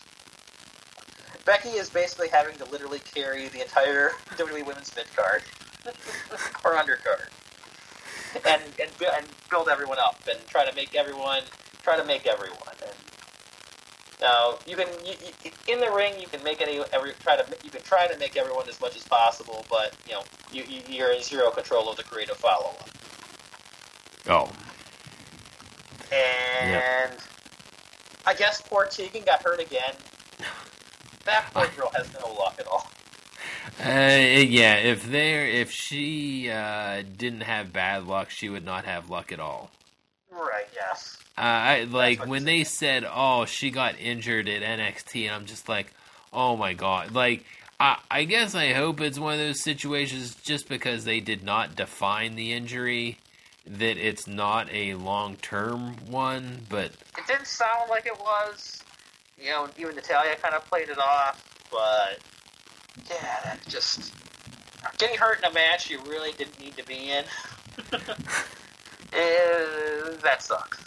Becky 1.48 1.70
is 1.70 1.88
basically 1.88 2.28
having 2.28 2.54
to 2.58 2.66
literally 2.66 2.98
carry 2.98 3.48
the 3.48 3.62
entire 3.62 4.10
WWE 4.36 4.66
Women's 4.66 4.94
mid 4.94 5.06
card 5.16 5.42
or 6.62 6.74
undercard, 6.74 7.30
and 8.46 8.60
and 8.78 8.90
and 9.16 9.26
build 9.50 9.70
everyone 9.70 9.98
up 9.98 10.20
and 10.30 10.38
try 10.46 10.68
to 10.68 10.76
make 10.76 10.94
everyone 10.94 11.40
try 11.82 11.96
to 11.96 12.04
make 12.04 12.26
everyone. 12.26 12.58
And 12.82 12.92
now 14.20 14.58
you 14.66 14.76
can 14.76 14.88
you, 15.06 15.14
you, 15.42 15.50
in 15.72 15.80
the 15.80 15.90
ring 15.90 16.20
you 16.20 16.26
can 16.26 16.44
make 16.44 16.60
any 16.60 16.82
every 16.92 17.14
try 17.20 17.38
to 17.38 17.56
you 17.64 17.70
can 17.70 17.80
try 17.80 18.06
to 18.06 18.18
make 18.18 18.36
everyone 18.36 18.68
as 18.68 18.78
much 18.82 18.94
as 18.94 19.04
possible, 19.04 19.64
but 19.70 19.96
you 20.06 20.12
know 20.12 20.22
you, 20.52 20.64
you 20.86 21.02
are 21.02 21.12
in 21.12 21.22
zero 21.22 21.50
control 21.50 21.88
of 21.88 21.96
the 21.96 22.04
creative 22.04 22.36
follow 22.36 22.74
up. 22.78 22.90
Oh. 24.28 24.52
And 26.12 27.12
yep. 27.14 27.20
I 28.26 28.34
guess 28.34 28.60
poor 28.60 28.84
Tegan 28.84 29.22
got 29.24 29.42
hurt 29.42 29.60
again. 29.60 29.94
That 31.28 31.52
poor 31.52 31.68
girl 31.76 31.90
has 31.94 32.10
no 32.14 32.32
luck 32.32 32.56
at 32.58 32.66
all. 32.66 32.90
Uh, 33.84 34.40
yeah, 34.40 34.76
if 34.76 35.04
there, 35.04 35.46
if 35.46 35.70
she 35.70 36.48
uh, 36.50 37.02
didn't 37.18 37.42
have 37.42 37.70
bad 37.70 38.06
luck, 38.06 38.30
she 38.30 38.48
would 38.48 38.64
not 38.64 38.86
have 38.86 39.10
luck 39.10 39.30
at 39.30 39.38
all. 39.38 39.70
Right. 40.30 40.66
Yes. 40.74 41.18
Uh, 41.36 41.40
I 41.42 41.84
like 41.84 42.26
when 42.26 42.44
they 42.44 42.64
said, 42.64 43.06
"Oh, 43.06 43.44
she 43.44 43.70
got 43.70 44.00
injured 44.00 44.48
at 44.48 44.62
NXT," 44.62 45.26
and 45.26 45.34
I'm 45.34 45.44
just 45.44 45.68
like, 45.68 45.92
"Oh 46.32 46.56
my 46.56 46.72
god!" 46.72 47.14
Like, 47.14 47.44
I, 47.78 47.98
I 48.10 48.24
guess 48.24 48.54
I 48.54 48.72
hope 48.72 49.02
it's 49.02 49.18
one 49.18 49.34
of 49.34 49.38
those 49.38 49.62
situations 49.62 50.34
just 50.34 50.66
because 50.66 51.04
they 51.04 51.20
did 51.20 51.44
not 51.44 51.76
define 51.76 52.36
the 52.36 52.54
injury 52.54 53.18
that 53.66 53.98
it's 53.98 54.26
not 54.26 54.72
a 54.72 54.94
long 54.94 55.36
term 55.36 55.94
one, 56.06 56.62
but 56.70 56.86
it 56.86 57.26
didn't 57.26 57.46
sound 57.46 57.90
like 57.90 58.06
it 58.06 58.18
was 58.18 58.82
you 59.40 59.50
know, 59.50 59.68
even 59.78 59.94
Natalya 59.94 60.36
kind 60.36 60.54
of 60.54 60.64
played 60.66 60.88
it 60.88 60.98
off, 60.98 61.44
but 61.70 62.18
yeah, 63.10 63.40
that 63.44 63.60
just 63.68 64.12
getting 64.98 65.16
hurt 65.16 65.38
in 65.38 65.44
a 65.44 65.52
match 65.52 65.90
you 65.90 66.00
really 66.08 66.32
didn't 66.32 66.58
need 66.60 66.76
to 66.76 66.84
be 66.84 67.10
in. 67.10 67.24
Eh, 69.10 70.16
that 70.22 70.42
sucks. 70.42 70.84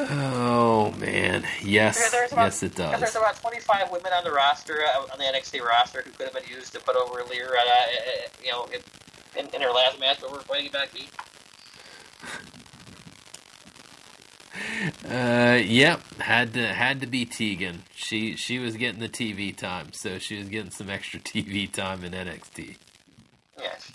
Oh 0.00 0.92
man, 0.98 1.44
yes, 1.62 2.08
about, 2.08 2.44
yes, 2.44 2.62
it 2.64 2.74
does. 2.74 2.98
There's 2.98 3.14
about 3.14 3.36
25 3.36 3.92
women 3.92 4.12
on 4.12 4.24
the 4.24 4.32
roster, 4.32 4.80
uh, 4.82 5.02
on 5.12 5.18
the 5.18 5.24
NXT 5.24 5.62
roster, 5.62 6.02
who 6.02 6.10
could 6.10 6.24
have 6.24 6.34
been 6.34 6.52
used 6.52 6.72
to 6.72 6.80
put 6.80 6.96
over 6.96 7.22
Lyra, 7.30 7.56
uh, 7.56 7.72
uh, 7.72 8.28
you 8.42 8.50
know, 8.50 8.66
in, 9.38 9.46
in, 9.54 9.60
her 9.60 9.70
last 9.70 10.00
match 10.00 10.22
over 10.24 10.42
Becky 10.48 10.70
Becky. 10.70 11.08
Uh, 15.08 15.58
yep, 15.64 16.00
had 16.20 16.52
to 16.54 16.66
had 16.66 17.00
to 17.00 17.06
be 17.06 17.24
Tegan. 17.24 17.82
She 17.94 18.36
she 18.36 18.58
was 18.58 18.76
getting 18.76 19.00
the 19.00 19.08
TV 19.08 19.56
time, 19.56 19.92
so 19.92 20.18
she 20.18 20.38
was 20.38 20.48
getting 20.48 20.70
some 20.70 20.90
extra 20.90 21.20
TV 21.20 21.70
time 21.70 22.04
in 22.04 22.12
NXT. 22.12 22.76
Yes. 23.58 23.92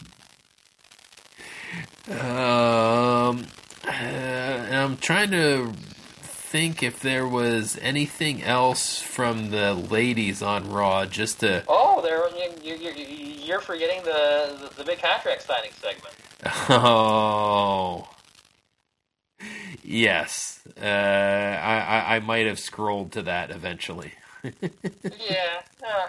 Um, 2.09 3.45
uh, 3.85 3.91
I'm 3.91 4.97
trying 4.97 5.31
to 5.31 5.73
think 6.21 6.81
if 6.81 7.01
there 7.01 7.27
was 7.27 7.77
anything 7.81 8.41
else 8.41 8.99
from 8.99 9.51
the 9.51 9.73
ladies 9.73 10.41
on 10.41 10.69
Raw, 10.69 11.05
just 11.05 11.41
to. 11.41 11.63
Oh, 11.67 12.01
there 12.01 12.17
you, 12.63 12.75
you, 12.77 12.91
you're 13.43 13.59
forgetting 13.59 14.03
the, 14.03 14.57
the 14.61 14.75
the 14.77 14.83
big 14.83 15.01
contract 15.01 15.43
signing 15.43 15.71
segment. 15.73 16.15
Oh. 16.69 18.07
Yes, 19.83 20.61
uh, 20.81 20.85
I, 20.85 22.15
I, 22.15 22.19
might 22.19 22.45
have 22.45 22.59
scrolled 22.59 23.11
to 23.13 23.21
that 23.23 23.51
eventually. 23.51 24.13
yeah, 24.43 25.61
uh, 25.85 26.07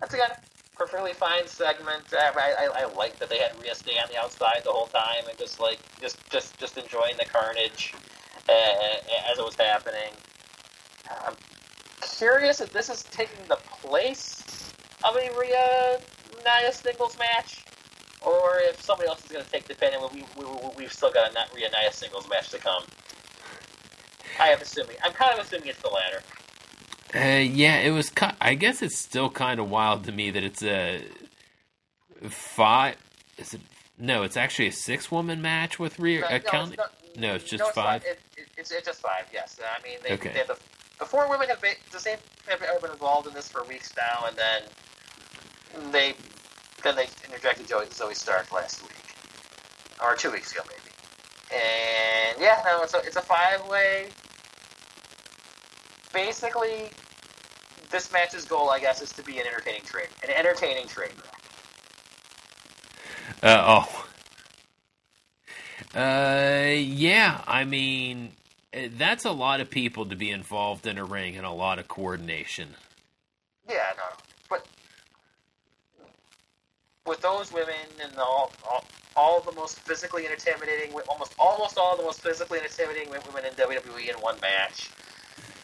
that's 0.00 0.14
again 0.14 0.30
perfectly 0.74 1.12
fine 1.12 1.46
segment. 1.46 2.02
I, 2.12 2.30
I, 2.36 2.82
I 2.82 2.94
like 2.94 3.18
that 3.18 3.28
they 3.28 3.38
had 3.38 3.52
Rhea 3.62 3.74
stay 3.74 3.98
on 4.02 4.08
the 4.10 4.18
outside 4.18 4.62
the 4.64 4.72
whole 4.72 4.86
time 4.86 5.28
and 5.28 5.38
just 5.38 5.60
like 5.60 5.78
just 6.00 6.18
just 6.30 6.58
just 6.58 6.76
enjoying 6.76 7.16
the 7.16 7.26
carnage 7.26 7.94
uh, 8.48 9.30
as 9.30 9.38
it 9.38 9.44
was 9.44 9.56
happening. 9.56 10.12
I'm 11.26 11.34
curious 12.00 12.60
if 12.60 12.72
this 12.72 12.88
is 12.88 13.02
taking 13.04 13.46
the 13.48 13.58
place 13.82 14.72
of 15.04 15.16
a 15.16 15.30
Rhea 15.38 16.00
Nia 16.44 16.72
singles 16.72 17.18
match 17.18 17.64
or 18.24 18.58
if 18.60 18.82
somebody 18.82 19.08
else 19.08 19.24
is 19.24 19.30
going 19.30 19.44
to 19.44 19.50
take 19.50 19.66
the 19.68 19.74
pin, 19.74 19.92
and 19.94 20.02
we, 20.12 20.24
we, 20.36 20.50
we, 20.76 20.82
have 20.84 20.92
still 20.92 21.12
got 21.12 21.30
a 21.30 21.54
Rhea 21.54 21.68
Nia 21.70 21.92
singles 21.92 22.28
match 22.28 22.50
to 22.50 22.58
come. 22.58 22.82
I 24.40 24.48
am 24.48 24.60
assuming. 24.60 24.96
I'm 25.04 25.12
kind 25.12 25.38
of 25.38 25.44
assuming 25.44 25.68
it's 25.68 25.82
the 25.82 25.88
latter. 25.88 26.22
Uh, 27.14 27.40
yeah, 27.40 27.76
it 27.76 27.90
was. 27.90 28.10
I 28.40 28.54
guess 28.54 28.82
it's 28.82 28.98
still 28.98 29.30
kind 29.30 29.60
of 29.60 29.70
wild 29.70 30.04
to 30.04 30.12
me 30.12 30.30
that 30.30 30.42
it's 30.42 30.62
a 30.62 31.02
five. 32.28 32.96
Is 33.38 33.54
it? 33.54 33.60
No, 33.96 34.24
it's 34.24 34.36
actually 34.36 34.66
a 34.68 34.72
six-woman 34.72 35.40
match 35.40 35.78
with 35.78 36.00
Rhea. 36.00 36.20
No, 36.22 36.26
uh, 36.26 36.30
no, 36.30 36.36
it's, 36.36 36.76
not, 36.76 36.92
no, 37.16 37.34
it's 37.34 37.44
just 37.44 37.60
no, 37.60 37.66
it's 37.66 37.74
five. 37.76 38.02
It, 38.04 38.18
it, 38.36 38.48
it's, 38.56 38.72
it's 38.72 38.86
just 38.86 39.00
five. 39.00 39.26
Yes, 39.32 39.60
I 39.62 39.82
mean 39.86 39.98
they, 40.02 40.14
Okay. 40.14 40.30
they 40.30 40.38
have 40.38 40.48
the, 40.48 40.58
the 40.98 41.04
four 41.04 41.28
women 41.30 41.48
have 41.48 41.60
been 41.60 41.74
the 41.92 42.00
same 42.00 42.18
have 42.48 42.60
been 42.60 42.90
involved 42.90 43.28
in 43.28 43.34
this 43.34 43.48
for 43.48 43.62
weeks 43.64 43.92
now, 43.96 44.26
and 44.26 44.36
then 44.36 45.92
they 45.92 46.14
then 46.84 46.94
they 46.96 47.08
interjected 47.24 47.66
Joey, 47.66 47.86
Zoe 47.92 48.14
Stark 48.14 48.52
last 48.52 48.82
week 48.82 48.92
or 50.02 50.14
two 50.14 50.30
weeks 50.30 50.52
ago 50.52 50.62
maybe, 50.68 50.90
and 51.50 52.40
yeah, 52.40 52.62
no, 52.64 52.82
it's 52.82 52.94
a 52.94 52.98
it's 52.98 53.16
a 53.16 53.22
five 53.22 53.66
way. 53.68 54.06
Basically, 56.12 56.90
this 57.90 58.12
match's 58.12 58.44
goal, 58.44 58.70
I 58.70 58.78
guess, 58.78 59.02
is 59.02 59.10
to 59.12 59.22
be 59.22 59.38
an 59.38 59.46
entertaining 59.46 59.82
train, 59.82 60.06
an 60.22 60.30
entertaining 60.30 60.86
wreck. 60.96 61.12
Uh, 63.42 63.82
oh. 63.84 64.06
Uh, 65.94 66.72
yeah. 66.76 67.40
I 67.46 67.64
mean, 67.64 68.32
eh, 68.72 68.88
that's 68.96 69.24
a 69.24 69.30
lot 69.30 69.60
of 69.60 69.70
people 69.70 70.06
to 70.06 70.16
be 70.16 70.30
involved 70.30 70.86
in 70.86 70.98
a 70.98 71.04
ring 71.04 71.36
and 71.36 71.46
a 71.46 71.50
lot 71.50 71.78
of 71.78 71.88
coordination. 71.88 72.70
Yeah, 73.68 73.92
no, 73.96 74.02
but 74.50 74.66
with 77.06 77.20
those 77.44 77.52
women 77.52 77.74
and 78.02 78.16
all, 78.18 78.52
all, 78.68 78.84
all 79.16 79.40
the 79.40 79.52
most 79.52 79.78
physically 79.80 80.26
intimidating, 80.26 80.92
almost 81.08 81.34
almost 81.38 81.78
all 81.78 81.96
the 81.96 82.02
most 82.02 82.20
physically 82.20 82.58
intimidating 82.58 83.10
women 83.10 83.44
in 83.44 83.52
WWE 83.52 84.08
in 84.08 84.16
one 84.16 84.38
match. 84.40 84.90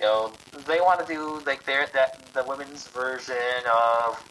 You 0.01 0.07
know, 0.07 0.33
they 0.67 0.81
want 0.81 1.07
to 1.07 1.13
do 1.13 1.41
like 1.47 1.65
their 1.65 1.87
that 1.93 2.33
the 2.33 2.45
women's 2.45 2.87
version 2.89 3.37
of 3.73 4.23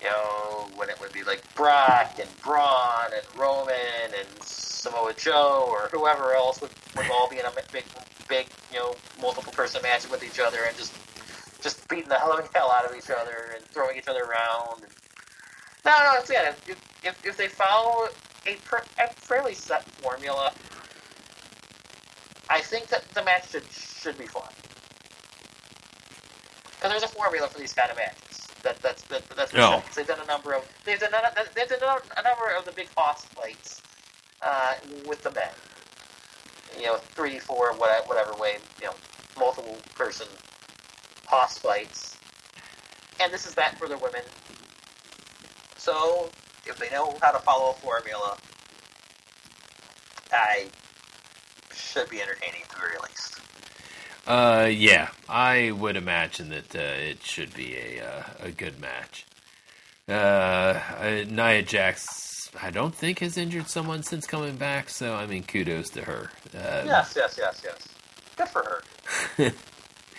you 0.00 0.08
know 0.08 0.68
when 0.76 0.88
it 0.88 1.00
would 1.00 1.12
be 1.12 1.22
like 1.22 1.42
Brock 1.54 2.18
and 2.18 2.28
Braun 2.42 3.12
and 3.14 3.38
Roman 3.38 3.74
and 4.18 4.42
Samoa 4.42 5.12
Joe 5.14 5.66
or 5.68 5.88
whoever 5.92 6.34
else 6.34 6.60
would, 6.60 6.70
would 6.96 7.10
all 7.10 7.28
be 7.28 7.38
in 7.38 7.46
a 7.46 7.52
big 7.72 7.84
big 8.28 8.46
you 8.72 8.78
know 8.78 8.94
multiple 9.20 9.52
person 9.52 9.82
match 9.82 10.08
with 10.10 10.24
each 10.24 10.40
other 10.40 10.58
and 10.66 10.76
just 10.76 10.94
just 11.62 11.86
beating 11.88 12.08
the 12.08 12.16
hell 12.18 12.32
out 12.74 12.90
of 12.90 12.96
each 12.96 13.10
other 13.10 13.52
and 13.54 13.64
throwing 13.66 13.96
each 13.96 14.08
other 14.08 14.22
around. 14.24 14.86
No, 15.84 15.92
no, 16.04 16.14
it's 16.18 16.30
yeah. 16.30 16.50
If, 16.66 17.04
if, 17.04 17.26
if 17.26 17.36
they 17.36 17.48
follow 17.48 18.08
a, 18.46 18.54
per, 18.64 18.82
a 18.98 19.08
fairly 19.14 19.54
set 19.54 19.84
formula, 19.84 20.52
I 22.48 22.60
think 22.60 22.88
that 22.88 23.08
the 23.10 23.24
match 23.24 23.50
should 23.50 23.64
should 23.72 24.18
be 24.18 24.26
fun. 24.26 24.48
Because 26.66 26.90
there's 26.90 27.02
a 27.02 27.08
formula 27.08 27.48
for 27.48 27.58
these 27.58 27.72
kind 27.72 27.90
of 27.90 27.96
matches. 27.96 28.48
That 28.62 28.80
that's 28.82 29.02
that, 29.04 29.28
that's 29.36 29.54
No. 29.54 29.82
They've 29.94 30.06
done 30.06 30.20
a 30.20 30.26
number 30.26 30.54
of 30.54 30.68
they've 30.84 31.00
done 31.00 31.12
a, 31.14 31.32
they've 31.54 31.68
done 31.68 32.00
a 32.16 32.22
number 32.22 32.54
of 32.58 32.64
the 32.64 32.72
big 32.72 32.88
hoss 32.96 33.24
fights 33.26 33.82
uh, 34.42 34.74
with 35.06 35.22
the 35.22 35.30
men. 35.32 35.50
You 36.78 36.86
know, 36.86 36.96
three, 36.98 37.38
four, 37.38 37.72
whatever, 37.74 38.06
whatever 38.06 38.32
way. 38.38 38.58
You 38.80 38.88
know, 38.88 38.94
multiple 39.38 39.76
person 39.94 40.26
hoss 41.26 41.58
fights, 41.58 42.16
and 43.20 43.32
this 43.32 43.46
is 43.46 43.54
that 43.54 43.78
for 43.78 43.88
the 43.88 43.98
women. 43.98 44.22
So 45.80 46.28
if 46.66 46.76
they 46.78 46.90
know 46.90 47.16
how 47.22 47.32
to 47.32 47.38
follow 47.38 47.70
a 47.70 47.74
formula, 47.74 48.36
I 50.30 50.66
should 51.74 52.10
be 52.10 52.20
entertaining 52.20 52.60
at 52.62 52.68
the 52.68 52.76
very 52.76 52.96
least. 53.02 53.40
Uh, 54.26 54.68
yeah, 54.70 55.08
I 55.26 55.70
would 55.70 55.96
imagine 55.96 56.50
that 56.50 56.76
uh, 56.76 56.78
it 56.80 57.22
should 57.22 57.54
be 57.54 57.76
a 57.76 58.04
uh, 58.06 58.22
a 58.40 58.50
good 58.50 58.78
match. 58.78 59.24
Uh, 60.06 60.12
uh, 60.12 61.24
Nia 61.26 61.62
Jax, 61.62 62.50
I 62.62 62.70
don't 62.70 62.94
think 62.94 63.20
has 63.20 63.38
injured 63.38 63.68
someone 63.70 64.02
since 64.02 64.26
coming 64.26 64.56
back, 64.56 64.90
so 64.90 65.14
I 65.14 65.24
mean, 65.24 65.44
kudos 65.44 65.88
to 65.90 66.02
her. 66.02 66.30
Uh, 66.54 66.82
Yes, 66.84 67.14
yes, 67.16 67.36
yes, 67.38 67.62
yes. 67.64 67.88
Good 68.36 68.48
for 68.48 68.82
her. 69.38 69.52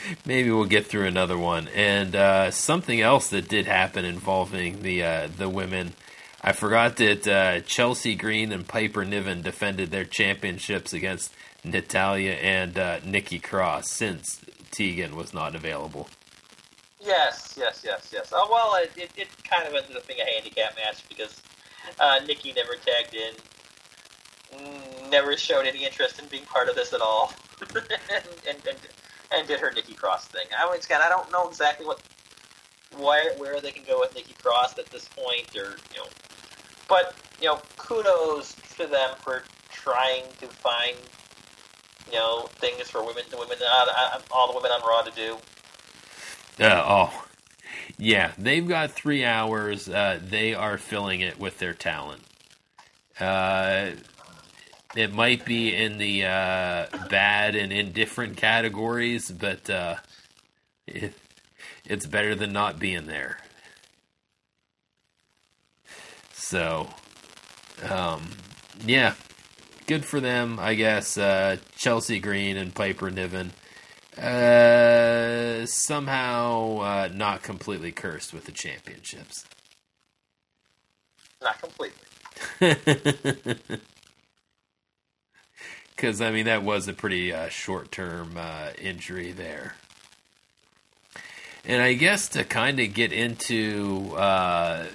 maybe 0.26 0.52
we'll 0.52 0.66
get 0.66 0.88
through 0.88 1.06
another 1.06 1.38
one. 1.38 1.68
And 1.70 2.16
uh, 2.16 2.52
something 2.52 3.02
else 3.02 3.30
that 3.30 3.48
did 3.48 3.66
happen 3.66 4.06
involving 4.06 4.82
the 4.82 5.04
uh, 5.04 5.28
the 5.36 5.50
women. 5.50 5.94
I 6.44 6.54
forgot 6.54 6.98
that 6.98 7.28
uh, 7.28 7.60
Chelsea 7.62 8.16
Green 8.16 8.52
and 8.52 8.68
Piper 8.68 9.06
Niven 9.06 9.42
defended 9.44 9.92
their 9.92 10.06
championships 10.06 10.92
against 10.92 11.32
Natalya 11.64 12.32
and 12.32 12.78
uh, 12.78 13.00
Nikki 13.06 13.38
Cross 13.38 13.92
since 13.92 14.42
Tegan 14.72 15.16
was 15.16 15.34
not 15.34 15.56
available. 15.56 16.10
Yes, 17.00 17.56
yes, 17.58 17.82
yes, 17.84 18.10
yes. 18.12 18.32
Oh, 18.32 18.48
well, 18.52 18.76
it, 18.76 19.12
it, 19.16 19.28
kind 19.44 19.68
of 19.68 19.74
ended 19.74 19.98
up 19.98 20.08
being 20.08 20.20
a 20.20 20.26
handicap 20.26 20.76
match 20.76 21.08
because 21.10 21.42
uh, 22.00 22.20
Nikki 22.28 22.54
never 22.54 22.74
tagged 22.76 23.16
in, 23.16 25.10
never 25.10 25.36
showed 25.36 25.66
any 25.66 25.84
interest 25.84 26.20
in 26.20 26.28
being 26.28 26.44
part 26.46 26.70
of 26.70 26.76
this 26.76 26.94
at 26.94 27.02
all, 27.02 27.34
and, 27.76 27.84
and, 28.48 28.58
and 28.68 28.78
and 29.34 29.48
did 29.48 29.60
her 29.60 29.72
Nikki 29.72 29.94
Cross 29.94 30.28
thing. 30.28 30.46
I 30.58 30.70
mean, 30.70 30.80
again, 30.80 31.02
I 31.04 31.10
don't 31.10 31.32
know 31.32 31.48
exactly 31.48 31.86
what 31.86 32.02
where 32.98 33.34
where 33.38 33.62
they 33.62 33.72
can 33.72 33.84
go 33.88 34.00
with 34.00 34.14
Nikki 34.16 34.34
Cross 34.42 34.78
at 34.78 34.88
this 34.88 35.08
point, 35.08 35.56
or 35.56 35.78
you 35.94 35.98
know, 35.98 36.08
but 36.88 37.16
you 37.40 37.48
know, 37.48 37.60
kudos 37.78 38.56
to 38.78 38.88
them 38.88 39.12
for 39.20 39.44
trying 39.72 40.24
to 40.40 40.48
find 40.48 40.98
you 42.08 42.18
know 42.18 42.48
things 42.56 42.90
for 42.90 43.06
women 43.06 43.24
to 43.30 43.38
women 43.38 43.58
uh, 43.62 43.86
uh, 43.98 44.20
all 44.32 44.52
the 44.52 44.56
women 44.56 44.72
on 44.72 44.82
Raw 44.82 45.02
to 45.02 45.12
do. 45.12 45.38
Uh, 46.64 46.84
oh, 46.86 47.26
yeah, 47.98 48.32
they've 48.38 48.68
got 48.68 48.92
three 48.92 49.24
hours. 49.24 49.88
Uh, 49.88 50.20
they 50.22 50.54
are 50.54 50.78
filling 50.78 51.22
it 51.22 51.40
with 51.40 51.60
their 51.60 51.74
talent. 51.74 52.22
Uh, 53.20 53.92
it 54.96 55.14
might 55.14 55.46
be 55.46 55.74
in 55.76 55.98
the 55.98 56.26
uh, 56.26 56.86
bad 57.10 57.56
and 57.56 57.72
indifferent 57.72 58.38
categories, 58.38 59.32
but 59.32 59.70
uh, 59.70 59.96
it, 60.88 61.14
it's 61.86 62.06
better 62.06 62.36
than 62.36 62.52
not 62.52 62.80
being 62.80 63.06
there. 63.06 63.38
So, 66.34 66.90
um, 67.90 68.32
yeah, 68.86 69.14
good 69.88 70.04
for 70.04 70.20
them, 70.20 70.60
I 70.60 70.74
guess. 70.74 71.18
Uh, 71.18 71.58
Chelsea 71.76 72.20
Green 72.20 72.58
and 72.58 72.74
Piper 72.76 73.10
Niven. 73.10 73.52
Uh, 74.18 75.66
somehow 75.66 76.80
uh, 76.80 77.10
not 77.14 77.44
completely 77.44 77.94
cursed 77.94 78.34
with 78.34 78.44
the 78.46 78.52
championships. 78.52 79.46
Not 81.42 81.60
completely. 81.60 81.98
Because, 86.02 86.20
I 86.20 86.32
mean, 86.32 86.46
that 86.46 86.64
was 86.64 86.88
a 86.88 86.94
pretty 86.94 87.32
uh, 87.32 87.50
short 87.50 87.92
term 87.92 88.36
uh, 88.36 88.70
injury 88.82 89.34
there. 89.34 89.76
And 91.64 91.80
I 91.80 91.94
guess 91.94 92.28
to 92.30 92.44
kind 92.44 92.80
of 92.80 92.92
get 92.96 93.14
into 93.14 94.16
uh, 94.16 94.88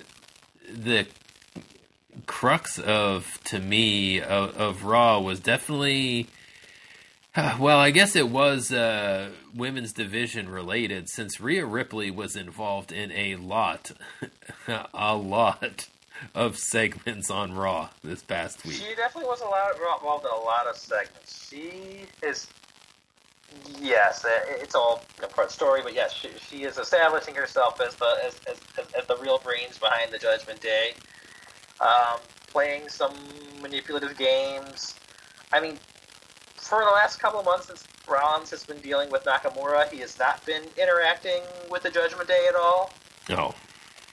the 0.69 1.07
crux 2.27 2.81
of, 2.81 3.39
to 3.45 3.61
me, 3.61 4.21
of, 4.21 4.57
of 4.57 4.83
Raw 4.83 5.21
was 5.21 5.39
definitely. 5.39 6.27
Well, 7.61 7.79
I 7.79 7.91
guess 7.91 8.17
it 8.17 8.31
was 8.31 8.73
uh, 8.73 9.29
women's 9.55 9.93
division 9.93 10.49
related 10.49 11.11
since 11.11 11.39
Rhea 11.39 11.67
Ripley 11.67 12.11
was 12.11 12.35
involved 12.35 12.91
in 12.91 13.13
a 13.13 13.37
lot, 13.37 13.93
a 14.95 15.15
lot 15.15 15.89
of 16.35 16.57
segments 16.57 17.31
on 17.31 17.55
Raw 17.55 17.89
this 18.03 18.23
past 18.23 18.65
week. 18.65 18.75
She 18.75 18.95
definitely 18.95 19.29
was 19.29 19.41
a 19.41 19.47
lot 19.47 19.73
involved 19.75 20.25
in 20.25 20.31
a 20.31 20.45
lot 20.45 20.67
of 20.67 20.77
segments. 20.77 21.49
She 21.49 22.07
is, 22.23 22.49
yes, 23.79 24.25
it's 24.49 24.75
all 24.75 25.03
a 25.23 25.27
part 25.27 25.51
story, 25.51 25.81
but 25.83 25.95
yes, 25.95 26.13
she, 26.13 26.29
she 26.49 26.65
is 26.65 26.79
establishing 26.79 27.35
herself 27.35 27.81
as 27.81 27.95
the 27.97 28.13
as, 28.25 28.41
as, 28.49 28.59
as, 28.79 28.93
as 28.95 29.07
the 29.07 29.17
real 29.17 29.39
brains 29.39 29.79
behind 29.79 30.13
the 30.13 30.19
Judgment 30.19 30.61
Day. 30.61 30.93
Um, 31.81 32.19
playing 32.47 32.89
some 32.89 33.13
manipulative 33.61 34.17
games. 34.17 34.95
I 35.53 35.61
mean, 35.61 35.79
for 36.55 36.83
the 36.83 36.91
last 36.91 37.19
couple 37.21 37.39
of 37.39 37.45
months 37.45 37.67
since 37.67 37.85
Rollins 38.09 38.49
has 38.51 38.65
been 38.65 38.79
dealing 38.79 39.11
with 39.11 39.25
Nakamura, 39.25 39.91
he 39.91 39.99
has 39.99 40.19
not 40.19 40.45
been 40.47 40.63
interacting 40.79 41.43
with 41.71 41.83
the 41.83 41.91
Judgment 41.91 42.29
Day 42.29 42.47
at 42.49 42.55
all. 42.55 42.91
No. 43.29 43.55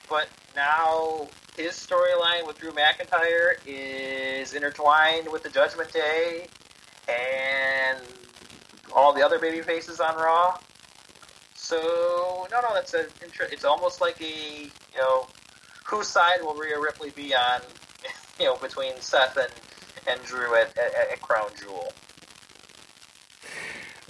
But 0.10 0.28
now 0.58 1.28
his 1.56 1.74
storyline 1.74 2.45
with 2.47 2.60
Drew 2.60 2.72
McIntyre 2.72 3.54
is 3.66 4.54
intertwined 4.54 5.32
with 5.32 5.43
the 5.43 5.49
Judgment 5.49 5.91
Day 5.91 6.47
and 7.08 7.99
all 8.95 9.14
the 9.14 9.24
other 9.24 9.39
baby 9.39 9.62
faces 9.62 9.99
on 9.99 10.16
Raw. 10.16 10.58
So 11.56 12.47
no, 12.51 12.62
no, 12.62 12.74
that's 12.74 12.93
a 12.93 13.06
inter- 13.24 13.47
it's 13.51 13.64
almost 13.64 14.01
like 14.01 14.20
a 14.22 14.64
you 14.64 14.97
know 14.97 15.28
whose 15.86 16.08
side 16.08 16.41
will 16.41 16.56
Rhea 16.56 16.80
Ripley 16.80 17.12
be 17.12 17.34
on? 17.34 17.62
You 18.39 18.45
know, 18.45 18.58
between 18.58 18.99
Seth 18.99 19.38
and 19.38 19.47
and 20.08 20.20
Drew 20.26 20.56
at, 20.56 20.76
at, 20.76 21.12
at 21.12 21.22
Crown 21.22 21.49
Jewel. 21.60 21.93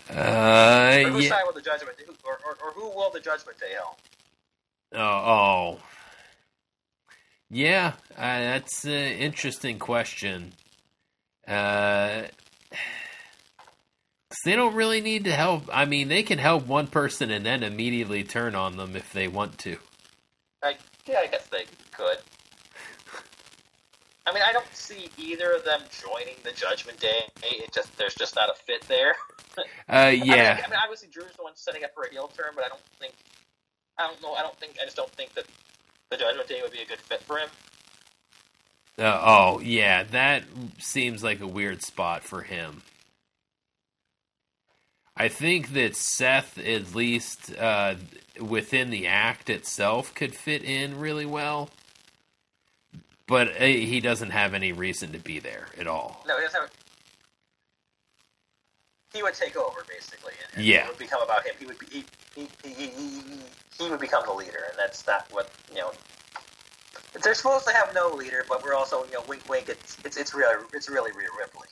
Uh, 0.09 1.03
Or 1.05 1.09
whose 1.09 1.25
yeah. 1.25 1.29
side 1.29 1.41
will 1.45 1.53
the 1.53 1.61
judgment? 1.61 1.97
Or, 2.23 2.39
or, 2.45 2.57
or 2.63 2.71
who 2.71 2.87
will 2.95 3.11
the 3.11 3.19
judgment 3.19 3.59
day 3.59 3.73
help? 3.75 3.97
Oh, 4.93 4.99
oh. 4.99 5.79
Yeah, 7.53 7.93
uh, 8.17 8.39
that's 8.39 8.83
an 8.83 8.91
interesting 8.91 9.77
question. 9.77 10.53
Uh, 11.47 12.23
they 14.43 14.55
don't 14.55 14.73
really 14.73 15.01
need 15.01 15.25
to 15.25 15.31
help. 15.31 15.69
I 15.71 15.85
mean, 15.85 16.07
they 16.07 16.23
can 16.23 16.39
help 16.39 16.65
one 16.65 16.87
person 16.87 17.29
and 17.29 17.45
then 17.45 17.61
immediately 17.61 18.23
turn 18.23 18.55
on 18.55 18.77
them 18.77 18.95
if 18.95 19.13
they 19.13 19.27
want 19.27 19.59
to. 19.59 19.77
I, 20.63 20.77
yeah, 21.05 21.19
I 21.19 21.27
guess 21.27 21.45
they 21.47 21.65
could. 21.91 22.17
I 24.25 24.33
mean, 24.33 24.41
I 24.47 24.51
don't 24.51 24.73
see 24.73 25.09
either 25.19 25.51
of 25.51 25.63
them 25.63 25.81
joining 25.91 26.35
the 26.43 26.53
Judgment 26.53 26.99
Day. 26.99 27.25
It 27.43 27.71
just 27.71 27.95
there's 27.99 28.15
just 28.15 28.35
not 28.35 28.49
a 28.49 28.55
fit 28.55 28.81
there. 28.87 29.15
Uh, 29.55 29.61
I 29.95 30.11
mean, 30.13 30.25
yeah. 30.25 30.61
I, 30.65 30.67
mean, 30.67 30.79
obviously 30.81 31.09
Drew's 31.09 31.33
the 31.37 31.43
one 31.43 31.51
setting 31.55 31.83
up 31.83 31.93
for 31.93 32.05
a 32.05 32.09
heel 32.09 32.27
turn, 32.35 32.53
but 32.55 32.63
I 32.63 32.69
don't 32.69 32.81
think, 32.99 33.13
I 33.99 34.07
don't 34.07 34.19
know, 34.23 34.33
I 34.33 34.41
don't 34.41 34.57
think, 34.57 34.77
I 34.81 34.85
just 34.85 34.95
don't 34.95 35.11
think 35.11 35.35
that 35.35 35.45
the 36.13 36.23
Judgment 36.23 36.47
Day 36.47 36.61
would 36.61 36.71
be 36.71 36.81
a 36.81 36.85
good 36.85 36.99
fit 36.99 37.21
for 37.21 37.37
him. 37.37 37.49
Uh, 38.97 39.21
oh, 39.23 39.59
yeah. 39.59 40.03
That 40.03 40.43
seems 40.77 41.23
like 41.23 41.41
a 41.41 41.47
weird 41.47 41.81
spot 41.81 42.23
for 42.23 42.43
him. 42.43 42.83
I 45.15 45.27
think 45.27 45.73
that 45.73 45.95
Seth, 45.95 46.57
at 46.57 46.95
least 46.95 47.55
uh, 47.55 47.95
within 48.39 48.89
the 48.89 49.07
act 49.07 49.49
itself, 49.49 50.13
could 50.13 50.35
fit 50.35 50.63
in 50.63 50.99
really 50.99 51.25
well. 51.25 51.69
But 53.25 53.49
uh, 53.59 53.65
he 53.65 53.99
doesn't 53.99 54.31
have 54.31 54.53
any 54.53 54.71
reason 54.71 55.11
to 55.13 55.19
be 55.19 55.39
there 55.39 55.67
at 55.77 55.87
all. 55.87 56.23
No, 56.27 56.37
he 56.37 56.43
doesn't 56.43 56.61
have. 56.61 56.71
He 59.13 59.21
would 59.21 59.35
take 59.35 59.55
over 59.55 59.85
basically, 59.87 60.33
and, 60.43 60.57
and 60.57 60.65
Yeah. 60.65 60.85
it 60.85 60.87
would 60.89 60.97
become 60.97 61.21
about 61.21 61.45
him. 61.45 61.53
He 61.59 61.65
would 61.65 61.79
be 61.79 61.85
he, 61.85 62.05
he, 62.35 62.47
he, 62.63 63.21
he, 63.77 63.89
would 63.89 63.99
become 63.99 64.23
the 64.25 64.33
leader, 64.33 64.65
and 64.69 64.77
that's 64.77 65.05
not 65.05 65.27
what 65.31 65.51
you 65.69 65.79
know. 65.79 65.91
They're 67.21 67.35
supposed 67.35 67.67
to 67.67 67.73
have 67.73 67.93
no 67.93 68.09
leader, 68.09 68.43
but 68.49 68.63
we're 68.63 68.73
also 68.73 69.05
you 69.05 69.13
know 69.13 69.23
wink 69.27 69.47
wink. 69.47 69.69
It's 69.69 69.97
it's 70.03 70.17
it's 70.17 70.33
really 70.33 70.65
it's 70.73 70.89
really 70.89 71.11
Rhea 71.11 71.27
Ripley. 71.37 71.67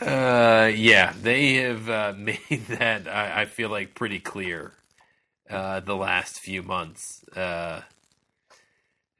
Uh, 0.00 0.70
yeah, 0.74 1.12
they 1.20 1.54
have 1.54 1.88
uh, 1.88 2.14
made 2.16 2.66
that, 2.68 3.08
I, 3.08 3.42
I 3.42 3.44
feel 3.44 3.68
like, 3.68 3.94
pretty 3.94 4.20
clear 4.20 4.72
uh, 5.50 5.80
the 5.80 5.96
last 5.96 6.40
few 6.40 6.62
months. 6.62 7.24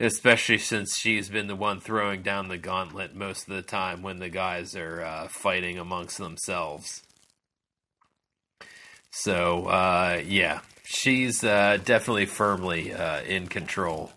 Especially 0.03 0.59
since 0.59 0.99
she's 0.99 1.29
been 1.29 1.47
the 1.47 1.55
one 1.55 1.79
throwing 1.79 2.23
down 2.23 2.49
the 2.49 2.59
gauntlet 2.59 3.15
most 3.15 3.49
of 3.49 3.55
the 3.55 3.63
time 3.63 4.03
when 4.03 4.19
the 4.19 4.29
guys 4.29 4.75
are 4.75 5.01
uh, 5.01 5.29
fighting 5.29 5.79
amongst 5.79 6.19
themselves. 6.19 7.05
So, 9.13 9.67
uh, 9.67 10.21
yeah, 10.27 10.63
she's 10.83 11.45
uh, 11.45 11.79
definitely 11.85 12.27
firmly 12.27 12.93
uh, 12.93 13.23
in 13.23 13.47
control. 13.47 14.11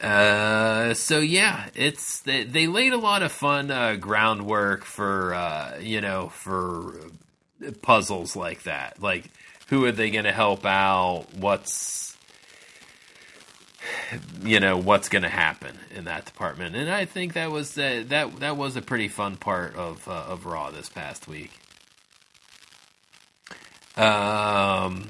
Uh, 0.00 0.94
so 0.94 1.20
yeah, 1.20 1.68
it's 1.76 2.18
they, 2.22 2.42
they 2.42 2.66
laid 2.66 2.92
a 2.92 2.98
lot 2.98 3.22
of 3.22 3.30
fun 3.30 3.70
uh, 3.70 3.94
groundwork 3.94 4.84
for 4.84 5.76
you 5.80 6.00
know 6.00 6.28
for 6.30 7.02
puzzles 7.82 8.34
like 8.34 8.64
that. 8.64 9.00
Like, 9.00 9.30
who 9.68 9.84
are 9.84 9.92
they 9.92 10.10
going 10.10 10.24
to 10.24 10.32
help 10.32 10.66
out? 10.66 11.26
What's 11.36 12.05
you 14.42 14.60
know 14.60 14.76
what's 14.76 15.08
going 15.08 15.22
to 15.22 15.28
happen 15.28 15.78
in 15.94 16.04
that 16.04 16.24
department? 16.24 16.76
And 16.76 16.90
I 16.90 17.04
think 17.04 17.34
that 17.34 17.50
was 17.50 17.76
uh, 17.76 18.04
that 18.08 18.40
that 18.40 18.56
was 18.56 18.76
a 18.76 18.82
pretty 18.82 19.08
fun 19.08 19.36
part 19.36 19.74
of 19.76 20.06
uh, 20.08 20.24
of 20.28 20.46
Raw 20.46 20.70
this 20.70 20.88
past 20.88 21.26
week. 21.28 21.52
Um, 23.96 25.08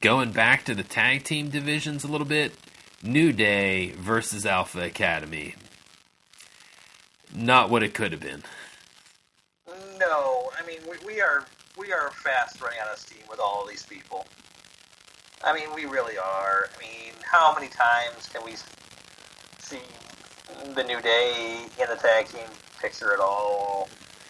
going 0.00 0.32
back 0.32 0.64
to 0.64 0.74
the 0.74 0.82
tag 0.82 1.24
team 1.24 1.48
divisions 1.48 2.02
a 2.02 2.08
little 2.08 2.26
bit, 2.26 2.52
New 3.02 3.32
Day 3.32 3.92
versus 3.92 4.44
Alpha 4.44 4.80
Academy. 4.80 5.54
Not 7.34 7.70
what 7.70 7.82
it 7.82 7.94
could 7.94 8.12
have 8.12 8.20
been. 8.20 8.42
No, 9.98 10.50
I 10.58 10.66
mean 10.66 10.80
we, 10.88 11.14
we 11.14 11.20
are 11.20 11.46
we 11.76 11.92
are 11.92 12.10
fast 12.10 12.60
running 12.60 12.78
out 12.80 12.92
of 12.92 12.98
steam 12.98 13.22
with 13.28 13.38
all 13.40 13.62
of 13.62 13.68
these 13.68 13.84
people. 13.84 14.26
I 15.44 15.54
mean, 15.54 15.68
we 15.74 15.84
really 15.84 16.18
are. 16.18 16.68
I 16.74 16.80
mean, 16.80 17.12
how 17.22 17.54
many 17.54 17.68
times 17.68 18.28
can 18.32 18.44
we 18.44 18.54
see 19.58 19.80
the 20.74 20.82
New 20.82 21.00
Day 21.00 21.66
in 21.80 21.88
the 21.88 21.96
tag 21.96 22.28
team 22.28 22.48
picture 22.80 23.12
at 23.12 23.20
all? 23.20 23.88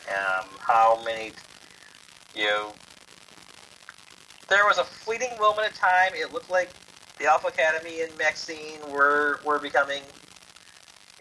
Um, 0.09 0.47
how 0.59 1.03
many, 1.05 1.33
you 2.35 2.45
know, 2.45 2.73
there 4.49 4.65
was 4.65 4.79
a 4.79 4.85
fleeting 4.85 5.31
moment 5.39 5.69
of 5.69 5.75
time. 5.75 6.13
It 6.15 6.33
looked 6.33 6.51
like 6.51 6.71
the 7.19 7.27
Alpha 7.27 7.49
Academy 7.49 8.03
and 8.03 8.17
Maxxine 8.19 8.81
were 8.91 9.41
were 9.45 9.59
becoming 9.59 10.03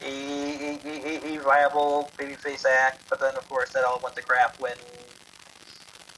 a, 0.02 0.06
a, 0.06 0.80
a, 0.86 1.38
a 1.38 1.42
viable 1.42 2.12
babyface 2.18 2.66
act, 2.66 3.02
but 3.10 3.20
then 3.20 3.36
of 3.36 3.48
course 3.50 3.72
that 3.72 3.84
all 3.84 4.00
went 4.04 4.16
to 4.16 4.22
crap 4.22 4.60
when 4.60 4.76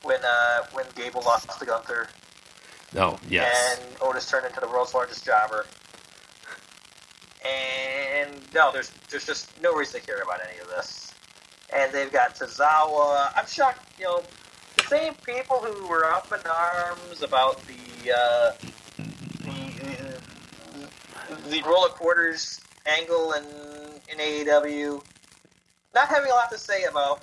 when 0.03 0.19
uh, 0.23 0.63
when 0.73 0.85
Gable 0.95 1.21
lost 1.21 1.47
to 1.59 1.65
Gunther 1.65 2.07
Oh, 2.95 3.19
yes. 3.29 3.79
and 3.79 3.95
Otis 4.01 4.29
turned 4.29 4.45
into 4.45 4.59
the 4.59 4.67
world's 4.67 4.93
largest 4.93 5.25
jobber. 5.25 5.65
And 7.45 8.31
no, 8.53 8.71
there's 8.71 8.91
there's 9.09 9.25
just 9.25 9.61
no 9.61 9.73
reason 9.73 9.99
to 9.99 10.05
care 10.05 10.21
about 10.21 10.39
any 10.49 10.59
of 10.59 10.67
this. 10.67 11.13
And 11.73 11.91
they've 11.93 12.11
got 12.11 12.35
Tozawa. 12.35 13.31
I'm 13.35 13.45
shocked, 13.45 13.99
you 13.99 14.05
know, 14.05 14.21
the 14.77 14.83
same 14.83 15.13
people 15.15 15.57
who 15.57 15.87
were 15.87 16.05
up 16.05 16.31
in 16.31 16.39
arms 16.49 17.21
about 17.21 17.61
the 17.67 18.11
uh, 18.11 18.51
the, 21.29 21.49
the 21.49 21.61
roller 21.63 21.89
quarters 21.89 22.59
angle 22.85 23.33
in 23.33 23.43
in 24.11 24.17
AEW, 24.17 25.03
not 25.93 26.07
having 26.07 26.31
a 26.31 26.33
lot 26.33 26.49
to 26.51 26.57
say 26.57 26.83
about 26.83 27.21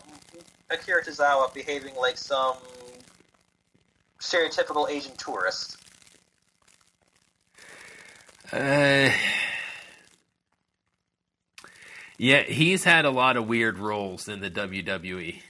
Akira 0.71 1.03
Tozawa 1.03 1.53
behaving 1.55 1.95
like 1.97 2.19
some 2.19 2.57
stereotypical 4.25 4.89
Asian 4.91 5.14
tourist. 5.16 5.77
Uh, 8.53 9.11
yeah, 12.18 12.43
he's 12.43 12.85
had 12.85 13.05
a 13.05 13.11
lot 13.11 13.37
of 13.37 13.49
weird 13.49 13.79
roles 13.79 14.29
in 14.29 14.41
the 14.41 14.51
WWE. 14.51 15.41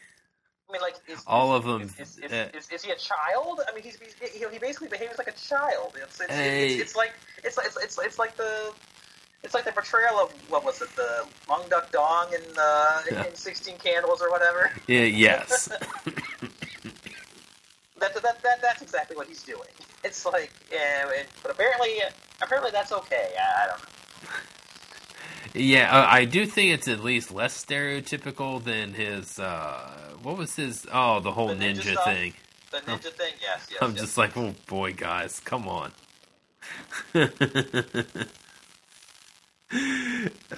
I 0.68 0.72
mean, 0.72 0.82
like, 0.82 0.94
is, 1.06 1.22
All 1.26 1.54
is, 1.54 1.58
of 1.58 1.64
them, 1.64 1.82
Is, 1.98 2.18
is, 2.18 2.32
uh, 2.32 2.48
is, 2.72 2.82
he 2.82 2.90
a 2.90 2.96
child? 2.96 3.60
I 3.68 3.74
mean, 3.74 3.84
he's, 3.84 3.96
he's 3.96 4.32
he, 4.32 4.44
he 4.50 4.58
basically 4.58 4.88
behaves 4.88 5.18
like 5.18 5.28
a 5.28 5.32
child. 5.32 5.94
It's 6.02 6.20
it's, 6.20 6.32
Hey. 6.32 6.72
it's, 6.74 6.82
it's 6.82 6.96
like 6.96 7.12
it's, 7.44 7.58
it's 7.58 7.76
it's 7.76 7.98
it's 7.98 8.18
like 8.18 8.36
the 8.36 8.72
it's 9.44 9.54
like 9.54 9.64
the 9.64 9.72
portrayal 9.72 10.18
of 10.18 10.32
what 10.48 10.64
was 10.64 10.80
it 10.80 10.88
the 10.96 11.26
Mung 11.48 11.62
Duck 11.68 11.92
Dong 11.92 12.28
in 12.32 12.42
uh, 12.58 13.02
in, 13.10 13.16
in 13.26 13.34
Sixteen 13.36 13.76
Candles 13.76 14.20
or 14.22 14.30
whatever. 14.30 14.70
Yeah, 14.88 15.02
yes. 15.02 15.68
That, 18.00 18.14
that, 18.14 18.42
that 18.42 18.60
that's 18.62 18.82
exactly 18.82 19.16
what 19.16 19.28
he's 19.28 19.42
doing. 19.42 19.68
It's 20.04 20.26
like, 20.26 20.52
yeah, 20.70 21.08
and, 21.18 21.26
but 21.42 21.52
apparently 21.52 21.94
apparently 22.42 22.70
that's 22.70 22.92
okay. 22.92 23.30
I, 23.40 23.64
I 23.64 23.66
don't 23.68 23.82
know. 23.82 23.88
yeah, 25.54 25.98
uh, 25.98 26.06
I 26.10 26.26
do 26.26 26.44
think 26.46 26.72
it's 26.72 26.88
at 26.88 27.02
least 27.02 27.32
less 27.32 27.64
stereotypical 27.64 28.62
than 28.62 28.92
his. 28.92 29.38
Uh, 29.38 29.88
what 30.22 30.36
was 30.36 30.56
his? 30.56 30.86
Oh, 30.92 31.20
the 31.20 31.32
whole 31.32 31.48
The 31.48 31.54
ninja 31.54 31.80
ninja, 31.80 31.92
stuff? 31.92 32.04
thing. 32.04 32.34
The 32.70 32.78
ninja 32.80 33.12
thing, 33.20 33.34
yes, 33.40 33.68
yes. 33.70 33.78
I'm 33.80 33.92
yes. 33.92 34.00
just 34.02 34.18
like, 34.18 34.36
oh 34.36 34.54
boy, 34.66 34.92
guys, 34.92 35.40
come 35.40 35.68
on. 35.68 35.92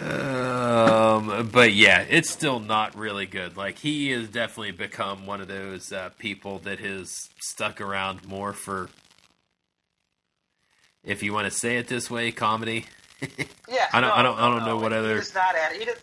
Um, 0.00 1.48
but 1.52 1.72
yeah, 1.72 2.04
it's 2.08 2.30
still 2.30 2.60
not 2.60 2.94
really 2.96 3.26
good. 3.26 3.56
Like 3.56 3.78
he 3.78 4.10
has 4.10 4.28
definitely 4.28 4.72
become 4.72 5.26
one 5.26 5.40
of 5.40 5.48
those 5.48 5.92
uh, 5.92 6.10
people 6.18 6.58
that 6.60 6.78
has 6.80 7.14
stuck 7.40 7.80
around 7.80 8.26
more 8.26 8.52
for, 8.52 8.88
if 11.04 11.22
you 11.22 11.32
want 11.32 11.46
to 11.46 11.50
say 11.56 11.76
it 11.78 11.88
this 11.88 12.10
way, 12.10 12.30
comedy 12.32 12.86
yeah. 13.68 13.86
I 13.92 14.00
don't- 14.00 14.10
no, 14.10 14.14
I 14.14 14.22
don't- 14.22 14.38
I 14.38 14.48
don't 14.50 14.58
no, 14.60 14.66
know 14.66 14.76
what 14.76 14.92
he 14.92 14.98
other- 14.98 15.22
not. 15.34 15.54
He 15.72 15.84
does, 15.86 15.96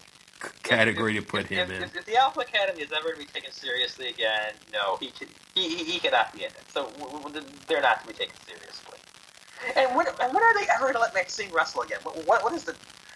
category 0.63 1.15
if, 1.17 1.25
to 1.25 1.29
put 1.31 1.41
if, 1.43 1.47
him 1.49 1.69
if, 1.71 1.77
in. 1.77 1.83
If, 1.83 1.95
if 1.95 2.05
the 2.05 2.17
Alpha 2.17 2.41
Academy 2.41 2.81
is 2.81 2.91
ever 2.91 3.11
to 3.13 3.17
be 3.17 3.25
taken 3.25 3.51
seriously 3.51 4.09
again, 4.09 4.53
no, 4.73 4.97
he 4.97 5.07
can, 5.11 5.27
he, 5.55 5.69
he, 5.77 5.83
he 5.83 5.99
cannot 5.99 6.33
be 6.33 6.39
in 6.39 6.47
it. 6.47 6.63
So 6.73 6.87
w- 6.99 7.21
w- 7.21 7.45
they're 7.67 7.81
not 7.81 8.01
to 8.01 8.07
be 8.07 8.13
taken 8.13 8.35
seriously. 8.45 8.97
And 9.77 9.95
when, 9.95 10.07
and 10.07 10.33
when 10.33 10.43
are 10.43 10.53
they 10.59 10.67
ever 10.75 10.85
going 10.85 10.95
to 10.95 10.99
let 10.99 11.13
Maxxine 11.13 11.49
wrestle 11.53 11.83
again? 11.83 11.99
What, 12.03 12.27
what, 12.27 12.43
what 12.43 12.53
is 12.53 12.63
the? 12.65 12.75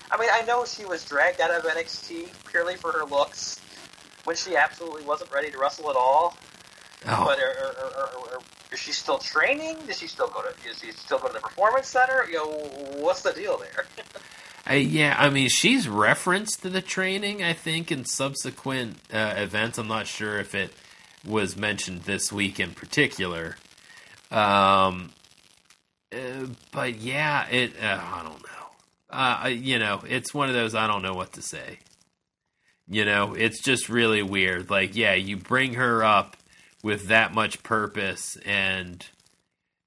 I 0.10 0.18
mean, 0.20 0.30
I 0.32 0.41
know 0.43 0.66
she 0.66 0.86
was 0.86 1.03
dragged 1.03 1.41
out 1.41 1.51
of 1.51 1.64
NXT 1.64 2.30
purely 2.49 2.76
for 2.76 2.91
her 2.91 3.05
looks 3.05 3.60
when 4.24 4.36
she 4.36 4.55
absolutely 4.55 5.03
wasn't 5.03 5.32
ready 5.32 5.51
to 5.51 5.58
wrestle 5.58 5.89
at 5.89 5.95
all. 5.95 6.38
Oh, 7.08 7.26
But 7.26 7.39
are, 7.39 8.01
are, 8.01 8.36
are, 8.36 8.39
is 8.72 8.80
she 8.80 8.91
still 8.91 9.18
training? 9.18 9.78
Does 9.86 9.99
she 9.99 10.08
still 10.08 10.28
go 10.28 10.41
to? 10.41 10.70
Is 10.70 10.80
she 10.80 10.91
still 10.91 11.20
go 11.20 11.28
to 11.28 11.34
the 11.34 11.39
performance 11.39 11.88
center? 11.88 12.26
You 12.28 12.38
know, 12.38 12.47
what's 12.99 13.22
the 13.22 13.32
deal 13.32 13.58
there? 13.58 13.86
I, 14.66 14.76
yeah, 14.76 15.16
I 15.18 15.30
mean, 15.30 15.49
she's 15.49 15.88
referenced 15.88 16.64
to 16.64 16.70
the 16.70 16.82
training, 16.82 17.43
I 17.43 17.53
think, 17.53 17.91
in 17.91 18.05
subsequent 18.05 18.97
uh, 19.14 19.36
events. 19.38 19.78
I'm 19.78 19.88
not 19.88 20.08
sure 20.08 20.39
if 20.39 20.55
it 20.55 20.74
was 21.26 21.55
mentioned 21.55 22.01
this 22.01 22.32
week 22.32 22.60
in 22.60 22.72
particular. 22.72 23.55
Um, 24.32 25.12
uh, 26.14 26.47
but 26.72 26.95
yeah, 26.95 27.47
it. 27.49 27.74
Uh, 27.82 27.99
I 28.01 28.24
don't 28.24 28.41
know. 28.41 28.57
Uh, 29.10 29.49
you 29.53 29.80
know, 29.80 30.01
it's 30.08 30.34
one 30.34 30.49
of 30.49 30.55
those. 30.55 30.76
I 30.76 30.88
don't 30.88 31.01
know 31.01 31.14
what 31.14 31.34
to 31.34 31.41
say. 31.41 31.80
You 32.89 33.05
know, 33.05 33.34
it's 33.34 33.62
just 33.62 33.89
really 33.89 34.24
weird. 34.24 34.70
Like, 34.70 34.95
yeah, 34.95 35.14
you 35.14 35.38
bring 35.38 35.74
her 35.74 36.03
up 36.03 36.38
with 36.84 37.08
that 37.08 37.34
much 37.34 37.64
purpose, 37.64 38.38
and 38.45 39.05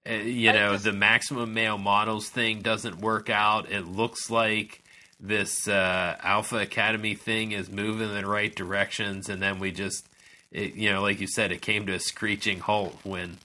uh, 0.08 0.14
you 0.14 0.52
know, 0.52 0.72
just, 0.72 0.84
the 0.84 0.92
maximum 0.92 1.54
male 1.54 1.78
models 1.78 2.28
thing 2.28 2.60
doesn't 2.60 3.00
work 3.00 3.30
out. 3.30 3.70
It 3.70 3.86
looks 3.86 4.30
like 4.30 4.82
this 5.18 5.68
uh, 5.68 6.16
Alpha 6.22 6.58
Academy 6.58 7.14
thing 7.14 7.52
is 7.52 7.70
moving 7.70 8.08
in 8.08 8.14
the 8.14 8.26
right 8.26 8.54
directions, 8.54 9.28
and 9.28 9.40
then 9.40 9.58
we 9.58 9.70
just, 9.70 10.06
it, 10.50 10.74
you 10.74 10.90
know, 10.90 11.02
like 11.02 11.20
you 11.20 11.26
said, 11.26 11.52
it 11.52 11.62
came 11.62 11.86
to 11.86 11.92
a 11.92 12.00
screeching 12.00 12.60
halt 12.60 12.98
when 13.02 13.36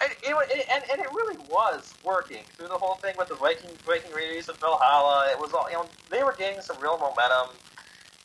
and 0.00 0.10
it, 0.22 0.66
and, 0.72 0.84
and 0.90 1.00
it 1.00 1.12
really 1.12 1.36
was 1.48 1.94
working 2.04 2.42
through 2.56 2.68
the 2.68 2.78
whole 2.78 2.94
thing 2.96 3.14
with 3.18 3.28
the 3.28 3.34
Viking 3.34 3.70
Viking 3.86 4.12
Raiders 4.12 4.48
of 4.48 4.56
Valhalla. 4.58 5.28
It 5.30 5.38
was 5.38 5.52
all 5.52 5.66
you 5.68 5.76
know 5.76 5.86
they 6.10 6.22
were 6.22 6.34
gaining 6.36 6.60
some 6.60 6.80
real 6.80 6.98
momentum. 6.98 7.56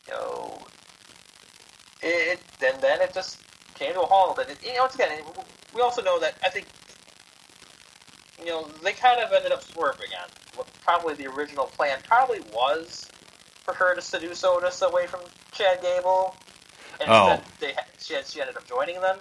You 0.08 0.14
know, 0.14 0.58
it, 2.02 2.40
and 2.66 2.82
then 2.82 3.02
it 3.02 3.14
just 3.14 3.42
came 3.76 3.94
to 3.94 4.02
a 4.02 4.06
halt. 4.06 4.40
And 4.40 4.50
it, 4.50 4.58
you 4.64 4.74
know, 4.74 4.82
once 4.82 4.96
again, 4.96 5.22
we 5.74 5.82
also 5.82 6.02
know 6.02 6.20
that 6.20 6.36
I 6.44 6.50
think 6.50 6.66
you 8.40 8.48
know 8.48 8.68
they 8.84 8.94
kind 8.94 9.22
of 9.22 9.32
ended 9.32 9.52
up 9.52 9.64
swerving 9.64 10.10
on 10.22 10.30
what 10.56 10.68
probably 10.82 11.14
the 11.14 11.28
original 11.28 11.66
plan 11.66 12.00
probably 12.08 12.40
was 12.54 13.08
for 13.64 13.74
her 13.74 13.94
to 13.94 14.02
seduce 14.02 14.44
Otis 14.44 14.82
away 14.82 15.06
from 15.06 15.22
Chad 15.52 15.82
Gable. 15.82 16.36
And 17.00 17.10
oh. 17.10 17.40
they 17.60 17.74
she, 18.00 18.16
she 18.26 18.42
ended 18.42 18.58
up 18.58 18.68
joining 18.68 19.00
them. 19.00 19.20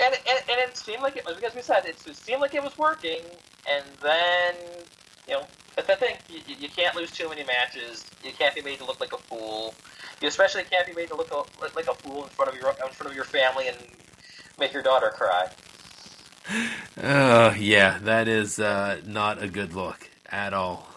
And, 0.00 0.14
and, 0.14 0.38
and 0.50 0.60
it 0.60 0.76
seemed 0.76 1.02
like 1.02 1.16
it 1.16 1.24
was 1.24 1.36
because 1.36 1.54
we 1.54 1.62
said 1.62 1.84
it, 1.84 1.96
it 2.06 2.16
seemed 2.16 2.40
like 2.40 2.54
it 2.54 2.62
was 2.62 2.76
working, 2.78 3.20
and 3.70 3.84
then 4.02 4.54
you 5.26 5.34
know 5.34 5.44
that's 5.76 5.88
the 5.88 5.96
thing. 5.96 6.16
You, 6.28 6.56
you 6.58 6.68
can't 6.68 6.94
lose 6.96 7.10
too 7.10 7.28
many 7.28 7.44
matches. 7.44 8.04
You 8.24 8.32
can't 8.32 8.54
be 8.54 8.62
made 8.62 8.78
to 8.78 8.84
look 8.84 9.00
like 9.00 9.12
a 9.12 9.18
fool. 9.18 9.74
You 10.20 10.28
especially 10.28 10.64
can't 10.64 10.86
be 10.86 10.94
made 10.94 11.08
to 11.08 11.16
look 11.16 11.30
like 11.74 11.88
a 11.88 11.94
fool 11.94 12.24
in 12.24 12.30
front 12.30 12.52
of 12.52 12.60
your 12.60 12.70
in 12.70 12.92
front 12.92 13.10
of 13.10 13.14
your 13.14 13.24
family 13.24 13.68
and 13.68 13.76
make 14.58 14.72
your 14.72 14.82
daughter 14.82 15.10
cry. 15.10 15.48
Oh 17.02 17.54
yeah, 17.58 17.98
that 18.02 18.28
is 18.28 18.58
uh, 18.58 19.00
not 19.06 19.42
a 19.42 19.48
good 19.48 19.74
look 19.74 20.08
at 20.30 20.52
all. 20.52 20.88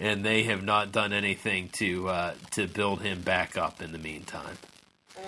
And 0.00 0.24
they 0.24 0.44
have 0.44 0.64
not 0.64 0.90
done 0.90 1.12
anything 1.12 1.68
to 1.74 2.08
uh, 2.08 2.34
to 2.52 2.66
build 2.66 3.02
him 3.02 3.22
back 3.22 3.56
up 3.56 3.80
in 3.82 3.92
the 3.92 3.98
meantime. 3.98 4.58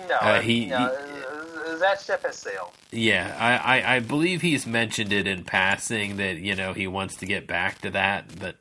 No, 0.09 0.15
uh, 0.15 0.41
he, 0.41 0.65
no, 0.65 0.77
he, 0.77 1.22
that 1.63 2.01
ship 2.01 2.23
has 2.23 2.37
sailed. 2.37 2.71
Yeah, 2.91 3.35
I, 3.39 3.79
I, 3.79 3.95
I, 3.95 3.99
believe 3.99 4.41
he's 4.41 4.67
mentioned 4.67 5.11
it 5.13 5.27
in 5.27 5.43
passing 5.43 6.17
that 6.17 6.37
you 6.37 6.55
know 6.55 6.73
he 6.73 6.87
wants 6.87 7.15
to 7.17 7.25
get 7.25 7.47
back 7.47 7.81
to 7.81 7.91
that, 7.91 8.39
but 8.39 8.55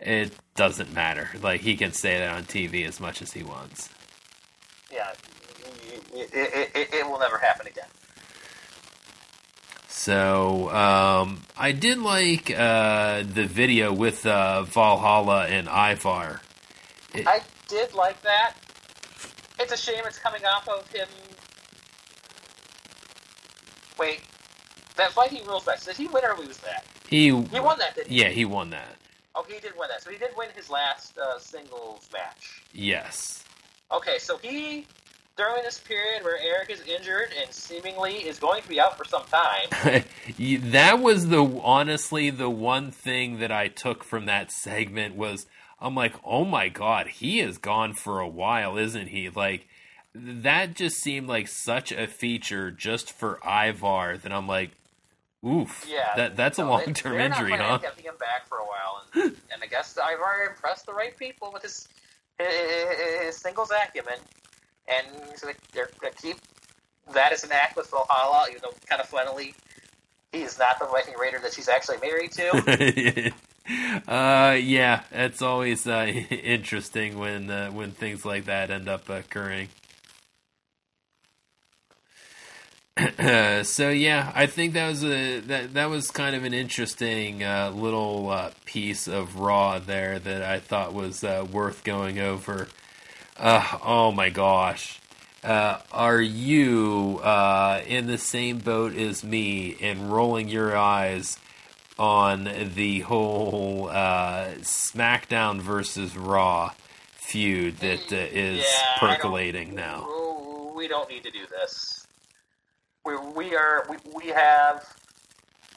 it 0.00 0.32
doesn't 0.54 0.92
matter. 0.92 1.30
Like 1.42 1.60
he 1.60 1.76
can 1.76 1.92
say 1.92 2.18
that 2.18 2.34
on 2.34 2.44
TV 2.44 2.86
as 2.86 3.00
much 3.00 3.22
as 3.22 3.32
he 3.32 3.42
wants. 3.42 3.88
Yeah, 4.92 5.12
it, 6.14 6.30
it, 6.32 6.70
it, 6.74 6.94
it 6.94 7.06
will 7.06 7.18
never 7.18 7.38
happen 7.38 7.66
again. 7.66 7.88
So 9.88 10.70
um, 10.70 11.42
I 11.56 11.72
did 11.72 11.98
like 11.98 12.50
uh, 12.50 13.24
the 13.24 13.44
video 13.46 13.92
with 13.92 14.24
uh, 14.24 14.62
Valhalla 14.62 15.46
and 15.46 15.66
Ivar. 15.66 16.40
I 17.14 17.40
did 17.68 17.94
like 17.94 18.22
that. 18.22 18.54
It's 19.58 19.72
a 19.72 19.76
shame 19.76 20.04
it's 20.06 20.18
coming 20.18 20.44
off 20.44 20.68
of 20.68 20.86
him. 20.92 21.08
Wait, 23.98 24.20
that 24.96 25.12
Viking 25.12 25.46
rules 25.46 25.66
match. 25.66 25.84
Did 25.84 25.96
he 25.96 26.06
win 26.08 26.24
or 26.24 26.36
lose 26.36 26.58
that? 26.58 26.84
He 27.08 27.26
he 27.26 27.60
won 27.60 27.78
that. 27.78 27.94
Didn't 27.94 28.10
he? 28.10 28.20
Yeah, 28.20 28.28
he 28.28 28.44
won 28.44 28.70
that. 28.70 28.96
Oh, 29.34 29.44
he 29.48 29.58
did 29.60 29.72
win 29.78 29.88
that. 29.90 30.02
So 30.02 30.10
he 30.10 30.18
did 30.18 30.30
win 30.36 30.48
his 30.54 30.70
last 30.70 31.18
uh, 31.18 31.38
singles 31.38 32.08
match. 32.12 32.62
Yes. 32.72 33.44
Okay, 33.92 34.18
so 34.18 34.38
he 34.38 34.86
during 35.36 35.62
this 35.62 35.78
period 35.78 36.24
where 36.24 36.38
Erik 36.38 36.70
is 36.70 36.80
injured 36.82 37.28
and 37.38 37.52
seemingly 37.52 38.14
is 38.26 38.38
going 38.38 38.62
to 38.62 38.68
be 38.68 38.80
out 38.80 38.96
for 38.96 39.04
some 39.04 39.24
time. 39.26 40.04
that 40.70 40.98
was 40.98 41.28
the 41.28 41.60
honestly 41.62 42.30
the 42.30 42.50
one 42.50 42.90
thing 42.90 43.38
that 43.38 43.52
I 43.52 43.68
took 43.68 44.02
from 44.02 44.26
that 44.26 44.50
segment 44.50 45.14
was 45.14 45.46
I'm 45.78 45.94
like, 45.94 46.14
oh 46.24 46.44
my 46.44 46.68
god, 46.68 47.08
he 47.08 47.40
is 47.40 47.58
gone 47.58 47.92
for 47.92 48.18
a 48.18 48.28
while, 48.28 48.78
isn't 48.78 49.08
he? 49.08 49.28
Like 49.28 49.68
that 50.42 50.74
just 50.74 50.96
seemed 50.98 51.28
like 51.28 51.48
such 51.48 51.92
a 51.92 52.06
feature 52.06 52.70
just 52.70 53.12
for 53.12 53.38
Ivar 53.44 54.18
that 54.18 54.32
I'm 54.32 54.46
like, 54.46 54.70
oof, 55.46 55.86
yeah, 55.88 56.16
that 56.16 56.36
that's 56.36 56.58
no, 56.58 56.68
a 56.68 56.70
long 56.70 56.94
term 56.94 57.18
injury, 57.18 57.50
not 57.50 57.60
huh? 57.60 57.78
Kept 57.78 58.00
him 58.00 58.14
back 58.18 58.46
for 58.46 58.58
a 58.58 58.64
while, 58.64 59.04
and, 59.14 59.22
and 59.52 59.62
I 59.62 59.66
guess 59.66 59.96
Ivar 59.96 60.50
impressed 60.50 60.86
the 60.86 60.92
right 60.92 61.16
people 61.16 61.50
with 61.52 61.62
his 61.62 61.88
his, 62.38 63.24
his 63.24 63.36
singles 63.36 63.70
acumen, 63.70 64.18
and 64.88 65.06
so 65.36 65.48
they're 65.72 65.88
keep 66.20 66.36
that 67.12 67.32
as 67.32 67.44
an 67.44 67.52
act 67.52 67.76
with 67.76 67.90
Valhalla, 67.90 68.46
even 68.50 68.62
though 68.62 68.74
kind 68.88 69.00
of 69.00 69.08
funnily 69.08 69.54
he 70.32 70.42
is 70.42 70.58
not 70.58 70.78
the 70.78 70.86
Viking 70.86 71.14
Raider 71.18 71.38
that 71.40 71.52
she's 71.52 71.68
actually 71.68 71.98
married 71.98 72.32
to. 72.32 73.32
uh, 74.08 74.52
yeah, 74.60 75.02
it's 75.12 75.42
always 75.42 75.86
uh, 75.86 76.06
interesting 76.30 77.18
when 77.18 77.50
uh, 77.50 77.70
when 77.70 77.92
things 77.92 78.24
like 78.24 78.46
that 78.46 78.70
end 78.70 78.88
up 78.88 79.08
occurring. 79.08 79.68
so 83.64 83.90
yeah, 83.90 84.32
I 84.34 84.46
think 84.46 84.72
that 84.72 84.88
was 84.88 85.04
a 85.04 85.40
that 85.40 85.74
that 85.74 85.90
was 85.90 86.10
kind 86.10 86.34
of 86.34 86.44
an 86.44 86.54
interesting 86.54 87.44
uh, 87.44 87.70
little 87.74 88.30
uh, 88.30 88.52
piece 88.64 89.06
of 89.06 89.36
Raw 89.36 89.78
there 89.78 90.18
that 90.18 90.42
I 90.42 90.60
thought 90.60 90.94
was 90.94 91.22
uh, 91.22 91.46
worth 91.50 91.84
going 91.84 92.18
over. 92.18 92.68
Uh, 93.36 93.78
oh 93.84 94.12
my 94.12 94.30
gosh, 94.30 94.98
uh, 95.44 95.78
are 95.92 96.22
you 96.22 97.20
uh, 97.22 97.82
in 97.86 98.06
the 98.06 98.16
same 98.16 98.58
boat 98.58 98.96
as 98.96 99.22
me 99.22 99.76
and 99.82 100.10
rolling 100.10 100.48
your 100.48 100.74
eyes 100.74 101.38
on 101.98 102.48
the 102.74 103.00
whole 103.00 103.88
uh, 103.90 104.48
SmackDown 104.60 105.60
versus 105.60 106.16
Raw 106.16 106.72
feud 107.14 107.78
that 107.78 108.12
uh, 108.12 108.16
is 108.16 108.58
yeah, 108.58 108.98
percolating 108.98 109.74
now. 109.74 110.08
We 110.74 110.88
don't 110.88 111.08
need 111.10 111.24
to 111.24 111.30
do 111.30 111.46
this. 111.50 111.95
We 113.06 113.16
we 113.16 113.54
are 113.54 113.86
we, 113.88 113.96
we 114.12 114.26
have 114.32 114.84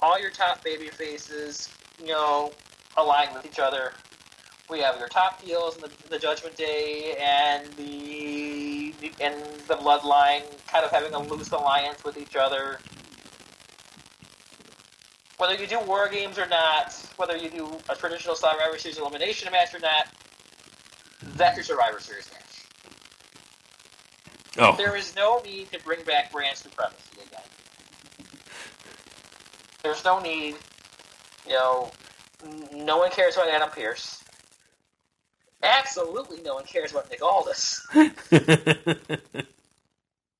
all 0.02 0.20
your 0.20 0.32
top 0.32 0.64
baby 0.64 0.88
faces, 0.88 1.70
you 2.02 2.08
know, 2.08 2.52
aligned 2.98 3.36
with 3.36 3.46
each 3.46 3.60
other. 3.60 3.94
We 4.70 4.80
have 4.80 4.98
your 4.98 5.08
top 5.08 5.42
heels 5.42 5.76
and 5.76 5.84
the, 5.84 6.10
the 6.10 6.20
Judgment 6.20 6.58
Day 6.58 7.16
and 7.22 7.68
the 7.74 8.94
and 9.22 9.36
the 9.68 9.76
Bloodline 9.76 10.42
kind 10.68 10.84
of 10.84 10.92
having 10.92 11.14
a 11.14 11.20
loose 11.20 11.52
alliance 11.52 12.04
with 12.04 12.18
each 12.18 12.36
other 12.36 12.80
whether 15.40 15.56
you 15.56 15.68
do 15.68 15.80
war 15.80 16.10
games 16.10 16.38
or 16.38 16.48
not, 16.48 16.94
whether 17.16 17.36
you 17.38 17.50
do 17.50 17.72
a 17.88 17.96
traditional 17.96 18.36
Survivor 18.36 18.78
Series 18.78 18.98
elimination 18.98 19.50
match 19.52 19.74
or 19.74 19.80
not, 19.80 20.08
that's 21.38 21.56
your 21.56 21.64
Survivor 21.64 22.00
Series 22.02 22.30
match. 22.34 22.49
Oh. 24.60 24.76
There 24.76 24.96
is 24.98 25.16
no 25.16 25.40
need 25.44 25.72
to 25.72 25.80
bring 25.84 26.04
back 26.04 26.32
brand 26.32 26.58
supremacy 26.58 27.22
again. 27.26 27.42
There's 29.84 30.04
no 30.04 30.20
need. 30.20 30.56
You 31.48 31.54
know, 31.54 31.92
no 32.74 32.98
one 32.98 33.10
cares 33.10 33.36
about 33.36 33.50
Adam 33.50 33.70
Pearce. 33.70 34.22
Absolutely, 35.64 36.42
no 36.42 36.56
one 36.56 36.66
cares 36.66 36.92
about 36.92 37.10
Nick 37.10 37.24
Aldis. 37.24 37.88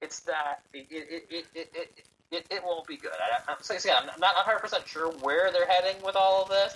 it's 0.02 0.26
not. 0.28 0.60
It, 0.74 0.88
it, 0.90 1.26
it, 1.30 1.46
it, 1.56 1.70
it, 1.74 2.06
it, 2.32 2.46
it 2.50 2.64
won't 2.64 2.88
be 2.88 2.98
good. 2.98 3.12
I, 3.12 3.52
am 3.52 3.58
so 3.62 3.76
again, 3.76 3.96
I'm 4.02 4.20
not 4.20 4.36
100 4.36 4.60
percent 4.60 4.88
sure 4.88 5.12
where 5.22 5.52
they're 5.52 5.68
heading 5.68 6.02
with 6.04 6.16
all 6.16 6.44
of 6.44 6.50
this, 6.50 6.76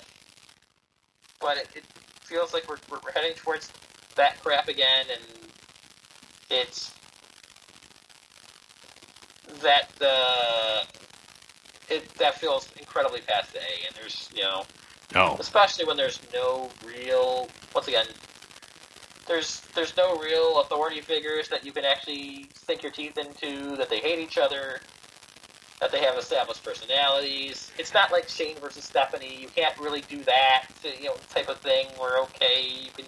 but 1.39 1.57
it, 1.57 1.67
it 1.75 1.83
feels 2.21 2.53
like 2.53 2.67
we're, 2.69 2.77
we're 2.89 3.11
heading 3.11 3.33
towards 3.35 3.71
that 4.15 4.41
crap 4.41 4.67
again, 4.67 5.05
and 5.11 5.21
it's 6.49 6.93
that 9.61 9.89
uh, 10.01 10.83
it 11.89 12.13
that 12.15 12.39
feels 12.39 12.69
incredibly 12.77 13.21
passe, 13.21 13.57
and 13.87 13.95
there's 13.95 14.29
you 14.35 14.41
know, 14.41 14.63
oh. 15.15 15.37
especially 15.39 15.85
when 15.85 15.97
there's 15.97 16.19
no 16.33 16.69
real 16.85 17.47
once 17.73 17.87
again. 17.87 18.05
There's 19.27 19.61
there's 19.73 19.95
no 19.95 20.17
real 20.17 20.59
authority 20.61 21.01
figures 21.01 21.47
that 21.49 21.65
you 21.65 21.71
can 21.71 21.85
actually 21.85 22.47
sink 22.53 22.83
your 22.83 22.91
teeth 22.91 23.17
into. 23.17 23.75
That 23.77 23.89
they 23.89 23.99
hate 23.99 24.19
each 24.19 24.37
other 24.37 24.81
that 25.83 25.91
they 25.91 25.99
have 25.99 26.17
established 26.17 26.63
personalities. 26.63 27.69
It's 27.77 27.93
not 27.93 28.09
like 28.09 28.29
Shane 28.29 28.55
versus 28.55 28.85
Stephanie. 28.85 29.35
You 29.37 29.49
can't 29.49 29.77
really 29.77 29.99
do 30.01 30.23
that, 30.23 30.67
you 30.83 31.07
know, 31.07 31.15
type 31.29 31.49
of 31.49 31.57
thing. 31.57 31.87
Where 31.97 32.19
okay, 32.19 32.67
you 32.85 32.89
can. 32.95 33.05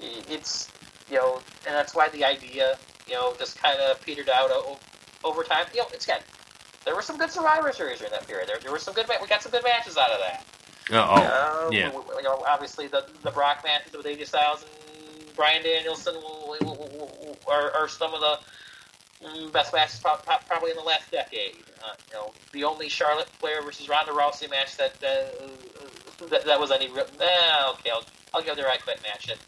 It's 0.00 0.70
you 1.10 1.16
know, 1.16 1.40
and 1.66 1.74
that's 1.74 1.94
why 1.94 2.08
the 2.08 2.24
idea, 2.24 2.78
you 3.06 3.14
know, 3.14 3.34
just 3.38 3.60
kind 3.60 3.78
of 3.80 4.00
petered 4.00 4.28
out 4.28 4.50
over 5.24 5.42
time. 5.42 5.66
You 5.72 5.80
know, 5.80 5.86
it's 5.92 6.06
good. 6.06 6.20
there 6.84 6.94
were 6.94 7.02
some 7.02 7.18
good 7.18 7.30
Survivor 7.30 7.72
Series 7.72 7.98
during 7.98 8.12
that 8.12 8.26
period. 8.26 8.48
There, 8.48 8.58
there 8.58 8.72
were 8.72 8.78
some 8.78 8.94
good. 8.94 9.06
We 9.20 9.26
got 9.26 9.42
some 9.42 9.52
good 9.52 9.64
matches 9.64 9.96
out 9.96 10.10
of 10.10 10.20
that. 10.20 10.46
Oh, 10.90 11.70
yeah. 11.70 11.92
You 11.92 12.22
know, 12.22 12.42
obviously 12.48 12.86
the 12.86 13.04
the 13.22 13.30
Brock 13.30 13.62
matches 13.64 13.92
with 13.92 14.06
AJ 14.06 14.26
Styles 14.26 14.64
and 14.64 15.36
Bryan 15.36 15.62
Danielson 15.62 16.14
are, 17.46 17.70
are 17.72 17.88
some 17.88 18.14
of 18.14 18.20
the 18.20 18.38
Mm, 19.22 19.50
best 19.50 19.72
matches 19.72 20.00
probably 20.00 20.70
in 20.70 20.76
the 20.76 20.82
last 20.82 21.10
decade. 21.10 21.56
Uh, 21.82 21.94
you 22.08 22.14
know, 22.14 22.32
the 22.52 22.62
only 22.62 22.88
Charlotte 22.88 23.28
Flair 23.28 23.62
versus 23.62 23.88
Ronda 23.88 24.12
Rousey 24.12 24.48
match 24.48 24.76
that 24.76 24.94
uh, 25.02 26.26
that, 26.28 26.44
that, 26.44 26.60
was 26.60 26.70
any. 26.70 26.86
real. 26.88 27.04
Eh, 27.20 27.70
okay, 27.70 27.90
I'll, 27.90 28.04
I'll 28.32 28.42
give 28.42 28.56
the 28.56 28.62
right 28.62 28.84
bet 28.86 29.02
match 29.02 29.28
at 29.28 29.38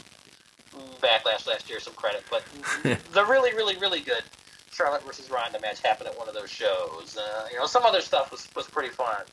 Backlash 1.00 1.46
last 1.46 1.70
year 1.70 1.78
some 1.78 1.94
credit, 1.94 2.24
but 2.30 2.42
the 3.12 3.24
really, 3.24 3.54
really, 3.54 3.76
really 3.76 4.00
good 4.00 4.22
Charlotte 4.80 5.04
versus 5.04 5.30
Ronda 5.30 5.60
match 5.60 5.82
happened 5.82 6.08
at 6.08 6.16
one 6.16 6.26
of 6.26 6.34
those 6.34 6.48
shows. 6.48 7.18
Uh, 7.18 7.46
you 7.52 7.58
know, 7.58 7.66
some 7.66 7.84
other 7.84 8.00
stuff 8.00 8.30
was 8.30 8.48
was 8.56 8.66
pretty 8.66 8.88
fun. 8.88 9.24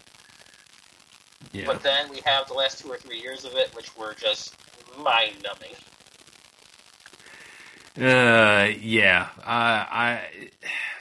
Yeah. 1.54 1.64
But 1.66 1.84
then 1.84 2.10
we 2.10 2.20
have 2.26 2.48
the 2.48 2.54
last 2.54 2.80
two 2.80 2.90
or 2.90 2.98
three 2.98 3.20
years 3.20 3.46
of 3.46 3.54
it, 3.54 3.74
which 3.74 3.96
were 3.96 4.14
just 4.14 4.56
mind 5.00 5.36
numbing. 5.44 5.76
Uh, 7.98 8.74
yeah, 8.80 9.30
uh, 9.40 9.88
I, 9.90 10.22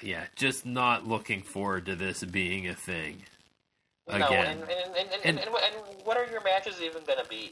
yeah, 0.00 0.24
just 0.36 0.64
not 0.64 1.06
looking 1.06 1.42
forward 1.42 1.86
to 1.86 1.96
this 1.96 2.22
being 2.22 2.68
a 2.68 2.74
thing 2.74 3.22
again. 4.06 4.20
No, 4.20 4.32
and, 4.32 4.60
and, 4.62 4.96
and, 4.96 5.08
and, 5.24 5.38
and, 5.40 5.50
what 6.04 6.16
are 6.16 6.26
your 6.30 6.42
matches 6.42 6.80
even 6.80 7.04
going 7.04 7.22
to 7.22 7.28
be? 7.28 7.50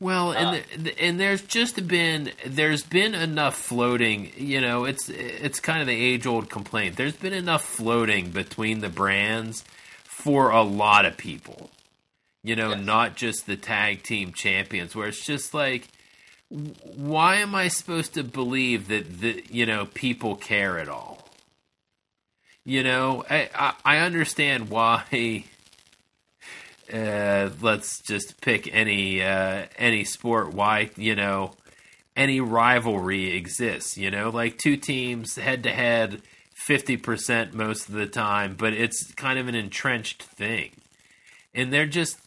Well, 0.00 0.32
and 0.32 0.64
uh, 0.86 0.90
and 0.98 1.20
there's 1.20 1.42
just 1.42 1.86
been 1.86 2.32
there's 2.46 2.82
been 2.82 3.14
enough 3.14 3.54
floating. 3.54 4.32
You 4.34 4.60
know, 4.62 4.86
it's 4.86 5.10
it's 5.10 5.60
kind 5.60 5.82
of 5.82 5.86
the 5.86 5.94
age 5.94 6.26
old 6.26 6.48
complaint. 6.48 6.96
There's 6.96 7.16
been 7.16 7.34
enough 7.34 7.62
floating 7.62 8.30
between 8.30 8.80
the 8.80 8.88
brands 8.88 9.62
for 10.04 10.50
a 10.50 10.62
lot 10.62 11.04
of 11.04 11.18
people. 11.18 11.70
You 12.42 12.56
know, 12.56 12.70
yes. 12.70 12.84
not 12.84 13.16
just 13.16 13.46
the 13.46 13.56
tag 13.56 14.02
team 14.02 14.32
champions, 14.32 14.96
where 14.96 15.08
it's 15.08 15.24
just 15.24 15.52
like 15.52 15.88
why 16.50 17.36
am 17.36 17.54
I 17.54 17.68
supposed 17.68 18.14
to 18.14 18.24
believe 18.24 18.88
that 18.88 19.20
the 19.20 19.44
you 19.48 19.66
know 19.66 19.86
people 19.86 20.34
care 20.34 20.78
at 20.78 20.88
all? 20.88 21.28
You 22.64 22.82
know, 22.82 23.24
I 23.28 23.50
I, 23.54 23.74
I 23.84 23.98
understand 23.98 24.70
why. 24.70 25.44
Uh, 26.92 27.50
let's 27.60 28.00
just 28.02 28.40
pick 28.40 28.72
any 28.74 29.22
uh, 29.22 29.66
any 29.78 30.04
sport. 30.04 30.52
Why 30.52 30.90
you 30.96 31.14
know 31.14 31.52
any 32.16 32.40
rivalry 32.40 33.36
exists? 33.36 33.96
You 33.96 34.10
know, 34.10 34.30
like 34.30 34.58
two 34.58 34.76
teams 34.76 35.36
head 35.36 35.62
to 35.62 35.70
head, 35.70 36.22
fifty 36.54 36.96
percent 36.96 37.54
most 37.54 37.88
of 37.88 37.94
the 37.94 38.06
time, 38.06 38.56
but 38.58 38.72
it's 38.72 39.12
kind 39.14 39.38
of 39.38 39.48
an 39.48 39.54
entrenched 39.54 40.22
thing, 40.22 40.72
and 41.54 41.72
they're 41.72 41.86
just 41.86 42.18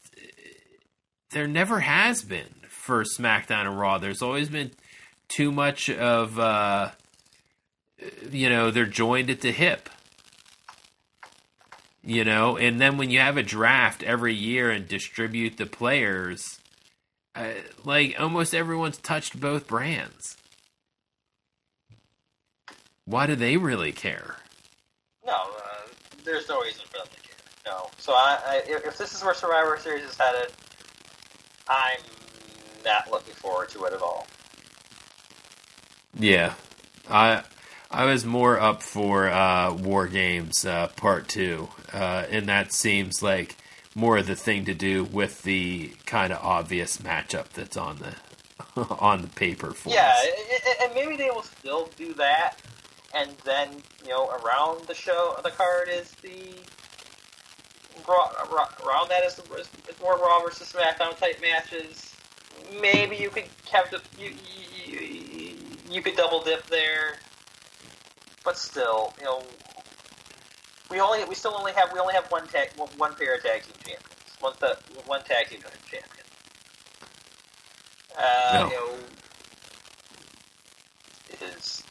there 1.31 1.47
never 1.47 1.81
has 1.81 2.21
been 2.21 2.53
for 2.69 3.03
SmackDown 3.03 3.65
and 3.65 3.79
Raw. 3.79 3.97
There's 3.97 4.21
always 4.21 4.49
been 4.49 4.71
too 5.27 5.51
much 5.51 5.89
of, 5.89 6.37
uh, 6.39 6.91
you 8.29 8.49
know, 8.49 8.71
they're 8.71 8.85
joined 8.85 9.29
at 9.29 9.41
the 9.41 9.51
hip. 9.51 9.89
You 12.05 12.25
know, 12.25 12.57
and 12.57 12.81
then 12.81 12.97
when 12.97 13.09
you 13.09 13.19
have 13.19 13.37
a 13.37 13.43
draft 13.43 14.03
every 14.03 14.33
year 14.33 14.69
and 14.69 14.85
distribute 14.85 15.55
the 15.55 15.65
players, 15.65 16.59
uh, 17.33 17.51
like 17.85 18.19
almost 18.19 18.53
everyone's 18.53 18.97
touched 18.97 19.39
both 19.39 19.67
brands. 19.67 20.35
Why 23.05 23.25
do 23.25 23.35
they 23.35 23.55
really 23.55 23.93
care? 23.93 24.35
No, 25.25 25.33
uh, 25.33 25.87
there's 26.25 26.49
no 26.49 26.61
reason 26.61 26.83
for 26.89 26.97
them 26.97 27.07
to 27.13 27.21
care. 27.21 27.37
No. 27.65 27.89
So 27.97 28.11
I, 28.11 28.39
I, 28.45 28.61
if 28.67 28.97
this 28.97 29.13
is 29.13 29.23
where 29.23 29.33
Survivor 29.33 29.79
Series 29.79 30.03
is 30.03 30.17
headed, 30.17 30.51
I'm 31.69 31.99
not 32.83 33.09
looking 33.11 33.33
forward 33.33 33.69
to 33.69 33.85
it 33.85 33.93
at 33.93 34.01
all. 34.01 34.27
Yeah, 36.19 36.53
I 37.09 37.43
I 37.93 38.05
was 38.05 38.25
more 38.25 38.59
up 38.59 38.81
for 38.81 39.29
uh, 39.29 39.73
War 39.73 40.07
Games 40.07 40.65
uh, 40.65 40.87
Part 40.95 41.27
Two, 41.27 41.69
uh, 41.93 42.25
and 42.29 42.47
that 42.47 42.73
seems 42.73 43.21
like 43.21 43.55
more 43.95 44.17
of 44.17 44.27
the 44.27 44.35
thing 44.35 44.65
to 44.65 44.73
do 44.73 45.03
with 45.03 45.43
the 45.43 45.93
kind 46.05 46.33
of 46.33 46.43
obvious 46.43 46.97
matchup 46.97 47.49
that's 47.49 47.77
on 47.77 47.99
the 47.99 48.15
on 48.99 49.21
the 49.21 49.27
paper 49.27 49.71
for 49.71 49.89
yeah, 49.89 50.13
us. 50.17 50.75
and 50.83 50.93
maybe 50.95 51.15
they 51.15 51.29
will 51.29 51.43
still 51.43 51.89
do 51.95 52.13
that, 52.15 52.55
and 53.15 53.29
then 53.45 53.69
you 54.03 54.09
know 54.09 54.29
around 54.29 54.87
the 54.87 54.95
show 54.95 55.37
the 55.43 55.51
card 55.51 55.87
is 55.89 56.09
the 56.21 56.53
around 58.07 59.07
that 59.09 59.23
is, 59.23 59.35
the, 59.35 59.53
is 59.53 59.69
more 60.01 60.17
Raw 60.17 60.39
versus 60.41 60.73
SmackDown 60.73 61.17
type 61.17 61.39
matches 61.41 62.13
maybe 62.81 63.15
you 63.15 63.29
could 63.29 63.45
have 63.71 63.89
the 63.91 64.01
you, 64.17 64.33
you, 64.85 65.55
you 65.89 66.01
could 66.01 66.15
double 66.15 66.43
dip 66.43 66.65
there, 66.67 67.17
but 68.43 68.57
still, 68.57 69.13
you 69.19 69.25
know, 69.25 69.43
we 70.89 70.99
only 70.99 71.23
we 71.25 71.35
still 71.35 71.55
only 71.57 71.73
have 71.73 71.91
we 71.93 71.99
only 71.99 72.13
have 72.13 72.29
one 72.31 72.47
tag 72.47 72.69
one 72.97 73.13
pair 73.15 73.35
of 73.35 73.43
tag 73.43 73.63
team 73.63 73.73
champions, 73.79 74.37
one 74.39 74.53
th- 74.59 74.77
one 75.05 75.23
tag 75.23 75.49
team 75.49 75.59
champion. 75.89 76.25
Uh, 78.17 78.51
no. 78.53 78.65
You 78.65 78.73
know, 78.73 78.95
is 81.57 81.83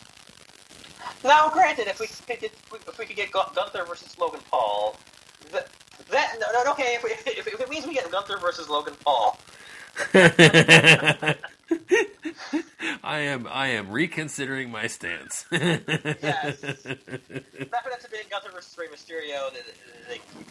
now 1.24 1.48
granted 1.50 1.88
if 1.88 2.00
we 2.00 2.06
could 2.06 2.40
get 2.40 2.52
if 2.88 2.98
we 2.98 3.06
could 3.06 3.16
get 3.16 3.30
Gunther 3.32 3.84
versus 3.84 4.18
Logan 4.18 4.40
Paul, 4.50 4.96
that 5.50 5.68
that 6.10 6.36
no, 6.40 6.64
no 6.64 6.72
okay 6.72 6.94
if, 6.94 7.04
we, 7.04 7.10
if, 7.10 7.46
if 7.46 7.60
it 7.60 7.70
means 7.70 7.86
we 7.86 7.94
get 7.94 8.10
Gunther 8.10 8.38
versus 8.38 8.68
Logan 8.68 8.94
Paul, 9.04 9.38
I 13.02 13.18
am 13.20 13.46
I 13.50 13.68
am 13.68 13.90
reconsidering 13.90 14.70
my 14.70 14.86
stance. 14.86 15.44
yes. 15.52 16.62
Not 16.62 16.74
for 16.84 17.90
that 17.90 18.00
to 18.02 18.10
be 18.10 18.18
Gunther 18.30 18.50
versus 18.52 18.76
Rey 18.78 18.86
Mysterio. 18.86 19.52
They, 19.52 19.60
they 20.08 20.14
keep. 20.14 20.48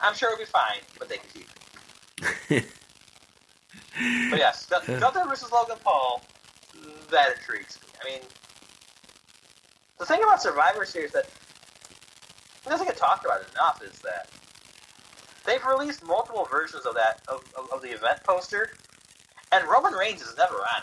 I'm 0.00 0.14
sure 0.14 0.32
it'll 0.32 0.38
be 0.38 0.46
fine, 0.46 0.80
but 0.98 1.08
they 1.08 1.18
can 1.18 1.28
keep. 1.32 1.48
but 4.30 4.38
yes, 4.38 4.66
Gunther 4.66 5.24
versus 5.28 5.50
Logan 5.52 5.76
Paul. 5.82 6.22
That 7.10 7.36
intrigues 7.36 7.78
me. 7.80 7.88
I 8.02 8.10
mean, 8.10 8.20
the 9.98 10.06
thing 10.06 10.22
about 10.22 10.42
Survivor 10.42 10.84
Series 10.84 11.12
that 11.12 11.28
doesn't 12.66 12.86
get 12.86 12.96
talked 12.96 13.24
about 13.24 13.42
enough 13.52 13.82
is 13.82 13.98
that 14.00 14.28
they've 15.44 15.64
released 15.64 16.04
multiple 16.04 16.46
versions 16.50 16.86
of 16.86 16.94
that 16.94 17.20
of, 17.28 17.42
of, 17.56 17.70
of 17.72 17.82
the 17.82 17.88
event 17.88 18.22
poster, 18.24 18.70
and 19.54 19.68
Roman 19.68 19.92
Reigns 19.94 20.22
is 20.22 20.36
never 20.36 20.54
on 20.54 20.82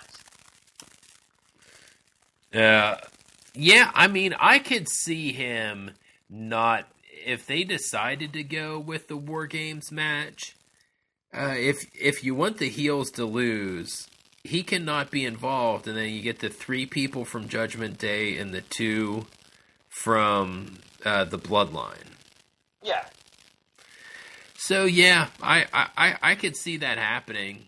it. 2.54 2.60
Uh, 2.60 2.98
yeah, 3.54 3.92
I 3.94 4.08
mean, 4.08 4.34
I 4.40 4.60
could 4.60 4.88
see 4.90 5.32
him 5.32 5.92
not 6.30 6.88
if 7.26 7.46
they 7.46 7.64
decided 7.64 8.34
to 8.34 8.44
go 8.44 8.80
with 8.80 9.08
the 9.08 9.18
War 9.18 9.48
Games 9.48 9.92
match. 9.92 10.56
Uh, 11.34 11.56
if 11.58 11.86
if 12.00 12.24
you 12.24 12.36
want 12.36 12.58
the 12.58 12.70
heels 12.70 13.10
to 13.12 13.26
lose, 13.26 14.08
he 14.44 14.64
cannot 14.64 15.12
be 15.12 15.26
involved, 15.26 15.88
and 15.88 15.96
then 15.96 16.10
you 16.10 16.22
get 16.22 16.40
the 16.40 16.50
three 16.50 16.86
people 16.86 17.24
from 17.24 17.48
Judgment 17.48 17.98
Day 17.98 18.38
and 18.38 18.54
the 18.54 18.62
two 18.62 19.28
from 19.88 20.80
uh, 21.06 21.24
the 21.24 21.40
Bloodline. 21.40 22.18
Yeah, 22.84 23.06
so 24.62 24.86
yeah, 24.86 25.28
I, 25.42 25.66
I 25.98 26.16
I 26.22 26.36
could 26.36 26.56
see 26.56 26.78
that 26.78 27.00
happening. 27.00 27.66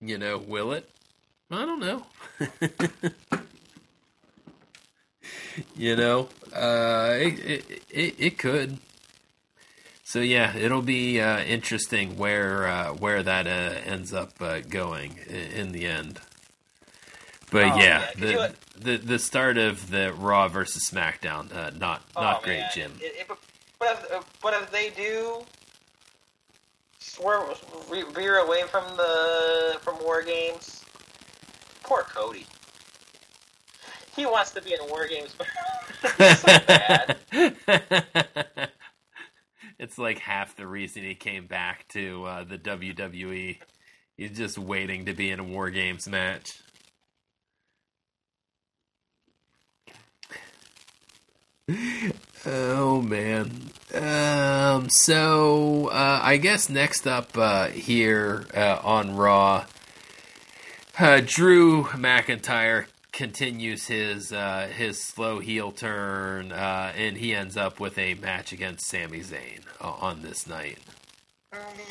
You 0.00 0.18
know, 0.18 0.38
will 0.38 0.72
it? 0.72 0.88
I 1.50 1.66
don't 1.66 1.80
know. 1.80 2.06
you 5.76 5.96
know, 5.96 6.28
uh, 6.54 7.16
it, 7.18 7.38
it, 7.38 7.82
it, 7.90 8.14
it 8.18 8.38
could. 8.38 8.78
So 10.04 10.20
yeah, 10.20 10.56
it'll 10.56 10.82
be 10.82 11.20
uh, 11.20 11.40
interesting 11.40 12.16
where 12.16 12.66
uh, 12.66 12.94
where 12.94 13.22
that 13.22 13.46
uh, 13.46 13.78
ends 13.84 14.12
up 14.12 14.32
uh, 14.40 14.60
going 14.60 15.18
in 15.28 15.72
the 15.72 15.86
end. 15.86 16.18
But 17.50 17.72
oh, 17.72 17.76
yeah, 17.76 18.06
the, 18.16 18.54
the 18.78 18.96
the 18.96 19.18
start 19.18 19.58
of 19.58 19.90
the 19.90 20.12
Raw 20.12 20.48
versus 20.48 20.88
SmackDown, 20.90 21.54
uh, 21.54 21.70
not 21.70 22.02
oh, 22.16 22.22
not 22.22 22.42
great, 22.42 22.64
Jim. 22.74 22.92
But 23.78 24.08
if, 24.10 24.40
but 24.42 24.54
if 24.54 24.70
they 24.70 24.90
do 24.90 25.44
swerve, 27.14 27.58
veer 28.14 28.38
away 28.38 28.62
from 28.62 28.84
the 28.96 29.78
from 29.80 30.02
war 30.04 30.22
games, 30.22 30.84
poor 31.82 32.02
Cody. 32.02 32.46
he 34.16 34.26
wants 34.26 34.50
to 34.52 34.62
be 34.62 34.74
in 34.74 34.80
War 34.88 35.06
Games. 35.08 35.34
so 36.38 36.58
bad. 36.66 37.16
it's 39.78 39.98
like 39.98 40.18
half 40.18 40.56
the 40.56 40.66
reason 40.66 41.02
he 41.02 41.14
came 41.14 41.46
back 41.46 41.88
to 41.88 42.24
uh, 42.24 42.44
the 42.44 42.58
WWE. 42.58 43.58
He's 44.16 44.36
just 44.36 44.58
waiting 44.58 45.06
to 45.06 45.14
be 45.14 45.30
in 45.30 45.40
a 45.40 45.44
War 45.44 45.70
Games 45.70 46.08
match. 46.08 46.60
Oh 52.46 53.02
man. 53.02 53.70
Um, 53.92 54.88
so 54.88 55.88
uh, 55.88 56.20
I 56.22 56.38
guess 56.38 56.70
next 56.70 57.06
up 57.06 57.36
uh, 57.36 57.66
here 57.66 58.46
uh, 58.54 58.78
on 58.82 59.14
Raw, 59.14 59.66
uh, 60.98 61.20
Drew 61.22 61.84
McIntyre 61.84 62.86
continues 63.12 63.88
his 63.88 64.32
uh, 64.32 64.70
his 64.74 65.02
slow 65.02 65.40
heel 65.40 65.70
turn, 65.70 66.52
uh, 66.52 66.92
and 66.96 67.18
he 67.18 67.34
ends 67.34 67.58
up 67.58 67.78
with 67.78 67.98
a 67.98 68.14
match 68.14 68.52
against 68.52 68.86
Sami 68.86 69.20
Zayn 69.20 69.60
on 69.78 70.22
this 70.22 70.46
night. 70.46 70.78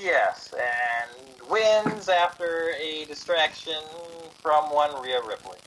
Yes, 0.02 0.52
and 0.54 1.50
wins 1.50 2.10
after 2.10 2.72
a 2.82 3.06
distraction 3.06 3.82
from 4.42 4.64
one 4.74 5.00
Rhea 5.04 5.20
Ripley. 5.28 5.60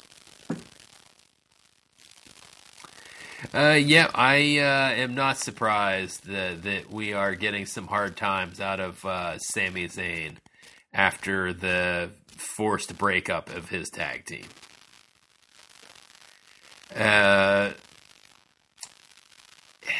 Uh, 3.53 3.78
yeah, 3.80 4.09
I 4.14 4.59
uh, 4.59 4.95
am 4.95 5.14
not 5.14 5.36
surprised 5.36 6.26
that, 6.26 6.62
that 6.62 6.93
we 6.93 7.12
are 7.12 7.34
getting 7.34 7.66
some 7.66 7.88
hard 7.88 8.16
times 8.16 8.61
out 8.61 8.78
of 8.78 9.05
uh, 9.05 9.38
Sami 9.38 9.88
Zayn 9.88 10.36
after 10.95 11.53
the 11.53 12.11
forced 12.28 12.97
breakup 12.97 13.51
of 13.55 13.68
his 13.68 13.90
tag 13.90 14.26
team. 14.26 14.47
Uh, 16.95 17.72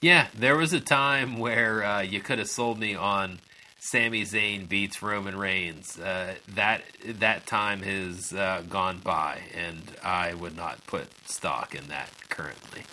yeah, 0.00 0.28
there 0.34 0.56
was 0.56 0.72
a 0.72 0.80
time 0.80 1.38
where 1.38 1.84
uh, 1.84 2.02
you 2.02 2.20
could 2.20 2.38
have 2.38 2.48
sold 2.48 2.78
me 2.78 2.94
on 2.94 3.40
Sami 3.84 4.22
Zayn 4.22 4.68
beats 4.68 5.02
Roman 5.02 5.36
Reigns. 5.36 5.98
Uh, 5.98 6.36
that 6.54 6.84
that 7.04 7.46
time 7.46 7.82
has 7.82 8.32
uh, 8.32 8.62
gone 8.70 9.00
by, 9.02 9.40
and 9.56 9.82
I 10.04 10.34
would 10.34 10.56
not 10.56 10.86
put 10.86 11.08
stock 11.28 11.74
in 11.74 11.88
that 11.88 12.08
currently. 12.28 12.84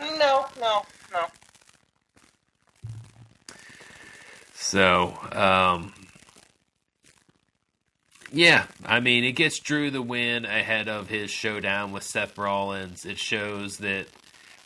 No, 0.00 0.46
no, 0.60 0.82
no. 1.12 1.26
So, 4.54 5.16
um, 5.30 5.94
yeah, 8.32 8.66
I 8.84 8.98
mean, 8.98 9.22
it 9.22 9.32
gets 9.32 9.60
Drew 9.60 9.92
the 9.92 10.02
win 10.02 10.44
ahead 10.44 10.88
of 10.88 11.08
his 11.08 11.30
showdown 11.30 11.92
with 11.92 12.02
Seth 12.02 12.36
Rollins. 12.36 13.06
It 13.06 13.20
shows 13.20 13.76
that 13.78 14.06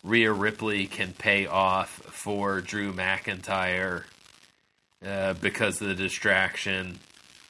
Rhea 0.03 0.33
Ripley 0.33 0.87
can 0.87 1.13
pay 1.13 1.45
off 1.45 1.89
for 1.89 2.59
Drew 2.59 2.91
McIntyre 2.91 4.05
uh, 5.05 5.33
because 5.33 5.81
of 5.81 5.87
the 5.87 5.95
distraction. 5.95 6.99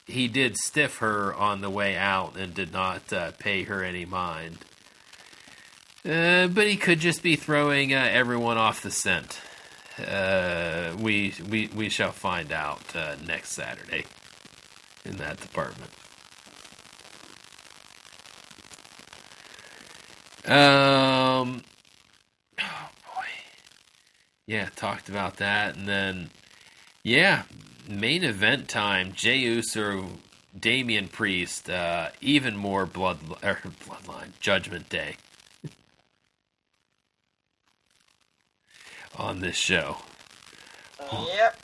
He 0.06 0.28
did 0.28 0.58
stiff 0.58 0.97
her 0.97 1.34
on 1.34 1.62
the 1.62 1.70
way 1.70 1.95
out 1.95 2.38
and 2.38 2.54
did 2.54 2.74
not 2.74 3.12
uh, 3.14 3.32
pay 3.39 3.64
her 3.64 3.84
any 3.84 4.06
mind. 4.06 4.58
Uh, 6.04 6.47
but 6.47 6.68
he 6.68 6.76
could 6.76 6.99
just 6.99 7.22
be 7.22 7.36
throwing 7.36 7.93
uh, 7.93 8.10
everyone 8.12 8.58
off 8.58 8.82
the 8.82 8.91
scent. 8.91 9.39
Uh, 9.99 10.95
we 10.99 11.34
we 11.49 11.70
we 11.76 11.89
shall 11.89 12.12
find 12.12 12.52
out 12.52 12.82
next 13.26 13.52
Saturday 13.52 14.06
in 15.06 15.18
that 15.18 15.39
department. 15.39 15.91
Um. 20.45 21.64
Oh 22.60 22.89
boy. 23.16 23.26
Yeah, 24.47 24.70
talked 24.76 25.08
about 25.08 25.38
that, 25.38 25.76
and 25.76 25.88
then 25.88 26.32
yeah, 27.04 27.43
main 27.88 28.24
event 28.24 28.68
time. 28.68 29.14
Jey 29.14 29.38
Uso, 29.39 30.06
Damian 30.58 31.08
Priest, 31.08 31.70
uh, 31.70 32.10
even 32.22 32.56
more 32.56 32.86
blood 32.86 33.20
er, 33.43 33.60
bloodline 33.86 34.32
Judgment 34.39 34.89
Day 34.89 35.16
on 39.18 39.39
this 39.39 39.56
show. 39.56 39.97
Yep. 41.12 41.60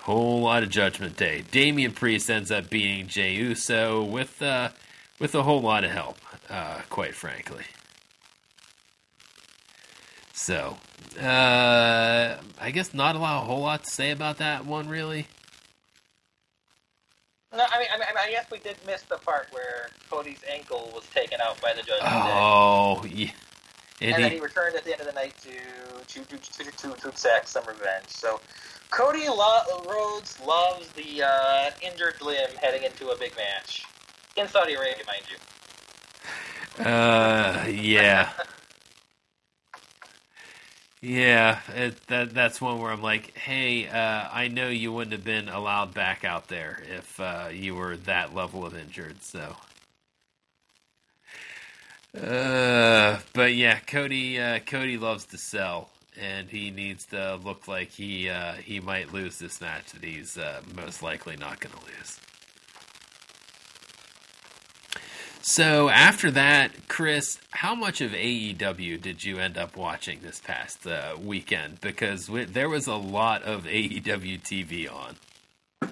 Whole 0.00 0.40
lot 0.40 0.62
of 0.62 0.68
Judgment 0.68 1.16
Day. 1.16 1.44
Damian 1.50 1.92
Priest 1.92 2.28
ends 2.30 2.50
up 2.50 2.68
beating 2.68 3.06
Jey 3.06 3.34
Uso 3.34 4.02
with 4.02 4.42
uh, 4.42 4.70
with 5.18 5.34
a 5.34 5.44
whole 5.44 5.62
lot 5.62 5.84
of 5.84 5.90
help, 5.90 6.18
uh, 6.50 6.80
quite 6.90 7.14
frankly. 7.14 7.64
So, 10.32 10.78
uh, 11.20 12.38
I 12.60 12.70
guess 12.70 12.94
not 12.94 13.16
a 13.16 13.18
lot, 13.18 13.42
a 13.42 13.46
whole 13.46 13.60
lot 13.60 13.84
to 13.84 13.90
say 13.90 14.10
about 14.10 14.38
that 14.38 14.66
one, 14.66 14.88
really. 14.88 15.26
No, 17.52 17.64
I 17.70 17.78
mean, 17.78 17.88
I 17.92 17.98
mean, 17.98 18.06
I 18.18 18.30
guess 18.30 18.50
we 18.50 18.58
did 18.58 18.76
miss 18.86 19.02
the 19.02 19.18
part 19.18 19.48
where 19.50 19.90
Cody's 20.10 20.40
ankle 20.50 20.90
was 20.94 21.04
taken 21.14 21.38
out 21.40 21.60
by 21.60 21.74
the 21.74 21.82
judge. 21.82 22.00
Oh, 22.02 23.04
yeah. 23.04 23.30
And, 24.00 24.14
and 24.14 24.24
then 24.24 24.32
he 24.32 24.40
returned 24.40 24.74
at 24.74 24.84
the 24.84 24.92
end 24.92 25.00
of 25.00 25.06
the 25.06 25.12
night 25.12 25.34
to 25.42 25.50
to 26.20 26.24
to 26.24 26.38
to, 26.38 26.70
to, 26.70 26.94
to 26.94 27.08
exact 27.08 27.48
some 27.48 27.64
revenge. 27.66 28.08
So, 28.08 28.40
Cody 28.90 29.28
Lo- 29.28 29.84
Rhodes 29.88 30.40
loves 30.40 30.88
the 30.92 31.22
uh, 31.22 31.70
injured 31.82 32.20
limb 32.22 32.50
heading 32.60 32.84
into 32.84 33.10
a 33.10 33.18
big 33.18 33.34
match 33.36 33.84
in 34.36 34.48
Saudi 34.48 34.74
Arabia, 34.74 35.04
mind 35.06 35.22
you. 35.30 36.84
Uh, 36.84 37.66
yeah. 37.68 38.30
Yeah, 41.02 41.60
it, 41.74 42.06
that 42.08 42.34
that's 42.34 42.60
one 42.60 42.80
where 42.80 42.92
I'm 42.92 43.02
like, 43.02 43.36
hey, 43.38 43.88
uh, 43.88 44.28
I 44.32 44.48
know 44.48 44.68
you 44.70 44.92
wouldn't 44.92 45.12
have 45.12 45.24
been 45.24 45.48
allowed 45.48 45.94
back 45.94 46.24
out 46.24 46.48
there 46.48 46.82
if 46.90 47.20
uh, 47.20 47.48
you 47.52 47.74
were 47.76 47.96
that 47.98 48.34
level 48.34 48.66
of 48.66 48.76
injured. 48.76 49.22
So, 49.22 49.56
uh, 52.18 53.20
but 53.34 53.54
yeah, 53.54 53.80
Cody 53.80 54.40
uh, 54.40 54.60
Cody 54.60 54.98
loves 54.98 55.26
to 55.26 55.38
sell, 55.38 55.90
and 56.20 56.48
he 56.50 56.70
needs 56.70 57.06
to 57.06 57.36
look 57.36 57.68
like 57.68 57.90
he 57.90 58.28
uh, 58.30 58.54
he 58.54 58.80
might 58.80 59.12
lose 59.12 59.38
this 59.38 59.60
match 59.60 59.92
that 59.92 60.04
he's 60.04 60.38
uh, 60.38 60.62
most 60.76 61.02
likely 61.02 61.36
not 61.36 61.60
going 61.60 61.74
to 61.76 61.86
lose. 61.86 62.20
So 65.44 65.88
after 65.88 66.30
that, 66.30 66.86
Chris, 66.86 67.40
how 67.50 67.74
much 67.74 68.00
of 68.00 68.12
AEW 68.12 69.02
did 69.02 69.24
you 69.24 69.38
end 69.38 69.58
up 69.58 69.76
watching 69.76 70.20
this 70.22 70.38
past 70.38 70.86
uh, 70.86 71.16
weekend? 71.20 71.80
Because 71.80 72.30
we, 72.30 72.44
there 72.44 72.68
was 72.68 72.86
a 72.86 72.94
lot 72.94 73.42
of 73.42 73.64
AEW 73.64 74.40
TV 74.40 74.88
on. 74.90 75.16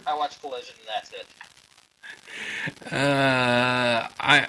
I 0.07 0.15
watched 0.15 0.41
Collision, 0.41 0.77
and 0.79 0.89
that's 0.95 1.13
it. 1.13 1.27
Uh, 2.93 4.09
I, 4.21 4.47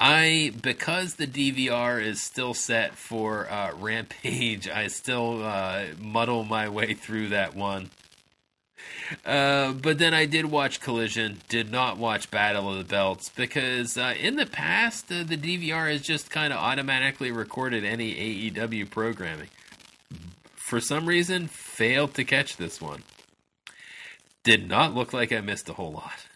I 0.00 0.54
because 0.62 1.16
the 1.16 1.26
DVR 1.26 2.02
is 2.02 2.22
still 2.22 2.54
set 2.54 2.96
for 2.96 3.50
uh, 3.50 3.74
Rampage, 3.74 4.70
I 4.70 4.86
still 4.86 5.44
uh, 5.44 5.84
muddle 6.00 6.44
my 6.44 6.70
way 6.70 6.94
through 6.94 7.28
that 7.28 7.54
one. 7.54 7.90
Uh, 9.26 9.72
but 9.72 9.98
then 9.98 10.14
I 10.14 10.24
did 10.26 10.46
watch 10.46 10.80
Collision, 10.80 11.40
did 11.48 11.70
not 11.70 11.98
watch 11.98 12.30
Battle 12.30 12.70
of 12.70 12.78
the 12.78 12.84
Belts 12.84 13.28
because 13.30 13.98
uh, 13.98 14.14
in 14.18 14.36
the 14.36 14.46
past 14.46 15.10
uh, 15.12 15.22
the 15.22 15.36
DVR 15.36 15.90
has 15.90 16.00
just 16.02 16.30
kind 16.30 16.52
of 16.52 16.58
automatically 16.58 17.30
recorded 17.30 17.84
any 17.84 18.14
AEW 18.50 18.88
programming. 18.90 19.48
For 20.54 20.80
some 20.80 21.06
reason, 21.06 21.48
failed 21.48 22.14
to 22.14 22.24
catch 22.24 22.56
this 22.56 22.80
one. 22.80 23.02
Did 24.44 24.66
not 24.68 24.94
look 24.94 25.12
like 25.12 25.32
I 25.32 25.40
missed 25.40 25.68
a 25.68 25.74
whole 25.74 25.92
lot. 25.92 26.26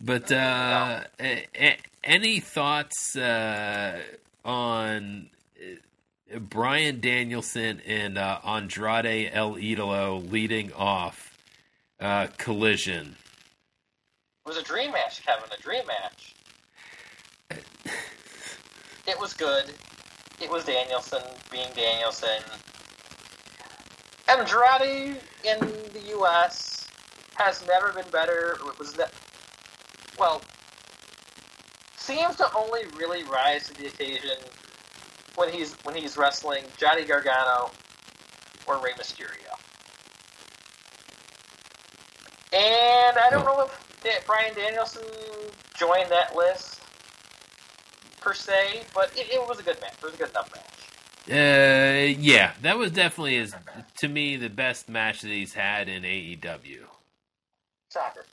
But 0.00 0.30
uh, 0.30 1.00
a- 1.20 1.46
a- 1.54 1.78
any 2.04 2.40
thoughts 2.40 3.16
uh, 3.16 4.00
on 4.44 5.30
Bryan 6.34 7.00
Danielson 7.00 7.80
and 7.86 8.18
uh, 8.18 8.40
Andrade 8.44 9.30
El 9.32 9.54
Idolo 9.54 10.30
leading 10.30 10.72
off 10.72 11.38
uh, 12.00 12.26
Collision. 12.36 13.16
It 14.44 14.48
was 14.48 14.56
a 14.56 14.62
dream 14.62 14.92
match, 14.92 15.24
Kevin. 15.24 15.48
A 15.56 15.62
dream 15.62 15.82
match. 15.86 16.34
it 19.06 19.18
was 19.20 19.32
good. 19.34 19.72
It 20.40 20.50
was 20.50 20.64
Danielson 20.64 21.22
being 21.50 21.68
Danielson. 21.74 22.42
Andrade 24.28 25.20
in 25.44 25.58
the 25.92 26.02
U.S. 26.08 26.88
has 27.36 27.64
never 27.66 27.92
been 27.92 28.10
better. 28.10 28.56
It 28.66 28.78
was 28.78 28.92
that 28.94 29.12
well 30.18 30.42
seems 31.96 32.36
to 32.36 32.52
only 32.54 32.82
really 32.96 33.22
rise 33.24 33.66
to 33.68 33.74
the 33.74 33.86
occasion 33.86 34.36
when 35.36 35.52
he's 35.52 35.74
when 35.84 35.94
he's 35.94 36.16
wrestling 36.16 36.64
Johnny 36.76 37.04
Gargano 37.04 37.70
or 38.66 38.78
Rey 38.78 38.92
Mysterio. 38.92 39.52
And 42.52 43.18
I 43.18 43.28
don't 43.30 43.44
know 43.44 43.68
if 44.04 44.26
Bryan 44.26 44.54
Danielson 44.54 45.02
joined 45.76 46.10
that 46.10 46.34
list 46.34 46.80
per 48.20 48.32
se, 48.32 48.82
but 48.94 49.12
it, 49.16 49.28
it 49.32 49.48
was 49.48 49.60
a 49.60 49.62
good 49.62 49.80
match. 49.80 49.94
It 49.98 50.04
was 50.04 50.14
a 50.14 50.16
good 50.16 50.30
enough 50.30 50.52
match. 50.54 50.76
Uh, 51.28 52.14
yeah, 52.20 52.52
that 52.62 52.78
was 52.78 52.92
definitely 52.92 53.36
his 53.36 53.54
to 53.98 54.08
me 54.08 54.36
the 54.36 54.48
best 54.48 54.88
match 54.88 55.22
that 55.22 55.30
he's 55.30 55.54
had 55.54 55.88
in 55.88 56.02
AEW. 56.02 56.78
Soccer. 57.90 58.24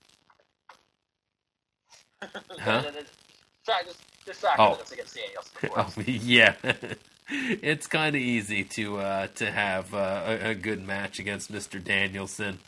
Huh? 2.22 2.84
Just, 3.66 4.00
just 4.26 4.44
Oh. 4.58 4.78
against 4.92 5.16
Daniels. 5.16 5.52
Oh, 5.76 6.02
yeah, 6.06 6.56
it's 7.30 7.88
kind 7.88 8.16
of 8.16 8.22
easy 8.22 8.64
to 8.66 8.98
uh, 8.98 9.28
to 9.36 9.50
have 9.52 9.94
uh, 9.94 10.24
a, 10.26 10.50
a 10.50 10.56
good 10.56 10.86
match 10.86 11.20
against 11.20 11.50
Mister 11.50 11.80
Danielson. 11.80 12.60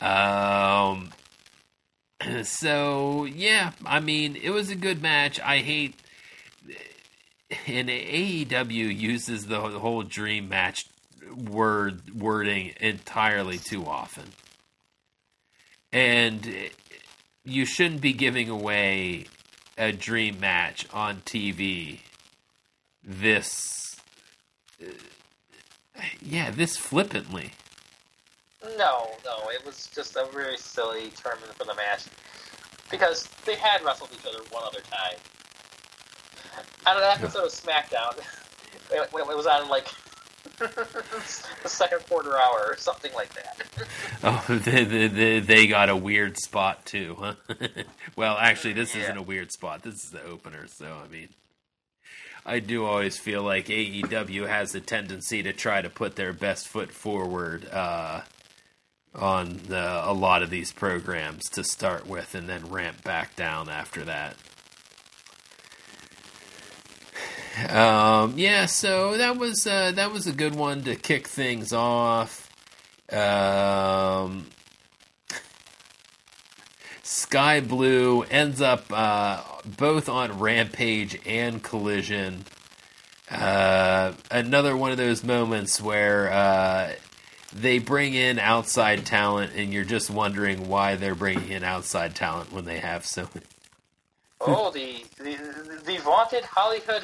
Um, 0.00 1.10
so 2.42 3.24
yeah, 3.24 3.72
I 3.84 4.00
mean, 4.00 4.36
it 4.36 4.50
was 4.50 4.70
a 4.70 4.76
good 4.76 5.00
match. 5.02 5.40
I 5.40 5.58
hate 5.58 5.94
and 7.66 7.88
AEW 7.88 8.98
uses 8.98 9.46
the, 9.46 9.60
the 9.68 9.78
whole 9.78 10.02
dream 10.02 10.48
match 10.48 10.86
word 11.34 12.14
wording 12.14 12.72
entirely 12.80 13.58
too 13.58 13.86
often, 13.86 14.24
and 15.92 16.70
you 17.44 17.64
shouldn't 17.64 18.00
be 18.00 18.12
giving 18.12 18.48
away 18.50 19.26
a 19.78 19.92
dream 19.92 20.40
match 20.40 20.86
on 20.92 21.16
TV 21.22 22.00
this 23.04 23.96
uh, 24.82 24.86
yeah 26.20 26.50
this 26.50 26.76
flippantly. 26.76 27.52
No, 28.76 29.10
no, 29.24 29.48
it 29.50 29.64
was 29.64 29.88
just 29.94 30.16
a 30.16 30.26
very 30.32 30.56
silly 30.56 31.10
term 31.10 31.38
for 31.54 31.64
the 31.64 31.74
match. 31.74 32.04
Because 32.90 33.28
they 33.44 33.54
had 33.56 33.82
wrestled 33.84 34.10
each 34.12 34.26
other 34.26 34.42
one 34.50 34.64
other 34.64 34.80
time. 34.80 35.18
On 36.86 36.96
an 36.96 37.02
episode 37.02 37.44
of 37.44 37.50
SmackDown, 37.50 38.18
it, 38.90 39.08
it 39.12 39.36
was 39.36 39.46
on 39.46 39.68
like 39.68 39.88
the 40.58 41.68
second 41.68 42.00
quarter 42.08 42.38
hour 42.38 42.64
or 42.68 42.76
something 42.76 43.12
like 43.14 43.32
that. 43.34 43.62
oh 44.24 44.44
they, 44.64 44.84
they, 45.08 45.40
they, 45.40 45.66
got 45.66 45.88
a 45.88 45.96
weird 45.96 46.36
spot 46.38 46.84
too 46.86 47.16
huh 47.18 47.34
well 48.16 48.36
actually 48.38 48.72
this 48.72 48.94
Yeah. 48.94 49.02
isn't 49.02 49.16
a 49.18 49.22
weird 49.22 49.52
spot 49.52 49.82
this 49.82 49.94
is 49.94 50.10
the 50.12 50.22
opener 50.22 50.66
so 50.68 50.96
i 51.04 51.08
mean 51.12 51.28
i 52.46 52.58
do 52.60 52.84
always 52.84 53.18
feel 53.18 53.42
like 53.42 53.66
aew 53.66 54.48
has 54.48 54.74
a 54.74 54.80
tendency 54.80 55.42
to 55.42 55.52
try 55.52 55.82
to 55.82 55.90
put 55.90 56.16
their 56.16 56.32
best 56.32 56.68
foot 56.68 56.90
forward 56.92 57.68
uh, 57.70 58.22
on 59.14 59.60
the, 59.68 60.08
a 60.08 60.12
lot 60.12 60.42
of 60.42 60.50
these 60.50 60.72
programs 60.72 61.44
to 61.50 61.64
start 61.64 62.06
with 62.06 62.34
and 62.34 62.48
then 62.48 62.68
ramp 62.70 63.02
back 63.04 63.34
down 63.36 63.68
after 63.68 64.04
that 64.04 64.36
Um, 67.68 68.34
yeah, 68.36 68.66
so 68.66 69.16
that 69.16 69.38
was 69.38 69.66
uh, 69.66 69.92
that 69.92 70.12
was 70.12 70.26
a 70.26 70.32
good 70.32 70.54
one 70.54 70.82
to 70.82 70.94
kick 70.94 71.26
things 71.26 71.72
off. 71.72 72.50
Um, 73.10 74.46
Sky 77.02 77.60
Blue 77.60 78.22
ends 78.24 78.60
up 78.60 78.84
uh, 78.90 79.42
both 79.64 80.08
on 80.08 80.38
Rampage 80.38 81.18
and 81.24 81.62
Collision. 81.62 82.44
Uh, 83.30 84.12
another 84.30 84.76
one 84.76 84.90
of 84.90 84.98
those 84.98 85.24
moments 85.24 85.80
where 85.80 86.30
uh, 86.30 86.92
they 87.54 87.78
bring 87.78 88.14
in 88.14 88.38
outside 88.38 89.06
talent, 89.06 89.52
and 89.56 89.72
you're 89.72 89.84
just 89.84 90.10
wondering 90.10 90.68
why 90.68 90.96
they're 90.96 91.14
bringing 91.14 91.50
in 91.50 91.64
outside 91.64 92.14
talent 92.14 92.52
when 92.52 92.64
they 92.64 92.80
have 92.80 93.06
so. 93.06 93.28
Oh, 94.40 94.70
the 94.70 95.04
the, 95.18 95.38
the 95.86 95.96
vaunted 95.98 96.44
Hollywood 96.44 97.02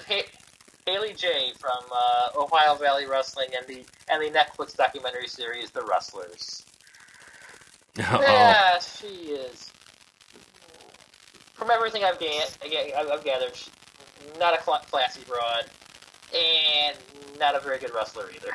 Haley 0.86 1.14
J 1.14 1.52
from 1.58 1.78
uh, 1.94 2.28
Ohio 2.40 2.74
Valley 2.74 3.06
Wrestling 3.06 3.48
and 3.56 3.66
the 3.66 3.84
and 4.10 4.20
the 4.22 4.36
Netflix 4.36 4.76
documentary 4.76 5.28
series 5.28 5.70
The 5.70 5.82
Wrestlers. 5.84 6.64
Oh, 7.98 8.20
Yeah, 8.22 8.78
she 8.78 9.06
is. 9.06 9.70
From 11.52 11.70
everything 11.70 12.02
I've, 12.04 12.18
ga- 12.18 12.94
I've 12.96 13.08
I've 13.10 13.22
gathered, 13.24 13.54
she's 13.54 13.70
not 14.38 14.54
a 14.54 14.56
cla- 14.56 14.80
classy 14.90 15.20
broad, 15.28 15.64
and 16.34 16.96
not 17.38 17.54
a 17.54 17.60
very 17.60 17.78
good 17.78 17.92
wrestler 17.94 18.30
either. 18.34 18.52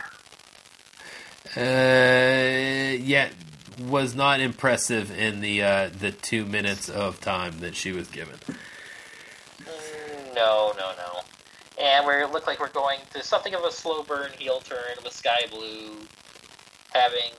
Uh, 1.55 2.97
yet 2.97 3.31
was 3.79 4.15
not 4.15 4.39
impressive 4.39 5.11
in 5.17 5.39
the 5.41 5.61
uh, 5.61 5.89
the 5.99 6.11
two 6.11 6.43
minutes 6.45 6.89
of 6.89 7.21
time 7.21 7.59
that 7.59 7.75
she 7.75 7.91
was 7.91 8.07
given. 8.07 8.37
Mm, 9.61 10.33
No, 10.35 10.73
no, 10.77 10.91
no. 10.97 11.19
And 11.81 12.07
we 12.07 12.13
look 12.25 12.47
like 12.47 12.59
we're 12.59 12.69
going 12.69 12.99
to 13.13 13.23
something 13.23 13.53
of 13.53 13.63
a 13.63 13.71
slow 13.71 14.03
burn 14.03 14.31
heel 14.37 14.59
turn 14.59 14.97
with 15.03 15.13
Sky 15.13 15.41
Blue 15.51 15.95
having 16.91 17.31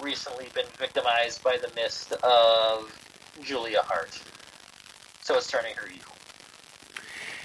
recently 0.00 0.48
been 0.54 0.66
victimized 0.76 1.42
by 1.42 1.56
the 1.56 1.70
mist 1.74 2.12
of 2.22 2.92
Julia 3.42 3.80
Hart. 3.82 4.20
So 5.22 5.36
it's 5.36 5.50
turning 5.50 5.74
her 5.76 5.86
evil. 5.86 6.12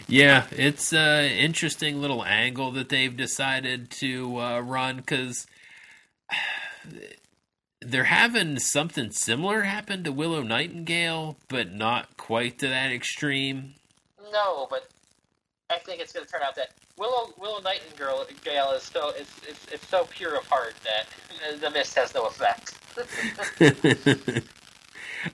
Yeah, 0.07 0.47
it's 0.51 0.93
an 0.93 1.25
interesting 1.25 2.01
little 2.01 2.23
angle 2.23 2.71
that 2.71 2.89
they've 2.89 3.15
decided 3.15 3.89
to 3.91 4.39
uh, 4.39 4.59
run 4.61 4.97
because 4.97 5.47
they're 7.81 8.05
having 8.05 8.59
something 8.59 9.11
similar 9.11 9.61
happen 9.61 10.03
to 10.03 10.11
Willow 10.11 10.43
Nightingale, 10.43 11.37
but 11.47 11.73
not 11.73 12.17
quite 12.17 12.59
to 12.59 12.67
that 12.67 12.91
extreme. 12.91 13.75
No, 14.31 14.67
but 14.69 14.89
I 15.69 15.79
think 15.79 16.01
it's 16.01 16.13
going 16.13 16.25
to 16.25 16.31
turn 16.31 16.41
out 16.43 16.55
that 16.55 16.71
Willow 16.97 17.33
Willow 17.37 17.59
Nightingale 17.61 18.25
Gale 18.43 18.71
is 18.71 18.83
so 18.83 19.09
is, 19.09 19.27
is, 19.47 19.73
is 19.73 19.81
so 19.89 20.05
pure 20.05 20.37
of 20.37 20.45
heart 20.47 20.75
that 20.83 21.07
the 21.61 21.69
mist 21.69 21.95
has 21.95 22.13
no 22.13 22.25
effect. 22.25 22.73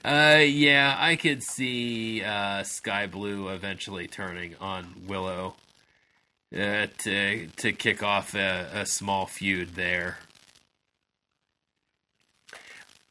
uh, 0.05 0.39
yeah, 0.43 0.95
I 0.97 1.15
could 1.15 1.43
see 1.43 2.23
uh, 2.23 2.63
Sky 2.63 3.05
Blue 3.07 3.49
eventually 3.49 4.07
turning 4.07 4.55
on 4.59 5.03
Willow 5.07 5.55
uh, 6.53 6.87
to 6.99 7.47
to 7.47 7.71
kick 7.71 8.01
off 8.01 8.33
a, 8.33 8.69
a 8.73 8.85
small 8.85 9.27
feud 9.27 9.75
there. 9.75 10.17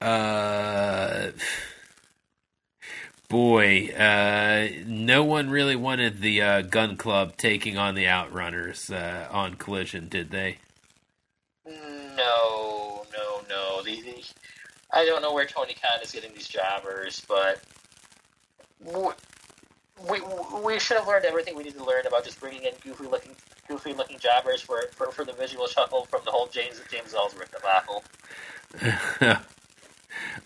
Uh, 0.00 1.30
boy, 3.32 3.88
uh, 3.96 4.68
no 4.86 5.24
one 5.24 5.48
really 5.48 5.74
wanted 5.74 6.20
the 6.20 6.42
uh, 6.42 6.60
Gun 6.60 6.98
Club 6.98 7.38
taking 7.38 7.78
on 7.78 7.94
the 7.94 8.04
Outrunners 8.04 8.94
uh, 8.94 9.26
on 9.32 9.54
Collision, 9.54 10.10
did 10.10 10.30
they? 10.30 10.58
No, 11.66 13.06
no, 13.10 13.40
no. 13.48 13.82
The, 13.82 14.02
the, 14.02 14.22
I 14.90 15.06
don't 15.06 15.22
know 15.22 15.32
where 15.32 15.46
Tony 15.46 15.74
Khan 15.82 16.02
is 16.02 16.12
getting 16.12 16.34
these 16.34 16.46
jobbers, 16.46 17.24
but 17.26 17.62
we, 18.84 20.20
we 20.62 20.78
should 20.78 20.98
have 20.98 21.08
learned 21.08 21.24
everything 21.24 21.56
we 21.56 21.62
need 21.62 21.74
to 21.78 21.84
learn 21.84 22.06
about 22.06 22.26
just 22.26 22.38
bringing 22.38 22.64
in 22.64 22.72
goofy 22.84 23.06
looking 23.06 23.32
goofy 23.66 23.94
looking 23.94 24.18
jobbers 24.18 24.60
for, 24.60 24.82
for, 24.90 25.10
for 25.10 25.24
the 25.24 25.32
visual 25.32 25.66
shuffle 25.68 26.04
from 26.04 26.20
the 26.26 26.30
whole 26.30 26.48
James 26.48 26.82
James 26.90 27.14
Ellsworth 27.14 27.50
debacle. 27.50 28.04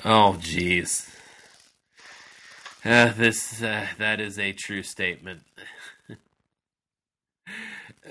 oh, 0.04 0.36
jeez. 0.38 1.15
Uh, 2.86 3.12
this 3.16 3.60
uh, 3.62 3.84
that 3.98 4.20
is 4.20 4.38
a 4.38 4.52
true 4.52 4.84
statement. 4.84 5.40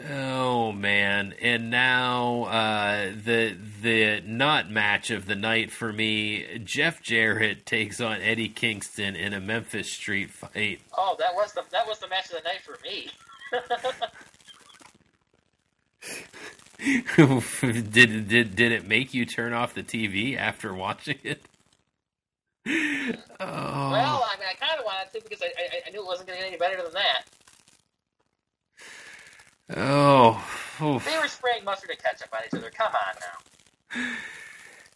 oh 0.10 0.74
man! 0.74 1.34
And 1.42 1.70
now 1.70 2.44
uh, 2.44 3.12
the 3.24 3.56
the 3.82 4.22
not 4.26 4.70
match 4.70 5.12
of 5.12 5.28
the 5.28 5.36
night 5.36 5.72
for 5.72 5.94
me. 5.94 6.60
Jeff 6.66 7.02
Jarrett 7.02 7.66
takes 7.66 8.02
on 8.02 8.20
Eddie 8.22 8.50
Kingston 8.50 9.16
in 9.16 9.32
a 9.32 9.40
Memphis 9.40 9.90
Street 9.90 10.30
fight. 10.30 10.82
Oh, 10.98 11.16
that 11.20 11.34
was 11.34 11.54
the 11.54 11.64
that 11.72 11.88
was 11.88 12.00
the 12.00 12.10
match 12.10 12.26
of 12.26 12.44
the 12.44 12.44
night 12.44 12.62
for 12.62 12.78
me. 12.84 13.12
did 17.92 18.28
did 18.28 18.56
did 18.58 18.72
it 18.74 18.86
make 18.86 19.14
you 19.14 19.26
turn 19.26 19.54
off 19.54 19.74
the 19.74 19.84
TV 19.84 20.38
after 20.38 20.74
watching 20.74 21.20
it? 21.24 21.46
Oh. 22.68 23.92
Well, 23.92 24.28
I 24.32 24.38
mean, 24.40 24.48
I 24.50 24.56
kind 24.56 24.80
of 24.80 24.86
wanted 24.86 25.12
to 25.14 25.22
because 25.22 25.42
I, 25.42 25.46
I, 25.46 25.82
I 25.88 25.90
knew 25.92 26.02
it 26.02 26.06
wasn't 26.06 26.28
going 26.28 26.40
to 26.40 26.44
get 26.46 26.50
any 26.50 26.58
better 26.58 26.82
than 26.82 26.94
that. 26.94 27.24
Oh, 29.78 30.44
oof. 30.82 31.06
They 31.06 31.18
were 31.18 31.28
spraying 31.28 31.64
mustard 31.64 31.90
and 31.90 32.00
ketchup 32.00 32.30
on 32.34 32.40
each 32.46 32.58
other. 32.58 32.72
Come 32.72 32.92
on 32.94 33.16
now. 33.22 34.16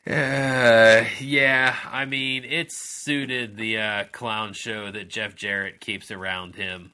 Uh, 0.07 1.05
yeah, 1.19 1.75
I 1.91 2.05
mean, 2.05 2.43
it 2.43 2.71
suited 2.71 3.57
the 3.57 3.77
uh, 3.77 4.03
clown 4.11 4.53
show 4.53 4.91
that 4.91 5.09
Jeff 5.09 5.35
Jarrett 5.35 5.79
keeps 5.79 6.09
around 6.09 6.55
him. 6.55 6.93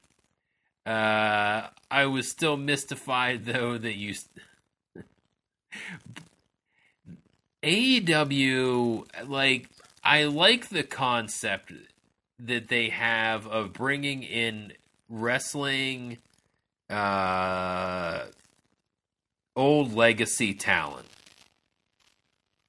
Uh, 0.84 1.68
I 1.90 2.06
was 2.06 2.30
still 2.30 2.56
mystified 2.56 3.44
though 3.44 3.76
that 3.76 3.96
you 3.96 4.14
AEW 7.62 9.06
like 9.28 9.68
I 10.06 10.26
like 10.26 10.68
the 10.68 10.84
concept 10.84 11.72
that 12.38 12.68
they 12.68 12.90
have 12.90 13.44
of 13.48 13.72
bringing 13.72 14.22
in 14.22 14.72
wrestling 15.08 16.18
uh, 16.88 18.20
old 19.56 19.92
legacy 19.92 20.54
talent. 20.54 21.08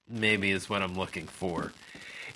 Maybe 0.10 0.50
is 0.50 0.68
what 0.68 0.82
I'm 0.82 0.96
looking 0.96 1.28
for. 1.28 1.74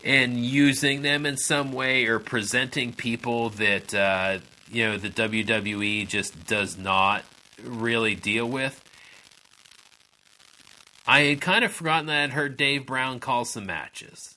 And 0.03 0.37
using 0.37 1.01
them 1.01 1.25
in 1.25 1.35
some 1.35 1.71
way 1.71 2.05
or 2.05 2.19
presenting 2.19 2.93
people 2.93 3.49
that, 3.49 3.95
uh, 3.95 4.37
you 4.69 4.85
know, 4.85 4.97
the 4.97 5.09
WWE 5.09 6.07
just 6.07 6.45
does 6.45 6.77
not 6.77 7.23
really 7.63 8.13
deal 8.13 8.47
with. 8.47 8.83
I 11.07 11.21
had 11.21 11.41
kind 11.41 11.65
of 11.65 11.71
forgotten 11.71 12.05
that 12.05 12.23
I'd 12.25 12.29
heard 12.33 12.55
Dave 12.55 12.85
Brown 12.85 13.19
call 13.19 13.45
some 13.45 13.65
matches. 13.65 14.35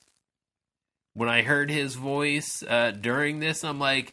When 1.14 1.28
I 1.28 1.42
heard 1.42 1.70
his 1.70 1.94
voice 1.94 2.62
uh, 2.68 2.90
during 2.90 3.38
this, 3.40 3.62
I'm 3.64 3.78
like, 3.78 4.12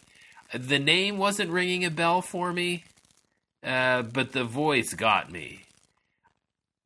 the 0.53 0.79
name 0.79 1.17
wasn't 1.17 1.49
ringing 1.49 1.83
a 1.83 1.89
bell 1.89 2.21
for 2.21 2.53
me, 2.53 2.83
uh, 3.63 4.03
but 4.03 4.31
the 4.33 4.43
voice 4.43 4.93
got 4.93 5.31
me. 5.31 5.61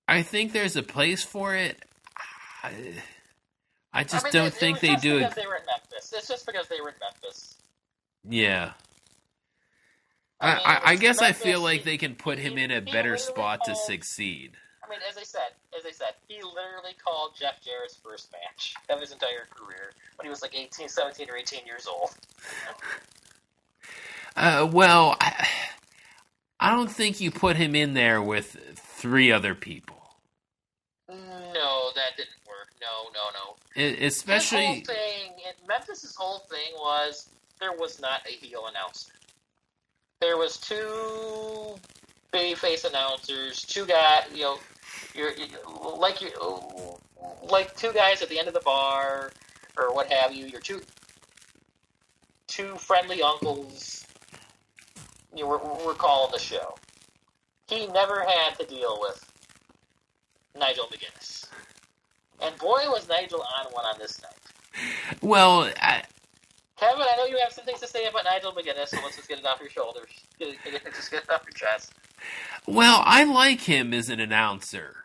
I 0.07 0.21
think 0.21 0.53
there's 0.53 0.75
a 0.75 0.83
place 0.83 1.23
for 1.23 1.55
it. 1.55 1.77
I, 2.63 2.71
I 3.91 4.03
just 4.03 4.23
I 4.25 4.27
mean, 4.27 4.33
don't 4.33 4.45
it- 4.47 4.53
it 4.53 4.59
think 4.59 4.73
was 4.75 4.81
they 4.81 4.95
do 4.95 5.17
it. 5.17 5.35
They 5.35 5.45
were 5.47 5.55
in 5.55 5.63
Memphis. 5.65 6.13
It's 6.13 6.27
just 6.27 6.45
because 6.45 6.67
they 6.69 6.79
were 6.79 6.89
in 6.89 6.95
Memphis. 7.01 7.55
Yeah. 8.27 8.71
I 10.39 10.53
mean, 10.55 10.61
I, 10.65 10.95
guess 10.95 11.21
I 11.21 11.31
feel 11.31 11.61
like 11.61 11.83
they 11.83 11.97
can 11.97 12.15
put 12.15 12.37
him 12.37 12.57
he- 12.57 12.63
in 12.63 12.71
a 12.71 12.81
better 12.81 13.17
spot 13.17 13.61
to 13.65 13.75
succeed. 13.75 14.51
I 14.85 14.89
mean, 14.89 14.99
as 15.09 15.17
I 15.17 15.23
said, 15.23 15.49
as 15.77 15.85
I 15.85 15.91
said, 15.91 16.13
he 16.27 16.35
literally 16.35 16.93
called 17.03 17.31
Jeff 17.39 17.61
Jarrett's 17.63 17.95
first 18.03 18.31
match 18.31 18.73
of 18.89 18.99
his 19.01 19.11
entire 19.11 19.47
career 19.49 19.91
when 20.17 20.25
he 20.25 20.29
was 20.29 20.41
like 20.41 20.55
18, 20.55 20.87
17 20.89 21.29
or 21.29 21.37
18 21.37 21.65
years 21.65 21.87
old. 21.87 22.09
Uh, 24.37 24.69
well, 24.69 25.15
I, 25.21 25.47
I 26.59 26.71
don't 26.71 26.91
think 26.91 27.21
you 27.21 27.31
put 27.31 27.55
him 27.55 27.73
in 27.73 27.93
there 27.93 28.21
with 28.21 28.57
three 28.75 29.31
other 29.31 29.55
people, 29.55 29.95
No, 31.07 31.91
that 31.95 32.17
didn't 32.17 32.35
work. 32.45 32.67
No, 32.81 33.11
no, 33.13 33.29
no. 33.33 33.81
E- 33.81 33.95
His 33.95 34.01
whole 34.01 34.07
especially. 34.07 34.81
thing, 34.81 35.31
Memphis's 35.65 36.15
whole 36.17 36.39
thing 36.49 36.73
was 36.75 37.29
there 37.61 37.71
was 37.71 38.01
not 38.01 38.27
a 38.27 38.31
heel 38.31 38.65
announcer. 38.67 39.13
There 40.19 40.35
was 40.35 40.57
two 40.57 41.75
babyface 42.33 42.83
announcers, 42.83 43.61
two 43.61 43.85
guys, 43.85 44.25
you 44.33 44.41
know, 44.41 44.57
you're, 45.13 45.31
you 45.31 45.45
like 45.97 46.21
you 46.21 46.29
like 47.43 47.75
two 47.75 47.91
guys 47.93 48.21
at 48.21 48.29
the 48.29 48.37
end 48.37 48.47
of 48.47 48.53
the 48.53 48.61
bar 48.61 49.31
or 49.77 49.93
what 49.93 50.11
have 50.11 50.33
you. 50.33 50.45
You're 50.45 50.61
two 50.61 50.81
two 52.47 52.75
friendly 52.75 53.21
uncles. 53.21 54.05
You 55.35 55.47
were, 55.47 55.57
were 55.57 55.93
calling 55.93 56.31
the 56.31 56.39
show. 56.39 56.75
He 57.67 57.87
never 57.87 58.21
had 58.21 58.57
to 58.59 58.65
deal 58.65 58.97
with 59.01 59.19
Nigel 60.57 60.85
McGuinness. 60.85 61.47
And 62.41 62.55
boy, 62.57 62.83
was 62.85 63.07
Nigel 63.09 63.41
on 63.41 63.71
one 63.73 63.85
on 63.85 63.97
this 63.99 64.21
night. 64.21 65.17
Well, 65.21 65.71
I, 65.81 66.03
Kevin, 66.77 67.01
I 67.01 67.17
know 67.17 67.25
you 67.25 67.37
have 67.43 67.53
some 67.53 67.65
things 67.65 67.79
to 67.81 67.87
say 67.87 68.05
about 68.05 68.25
Nigel 68.25 68.51
McGuinness, 68.51 68.89
so 68.89 68.97
let's 69.03 69.15
just 69.15 69.27
get 69.27 69.39
it 69.39 69.45
off 69.45 69.59
your 69.59 69.69
shoulders. 69.69 70.09
Just 70.39 70.63
get 71.11 71.23
it 71.23 71.29
off 71.29 71.43
your 71.45 71.53
chest. 71.53 71.93
Well, 72.67 73.01
I 73.05 73.23
like 73.23 73.61
him 73.61 73.93
as 73.93 74.09
an 74.09 74.19
announcer, 74.19 74.95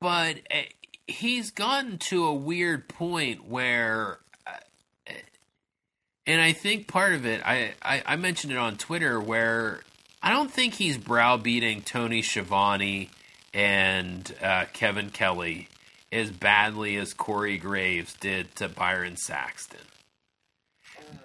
but 0.00 0.36
uh, 0.50 0.62
he's 1.06 1.50
gotten 1.50 1.98
to 1.98 2.24
a 2.24 2.34
weird 2.34 2.88
point 2.88 3.48
where, 3.48 4.18
uh, 4.46 5.12
and 6.26 6.40
I 6.40 6.52
think 6.52 6.86
part 6.86 7.14
of 7.14 7.26
it, 7.26 7.42
I, 7.44 7.74
I, 7.82 8.02
I 8.06 8.16
mentioned 8.16 8.52
it 8.52 8.58
on 8.58 8.76
Twitter, 8.76 9.20
where 9.20 9.80
I 10.22 10.30
don't 10.30 10.52
think 10.52 10.74
he's 10.74 10.98
browbeating 10.98 11.82
Tony 11.82 12.22
Schiavone 12.22 13.10
and 13.52 14.34
uh, 14.40 14.66
Kevin 14.72 15.10
Kelly 15.10 15.68
as 16.12 16.30
badly 16.30 16.96
as 16.96 17.14
Corey 17.14 17.58
Graves 17.58 18.14
did 18.14 18.54
to 18.56 18.68
Byron 18.68 19.16
Saxton. 19.16 19.80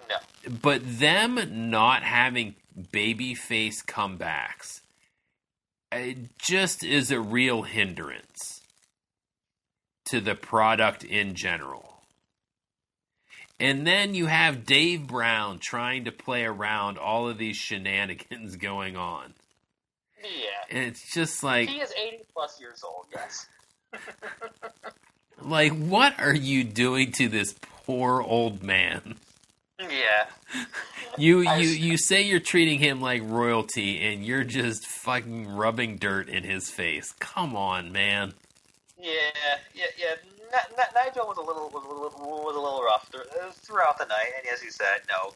No. 0.08 0.16
But 0.62 0.80
them 0.84 1.70
not 1.70 2.02
having 2.02 2.56
babyface 2.92 3.84
comebacks 3.84 4.80
it 5.92 6.38
just 6.38 6.84
is 6.84 7.10
a 7.10 7.20
real 7.20 7.62
hindrance 7.62 8.60
to 10.06 10.20
the 10.20 10.34
product 10.34 11.04
in 11.04 11.34
general. 11.34 12.02
And 13.60 13.86
then 13.86 14.14
you 14.14 14.26
have 14.26 14.64
Dave 14.64 15.06
Brown 15.06 15.58
trying 15.58 16.04
to 16.04 16.12
play 16.12 16.44
around 16.44 16.96
all 16.96 17.28
of 17.28 17.38
these 17.38 17.56
shenanigans 17.56 18.56
going 18.60 18.96
on. 18.96 19.34
Yeah. 20.22 20.76
And 20.76 20.84
it's 20.84 21.12
just 21.12 21.42
like 21.42 21.68
He 21.68 21.80
is 21.80 21.92
80 21.92 22.24
plus 22.32 22.60
years 22.60 22.82
old, 22.84 23.06
yes. 23.12 23.46
like 25.42 25.72
what 25.72 26.18
are 26.20 26.34
you 26.34 26.64
doing 26.64 27.12
to 27.12 27.28
this 27.28 27.54
poor 27.86 28.20
old 28.20 28.62
man? 28.62 29.16
Yeah. 29.78 30.66
You 31.16 31.40
you 31.40 31.68
you 31.68 31.98
say 31.98 32.22
you're 32.22 32.40
treating 32.40 32.78
him 32.78 33.00
like 33.00 33.22
royalty 33.24 34.04
and 34.06 34.24
you're 34.24 34.44
just 34.44 34.86
fucking 34.86 35.48
rubbing 35.48 35.96
dirt 35.98 36.28
in 36.28 36.42
his 36.44 36.68
face. 36.70 37.12
Come 37.20 37.54
on, 37.56 37.92
man. 37.92 38.34
Yeah, 39.00 39.12
yeah, 39.74 39.84
yeah. 39.96 40.14
N- 40.52 40.60
N- 40.78 40.84
Nigel 40.94 41.26
was 41.26 41.38
a 41.38 41.42
little 41.42 41.68
was 41.70 41.84
a 41.84 41.88
little, 41.88 42.10
was 42.44 42.56
a 42.56 42.60
little 42.60 42.82
rough 42.82 43.10
th- 43.12 43.24
throughout 43.54 43.98
the 43.98 44.06
night, 44.06 44.30
and 44.38 44.52
as 44.52 44.62
you 44.62 44.70
said, 44.70 45.00
no. 45.08 45.32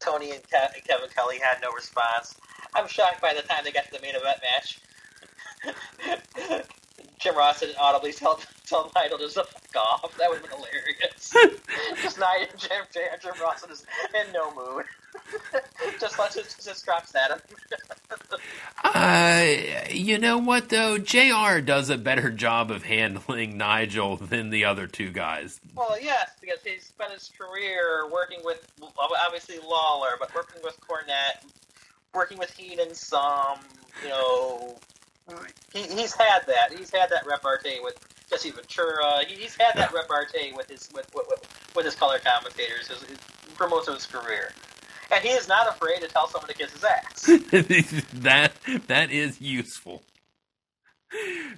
Tony 0.00 0.32
and 0.32 0.42
Ke- 0.42 0.84
Kevin 0.86 1.08
Kelly 1.14 1.38
had 1.38 1.60
no 1.62 1.70
response. 1.72 2.34
I'm 2.74 2.86
shocked 2.88 3.22
by 3.22 3.32
the 3.34 3.42
time 3.42 3.64
they 3.64 3.72
got 3.72 3.84
to 3.86 3.92
the 3.92 4.00
main 4.00 4.14
event 4.14 4.40
match. 4.42 4.80
Jim 7.18 7.36
Ross 7.36 7.60
didn't 7.60 7.76
audibly 7.78 8.12
tell, 8.12 8.38
tell 8.66 8.90
Nigel 8.94 9.18
to 9.18 9.28
fuck 9.28 9.76
off. 9.76 10.16
That 10.18 10.28
would 10.28 10.40
have 10.40 10.50
been 10.50 10.58
hilarious. 10.58 11.34
just 12.02 12.18
Nigel, 12.18 12.48
Jim, 12.56 12.84
Jim, 12.92 13.02
Jim 13.22 13.32
Ross 13.42 13.64
is 13.64 13.84
in 14.14 14.32
no 14.32 14.54
mood. 14.54 14.84
just 16.00 16.18
let 16.18 16.32
just, 16.32 16.64
just 16.64 16.84
drops 16.84 17.14
at 17.14 17.30
him. 17.30 17.40
Uh, 18.84 19.46
you 19.90 20.18
know 20.18 20.38
what 20.38 20.68
though? 20.68 20.98
Jr. 20.98 21.60
does 21.64 21.90
a 21.90 21.98
better 21.98 22.30
job 22.30 22.70
of 22.70 22.82
handling 22.82 23.56
Nigel 23.56 24.16
than 24.16 24.50
the 24.50 24.64
other 24.64 24.86
two 24.86 25.10
guys. 25.10 25.60
Well, 25.74 26.00
yes, 26.00 26.30
because 26.40 26.60
he 26.62 26.78
spent 26.80 27.12
his 27.12 27.30
career 27.38 28.10
working 28.12 28.40
with 28.44 28.70
obviously 29.24 29.56
Lawler, 29.66 30.10
but 30.18 30.34
working 30.34 30.60
with 30.62 30.78
Cornette, 30.80 31.44
working 32.14 32.38
with 32.38 32.50
Heenan 32.56 32.94
some. 32.94 33.58
You 34.02 34.10
know, 34.10 34.78
he, 35.72 35.82
he's 35.82 36.14
had 36.14 36.46
that. 36.46 36.76
He's 36.76 36.90
had 36.90 37.10
that 37.10 37.26
repartee 37.26 37.80
with 37.82 37.98
Jesse 38.30 38.50
Ventura. 38.50 39.24
He, 39.26 39.34
he's 39.34 39.56
had 39.56 39.74
that 39.76 39.92
repartee 39.92 40.52
with 40.56 40.68
his 40.70 40.88
with 40.94 41.10
with, 41.14 41.26
with, 41.28 41.72
with 41.74 41.84
his 41.84 41.94
color 41.94 42.18
commentators 42.18 42.88
his, 42.88 43.02
his, 43.02 43.18
for 43.18 43.68
most 43.68 43.88
of 43.88 43.94
his 43.94 44.06
career, 44.06 44.52
and 45.12 45.22
he 45.22 45.30
is 45.30 45.48
not 45.48 45.68
afraid 45.68 46.00
to 46.00 46.08
tell 46.08 46.28
someone 46.28 46.48
to 46.48 46.54
kiss 46.54 46.72
his 46.72 46.84
ass. 46.84 47.22
that 48.14 48.52
that 48.86 49.10
is 49.10 49.40
useful. 49.40 50.02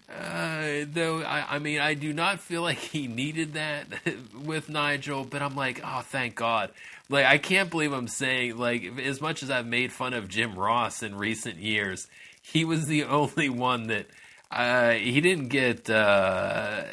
Uh, 0.09 0.85
though 0.87 1.23
I, 1.23 1.57
I 1.57 1.59
mean, 1.59 1.81
I 1.81 1.95
do 1.95 2.13
not 2.13 2.41
feel 2.41 2.63
like 2.63 2.79
he 2.79 3.07
needed 3.07 3.55
that 3.55 3.87
with 4.45 4.69
Nigel, 4.69 5.25
but 5.25 5.43
I'm 5.43 5.57
like, 5.57 5.81
oh, 5.85 6.03
thank 6.03 6.35
God. 6.35 6.71
Like, 7.09 7.25
I 7.25 7.39
can't 7.39 7.71
believe 7.71 7.93
I'm 7.93 8.09
saying 8.09 8.59
like, 8.59 8.85
as 8.99 9.21
much 9.21 9.43
as 9.43 9.51
I've 9.51 9.67
made 9.67 9.93
fun 9.93 10.13
of 10.13 10.29
Jim 10.29 10.55
Ross 10.55 11.03
in 11.03 11.15
recent 11.15 11.57
years, 11.57 12.07
he 12.53 12.65
was 12.65 12.87
the 12.87 13.05
only 13.05 13.49
one 13.49 13.89
that 13.89 14.07
uh, 14.51 14.93
he 14.93 15.21
didn't 15.21 15.49
get 15.49 15.91
uh, 15.91 16.85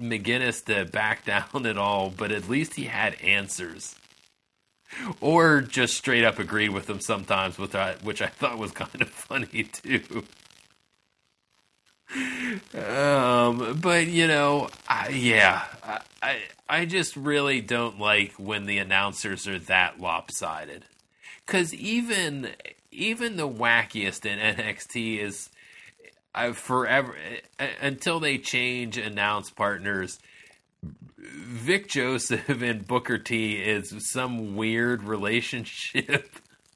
McGuinness 0.00 0.64
to 0.66 0.84
back 0.84 1.24
down 1.26 1.66
at 1.66 1.78
all, 1.78 2.10
but 2.10 2.32
at 2.32 2.48
least 2.48 2.74
he 2.74 2.84
had 2.84 3.14
answers 3.20 3.94
or 5.20 5.60
just 5.60 5.94
straight 5.94 6.24
up 6.24 6.38
agreed 6.38 6.70
with 6.70 6.86
them 6.86 7.00
sometimes, 7.00 7.58
with 7.58 7.72
that, 7.72 8.02
which 8.02 8.22
I 8.22 8.26
thought 8.26 8.58
was 8.58 8.72
kind 8.72 9.00
of 9.00 9.08
funny 9.08 9.64
too. 9.64 10.24
Um, 12.78 13.78
but 13.80 14.06
you 14.06 14.26
know, 14.28 14.68
I, 14.88 15.08
yeah, 15.08 15.64
I, 15.82 16.00
I 16.22 16.38
I 16.68 16.84
just 16.84 17.16
really 17.16 17.60
don't 17.60 17.98
like 17.98 18.32
when 18.34 18.66
the 18.66 18.78
announcers 18.78 19.48
are 19.48 19.58
that 19.60 20.00
lopsided, 20.00 20.84
because 21.44 21.74
even 21.74 22.50
even 22.94 23.36
the 23.36 23.48
wackiest 23.48 24.24
in 24.24 24.38
NXT 24.56 25.20
is 25.20 25.50
I 26.34 26.52
forever 26.52 27.16
until 27.80 28.18
they 28.18 28.38
change 28.38 28.98
announce 28.98 29.50
partners. 29.50 30.18
Vic 31.16 31.88
Joseph 31.88 32.48
and 32.48 32.86
Booker 32.86 33.18
T 33.18 33.54
is 33.54 33.94
some 34.12 34.56
weird 34.56 35.04
relationship 35.04 36.28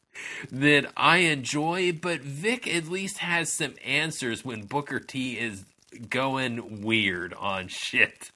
that 0.53 0.91
I 0.97 1.19
enjoy, 1.19 1.93
but 1.93 2.21
Vic 2.21 2.73
at 2.73 2.89
least 2.89 3.19
has 3.19 3.53
some 3.53 3.75
answers 3.85 4.45
when 4.45 4.67
Booker 4.67 5.01
T 5.01 5.39
is 5.39 5.65
going 6.09 6.83
weird 6.83 7.35
on 7.35 7.69
shit. 7.69 8.31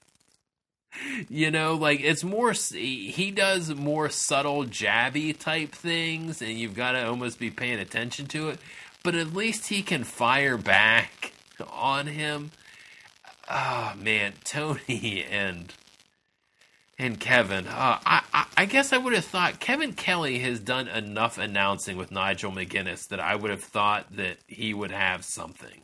You 1.29 1.51
know, 1.51 1.75
like 1.75 2.01
it's 2.01 2.23
more. 2.23 2.53
He 2.53 3.31
does 3.31 3.73
more 3.73 4.09
subtle 4.09 4.65
jabby 4.65 5.37
type 5.37 5.71
things, 5.71 6.41
and 6.41 6.51
you've 6.51 6.75
got 6.75 6.93
to 6.93 7.07
almost 7.07 7.39
be 7.39 7.49
paying 7.49 7.79
attention 7.79 8.27
to 8.27 8.49
it. 8.49 8.59
But 9.03 9.15
at 9.15 9.33
least 9.33 9.67
he 9.67 9.81
can 9.81 10.03
fire 10.03 10.57
back 10.57 11.33
on 11.71 12.07
him. 12.07 12.51
Oh 13.49 13.93
man, 13.97 14.33
Tony 14.43 15.25
and 15.29 15.73
and 16.97 17.19
Kevin. 17.19 17.67
Uh, 17.67 17.99
I, 18.05 18.23
I, 18.33 18.45
I 18.57 18.65
guess 18.65 18.93
I 18.93 18.97
would 18.97 19.13
have 19.13 19.25
thought 19.25 19.59
Kevin 19.59 19.93
Kelly 19.93 20.39
has 20.39 20.59
done 20.59 20.87
enough 20.87 21.37
announcing 21.37 21.97
with 21.97 22.11
Nigel 22.11 22.51
McGuinness 22.51 23.07
that 23.09 23.19
I 23.19 23.35
would 23.35 23.51
have 23.51 23.63
thought 23.63 24.15
that 24.15 24.37
he 24.47 24.73
would 24.73 24.91
have 24.91 25.25
something. 25.25 25.81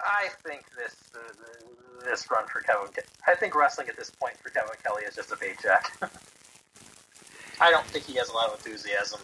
I 0.00 0.28
think 0.44 0.64
this 0.76 0.94
uh, 1.14 2.04
this 2.04 2.30
run 2.30 2.46
for 2.46 2.60
Kevin. 2.60 2.88
I 3.26 3.34
think 3.34 3.54
wrestling 3.54 3.88
at 3.88 3.96
this 3.96 4.10
point 4.10 4.36
for 4.38 4.50
Kevin 4.50 4.70
Kelly 4.82 5.02
is 5.04 5.14
just 5.14 5.32
a 5.32 5.36
paycheck. 5.36 5.92
I 7.60 7.70
don't 7.70 7.86
think 7.86 8.04
he 8.04 8.14
has 8.14 8.28
a 8.28 8.34
lot 8.34 8.48
of 8.48 8.54
enthusiasm. 8.54 9.20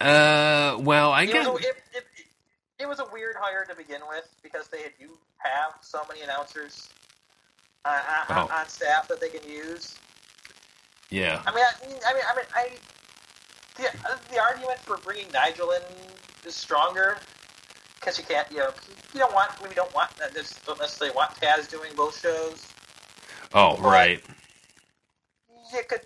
Uh, 0.00 0.76
well, 0.80 1.12
I 1.12 1.22
it 1.22 1.32
guess 1.32 1.46
a, 1.46 1.54
it, 1.54 1.76
it, 1.92 2.06
it, 2.80 2.88
was 2.88 3.00
a 3.00 3.06
weird 3.12 3.34
hire 3.38 3.64
to 3.64 3.74
begin 3.74 4.00
with 4.08 4.28
because 4.42 4.68
they 4.68 4.82
had 4.82 4.92
you 5.00 5.18
have 5.38 5.74
so 5.80 6.02
many 6.08 6.22
announcers 6.22 6.88
uh, 7.84 8.00
on, 8.28 8.48
oh. 8.50 8.54
on, 8.54 8.68
staff 8.68 9.08
that 9.08 9.20
they 9.20 9.28
can 9.28 9.48
use. 9.48 9.96
Yeah. 11.10 11.42
I 11.46 11.54
mean, 11.54 11.64
I, 11.64 11.84
I 11.84 11.88
mean, 12.14 12.22
I 12.28 12.36
mean, 12.36 12.44
I 12.54 12.70
the, 13.76 14.34
the 14.34 14.40
argument 14.40 14.78
for 14.80 14.98
bringing 14.98 15.30
Nigel 15.32 15.70
in 15.72 15.82
is 16.46 16.54
stronger 16.54 17.18
because 18.04 18.18
you 18.18 18.24
can't, 18.24 18.50
you 18.50 18.58
know, 18.58 18.70
you 19.14 19.20
don't 19.20 19.32
want, 19.32 19.50
we 19.66 19.74
don't 19.74 19.92
want, 19.94 20.10
uh, 20.22 20.28
don't 20.66 20.78
necessarily 20.78 21.14
want 21.16 21.30
Taz 21.36 21.70
doing 21.70 21.90
both 21.96 22.20
shows. 22.20 22.66
Oh, 23.54 23.78
right. 23.78 24.22
You 25.72 25.80
could, 25.88 26.00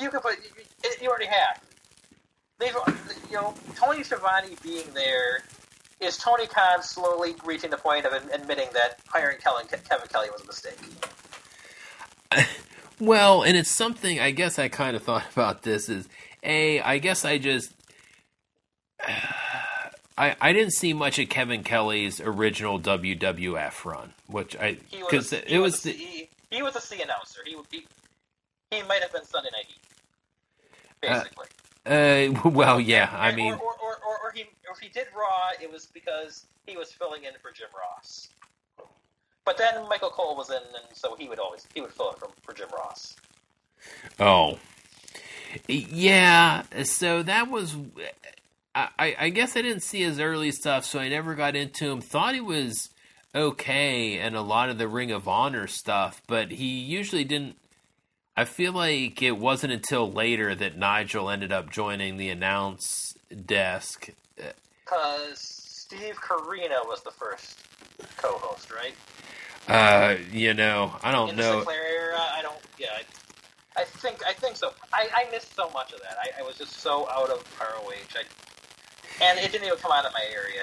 you 0.00 0.08
could 0.08 0.22
put, 0.22 0.38
you 1.00 1.08
already 1.08 1.26
have. 1.26 1.60
They've, 2.58 2.74
you 3.28 3.36
know, 3.36 3.54
Tony 3.76 4.02
Schiavone 4.02 4.56
being 4.62 4.86
there 4.94 5.42
is 6.00 6.16
Tony 6.16 6.46
Khan 6.46 6.82
slowly 6.82 7.34
reaching 7.44 7.70
the 7.70 7.76
point 7.76 8.06
of 8.06 8.12
admitting 8.12 8.68
that 8.72 9.00
hiring 9.08 9.38
Kevin 9.38 9.66
Kelly 10.08 10.28
was 10.30 10.42
a 10.42 10.46
mistake. 10.46 10.78
Well, 13.00 13.42
and 13.42 13.56
it's 13.56 13.70
something 13.70 14.20
I 14.20 14.30
guess 14.30 14.60
I 14.60 14.68
kind 14.68 14.94
of 14.94 15.02
thought 15.02 15.24
about 15.32 15.62
this 15.62 15.88
is 15.88 16.08
a 16.44 16.80
I 16.80 16.98
guess 16.98 17.24
I 17.24 17.36
just 17.36 17.72
I, 20.16 20.36
I 20.40 20.52
didn't 20.52 20.72
see 20.72 20.92
much 20.92 21.18
of 21.18 21.28
Kevin 21.28 21.62
Kelly's 21.62 22.20
original 22.20 22.78
WWF 22.78 23.84
run, 23.84 24.12
which 24.26 24.56
I 24.56 24.76
because 24.90 25.32
it 25.32 25.58
was, 25.58 25.72
was 25.72 25.82
the, 25.82 25.92
he, 25.92 26.28
he, 26.50 26.62
was 26.62 26.76
a 26.76 26.80
C 26.80 27.00
announcer. 27.00 27.40
He 27.44 27.56
he, 27.70 27.86
he 28.70 28.82
might 28.82 29.02
have 29.02 29.12
been 29.12 29.24
Sunday 29.24 29.50
Night 29.52 29.66
Heat, 29.66 31.08
uh, 31.08 31.18
basically. 31.18 31.46
Uh, 31.86 31.90
uh, 31.90 32.48
well, 32.50 32.80
yeah, 32.80 33.10
I 33.12 33.34
mean, 33.34 33.54
or, 33.54 33.58
or, 33.58 33.74
or, 33.82 33.96
or, 34.06 34.18
or 34.24 34.32
he 34.34 34.42
or 34.68 34.74
if 34.74 34.78
he 34.78 34.88
did 34.88 35.06
Raw, 35.16 35.50
it 35.60 35.70
was 35.70 35.86
because 35.86 36.46
he 36.66 36.76
was 36.76 36.92
filling 36.92 37.24
in 37.24 37.32
for 37.40 37.50
Jim 37.50 37.68
Ross. 37.76 38.28
But 39.44 39.58
then 39.58 39.88
Michael 39.88 40.10
Cole 40.10 40.36
was 40.36 40.50
in, 40.50 40.56
and 40.56 40.96
so 40.96 41.16
he 41.16 41.28
would 41.28 41.38
always 41.38 41.66
he 41.74 41.80
would 41.80 41.92
fill 41.92 42.10
in 42.10 42.16
for, 42.16 42.28
for 42.42 42.52
Jim 42.52 42.68
Ross. 42.72 43.16
Oh, 44.20 44.58
yeah. 45.68 46.62
So 46.84 47.22
that 47.22 47.50
was 47.50 47.76
I, 48.74 49.16
I 49.18 49.28
guess 49.28 49.56
I 49.56 49.62
didn't 49.62 49.82
see 49.82 50.00
his 50.00 50.18
early 50.18 50.50
stuff, 50.50 50.84
so 50.84 50.98
I 50.98 51.08
never 51.08 51.34
got 51.34 51.56
into 51.56 51.90
him. 51.90 52.00
Thought 52.00 52.34
he 52.34 52.40
was 52.40 52.88
okay 53.34 54.18
and 54.18 54.34
a 54.34 54.40
lot 54.42 54.70
of 54.70 54.78
the 54.78 54.88
Ring 54.88 55.10
of 55.10 55.28
Honor 55.28 55.66
stuff, 55.66 56.22
but 56.26 56.50
he 56.52 56.78
usually 56.80 57.24
didn't. 57.24 57.56
I 58.34 58.44
feel 58.44 58.72
like 58.72 59.20
it 59.20 59.36
wasn't 59.36 59.74
until 59.74 60.10
later 60.10 60.54
that 60.54 60.78
Nigel 60.78 61.28
ended 61.28 61.52
up 61.52 61.70
joining 61.70 62.16
the 62.16 62.30
announce 62.30 63.14
desk. 63.44 64.08
Because 64.36 65.38
Steve 65.38 66.18
Corino 66.18 66.86
was 66.86 67.02
the 67.02 67.10
first 67.10 67.58
co-host, 68.16 68.72
right? 68.72 68.94
Uh, 69.68 70.16
you 70.32 70.54
know, 70.54 70.96
I 71.02 71.12
don't 71.12 71.30
In 71.30 71.36
know. 71.36 71.42
The 71.42 71.56
Sinclair 71.58 71.84
era, 71.86 72.18
I 72.18 72.40
don't. 72.40 72.56
Yeah, 72.78 72.88
I, 73.76 73.82
I 73.82 73.84
think 73.84 74.24
I 74.26 74.32
think 74.32 74.56
so. 74.56 74.72
I, 74.92 75.08
I 75.14 75.30
missed 75.30 75.54
so 75.54 75.68
much 75.70 75.92
of 75.92 76.00
that. 76.00 76.16
I, 76.20 76.40
I 76.40 76.42
was 76.42 76.56
just 76.56 76.72
so 76.72 77.08
out 77.10 77.28
of 77.30 77.44
ROH. 77.60 77.90
I 78.16 78.24
and 79.20 79.38
it 79.38 79.52
didn't 79.52 79.66
even 79.66 79.78
come 79.78 79.92
out 79.92 80.04
of 80.04 80.12
my 80.12 80.24
area. 80.32 80.62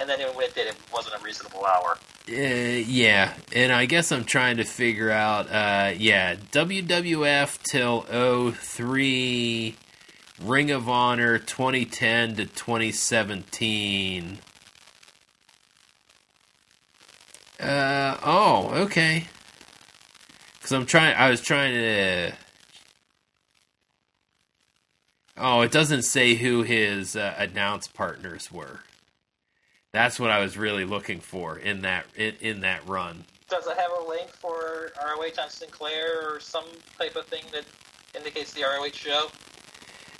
And, 0.00 0.08
then 0.08 0.20
when 0.34 0.46
it 0.46 0.54
did, 0.54 0.68
it 0.68 0.76
wasn't 0.92 1.20
a 1.20 1.24
reasonable 1.24 1.64
hour. 1.64 1.98
Uh, 2.28 2.32
yeah, 2.32 3.34
and 3.54 3.72
I 3.72 3.86
guess 3.86 4.10
I'm 4.10 4.24
trying 4.24 4.56
to 4.56 4.64
figure 4.64 5.10
out. 5.10 5.50
Uh, 5.50 5.92
yeah, 5.96 6.34
WWF 6.34 7.62
till 7.62 8.02
03, 8.52 9.76
Ring 10.42 10.70
of 10.70 10.88
Honor 10.88 11.38
2010 11.38 12.36
to 12.36 12.46
2017. 12.46 14.38
Uh 17.58 18.16
oh, 18.24 18.70
okay. 18.74 19.26
Because 20.54 20.72
I'm 20.72 20.86
trying. 20.86 21.16
I 21.16 21.30
was 21.30 21.40
trying 21.40 21.72
to 21.72 22.32
Oh, 25.38 25.60
it 25.60 25.70
doesn't 25.70 26.02
say 26.02 26.34
who 26.34 26.62
his 26.62 27.14
uh, 27.14 27.34
announced 27.36 27.92
partners 27.92 28.50
were. 28.50 28.80
That's 29.92 30.18
what 30.18 30.30
I 30.30 30.40
was 30.40 30.56
really 30.56 30.84
looking 30.84 31.20
for 31.20 31.58
in 31.58 31.82
that 31.82 32.06
in, 32.16 32.34
in 32.40 32.60
that 32.60 32.86
run. 32.86 33.24
Does 33.48 33.66
it 33.66 33.76
have 33.76 33.90
a 33.98 34.08
link 34.08 34.30
for 34.30 34.92
ROH 35.00 35.42
on 35.42 35.50
Sinclair 35.50 36.30
or 36.30 36.40
some 36.40 36.64
type 36.98 37.16
of 37.16 37.26
thing 37.26 37.44
that 37.52 37.64
indicates 38.14 38.52
the 38.52 38.62
ROH 38.62 38.92
show? 38.92 39.28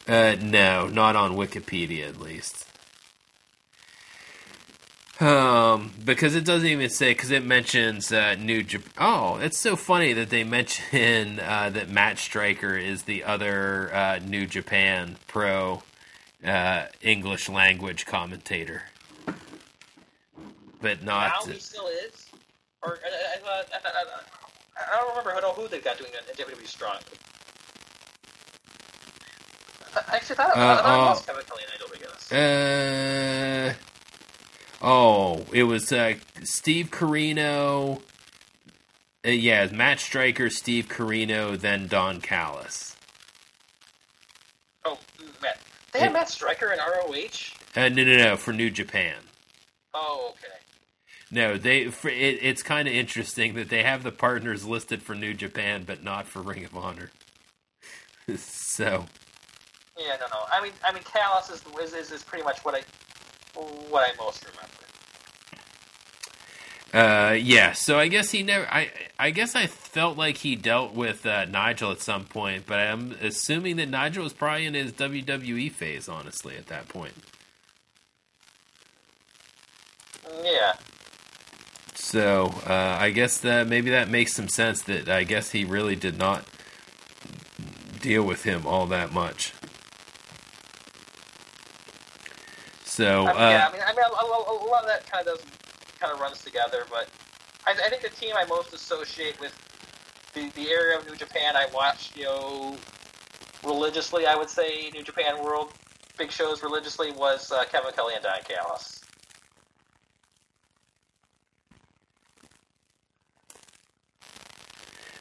Uh, 0.07 0.37
no, 0.41 0.87
not 0.87 1.17
on 1.17 1.33
Wikipedia 1.33 2.09
at 2.09 2.21
least. 2.21 2.67
Um, 5.19 5.93
because 6.05 6.35
it 6.35 6.45
doesn't 6.45 6.69
even 6.69 6.91
say 6.91 7.13
because 7.13 7.31
it 7.31 7.43
mentions 7.43 8.13
uh, 8.13 8.35
New 8.35 8.63
Japan. 8.63 8.93
Oh, 8.99 9.37
it's 9.37 9.59
so 9.59 9.75
funny 9.75 10.13
that 10.13 10.29
they 10.29 10.45
mention 10.59 11.41
uh, 11.41 11.71
that 11.71 11.89
Matt 11.89 12.19
Striker 12.19 12.77
is 12.77 13.05
the 13.05 13.25
other 13.25 13.95
uh, 13.95 14.19
New 14.25 14.47
Japan 14.47 15.17
Pro 15.27 15.83
uh, 16.45 16.87
English 17.01 17.49
language 17.49 18.05
commentator, 18.05 18.83
but 20.83 21.03
not. 21.03 21.47
Now 21.47 21.53
he 21.53 21.59
still 21.61 21.87
is. 21.87 22.27
Or 22.83 22.99
I, 23.03 23.39
I, 23.49 23.63
I, 23.73 24.05
I 24.93 24.97
don't 25.01 25.17
remember 25.17 25.31
who, 25.41 25.63
who 25.63 25.69
they 25.69 25.81
got 25.81 25.97
doing 25.97 26.11
in 26.13 26.45
WWE 26.45 26.67
Strong. 26.67 26.99
Actually, 30.09 30.37
I 30.39 30.45
thought, 30.45 30.57
I 30.57 30.77
thought 30.77 30.79
it 30.79 30.85
uh, 30.85 31.09
was 31.09 31.25
Kevin 31.25 31.45
Kelly 31.47 31.63
and 32.33 33.73
Uh. 33.73 33.86
Oh, 34.89 35.45
it 35.53 35.65
was 35.65 35.93
uh, 35.93 36.15
Steve 36.45 36.93
Corino. 36.93 38.01
Uh, 39.27 39.31
yeah, 39.31 39.67
Matt 39.73 39.99
Striker, 39.99 40.49
Steve 40.49 40.87
Corino, 40.87 41.59
then 41.59 41.89
Don 41.89 42.21
Callis. 42.21 42.95
Oh, 44.85 44.97
Matt. 45.43 45.59
They 45.91 45.99
had 45.99 46.13
Matt 46.13 46.29
Striker 46.29 46.73
in 46.73 46.79
ROH? 46.79 47.51
Uh, 47.75 47.89
no, 47.89 48.05
no, 48.05 48.17
no, 48.17 48.37
for 48.37 48.53
New 48.53 48.71
Japan. 48.71 49.17
Oh, 49.93 50.31
okay. 50.31 50.55
No, 51.33 51.57
they. 51.57 51.87
For, 51.89 52.09
it, 52.09 52.39
it's 52.41 52.63
kind 52.63 52.87
of 52.87 52.95
interesting 52.95 53.55
that 53.55 53.69
they 53.69 53.83
have 53.83 54.05
the 54.05 54.13
partners 54.13 54.65
listed 54.65 55.03
for 55.03 55.17
New 55.17 55.35
Japan, 55.35 55.83
but 55.85 56.05
not 56.05 56.29
for 56.29 56.43
Ring 56.43 56.65
of 56.65 56.77
Honor. 56.77 57.11
so. 58.37 59.07
Yeah, 59.99 60.15
no, 60.21 60.27
no. 60.31 60.45
I 60.53 60.63
mean, 60.63 60.73
I 60.85 60.93
mean, 60.93 61.03
Callis 61.03 61.51
is, 61.51 61.65
is 61.93 62.13
is 62.13 62.23
pretty 62.23 62.45
much 62.45 62.61
what 62.61 62.77
I 62.77 62.83
what 63.91 64.05
I 64.05 64.17
most 64.23 64.45
remember. 64.45 64.76
Uh, 66.97 67.33
yeah, 67.33 67.73
so 67.73 67.99
I 67.99 68.09
guess 68.09 68.31
he 68.31 68.43
never. 68.43 68.67
I 68.73 68.91
I 69.19 69.31
guess 69.31 69.55
I 69.55 69.67
felt 69.67 70.17
like 70.17 70.39
he 70.39 70.57
dealt 70.57 70.95
with 70.95 71.27
uh, 71.27 71.45
Nigel 71.45 71.91
at 71.91 72.01
some 72.01 72.25
point, 72.25 72.65
but 72.65 72.79
I'm 72.79 73.15
assuming 73.21 73.77
that 73.77 73.91
Nigel 73.91 74.25
was 74.25 74.33
probably 74.33 74.65
in 74.65 74.73
his 74.73 74.93
WWE 74.93 75.71
phase, 75.71 76.09
honestly, 76.09 76.57
at 76.57 76.69
that 76.69 76.89
point. 76.89 77.13
Yeah. 80.43 80.73
So 81.97 82.55
uh, 82.67 82.97
I 82.99 83.11
guess 83.11 83.37
that 83.41 83.67
maybe 83.67 83.91
that 83.91 84.09
makes 84.09 84.33
some 84.33 84.49
sense. 84.49 84.81
That 84.85 85.07
I 85.11 85.25
guess 85.25 85.51
he 85.51 85.67
really 85.67 85.97
did 85.97 86.17
not 86.17 86.47
deal 88.01 88.23
with 88.23 88.45
him 88.45 88.67
all 88.67 88.87
that 88.87 89.13
much. 89.13 89.53
So 92.85 93.27
I 93.27 93.33
mean, 93.33 93.37
uh, 93.37 93.51
yeah, 93.51 93.69
I 93.69 93.73
mean, 93.73 93.83
I 93.87 93.93
mean, 93.93 93.99
a, 93.99 94.25
a, 94.25 94.65
a, 94.65 94.69
lot 94.71 94.85
of 94.85 94.89
that 94.89 95.13
kind 95.13 95.29
of 95.29 95.66
kind 95.99 96.13
of 96.13 96.21
runs 96.21 96.43
together, 96.43 96.85
but 96.91 97.09
I, 97.67 97.73
I, 97.73 97.89
think 97.89 98.03
the 98.03 98.09
team 98.09 98.35
I 98.37 98.45
most 98.45 98.73
associate 98.73 99.39
with 99.41 99.55
the 100.35 100.49
the 100.51 100.71
area 100.71 100.99
of 100.99 101.07
New 101.07 101.17
Japan 101.17 101.57
I 101.57 101.67
watched, 101.75 102.17
you 102.17 102.25
know, 102.25 102.77
religiously, 103.65 104.27
I 104.27 104.37
would 104.37 104.51
say 104.51 104.91
New 104.95 105.03
Japan 105.03 105.43
World 105.43 105.73
big 106.17 106.31
shows 106.31 106.63
religiously 106.63 107.13
was 107.13 107.53
uh, 107.53 107.65
Kevin 107.65 107.93
Kelly 107.93 108.15
and 108.15 108.23
Don 108.23 108.39
Callis. 108.49 109.01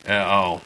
Uh, 0.08 0.12
oh. 0.14 0.62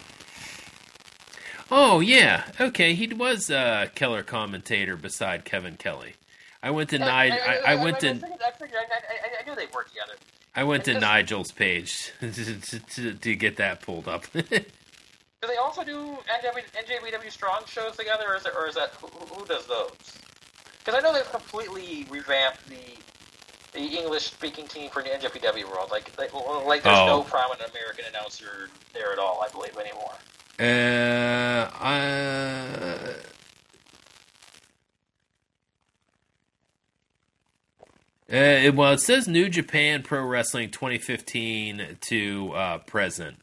Oh 1.72 2.00
yeah, 2.00 2.46
okay. 2.60 2.94
He 2.94 3.08
was 3.08 3.50
a 3.50 3.90
killer 3.96 4.24
commentator 4.24 4.98
beside 4.98 5.46
Kevin 5.46 5.78
Kelly. 5.78 6.16
I 6.62 6.72
went 6.72 6.90
to 6.90 6.98
Yeah, 6.98 7.06
Nigel. 7.06 7.38
I, 7.48 7.58
I 7.74 7.76
went 7.76 7.98
I 7.98 8.00
to 8.00 8.08
I, 8.10 8.52
figured, 8.52 8.80
I, 8.92 8.96
I, 8.96 9.42
I 9.42 9.50
knew 9.50 9.56
they'd 9.56 9.74
work 9.74 9.88
together. 9.90 10.14
I 10.56 10.64
went 10.64 10.84
to 10.86 11.00
Nigel's 11.00 11.52
page 11.52 12.12
to, 12.20 12.80
to, 12.96 13.14
to 13.14 13.36
get 13.36 13.58
that 13.58 13.82
pulled 13.82 14.08
up. 14.08 14.26
Do 14.34 15.48
they 15.48 15.56
also 15.56 15.86
do 15.86 16.18
NW, 16.44 16.64
NJPW 16.86 17.32
Strong 17.32 17.62
shows 17.66 17.96
together, 17.96 18.26
or 18.28 18.36
is 18.36 18.46
it, 18.46 18.52
or 18.58 18.68
is 18.68 18.76
that 18.76 18.90
who, 19.00 19.08
who 19.34 19.46
does 19.46 19.66
those? 19.68 19.92
Because 20.80 20.96
I 20.96 21.00
know 21.00 21.14
they've 21.14 21.32
completely 21.32 22.06
revamped 22.10 22.68
the 22.68 22.76
the 23.72 23.80
English 23.80 24.24
speaking 24.26 24.68
team 24.68 24.90
for 24.90 25.02
the 25.02 25.08
NJPW 25.10 25.64
world. 25.72 25.92
Like, 25.92 26.12
like, 26.18 26.34
like 26.34 26.84
there's 26.84 26.98
Oh. 26.98 27.06
no 27.06 27.22
prominent 27.24 27.70
American 27.70 28.04
announcer 28.10 28.68
there 28.94 29.14
at 29.14 29.20
all, 29.20 29.42
I 29.42 29.48
believe, 29.50 29.78
anymore. 29.78 30.16
uh, 30.60 31.70
I, 31.80 33.16
uh, 38.32 38.72
well, 38.74 38.94
it 38.94 39.00
says 39.00 39.28
New 39.28 39.50
Japan 39.50 40.04
Pro 40.04 40.24
Wrestling 40.26 40.70
2015 40.72 41.98
to 42.02 42.52
uh, 42.54 42.78
present. 42.80 43.38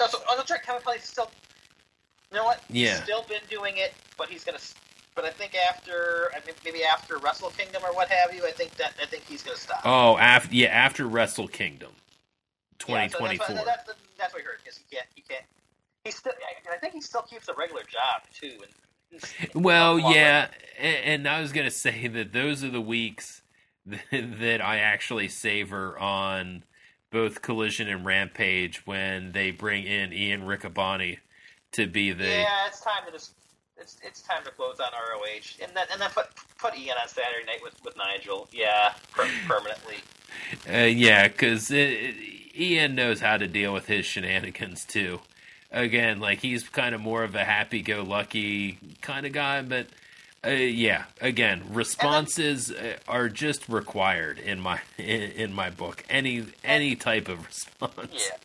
No, 0.00 0.06
so 0.06 0.18
on 0.30 0.36
the 0.38 0.44
track, 0.44 0.64
Kevin 0.64 0.82
Kelly's 0.82 1.04
still. 1.04 1.30
You 2.30 2.38
know 2.38 2.44
what? 2.44 2.62
Yeah. 2.70 2.94
He's 2.94 3.02
still 3.02 3.24
been 3.28 3.42
doing 3.50 3.74
it, 3.76 3.92
but 4.16 4.28
he's 4.28 4.42
gonna. 4.44 4.58
But 5.14 5.26
I 5.26 5.30
think 5.30 5.54
after, 5.68 6.30
I 6.34 6.38
mean, 6.46 6.54
maybe 6.64 6.82
after 6.82 7.18
Wrestle 7.18 7.50
Kingdom 7.50 7.82
or 7.84 7.94
what 7.94 8.08
have 8.08 8.34
you, 8.34 8.46
I 8.46 8.50
think 8.50 8.74
that 8.76 8.94
I 9.00 9.04
think 9.04 9.24
he's 9.26 9.42
gonna 9.42 9.58
stop. 9.58 9.82
Oh, 9.84 10.16
after 10.16 10.54
yeah, 10.54 10.68
after 10.68 11.06
Wrestle 11.06 11.48
Kingdom, 11.48 11.90
Yeah, 12.88 13.06
so 13.08 13.18
2024. 13.18 13.46
that's, 13.46 13.58
what- 13.58 13.66
that's, 13.66 13.98
that's 14.18 14.32
what 14.34 14.42
I 14.42 14.44
heard. 14.46 14.58
Because 14.64 14.78
he 14.78 14.84
can't. 14.96 15.06
He 15.14 15.20
can't. 15.20 15.44
He 16.04 16.10
still. 16.10 16.32
I 16.70 16.74
I 16.74 16.78
think 16.78 16.94
he 16.94 17.02
still 17.02 17.22
keeps 17.22 17.48
a 17.48 17.54
regular 17.54 17.82
job 17.82 18.22
too. 18.32 18.58
And 18.62 19.62
Well, 19.62 19.98
yeah, 19.98 20.48
and, 20.80 20.96
and 21.04 21.28
I 21.28 21.42
was 21.42 21.52
gonna 21.52 21.70
say 21.70 22.08
that 22.08 22.32
those 22.32 22.64
are 22.64 22.70
the 22.70 22.80
weeks 22.80 23.41
that, 24.12 24.60
I 24.62 24.78
actually 24.78 25.28
savor 25.28 25.98
on 25.98 26.64
both 27.10 27.42
Collision 27.42 27.88
and 27.88 28.04
Rampage 28.04 28.86
when 28.86 29.32
they 29.32 29.50
bring 29.50 29.84
in 29.84 30.12
Ian 30.12 30.42
Riccaboni 30.42 31.18
to 31.72 31.86
be 31.86 32.12
the 32.12 32.24
Yeah, 32.24 32.66
it's 32.66 32.80
time 32.80 33.04
to 33.06 33.12
just. 33.12 33.32
It's, 33.78 33.96
it's 34.04 34.22
time 34.22 34.44
to 34.44 34.50
close 34.52 34.78
on 34.78 34.90
ROH, 34.92 35.64
and 35.64 35.74
then 35.74 35.86
and 35.90 36.00
then 36.00 36.10
put 36.10 36.26
put 36.58 36.78
Ian 36.78 36.96
on 37.02 37.08
Saturday 37.08 37.44
night 37.46 37.60
with, 37.64 37.74
with 37.84 37.96
Nigel. 37.96 38.48
Yeah, 38.52 38.92
per- 39.10 39.28
permanently. 39.48 39.96
uh, 40.72 40.86
yeah, 40.86 41.26
because 41.26 41.72
Ian 41.72 42.94
knows 42.94 43.20
how 43.20 43.38
to 43.38 43.48
deal 43.48 43.72
with 43.72 43.86
his 43.86 44.06
shenanigans 44.06 44.84
too. 44.84 45.20
Again, 45.72 46.20
like 46.20 46.40
he's 46.40 46.68
kind 46.68 46.94
of 46.94 47.00
more 47.00 47.24
of 47.24 47.34
a 47.34 47.44
happy-go-lucky 47.44 48.78
kind 49.00 49.26
of 49.26 49.32
guy, 49.32 49.62
but 49.62 49.86
uh, 50.44 50.50
yeah, 50.50 51.04
again, 51.20 51.62
responses 51.70 52.70
uh, 52.70 52.96
are 53.06 53.28
just 53.28 53.68
required 53.68 54.38
in 54.38 54.60
my 54.60 54.80
in, 54.98 55.22
in 55.22 55.52
my 55.52 55.70
book. 55.70 56.04
Any 56.10 56.46
any 56.64 56.96
type 56.96 57.28
of 57.28 57.44
response. 57.46 58.10
Yeah. 58.12 58.36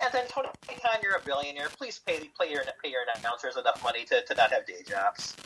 And 0.00 0.12
then 0.12 0.26
Tony 0.28 0.48
Khan, 0.66 0.98
you're 1.02 1.16
a 1.16 1.20
billionaire. 1.24 1.68
Please 1.78 2.00
pay 2.04 2.28
pay 2.40 2.50
your 2.50 2.62
pay 2.82 2.90
your 2.90 3.02
announcers 3.18 3.56
enough 3.56 3.82
money 3.84 4.04
to, 4.06 4.22
to 4.22 4.34
not 4.34 4.52
have 4.52 4.66
day 4.66 4.82
jobs. 4.86 5.36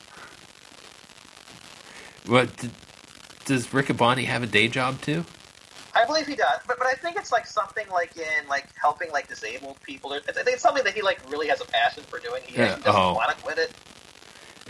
What 2.26 2.48
does 3.44 3.66
Riccaboni 3.68 4.24
have 4.24 4.42
a 4.42 4.46
day 4.46 4.68
job 4.68 5.00
too? 5.00 5.24
I 5.94 6.04
believe 6.06 6.26
he 6.26 6.36
does, 6.36 6.60
but 6.66 6.78
but 6.78 6.86
I 6.86 6.94
think 6.94 7.16
it's 7.16 7.32
like 7.32 7.46
something 7.46 7.86
like 7.90 8.16
in 8.16 8.48
like 8.48 8.66
helping 8.80 9.10
like 9.10 9.28
disabled 9.28 9.80
people. 9.82 10.14
Or, 10.14 10.20
I 10.28 10.32
think 10.32 10.48
it's 10.48 10.62
something 10.62 10.84
that 10.84 10.94
he 10.94 11.02
like 11.02 11.20
really 11.30 11.48
has 11.48 11.60
a 11.60 11.66
passion 11.66 12.02
for 12.04 12.18
doing. 12.18 12.42
He 12.46 12.56
Yeah, 12.56 12.76
doesn't 12.76 12.86
oh. 12.86 13.14
want 13.14 13.30
to 13.36 13.42
quit 13.42 13.58
it. 13.58 13.72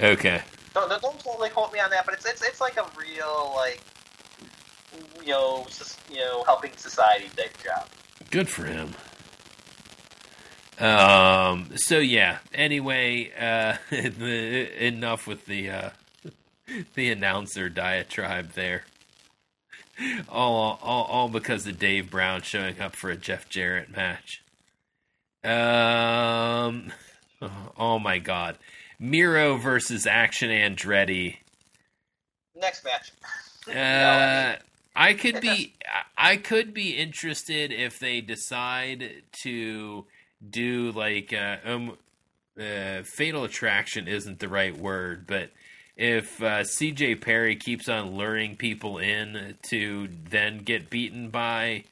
Okay. 0.03 0.43
Don't, 0.87 1.03
don't- 1.03 1.21
totally 1.21 1.51
quote 1.51 1.73
me 1.73 1.81
on 1.81 1.91
that, 1.91 2.05
but 2.05 2.15
it's 2.15 2.27
it's 2.27 2.43
it's 2.43 2.61
like 2.61 2.77
a 2.77 2.87
real 2.99 3.53
like 3.57 3.81
you 5.25 5.33
know 5.33 5.67
you 6.11 6.19
know 6.19 6.45
helping 6.45 6.73
society 6.77 7.29
type 7.37 7.57
job. 7.63 7.89
Good 8.31 8.49
for 8.49 8.65
him. 8.65 8.95
Um. 10.79 11.71
So 11.77 11.99
yeah. 11.99 12.39
Anyway, 12.55 13.33
uh, 13.39 13.77
enough 13.91 15.27
with 15.27 15.47
the 15.47 15.71
uh, 15.71 15.91
the 16.95 17.11
announcer 17.11 17.69
diatribe 17.69 18.53
there. 18.53 18.85
All, 20.29 20.79
all, 20.81 21.05
all 21.07 21.29
because 21.29 21.67
of 21.67 21.77
Dave 21.81 22.09
Brown 22.09 22.43
showing 22.43 22.81
up 22.81 22.95
for 22.95 23.11
a 23.11 23.17
Jeff 23.17 23.49
Jarrett 23.49 23.91
match. 23.95 24.43
Um. 25.43 26.93
Oh 27.77 28.01
my 28.01 28.19
God, 28.19 28.59
Miro 28.99 29.57
versus 29.57 30.07
Action 30.07 30.51
Andretti. 30.51 31.37
Next 32.55 32.85
match. 32.85 33.13
I 33.69 33.73
Uh, 33.73 34.57
I 34.97 35.13
could 35.13 35.41
be 35.43 35.75
I 36.17 36.39
could 36.39 36.73
be 36.73 36.97
interested 36.97 37.71
if 37.71 37.99
they 37.99 38.23
decide 38.23 39.23
to 39.43 40.07
do 40.49 40.91
like 40.93 41.35
uh, 41.35 41.57
um 41.65 41.99
uh, 42.59 43.03
fatal 43.05 43.45
attraction 43.45 44.09
isn't 44.09 44.41
the 44.41 44.49
right 44.49 44.77
word, 44.77 45.27
but 45.27 45.51
if 45.97 46.43
uh, 46.43 46.61
CJ 46.61 47.21
Perry 47.21 47.57
keeps 47.57 47.89
on 47.89 48.17
luring 48.17 48.57
people 48.57 48.99
in 48.99 49.57
to 49.69 50.09
then 50.31 50.59
get 50.59 50.91
beaten 50.91 51.29
by 51.29 51.85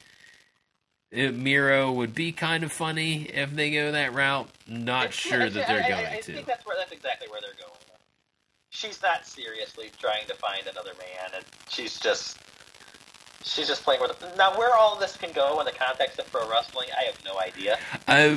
uh, 1.15 1.31
Miro 1.31 1.91
would 1.91 2.13
be 2.13 2.31
kind 2.31 2.63
of 2.63 2.71
funny 2.71 3.23
if 3.29 3.51
they 3.53 3.71
go 3.71 3.91
that 3.91 4.13
route. 4.13 4.49
Not 4.67 5.07
I- 5.07 5.09
sure 5.11 5.43
I- 5.43 5.49
that 5.49 5.67
they're 5.67 5.83
I- 5.83 5.89
going 5.89 6.05
I, 6.05 6.19
to. 6.21 6.31
I 6.33 6.35
think 6.35 6.47
that's 6.47 6.65
where 6.65 6.75
that's 6.77 6.91
exactly 6.91 7.27
where 7.29 7.41
they're 7.41 7.51
going. 7.53 7.71
She's 8.69 9.01
not 9.01 9.25
seriously 9.25 9.89
trying 9.99 10.27
to 10.27 10.35
find 10.35 10.67
another 10.67 10.91
man, 10.99 11.31
and 11.35 11.45
she's 11.69 11.99
just 11.99 12.37
she's 13.43 13.67
just 13.67 13.83
playing 13.83 14.01
with. 14.01 14.11
It. 14.21 14.37
Now, 14.37 14.55
where 14.57 14.75
all 14.75 14.95
this 14.97 15.15
can 15.17 15.31
go 15.31 15.59
in 15.61 15.65
the 15.65 15.71
context 15.71 16.19
of 16.19 16.29
pro 16.31 16.47
wrestling, 16.49 16.89
I 16.99 17.05
have 17.05 17.17
no 17.25 17.39
idea. 17.39 17.79
Uh, 18.07 18.35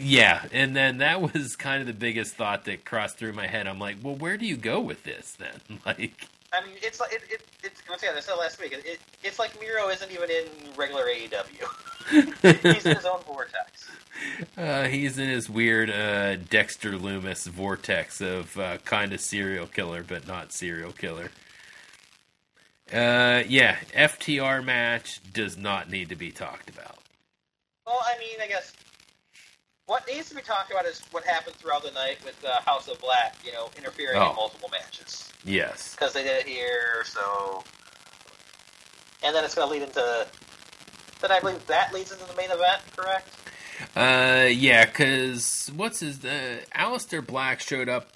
yeah, 0.00 0.44
and 0.52 0.76
then 0.76 0.98
that 0.98 1.20
was 1.22 1.56
kind 1.56 1.80
of 1.80 1.86
the 1.88 1.92
biggest 1.94 2.34
thought 2.34 2.66
that 2.66 2.84
crossed 2.84 3.16
through 3.18 3.32
my 3.32 3.46
head. 3.48 3.66
I'm 3.66 3.78
like, 3.80 3.96
well, 4.02 4.14
where 4.14 4.36
do 4.36 4.46
you 4.46 4.56
go 4.56 4.78
with 4.80 5.02
this 5.04 5.32
then? 5.32 5.80
Like, 5.86 6.28
I 6.52 6.64
mean, 6.64 6.74
it's 6.82 6.98
like 6.98 7.12
it, 7.12 7.22
it, 7.30 7.42
it's 7.62 7.80
once 7.88 8.02
again, 8.02 8.14
I 8.16 8.20
said 8.20 8.34
last 8.34 8.60
week. 8.60 8.72
It, 8.72 8.84
it, 8.84 9.00
it's 9.22 9.38
like 9.38 9.58
Miro 9.60 9.88
isn't 9.88 10.10
even 10.10 10.28
in 10.30 10.46
regular 10.76 11.04
AEW. 11.04 12.62
He's 12.74 12.86
in 12.86 12.96
his 12.96 13.04
own 13.04 13.20
vortex. 13.22 13.88
uh, 14.56 14.84
he's 14.84 15.16
in 15.16 15.28
his 15.28 15.48
weird 15.48 15.90
uh, 15.90 16.36
Dexter 16.36 16.92
Lumis 16.92 17.46
vortex 17.46 18.20
of 18.20 18.58
uh, 18.58 18.78
kind 18.78 19.12
of 19.12 19.20
serial 19.20 19.66
killer, 19.66 20.02
but 20.02 20.26
not 20.26 20.52
serial 20.52 20.92
killer. 20.92 21.30
Uh, 22.92 23.44
yeah, 23.46 23.76
FTR 23.94 24.64
match 24.64 25.20
does 25.32 25.56
not 25.56 25.88
need 25.88 26.08
to 26.08 26.16
be 26.16 26.32
talked 26.32 26.68
about. 26.68 26.98
Well, 27.86 28.00
I 28.04 28.18
mean, 28.18 28.40
I 28.42 28.48
guess 28.48 28.72
what 29.90 30.06
needs 30.06 30.28
to 30.28 30.36
be 30.36 30.40
talked 30.42 30.70
about 30.70 30.86
is 30.86 31.02
what 31.10 31.24
happened 31.24 31.56
throughout 31.56 31.82
the 31.82 31.90
night 31.90 32.18
with 32.24 32.36
uh, 32.44 32.60
House 32.64 32.86
of 32.86 33.00
Black. 33.00 33.34
You 33.44 33.50
know, 33.50 33.68
interfering 33.76 34.18
Oh. 34.18 34.30
in 34.30 34.36
multiple 34.36 34.68
matches. 34.70 35.32
Yes. 35.44 35.96
because 35.96 36.12
they 36.12 36.22
did 36.22 36.42
it 36.42 36.46
here. 36.46 37.02
So, 37.04 37.64
and 39.24 39.34
then 39.34 39.44
it's 39.44 39.56
going 39.56 39.66
to 39.66 39.72
lead 39.72 39.82
into. 39.82 40.28
Then 41.20 41.32
I 41.32 41.40
believe 41.40 41.66
that 41.66 41.92
leads 41.92 42.12
into 42.12 42.24
the 42.24 42.34
main 42.36 42.52
event, 42.52 42.82
correct? 42.96 43.28
Uh, 43.96 44.46
yeah, 44.48 44.84
because 44.84 45.70
what's 45.74 45.98
his? 46.00 46.24
Uh, 46.24 46.60
Aleister 46.72 47.26
Black 47.26 47.58
showed 47.60 47.88
up. 47.88 48.10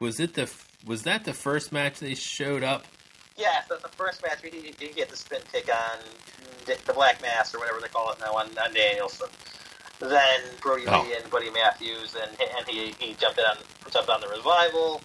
Was 0.00 0.20
it 0.20 0.34
the? 0.34 0.52
Was 0.86 1.04
that 1.04 1.24
the 1.24 1.32
first 1.32 1.72
match 1.72 1.98
they 1.98 2.14
showed 2.14 2.62
up? 2.62 2.84
Yeah, 3.38 3.62
so 3.68 3.76
the 3.82 3.88
first 3.88 4.22
match 4.22 4.42
we 4.42 4.50
did, 4.50 4.76
did 4.76 4.94
get 4.94 5.08
the 5.08 5.16
spin 5.16 5.40
kick 5.50 5.68
on 5.74 5.98
the 6.66 6.76
the 6.84 6.92
Black 6.92 7.22
Mass 7.22 7.54
or 7.54 7.58
whatever 7.58 7.80
they 7.80 7.88
call 7.88 8.12
it 8.12 8.20
now 8.20 8.32
on, 8.34 8.48
on 8.58 8.74
Danielson. 8.74 9.28
Then 9.98 10.40
Brody 10.60 10.84
Oh. 10.86 11.02
Lee 11.02 11.14
and 11.16 11.30
Buddy 11.30 11.50
Matthews, 11.50 12.14
and 12.20 12.30
and 12.58 12.68
he 12.68 12.92
he 12.98 13.14
jumped 13.14 13.38
on 13.40 13.56
jumped 13.90 14.10
on 14.10 14.20
the 14.20 14.28
revival, 14.28 15.00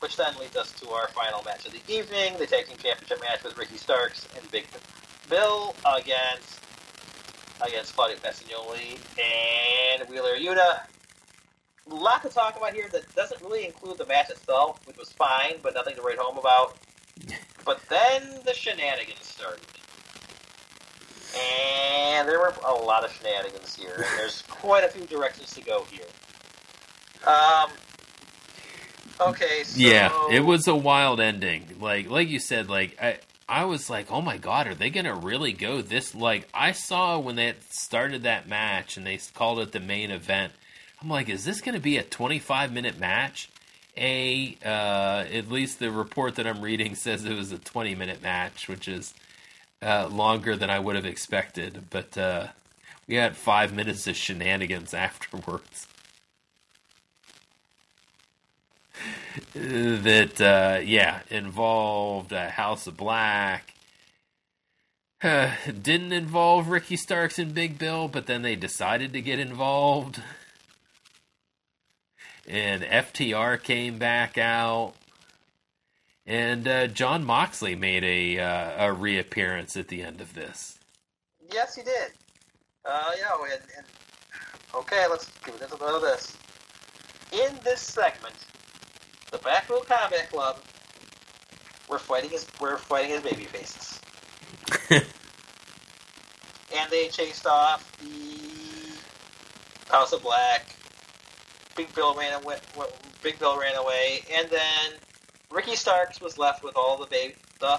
which 0.00 0.16
then 0.16 0.34
leads 0.38 0.56
us 0.56 0.72
to 0.80 0.88
our 0.90 1.08
final 1.08 1.42
match 1.42 1.66
of 1.66 1.72
the 1.72 1.82
evening, 1.92 2.36
the 2.38 2.46
tag 2.46 2.66
team 2.66 2.76
championship 2.78 3.20
match 3.20 3.42
with 3.44 3.56
Ricky 3.58 3.76
Starks 3.76 4.26
and 4.36 4.50
Big 4.50 4.66
Bill 5.28 5.74
against 5.84 6.60
against 7.60 7.94
Claudio 7.94 8.16
Castagnoli 8.16 8.98
and 9.20 10.08
Wheeler 10.08 10.36
Yuta. 10.36 10.80
A 11.90 11.94
lot 11.94 12.22
to 12.22 12.28
talk 12.28 12.56
about 12.56 12.72
here 12.74 12.88
that 12.92 13.14
doesn't 13.14 13.40
really 13.42 13.66
include 13.66 13.98
the 13.98 14.06
match 14.06 14.30
itself, 14.30 14.80
which 14.86 14.96
was 14.96 15.10
fine, 15.12 15.56
but 15.62 15.74
nothing 15.74 15.94
to 15.96 16.02
write 16.02 16.18
home 16.18 16.38
about. 16.38 16.76
But 17.64 17.80
then 17.88 18.40
the 18.44 18.52
shenanigans 18.54 19.24
started. 19.24 19.60
And 21.34 22.28
there 22.28 22.38
were 22.38 22.52
a 22.66 22.74
lot 22.74 23.04
of 23.04 23.12
shenanigans 23.12 23.74
here, 23.74 23.94
and 23.96 24.04
there's 24.18 24.42
quite 24.42 24.84
a 24.84 24.88
few 24.88 25.06
directions 25.06 25.54
to 25.54 25.62
go 25.62 25.84
here. 25.90 26.06
Um, 27.26 27.70
okay, 29.20 29.62
so... 29.64 29.78
Yeah, 29.78 30.10
it 30.30 30.40
was 30.40 30.66
a 30.66 30.74
wild 30.74 31.20
ending. 31.20 31.76
Like 31.80 32.10
like 32.10 32.28
you 32.28 32.38
said, 32.38 32.68
like 32.68 32.96
I 33.00 33.18
I 33.48 33.64
was 33.64 33.90
like, 33.90 34.10
oh 34.10 34.22
my 34.22 34.38
god, 34.38 34.66
are 34.66 34.74
they 34.74 34.90
gonna 34.90 35.14
really 35.14 35.52
go 35.52 35.82
this? 35.82 36.14
Like 36.14 36.48
I 36.54 36.72
saw 36.72 37.18
when 37.18 37.36
they 37.36 37.54
started 37.70 38.22
that 38.22 38.48
match 38.48 38.96
and 38.96 39.06
they 39.06 39.18
called 39.34 39.58
it 39.60 39.72
the 39.72 39.80
main 39.80 40.10
event. 40.10 40.52
I'm 41.00 41.08
like, 41.08 41.28
is 41.28 41.44
this 41.44 41.60
gonna 41.60 41.80
be 41.80 41.98
a 41.98 42.02
25 42.02 42.72
minute 42.72 42.98
match? 42.98 43.48
A, 43.94 44.56
uh, 44.64 45.24
at 45.30 45.50
least 45.50 45.78
the 45.78 45.90
report 45.90 46.36
that 46.36 46.46
I'm 46.46 46.62
reading 46.62 46.94
says 46.94 47.24
it 47.24 47.36
was 47.36 47.52
a 47.52 47.58
20 47.58 47.94
minute 47.94 48.22
match, 48.22 48.68
which 48.68 48.88
is 48.88 49.12
uh, 49.82 50.08
longer 50.08 50.56
than 50.56 50.70
I 50.70 50.78
would 50.78 50.96
have 50.96 51.06
expected. 51.06 51.86
But 51.90 52.16
uh, 52.16 52.48
we 53.06 53.16
had 53.16 53.36
five 53.36 53.74
minutes 53.74 54.06
of 54.06 54.16
shenanigans 54.16 54.94
afterwards. 54.94 55.88
that 59.54 60.40
uh, 60.40 60.80
yeah 60.82 61.20
involved 61.30 62.32
uh, 62.32 62.50
House 62.50 62.86
of 62.86 62.96
Black. 62.96 63.74
Uh, 65.22 65.52
didn't 65.82 66.12
involve 66.12 66.68
Ricky 66.68 66.96
Starks 66.96 67.38
and 67.38 67.54
Big 67.54 67.78
Bill, 67.78 68.08
but 68.08 68.26
then 68.26 68.42
they 68.42 68.56
decided 68.56 69.12
to 69.12 69.20
get 69.20 69.38
involved. 69.38 70.22
And 72.46 72.82
FTR 72.82 73.62
came 73.62 73.98
back 73.98 74.36
out, 74.36 74.94
and 76.26 76.68
uh, 76.68 76.86
Jon 76.86 77.24
Moxley 77.24 77.74
made 77.74 78.04
a 78.04 78.38
uh, 78.38 78.86
a 78.86 78.92
reappearance 78.92 79.76
at 79.76 79.88
the 79.88 80.02
end 80.02 80.20
of 80.20 80.34
this. 80.34 80.78
Yes, 81.52 81.74
he 81.74 81.82
did. 81.82 82.12
Uh, 82.84 83.12
know, 83.22 83.44
and, 83.44 83.60
and 83.76 83.86
okay, 84.74 85.06
let's 85.08 85.30
give 85.44 85.54
it 85.54 85.70
a 85.70 85.76
little 85.76 85.96
of 85.96 86.02
this. 86.02 86.36
In 87.32 87.58
this 87.64 87.80
segment, 87.80 88.34
the 89.30 89.38
Blackpool 89.38 89.84
Combat 89.88 90.28
Club 90.30 90.58
were 91.88 91.98
fighting 91.98 92.30
his 92.30 92.46
were 92.60 92.76
fighting 92.76 93.10
his 93.10 93.22
baby 93.22 93.44
faces. 93.44 94.00
and 94.90 95.04
they 96.90 97.08
chased 97.08 97.46
off 97.46 97.90
the 97.98 99.92
House 99.92 100.12
of 100.12 100.22
Black. 100.22 100.74
Big 101.76 101.94
Bill 101.94 102.14
ran 102.14 102.42
away. 102.42 102.58
Big 103.22 103.38
Bill 103.38 103.58
ran 103.58 103.76
away, 103.76 104.20
and 104.34 104.50
then 104.50 104.92
Ricky 105.52 105.76
Starks 105.76 106.20
was 106.20 106.38
left 106.38 106.64
with 106.64 106.76
all 106.76 106.96
the 106.96 107.06
baby 107.06 107.34
the 107.60 107.78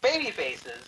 baby 0.00 0.30
faces, 0.30 0.86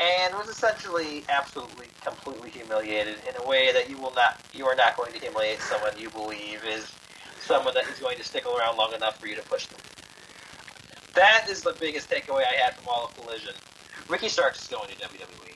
and 0.00 0.34
was 0.34 0.48
essentially 0.48 1.24
absolutely 1.28 1.86
completely 2.02 2.50
humiliated 2.50 3.16
in 3.28 3.40
a 3.42 3.48
way 3.48 3.72
that 3.72 3.88
you 3.88 3.96
will 3.98 4.12
not 4.14 4.40
you 4.52 4.66
are 4.66 4.74
not 4.74 4.96
going 4.96 5.12
to 5.12 5.20
humiliate 5.20 5.60
someone 5.60 5.92
you 5.96 6.10
believe 6.10 6.62
is 6.66 6.90
someone 7.40 7.72
that 7.74 7.86
is 7.86 8.00
going 8.00 8.16
to 8.18 8.24
stick 8.24 8.44
around 8.46 8.76
long 8.76 8.92
enough 8.94 9.18
for 9.20 9.28
you 9.28 9.36
to 9.36 9.42
push 9.42 9.66
them. 9.66 9.80
That 11.14 11.46
is 11.48 11.62
the 11.62 11.76
biggest 11.78 12.10
takeaway 12.10 12.42
I 12.42 12.56
had 12.64 12.74
from 12.74 12.88
all 12.88 13.06
of 13.06 13.16
Collision. 13.16 13.54
Ricky 14.08 14.28
Starks 14.28 14.62
is 14.62 14.68
going 14.68 14.88
to 14.88 14.96
WWE. 14.96 15.54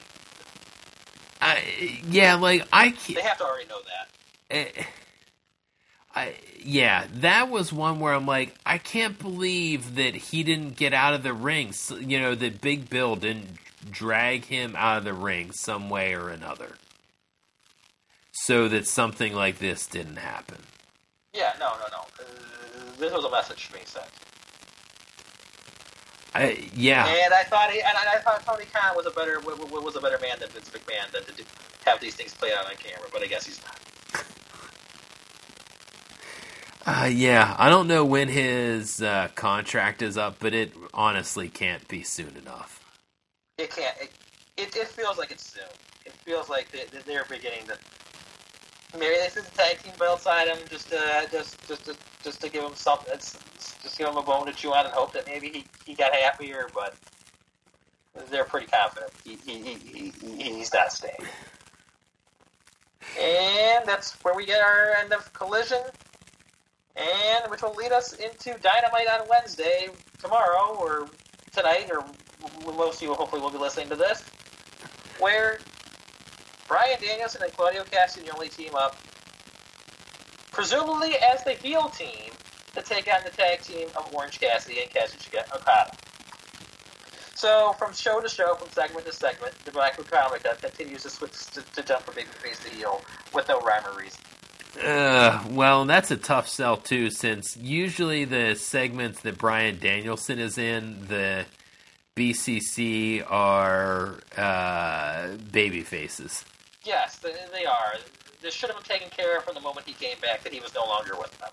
I 1.41 2.01
yeah, 2.09 2.37
like 2.37 2.67
I 2.73 2.95
they 3.13 3.21
have 3.21 3.39
to 3.39 3.45
already 3.45 3.69
know 3.69 3.81
that. 4.51 4.79
Uh, 4.79 4.83
I 6.15 6.35
yeah, 6.65 7.07
that 7.15 7.49
was 7.49 7.73
one 7.73 8.01
where 8.01 8.15
I'm 8.15 8.27
like, 8.27 8.55
I 8.67 8.79
can't 8.79 9.19
believe 9.19 9.95
that 9.97 10.15
he 10.15 10.43
didn't 10.43 10.77
get 10.77 10.93
out 10.93 11.15
of 11.15 11.23
the 11.23 11.33
ring. 11.33 11.73
You 12.01 12.21
know, 12.21 12.35
that 12.35 12.61
Big 12.61 12.91
Bill 12.91 13.17
didn't 13.17 13.59
drag 13.91 14.47
him 14.47 14.75
out 14.77 14.99
of 14.99 15.05
the 15.05 15.13
ring 15.13 15.53
some 15.53 15.89
way 15.89 16.15
or 16.15 16.29
another, 16.29 16.77
so 18.33 18.69
that 18.69 18.87
something 18.87 19.35
like 19.35 19.59
this 19.59 19.87
didn't 19.87 20.17
happen. 20.17 20.59
Yeah, 21.33 21.53
no, 21.61 21.73
no, 21.75 21.87
no. 21.93 22.01
Uh, 22.19 22.99
this 22.99 23.13
was 23.13 23.25
a 23.25 23.31
message 23.31 23.71
being 23.73 23.87
sent. 23.87 24.07
I, 26.35 26.69
yeah, 26.75 27.07
and 27.07 27.33
I 27.33 27.43
thought 27.45 27.71
he, 27.71 27.81
and 27.81 27.97
I 27.97 28.19
thought 28.19 28.45
Tony 28.45 28.65
Khan 28.73 28.95
was 28.97 29.07
a 29.07 29.11
better 29.11 29.41
was 29.41 29.97
a 29.97 30.01
better 30.01 30.19
man 30.21 30.39
than 30.41 30.49
Vince 30.51 30.71
McMahon 30.71 31.11
than 31.11 31.23
to 31.25 31.45
have 31.87 32.01
these 32.01 32.15
things 32.15 32.35
played 32.35 32.53
out 32.53 32.67
on 32.67 32.73
camera, 32.77 33.09
but 33.13 33.23
I 33.23 33.27
guess 33.27 33.47
he's 33.47 33.61
not. 33.63 33.79
Uh, 36.91 37.05
yeah, 37.05 37.55
I 37.59 37.69
don't 37.69 37.87
know 37.87 38.03
when 38.03 38.29
his 38.29 39.03
uh, 39.03 39.29
contract 39.35 40.01
is 40.01 40.17
up, 40.17 40.37
but 40.41 40.55
it 40.55 40.73
honestly 40.95 41.51
can't 41.51 41.87
be 41.87 42.03
soon 42.03 42.35
enough. 42.35 42.83
It 43.59 43.69
can't. 43.71 43.95
It, 44.01 44.11
it, 44.57 44.75
it 44.75 44.89
feels 44.89 45.19
like 45.19 45.31
it's 45.31 45.53
soon. 45.53 45.69
It 46.07 46.13
feels 46.13 46.49
like 46.49 46.71
they, 46.71 46.85
they're 47.05 47.27
beginning 47.29 47.67
to 47.67 47.77
maybe 48.99 49.17
this 49.17 49.37
is 49.37 49.47
a 49.47 49.51
tag 49.51 49.83
team 49.83 49.93
belts 49.99 50.27
item 50.27 50.57
just 50.71 50.89
to 50.89 51.29
just 51.31 51.69
just 51.69 51.85
to, 51.85 51.97
just 52.25 52.41
to 52.41 52.49
give 52.49 52.65
him 52.65 52.75
something, 52.75 53.13
just 53.13 53.99
give 53.99 54.09
him 54.09 54.17
a 54.17 54.23
bone 54.23 54.47
to 54.47 54.53
chew 54.55 54.73
on 54.73 54.87
and 54.87 54.95
hope 54.95 55.13
that 55.13 55.27
maybe 55.27 55.51
he, 55.51 55.65
he 55.85 55.93
got 55.93 56.15
happier. 56.15 56.69
But 56.73 56.95
they're 58.31 58.45
pretty 58.45 58.69
confident 58.69 59.13
he, 59.25 59.37
he, 59.45 59.75
he, 59.75 60.13
he's 60.43 60.73
not 60.73 60.91
staying. 60.91 61.13
And 63.21 63.85
that's 63.85 64.13
where 64.25 64.35
we 64.35 64.47
get 64.47 64.63
our 64.63 64.95
end 65.03 65.13
of 65.13 65.31
collision, 65.35 65.83
and 66.99 67.51
which 67.51 67.63
will 67.63 67.75
lead 67.75 67.93
us 67.93 68.13
into 68.15 68.59
Dynamite 68.59 69.09
on 69.09 69.29
Wednesday 69.29 69.89
tomorrow 70.19 70.77
or 70.77 71.09
tonight 71.53 71.91
or 71.91 72.05
most 72.77 72.97
of 72.97 73.03
you 73.03 73.15
hopefully 73.15 73.41
will 73.41 73.51
be 73.51 73.59
listening 73.59 73.89
to 73.89 73.97
this, 73.97 74.23
where 75.19 75.59
Bryan 76.67 76.99
Danielson 77.01 77.43
and 77.43 77.53
Claudio 77.53 77.83
Castagnoli 77.85 78.55
team 78.55 78.75
up, 78.75 78.97
presumably 80.53 81.15
as 81.17 81.43
the 81.45 81.53
heel 81.53 81.89
team, 81.89 82.33
to 82.75 82.83
take 82.83 83.09
on 83.13 83.21
the 83.25 83.31
tag 83.31 83.63
team 83.63 83.89
of 83.97 84.15
Orange 84.15 84.39
Cassidy 84.39 84.81
and 84.83 84.91
Kazuchika 84.91 85.55
Okada. 85.55 85.91
So, 87.35 87.73
from 87.79 87.95
show 87.95 88.21
to 88.21 88.29
show, 88.29 88.55
from 88.57 88.69
segment 88.71 89.07
to 89.07 89.13
segment, 89.13 89.55
the 89.65 89.71
Blackwood 89.71 90.11
Comica 90.11 90.51
uh, 90.51 90.55
continues 90.57 91.05
to 91.05 91.11
switch 91.11 91.47
to, 91.53 91.63
to 91.63 91.83
jump 91.83 92.03
from 92.03 92.15
babyface 92.15 92.63
to 92.65 92.75
heel 92.75 93.01
with 93.33 93.49
no 93.49 93.61
rhyme 93.61 93.85
or 93.87 93.97
reason. 93.97 94.21
Uh, 94.83 95.43
well, 95.51 95.85
that's 95.85 96.11
a 96.11 96.17
tough 96.17 96.49
sell 96.49 96.77
too, 96.77 97.11
since 97.11 97.57
usually 97.57 98.25
the 98.25 98.55
segments 98.55 99.21
that 99.23 99.39
Bryan 99.39 99.79
Danielson 99.79 100.39
is 100.39 100.59
in, 100.59 101.07
the 101.07 101.47
BCC 102.17 103.25
are 103.29 104.19
uh, 104.37 105.29
baby 105.53 105.83
faces. 105.83 106.45
Yes, 106.85 107.19
they 107.19 107.65
are. 107.65 107.95
This 108.41 108.55
should 108.55 108.71
have 108.71 108.77
been 108.79 108.87
taken 108.89 109.11
care 109.11 109.39
of 109.39 109.45
from 109.45 109.55
the 109.55 109.61
moment 109.61 109.87
he 109.87 109.93
came 109.95 110.17
back 110.21 110.43
that 110.43 110.53
he 110.53 110.61
was 110.61 110.75
no 110.75 110.85
longer 110.85 111.17
with 111.19 111.37
them. 111.39 111.51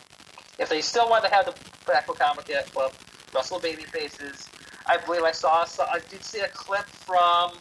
If 0.60 0.70
they 0.70 0.82
still 0.82 1.10
wanted 1.10 1.30
to 1.30 1.36
have 1.36 1.46
the 1.46 1.56
Blackpool 1.86 2.16
Combat 2.16 2.72
Club 2.72 2.94
Russell 3.34 3.60
baby 3.60 3.84
faces, 3.84 4.48
I 4.88 4.98
believe 4.98 5.24
I 5.24 5.32
saw, 5.32 5.66
saw 5.66 5.86
I 5.92 6.00
did 6.10 6.24
see 6.24 6.40
a 6.40 6.48
clip 6.48 6.86
from 6.86 7.52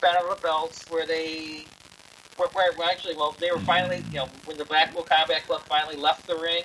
Battle 0.00 0.30
of 0.30 0.36
the 0.36 0.42
Belts 0.42 0.84
where 0.88 1.06
they 1.06 1.64
where, 2.48 2.72
where 2.74 2.90
actually 2.90 3.16
well 3.16 3.34
they 3.38 3.50
were 3.50 3.60
finally 3.60 4.02
you 4.10 4.18
know 4.18 4.28
when 4.44 4.56
the 4.56 4.64
Blackpool 4.64 5.02
Combat 5.02 5.44
Club 5.46 5.62
finally 5.62 5.96
left 5.96 6.26
the 6.26 6.36
ring, 6.36 6.62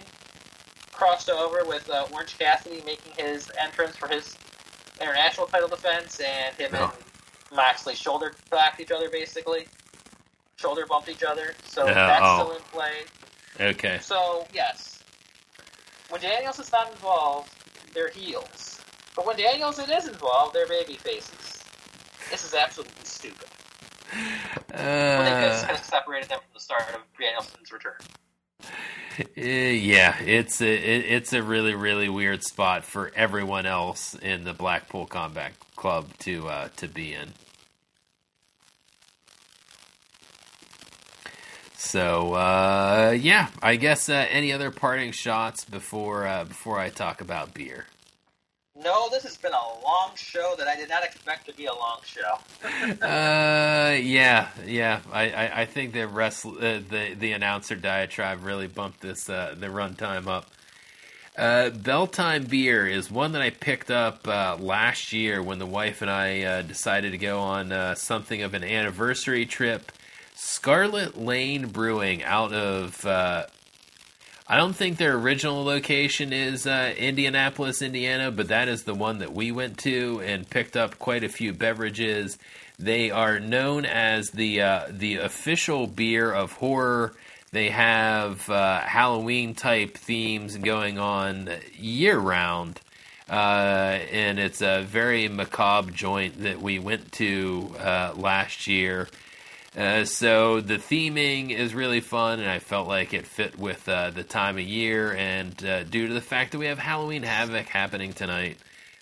crossed 0.92 1.30
over 1.30 1.64
with 1.66 1.90
uh, 1.90 2.08
Orange 2.14 2.38
Cassidy 2.38 2.82
making 2.86 3.14
his 3.18 3.52
entrance 3.62 3.96
for 3.96 4.08
his 4.08 4.36
international 5.02 5.48
title 5.48 5.68
defense, 5.68 6.20
and 6.20 6.56
him 6.56 6.74
and 6.74 6.92
Moxley 7.54 7.96
shoulder 7.96 8.34
backed 8.50 8.80
each 8.80 8.92
other 8.92 9.10
basically 9.10 9.68
shoulder 10.58 10.86
bumped 10.86 11.10
each 11.10 11.24
other. 11.24 11.54
So 11.66 11.86
that's 11.86 12.22
oh. 12.24 12.44
still 12.44 12.56
in 12.56 12.62
play. 12.64 12.94
Okay. 13.60 14.00
So 14.02 14.48
yes, 14.54 15.04
when 16.10 16.22
Daniels 16.22 16.60
is 16.60 16.72
not 16.72 16.92
involved, 16.92 17.52
they're 17.94 18.10
heels. 18.10 18.80
But 19.16 19.26
when 19.26 19.38
Daniels 19.38 19.80
is 19.80 20.08
involved, 20.08 20.54
they're 20.54 20.68
baby 20.68 20.96
faces. 20.96 21.64
This 22.30 22.44
is 22.44 22.54
absolutely 22.54 22.94
stupid. 23.04 23.48
Uh, 24.58 25.18
when 25.18 25.26
they 25.26 25.48
just 25.48 25.66
kind 25.66 25.78
of 25.78 25.86
separated 25.86 26.30
them 26.30 26.40
from 26.40 26.54
the 26.54 26.60
start 26.60 26.84
of 26.94 27.02
Danielson's 27.20 27.72
return. 27.72 27.94
Uh, 29.20 29.42
yeah, 29.42 30.20
it's 30.22 30.62
a 30.62 30.74
it, 30.74 31.06
it's 31.08 31.34
a 31.34 31.42
really 31.42 31.74
really 31.74 32.10
weird 32.10 32.44
spot 32.44 32.84
for 32.84 33.12
everyone 33.16 33.66
else 33.66 34.14
in 34.16 34.44
the 34.44 34.54
Blackpool 34.54 35.06
Combat 35.06 35.54
Club 35.76 36.10
to 36.20 36.48
uh, 36.50 36.68
to 36.78 36.88
be 36.88 37.14
in. 37.14 37.34
So 41.78 42.34
uh, 42.34 43.16
yeah, 43.18 43.50
I 43.62 43.78
guess 43.78 44.10
uh, 44.10 44.26
any 44.30 44.52
other 44.52 44.72
parting 44.72 45.12
shots 45.12 45.64
before 45.64 46.28
uh, 46.28 46.44
before 46.44 46.80
I 46.80 46.90
talk 46.90 47.22
about 47.22 47.54
beer. 47.54 47.86
No, 48.86 49.10
this 49.10 49.24
has 49.24 49.36
been 49.36 49.52
a 49.52 49.84
long 49.84 50.12
show 50.14 50.54
that 50.60 50.68
I 50.68 50.76
did 50.76 50.90
not 50.90 51.04
expect 51.04 51.48
to 51.48 51.54
be 51.56 51.66
a 51.66 51.74
long 51.74 51.98
show. 52.06 52.38
uh, 53.04 53.98
yeah, 54.00 54.50
yeah. 54.64 55.00
I, 55.12 55.32
I, 55.32 55.62
I 55.62 55.66
think 55.66 55.94
the 55.94 56.08
rest 56.08 56.46
uh, 56.46 56.52
the 56.60 57.16
the 57.18 57.32
announcer 57.32 57.76
diatribe 57.76 58.46
really 58.46 58.68
bumped 58.68 59.02
this 59.02 59.28
uh, 59.28 59.56
the 59.58 59.68
runtime 59.68 60.28
up. 60.28 60.52
Uh, 61.36 61.72
Belltime 61.72 62.48
beer 62.48 62.88
is 62.88 63.10
one 63.10 63.32
that 63.32 63.42
I 63.42 63.50
picked 63.50 63.90
up 63.90 64.28
uh, 64.28 64.56
last 64.60 65.12
year 65.12 65.42
when 65.42 65.58
the 65.58 65.66
wife 65.66 66.04
and 66.04 66.12
I 66.12 66.44
uh, 66.44 66.62
decided 66.62 67.12
to 67.12 67.18
go 67.18 67.40
on 67.40 67.72
uh, 67.72 67.96
something 67.96 68.44
of 68.44 68.54
an 68.54 68.64
anniversary 68.64 69.48
trip 69.48 69.92
Scarlet 70.36 71.18
Lane 71.18 71.68
Brewing 71.68 72.24
out 72.24 72.54
of 72.54 73.04
uh, 73.04 73.48
I 74.48 74.58
don't 74.58 74.76
think 74.76 74.98
their 74.98 75.16
original 75.16 75.64
location 75.64 76.32
is 76.32 76.68
uh, 76.68 76.94
Indianapolis, 77.00 77.82
Indiana, 77.82 78.30
but 78.30 78.50
that 78.50 78.68
is 78.68 78.84
the 78.84 78.94
one 78.94 79.18
that 79.20 79.34
we 79.34 79.52
went 79.52 79.80
to 79.80 80.22
and 80.24 80.48
picked 80.48 80.78
up 80.78 81.00
quite 81.00 81.24
a 81.24 81.30
few 81.30 81.52
beverages. 81.52 82.38
They 82.78 83.10
are 83.10 83.40
known 83.40 83.86
as 83.86 84.30
the 84.30 84.62
uh, 84.62 84.86
the 84.92 85.16
official 85.18 85.88
beer 85.88 86.32
of 86.32 86.52
horror. 86.52 87.14
They 87.54 87.70
have 87.70 88.48
uh, 88.48 88.82
Halloween 88.82 89.56
type 89.56 89.98
themes 89.98 90.58
going 90.58 91.00
on 91.00 91.50
year 91.74 92.20
round, 92.20 92.82
uh, 93.28 93.34
and 94.12 94.38
it's 94.38 94.62
a 94.62 94.84
very 94.84 95.28
macabre 95.28 95.92
joint 95.92 96.44
that 96.44 96.62
we 96.62 96.78
went 96.78 97.12
to 97.14 97.74
uh, 97.80 98.14
last 98.16 98.68
year. 98.68 99.08
Uh, 99.78 100.06
so 100.06 100.62
the 100.62 100.78
theming 100.78 101.52
is 101.52 101.76
really 101.76 102.00
fun, 102.00 102.40
and 102.40 102.50
I 102.50 102.60
felt 102.60 102.88
like 102.88 103.14
it 103.14 103.26
fit 103.26 103.60
with 103.60 103.90
uh, 103.90 104.10
the 104.10 104.24
time 104.24 104.58
of 104.58 104.64
year, 104.64 105.14
and 105.14 105.66
uh, 105.66 105.84
due 105.84 106.08
to 106.08 106.14
the 106.14 106.22
fact 106.22 106.54
that 106.54 106.60
we 106.60 106.68
have 106.68 106.80
Halloween 106.80 107.24
Havoc 107.24 107.66
happening 107.66 108.14
tonight, 108.14 108.58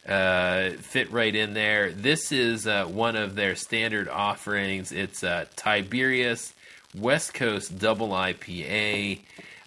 uh, 0.08 0.72
fit 0.72 1.12
right 1.12 1.34
in 1.36 1.54
there. 1.54 1.91
This 1.91 2.32
is 2.32 2.66
uh, 2.66 2.86
one 2.86 3.16
of 3.16 3.36
their 3.36 3.56
standard 3.56 4.10
offerings. 4.10 4.91
It's 4.91 5.24
Tiberius 5.56 6.54
West 6.95 7.36
Coast 7.36 7.78
Double 7.78 8.10
IPA, 8.10 9.20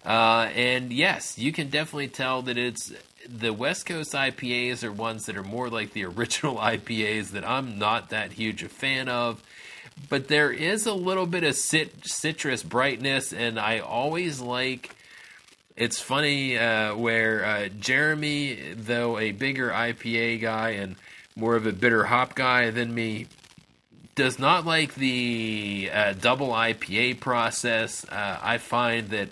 and 0.03 0.91
yes, 0.91 1.37
you 1.37 1.53
can 1.53 1.69
definitely 1.69 2.09
tell 2.09 2.41
that 2.41 2.57
it's 2.57 2.91
the 3.29 3.53
West 3.53 3.85
Coast 3.85 4.11
IPAs 4.11 4.83
are 4.83 4.91
ones 4.91 5.25
that 5.25 5.37
are 5.37 5.43
more 5.43 5.69
like 5.69 5.93
the 5.93 6.03
original 6.05 6.57
IPAs 6.57 7.29
that 7.29 7.47
I'm 7.47 7.79
not 7.79 8.09
that 8.09 8.33
huge 8.33 8.61
a 8.61 8.67
fan 8.67 9.07
of 9.07 9.41
but 10.09 10.27
there 10.27 10.51
is 10.51 10.85
a 10.85 10.93
little 10.93 11.25
bit 11.25 11.43
of 11.43 11.55
cit- 11.55 12.05
citrus 12.05 12.63
brightness, 12.63 13.33
and 13.33 13.59
I 13.59 13.79
always 13.79 14.39
like. 14.39 14.95
It's 15.75 15.99
funny 15.99 16.57
uh, 16.57 16.95
where 16.95 17.45
uh, 17.45 17.67
Jeremy, 17.67 18.73
though 18.73 19.19
a 19.19 19.31
bigger 19.31 19.69
IPA 19.69 20.41
guy 20.41 20.69
and 20.71 20.95
more 21.35 21.55
of 21.55 21.67
a 21.67 21.71
bitter 21.71 22.05
hop 22.05 22.33
guy 22.33 22.71
than 22.71 22.95
me, 22.95 23.27
does 24.15 24.39
not 24.39 24.65
like 24.65 24.95
the 24.95 25.91
uh, 25.93 26.13
double 26.13 26.49
IPA 26.49 27.19
process. 27.19 28.03
Uh, 28.09 28.39
I 28.41 28.57
find 28.57 29.09
that 29.09 29.29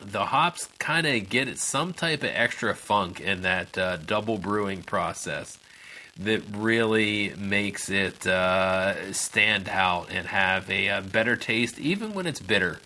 the 0.00 0.24
hops 0.24 0.66
kind 0.78 1.06
of 1.06 1.28
get 1.28 1.58
some 1.58 1.92
type 1.92 2.22
of 2.22 2.30
extra 2.32 2.74
funk 2.74 3.20
in 3.20 3.42
that 3.42 3.76
uh, 3.76 3.98
double 3.98 4.38
brewing 4.38 4.82
process 4.82 5.58
that 6.20 6.42
really 6.52 7.32
makes 7.38 7.88
it 7.88 8.26
uh, 8.26 9.12
stand 9.12 9.68
out 9.68 10.08
and 10.10 10.26
have 10.26 10.68
a, 10.70 10.88
a, 10.88 11.00
better 11.00 11.34
taste, 11.34 11.78
even 11.78 12.12
when 12.12 12.26
it's 12.26 12.40
bitter. 12.40 12.78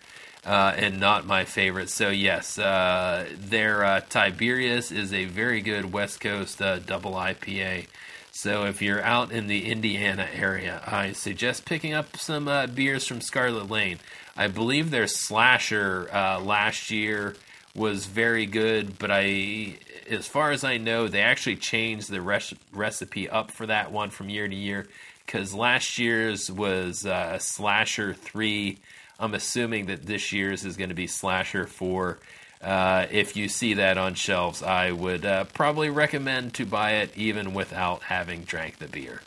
Uh, 0.47 0.74
and 0.77 1.01
not 1.01 1.24
my 1.24 1.43
favorite. 1.43 1.89
So 1.89 2.11
yes, 2.11 2.59
uh, 2.59 3.24
their 3.35 3.82
uh, 3.82 4.01
Tiberius 4.11 4.93
is 4.93 5.11
a 5.11 5.24
very 5.24 5.62
good 5.62 5.90
West 5.90 6.20
Coast 6.20 6.61
uh, 6.61 6.81
double 6.81 7.12
IPA. 7.12 7.86
So 8.31 8.66
if 8.66 8.82
you're 8.82 9.01
out 9.01 9.32
in 9.32 9.47
the 9.47 9.70
Indiana 9.70 10.28
area, 10.35 10.82
I 10.86 11.12
suggest 11.12 11.65
picking 11.65 11.94
up 11.94 12.19
some 12.19 12.47
uh, 12.47 12.66
beers 12.66 13.06
from 13.06 13.23
Scarlet 13.23 13.70
Lane. 13.70 14.01
I 14.36 14.48
believe 14.48 14.90
their 14.90 15.06
Slasher 15.06 16.11
last 16.12 16.90
year 16.90 17.36
was 17.74 18.05
very 18.05 18.44
good, 18.44 18.98
but 18.98 19.11
I 19.11 19.78
as 20.10 20.26
far 20.26 20.51
as 20.51 20.64
I 20.64 20.76
know, 20.76 21.09
they 21.09 21.20
actually 21.20 21.56
changed 21.56 22.10
the 22.10 22.20
res- 22.20 22.55
recipe 22.72 23.28
up 23.28 23.51
for 23.51 23.66
that 23.66 23.93
one 23.93 24.10
from 24.10 24.28
year 24.28 24.47
to 24.47 24.55
year 24.55 24.86
because 25.26 25.55
last 25.55 25.98
year's 25.98 26.51
was 26.51 27.06
uh, 27.06 27.39
Slasher 27.39 28.14
3. 28.14 28.78
I'm 29.18 29.35
assuming 29.35 29.86
that 29.86 30.06
this 30.06 30.32
year's 30.32 30.64
is 30.64 30.76
going 30.76 30.90
to 30.90 30.94
be 30.94 31.06
Slasher 31.06 31.66
4. 31.66 32.18
Uh, 32.62 33.06
if 33.10 33.36
you 33.36 33.48
see 33.48 33.74
that 33.74 33.98
on 33.98 34.14
shelves, 34.14 34.62
I 34.62 34.90
would 34.90 35.24
uh, 35.24 35.44
probably 35.44 35.90
recommend 35.90 36.55
to 36.55 36.66
buy 36.66 36.93
it 36.93 37.16
even 37.16 37.52
without 37.52 38.02
having 38.05 38.44
drank 38.44 38.78
the 38.78 38.89
beer. 38.89 39.20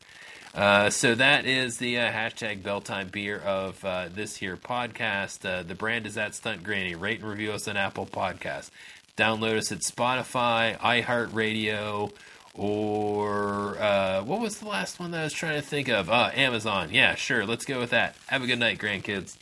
Uh, 0.56 0.90
so 0.90 1.14
that 1.14 1.46
is 1.46 1.78
the 1.78 2.00
uh, 2.00 2.12
hashtag 2.12 2.64
Belltime 2.64 3.12
beer 3.12 3.38
of 3.38 3.84
uh, 3.86 4.10
this 4.12 4.38
here 4.38 4.58
podcast. 4.58 5.48
Uh, 5.48 5.62
the 5.62 5.76
brand 5.76 6.08
is 6.08 6.18
at 6.18 6.34
Stunt 6.34 6.64
Granny. 6.64 6.96
Rate 6.96 7.20
and 7.20 7.30
review 7.30 7.52
us 7.52 7.68
on 7.68 7.78
Apple 7.78 8.08
Podcasts. 8.08 8.72
Download 9.18 9.58
us 9.58 9.72
at 9.72 9.80
Spotify, 9.80 10.78
iHeartRadio, 10.78 12.12
or 12.54 13.78
uh, 13.80 14.22
what 14.24 14.40
was 14.40 14.60
the 14.60 14.68
last 14.68 15.00
one 15.00 15.10
that 15.12 15.22
I 15.22 15.24
was 15.24 15.34
trying 15.34 15.56
to 15.56 15.68
think 15.68 15.90
of? 15.90 16.10
Uh, 16.10 16.30
Amazon. 16.36 16.90
Yeah, 16.92 17.16
sure. 17.16 17.44
Let's 17.46 17.66
go 17.66 17.80
with 17.80 17.90
that. 17.90 18.16
Have 18.28 18.44
a 18.44 18.48
good 18.48 18.60
night, 18.60 18.78
grandkids. 18.78 19.36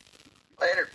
Later. 0.62 0.90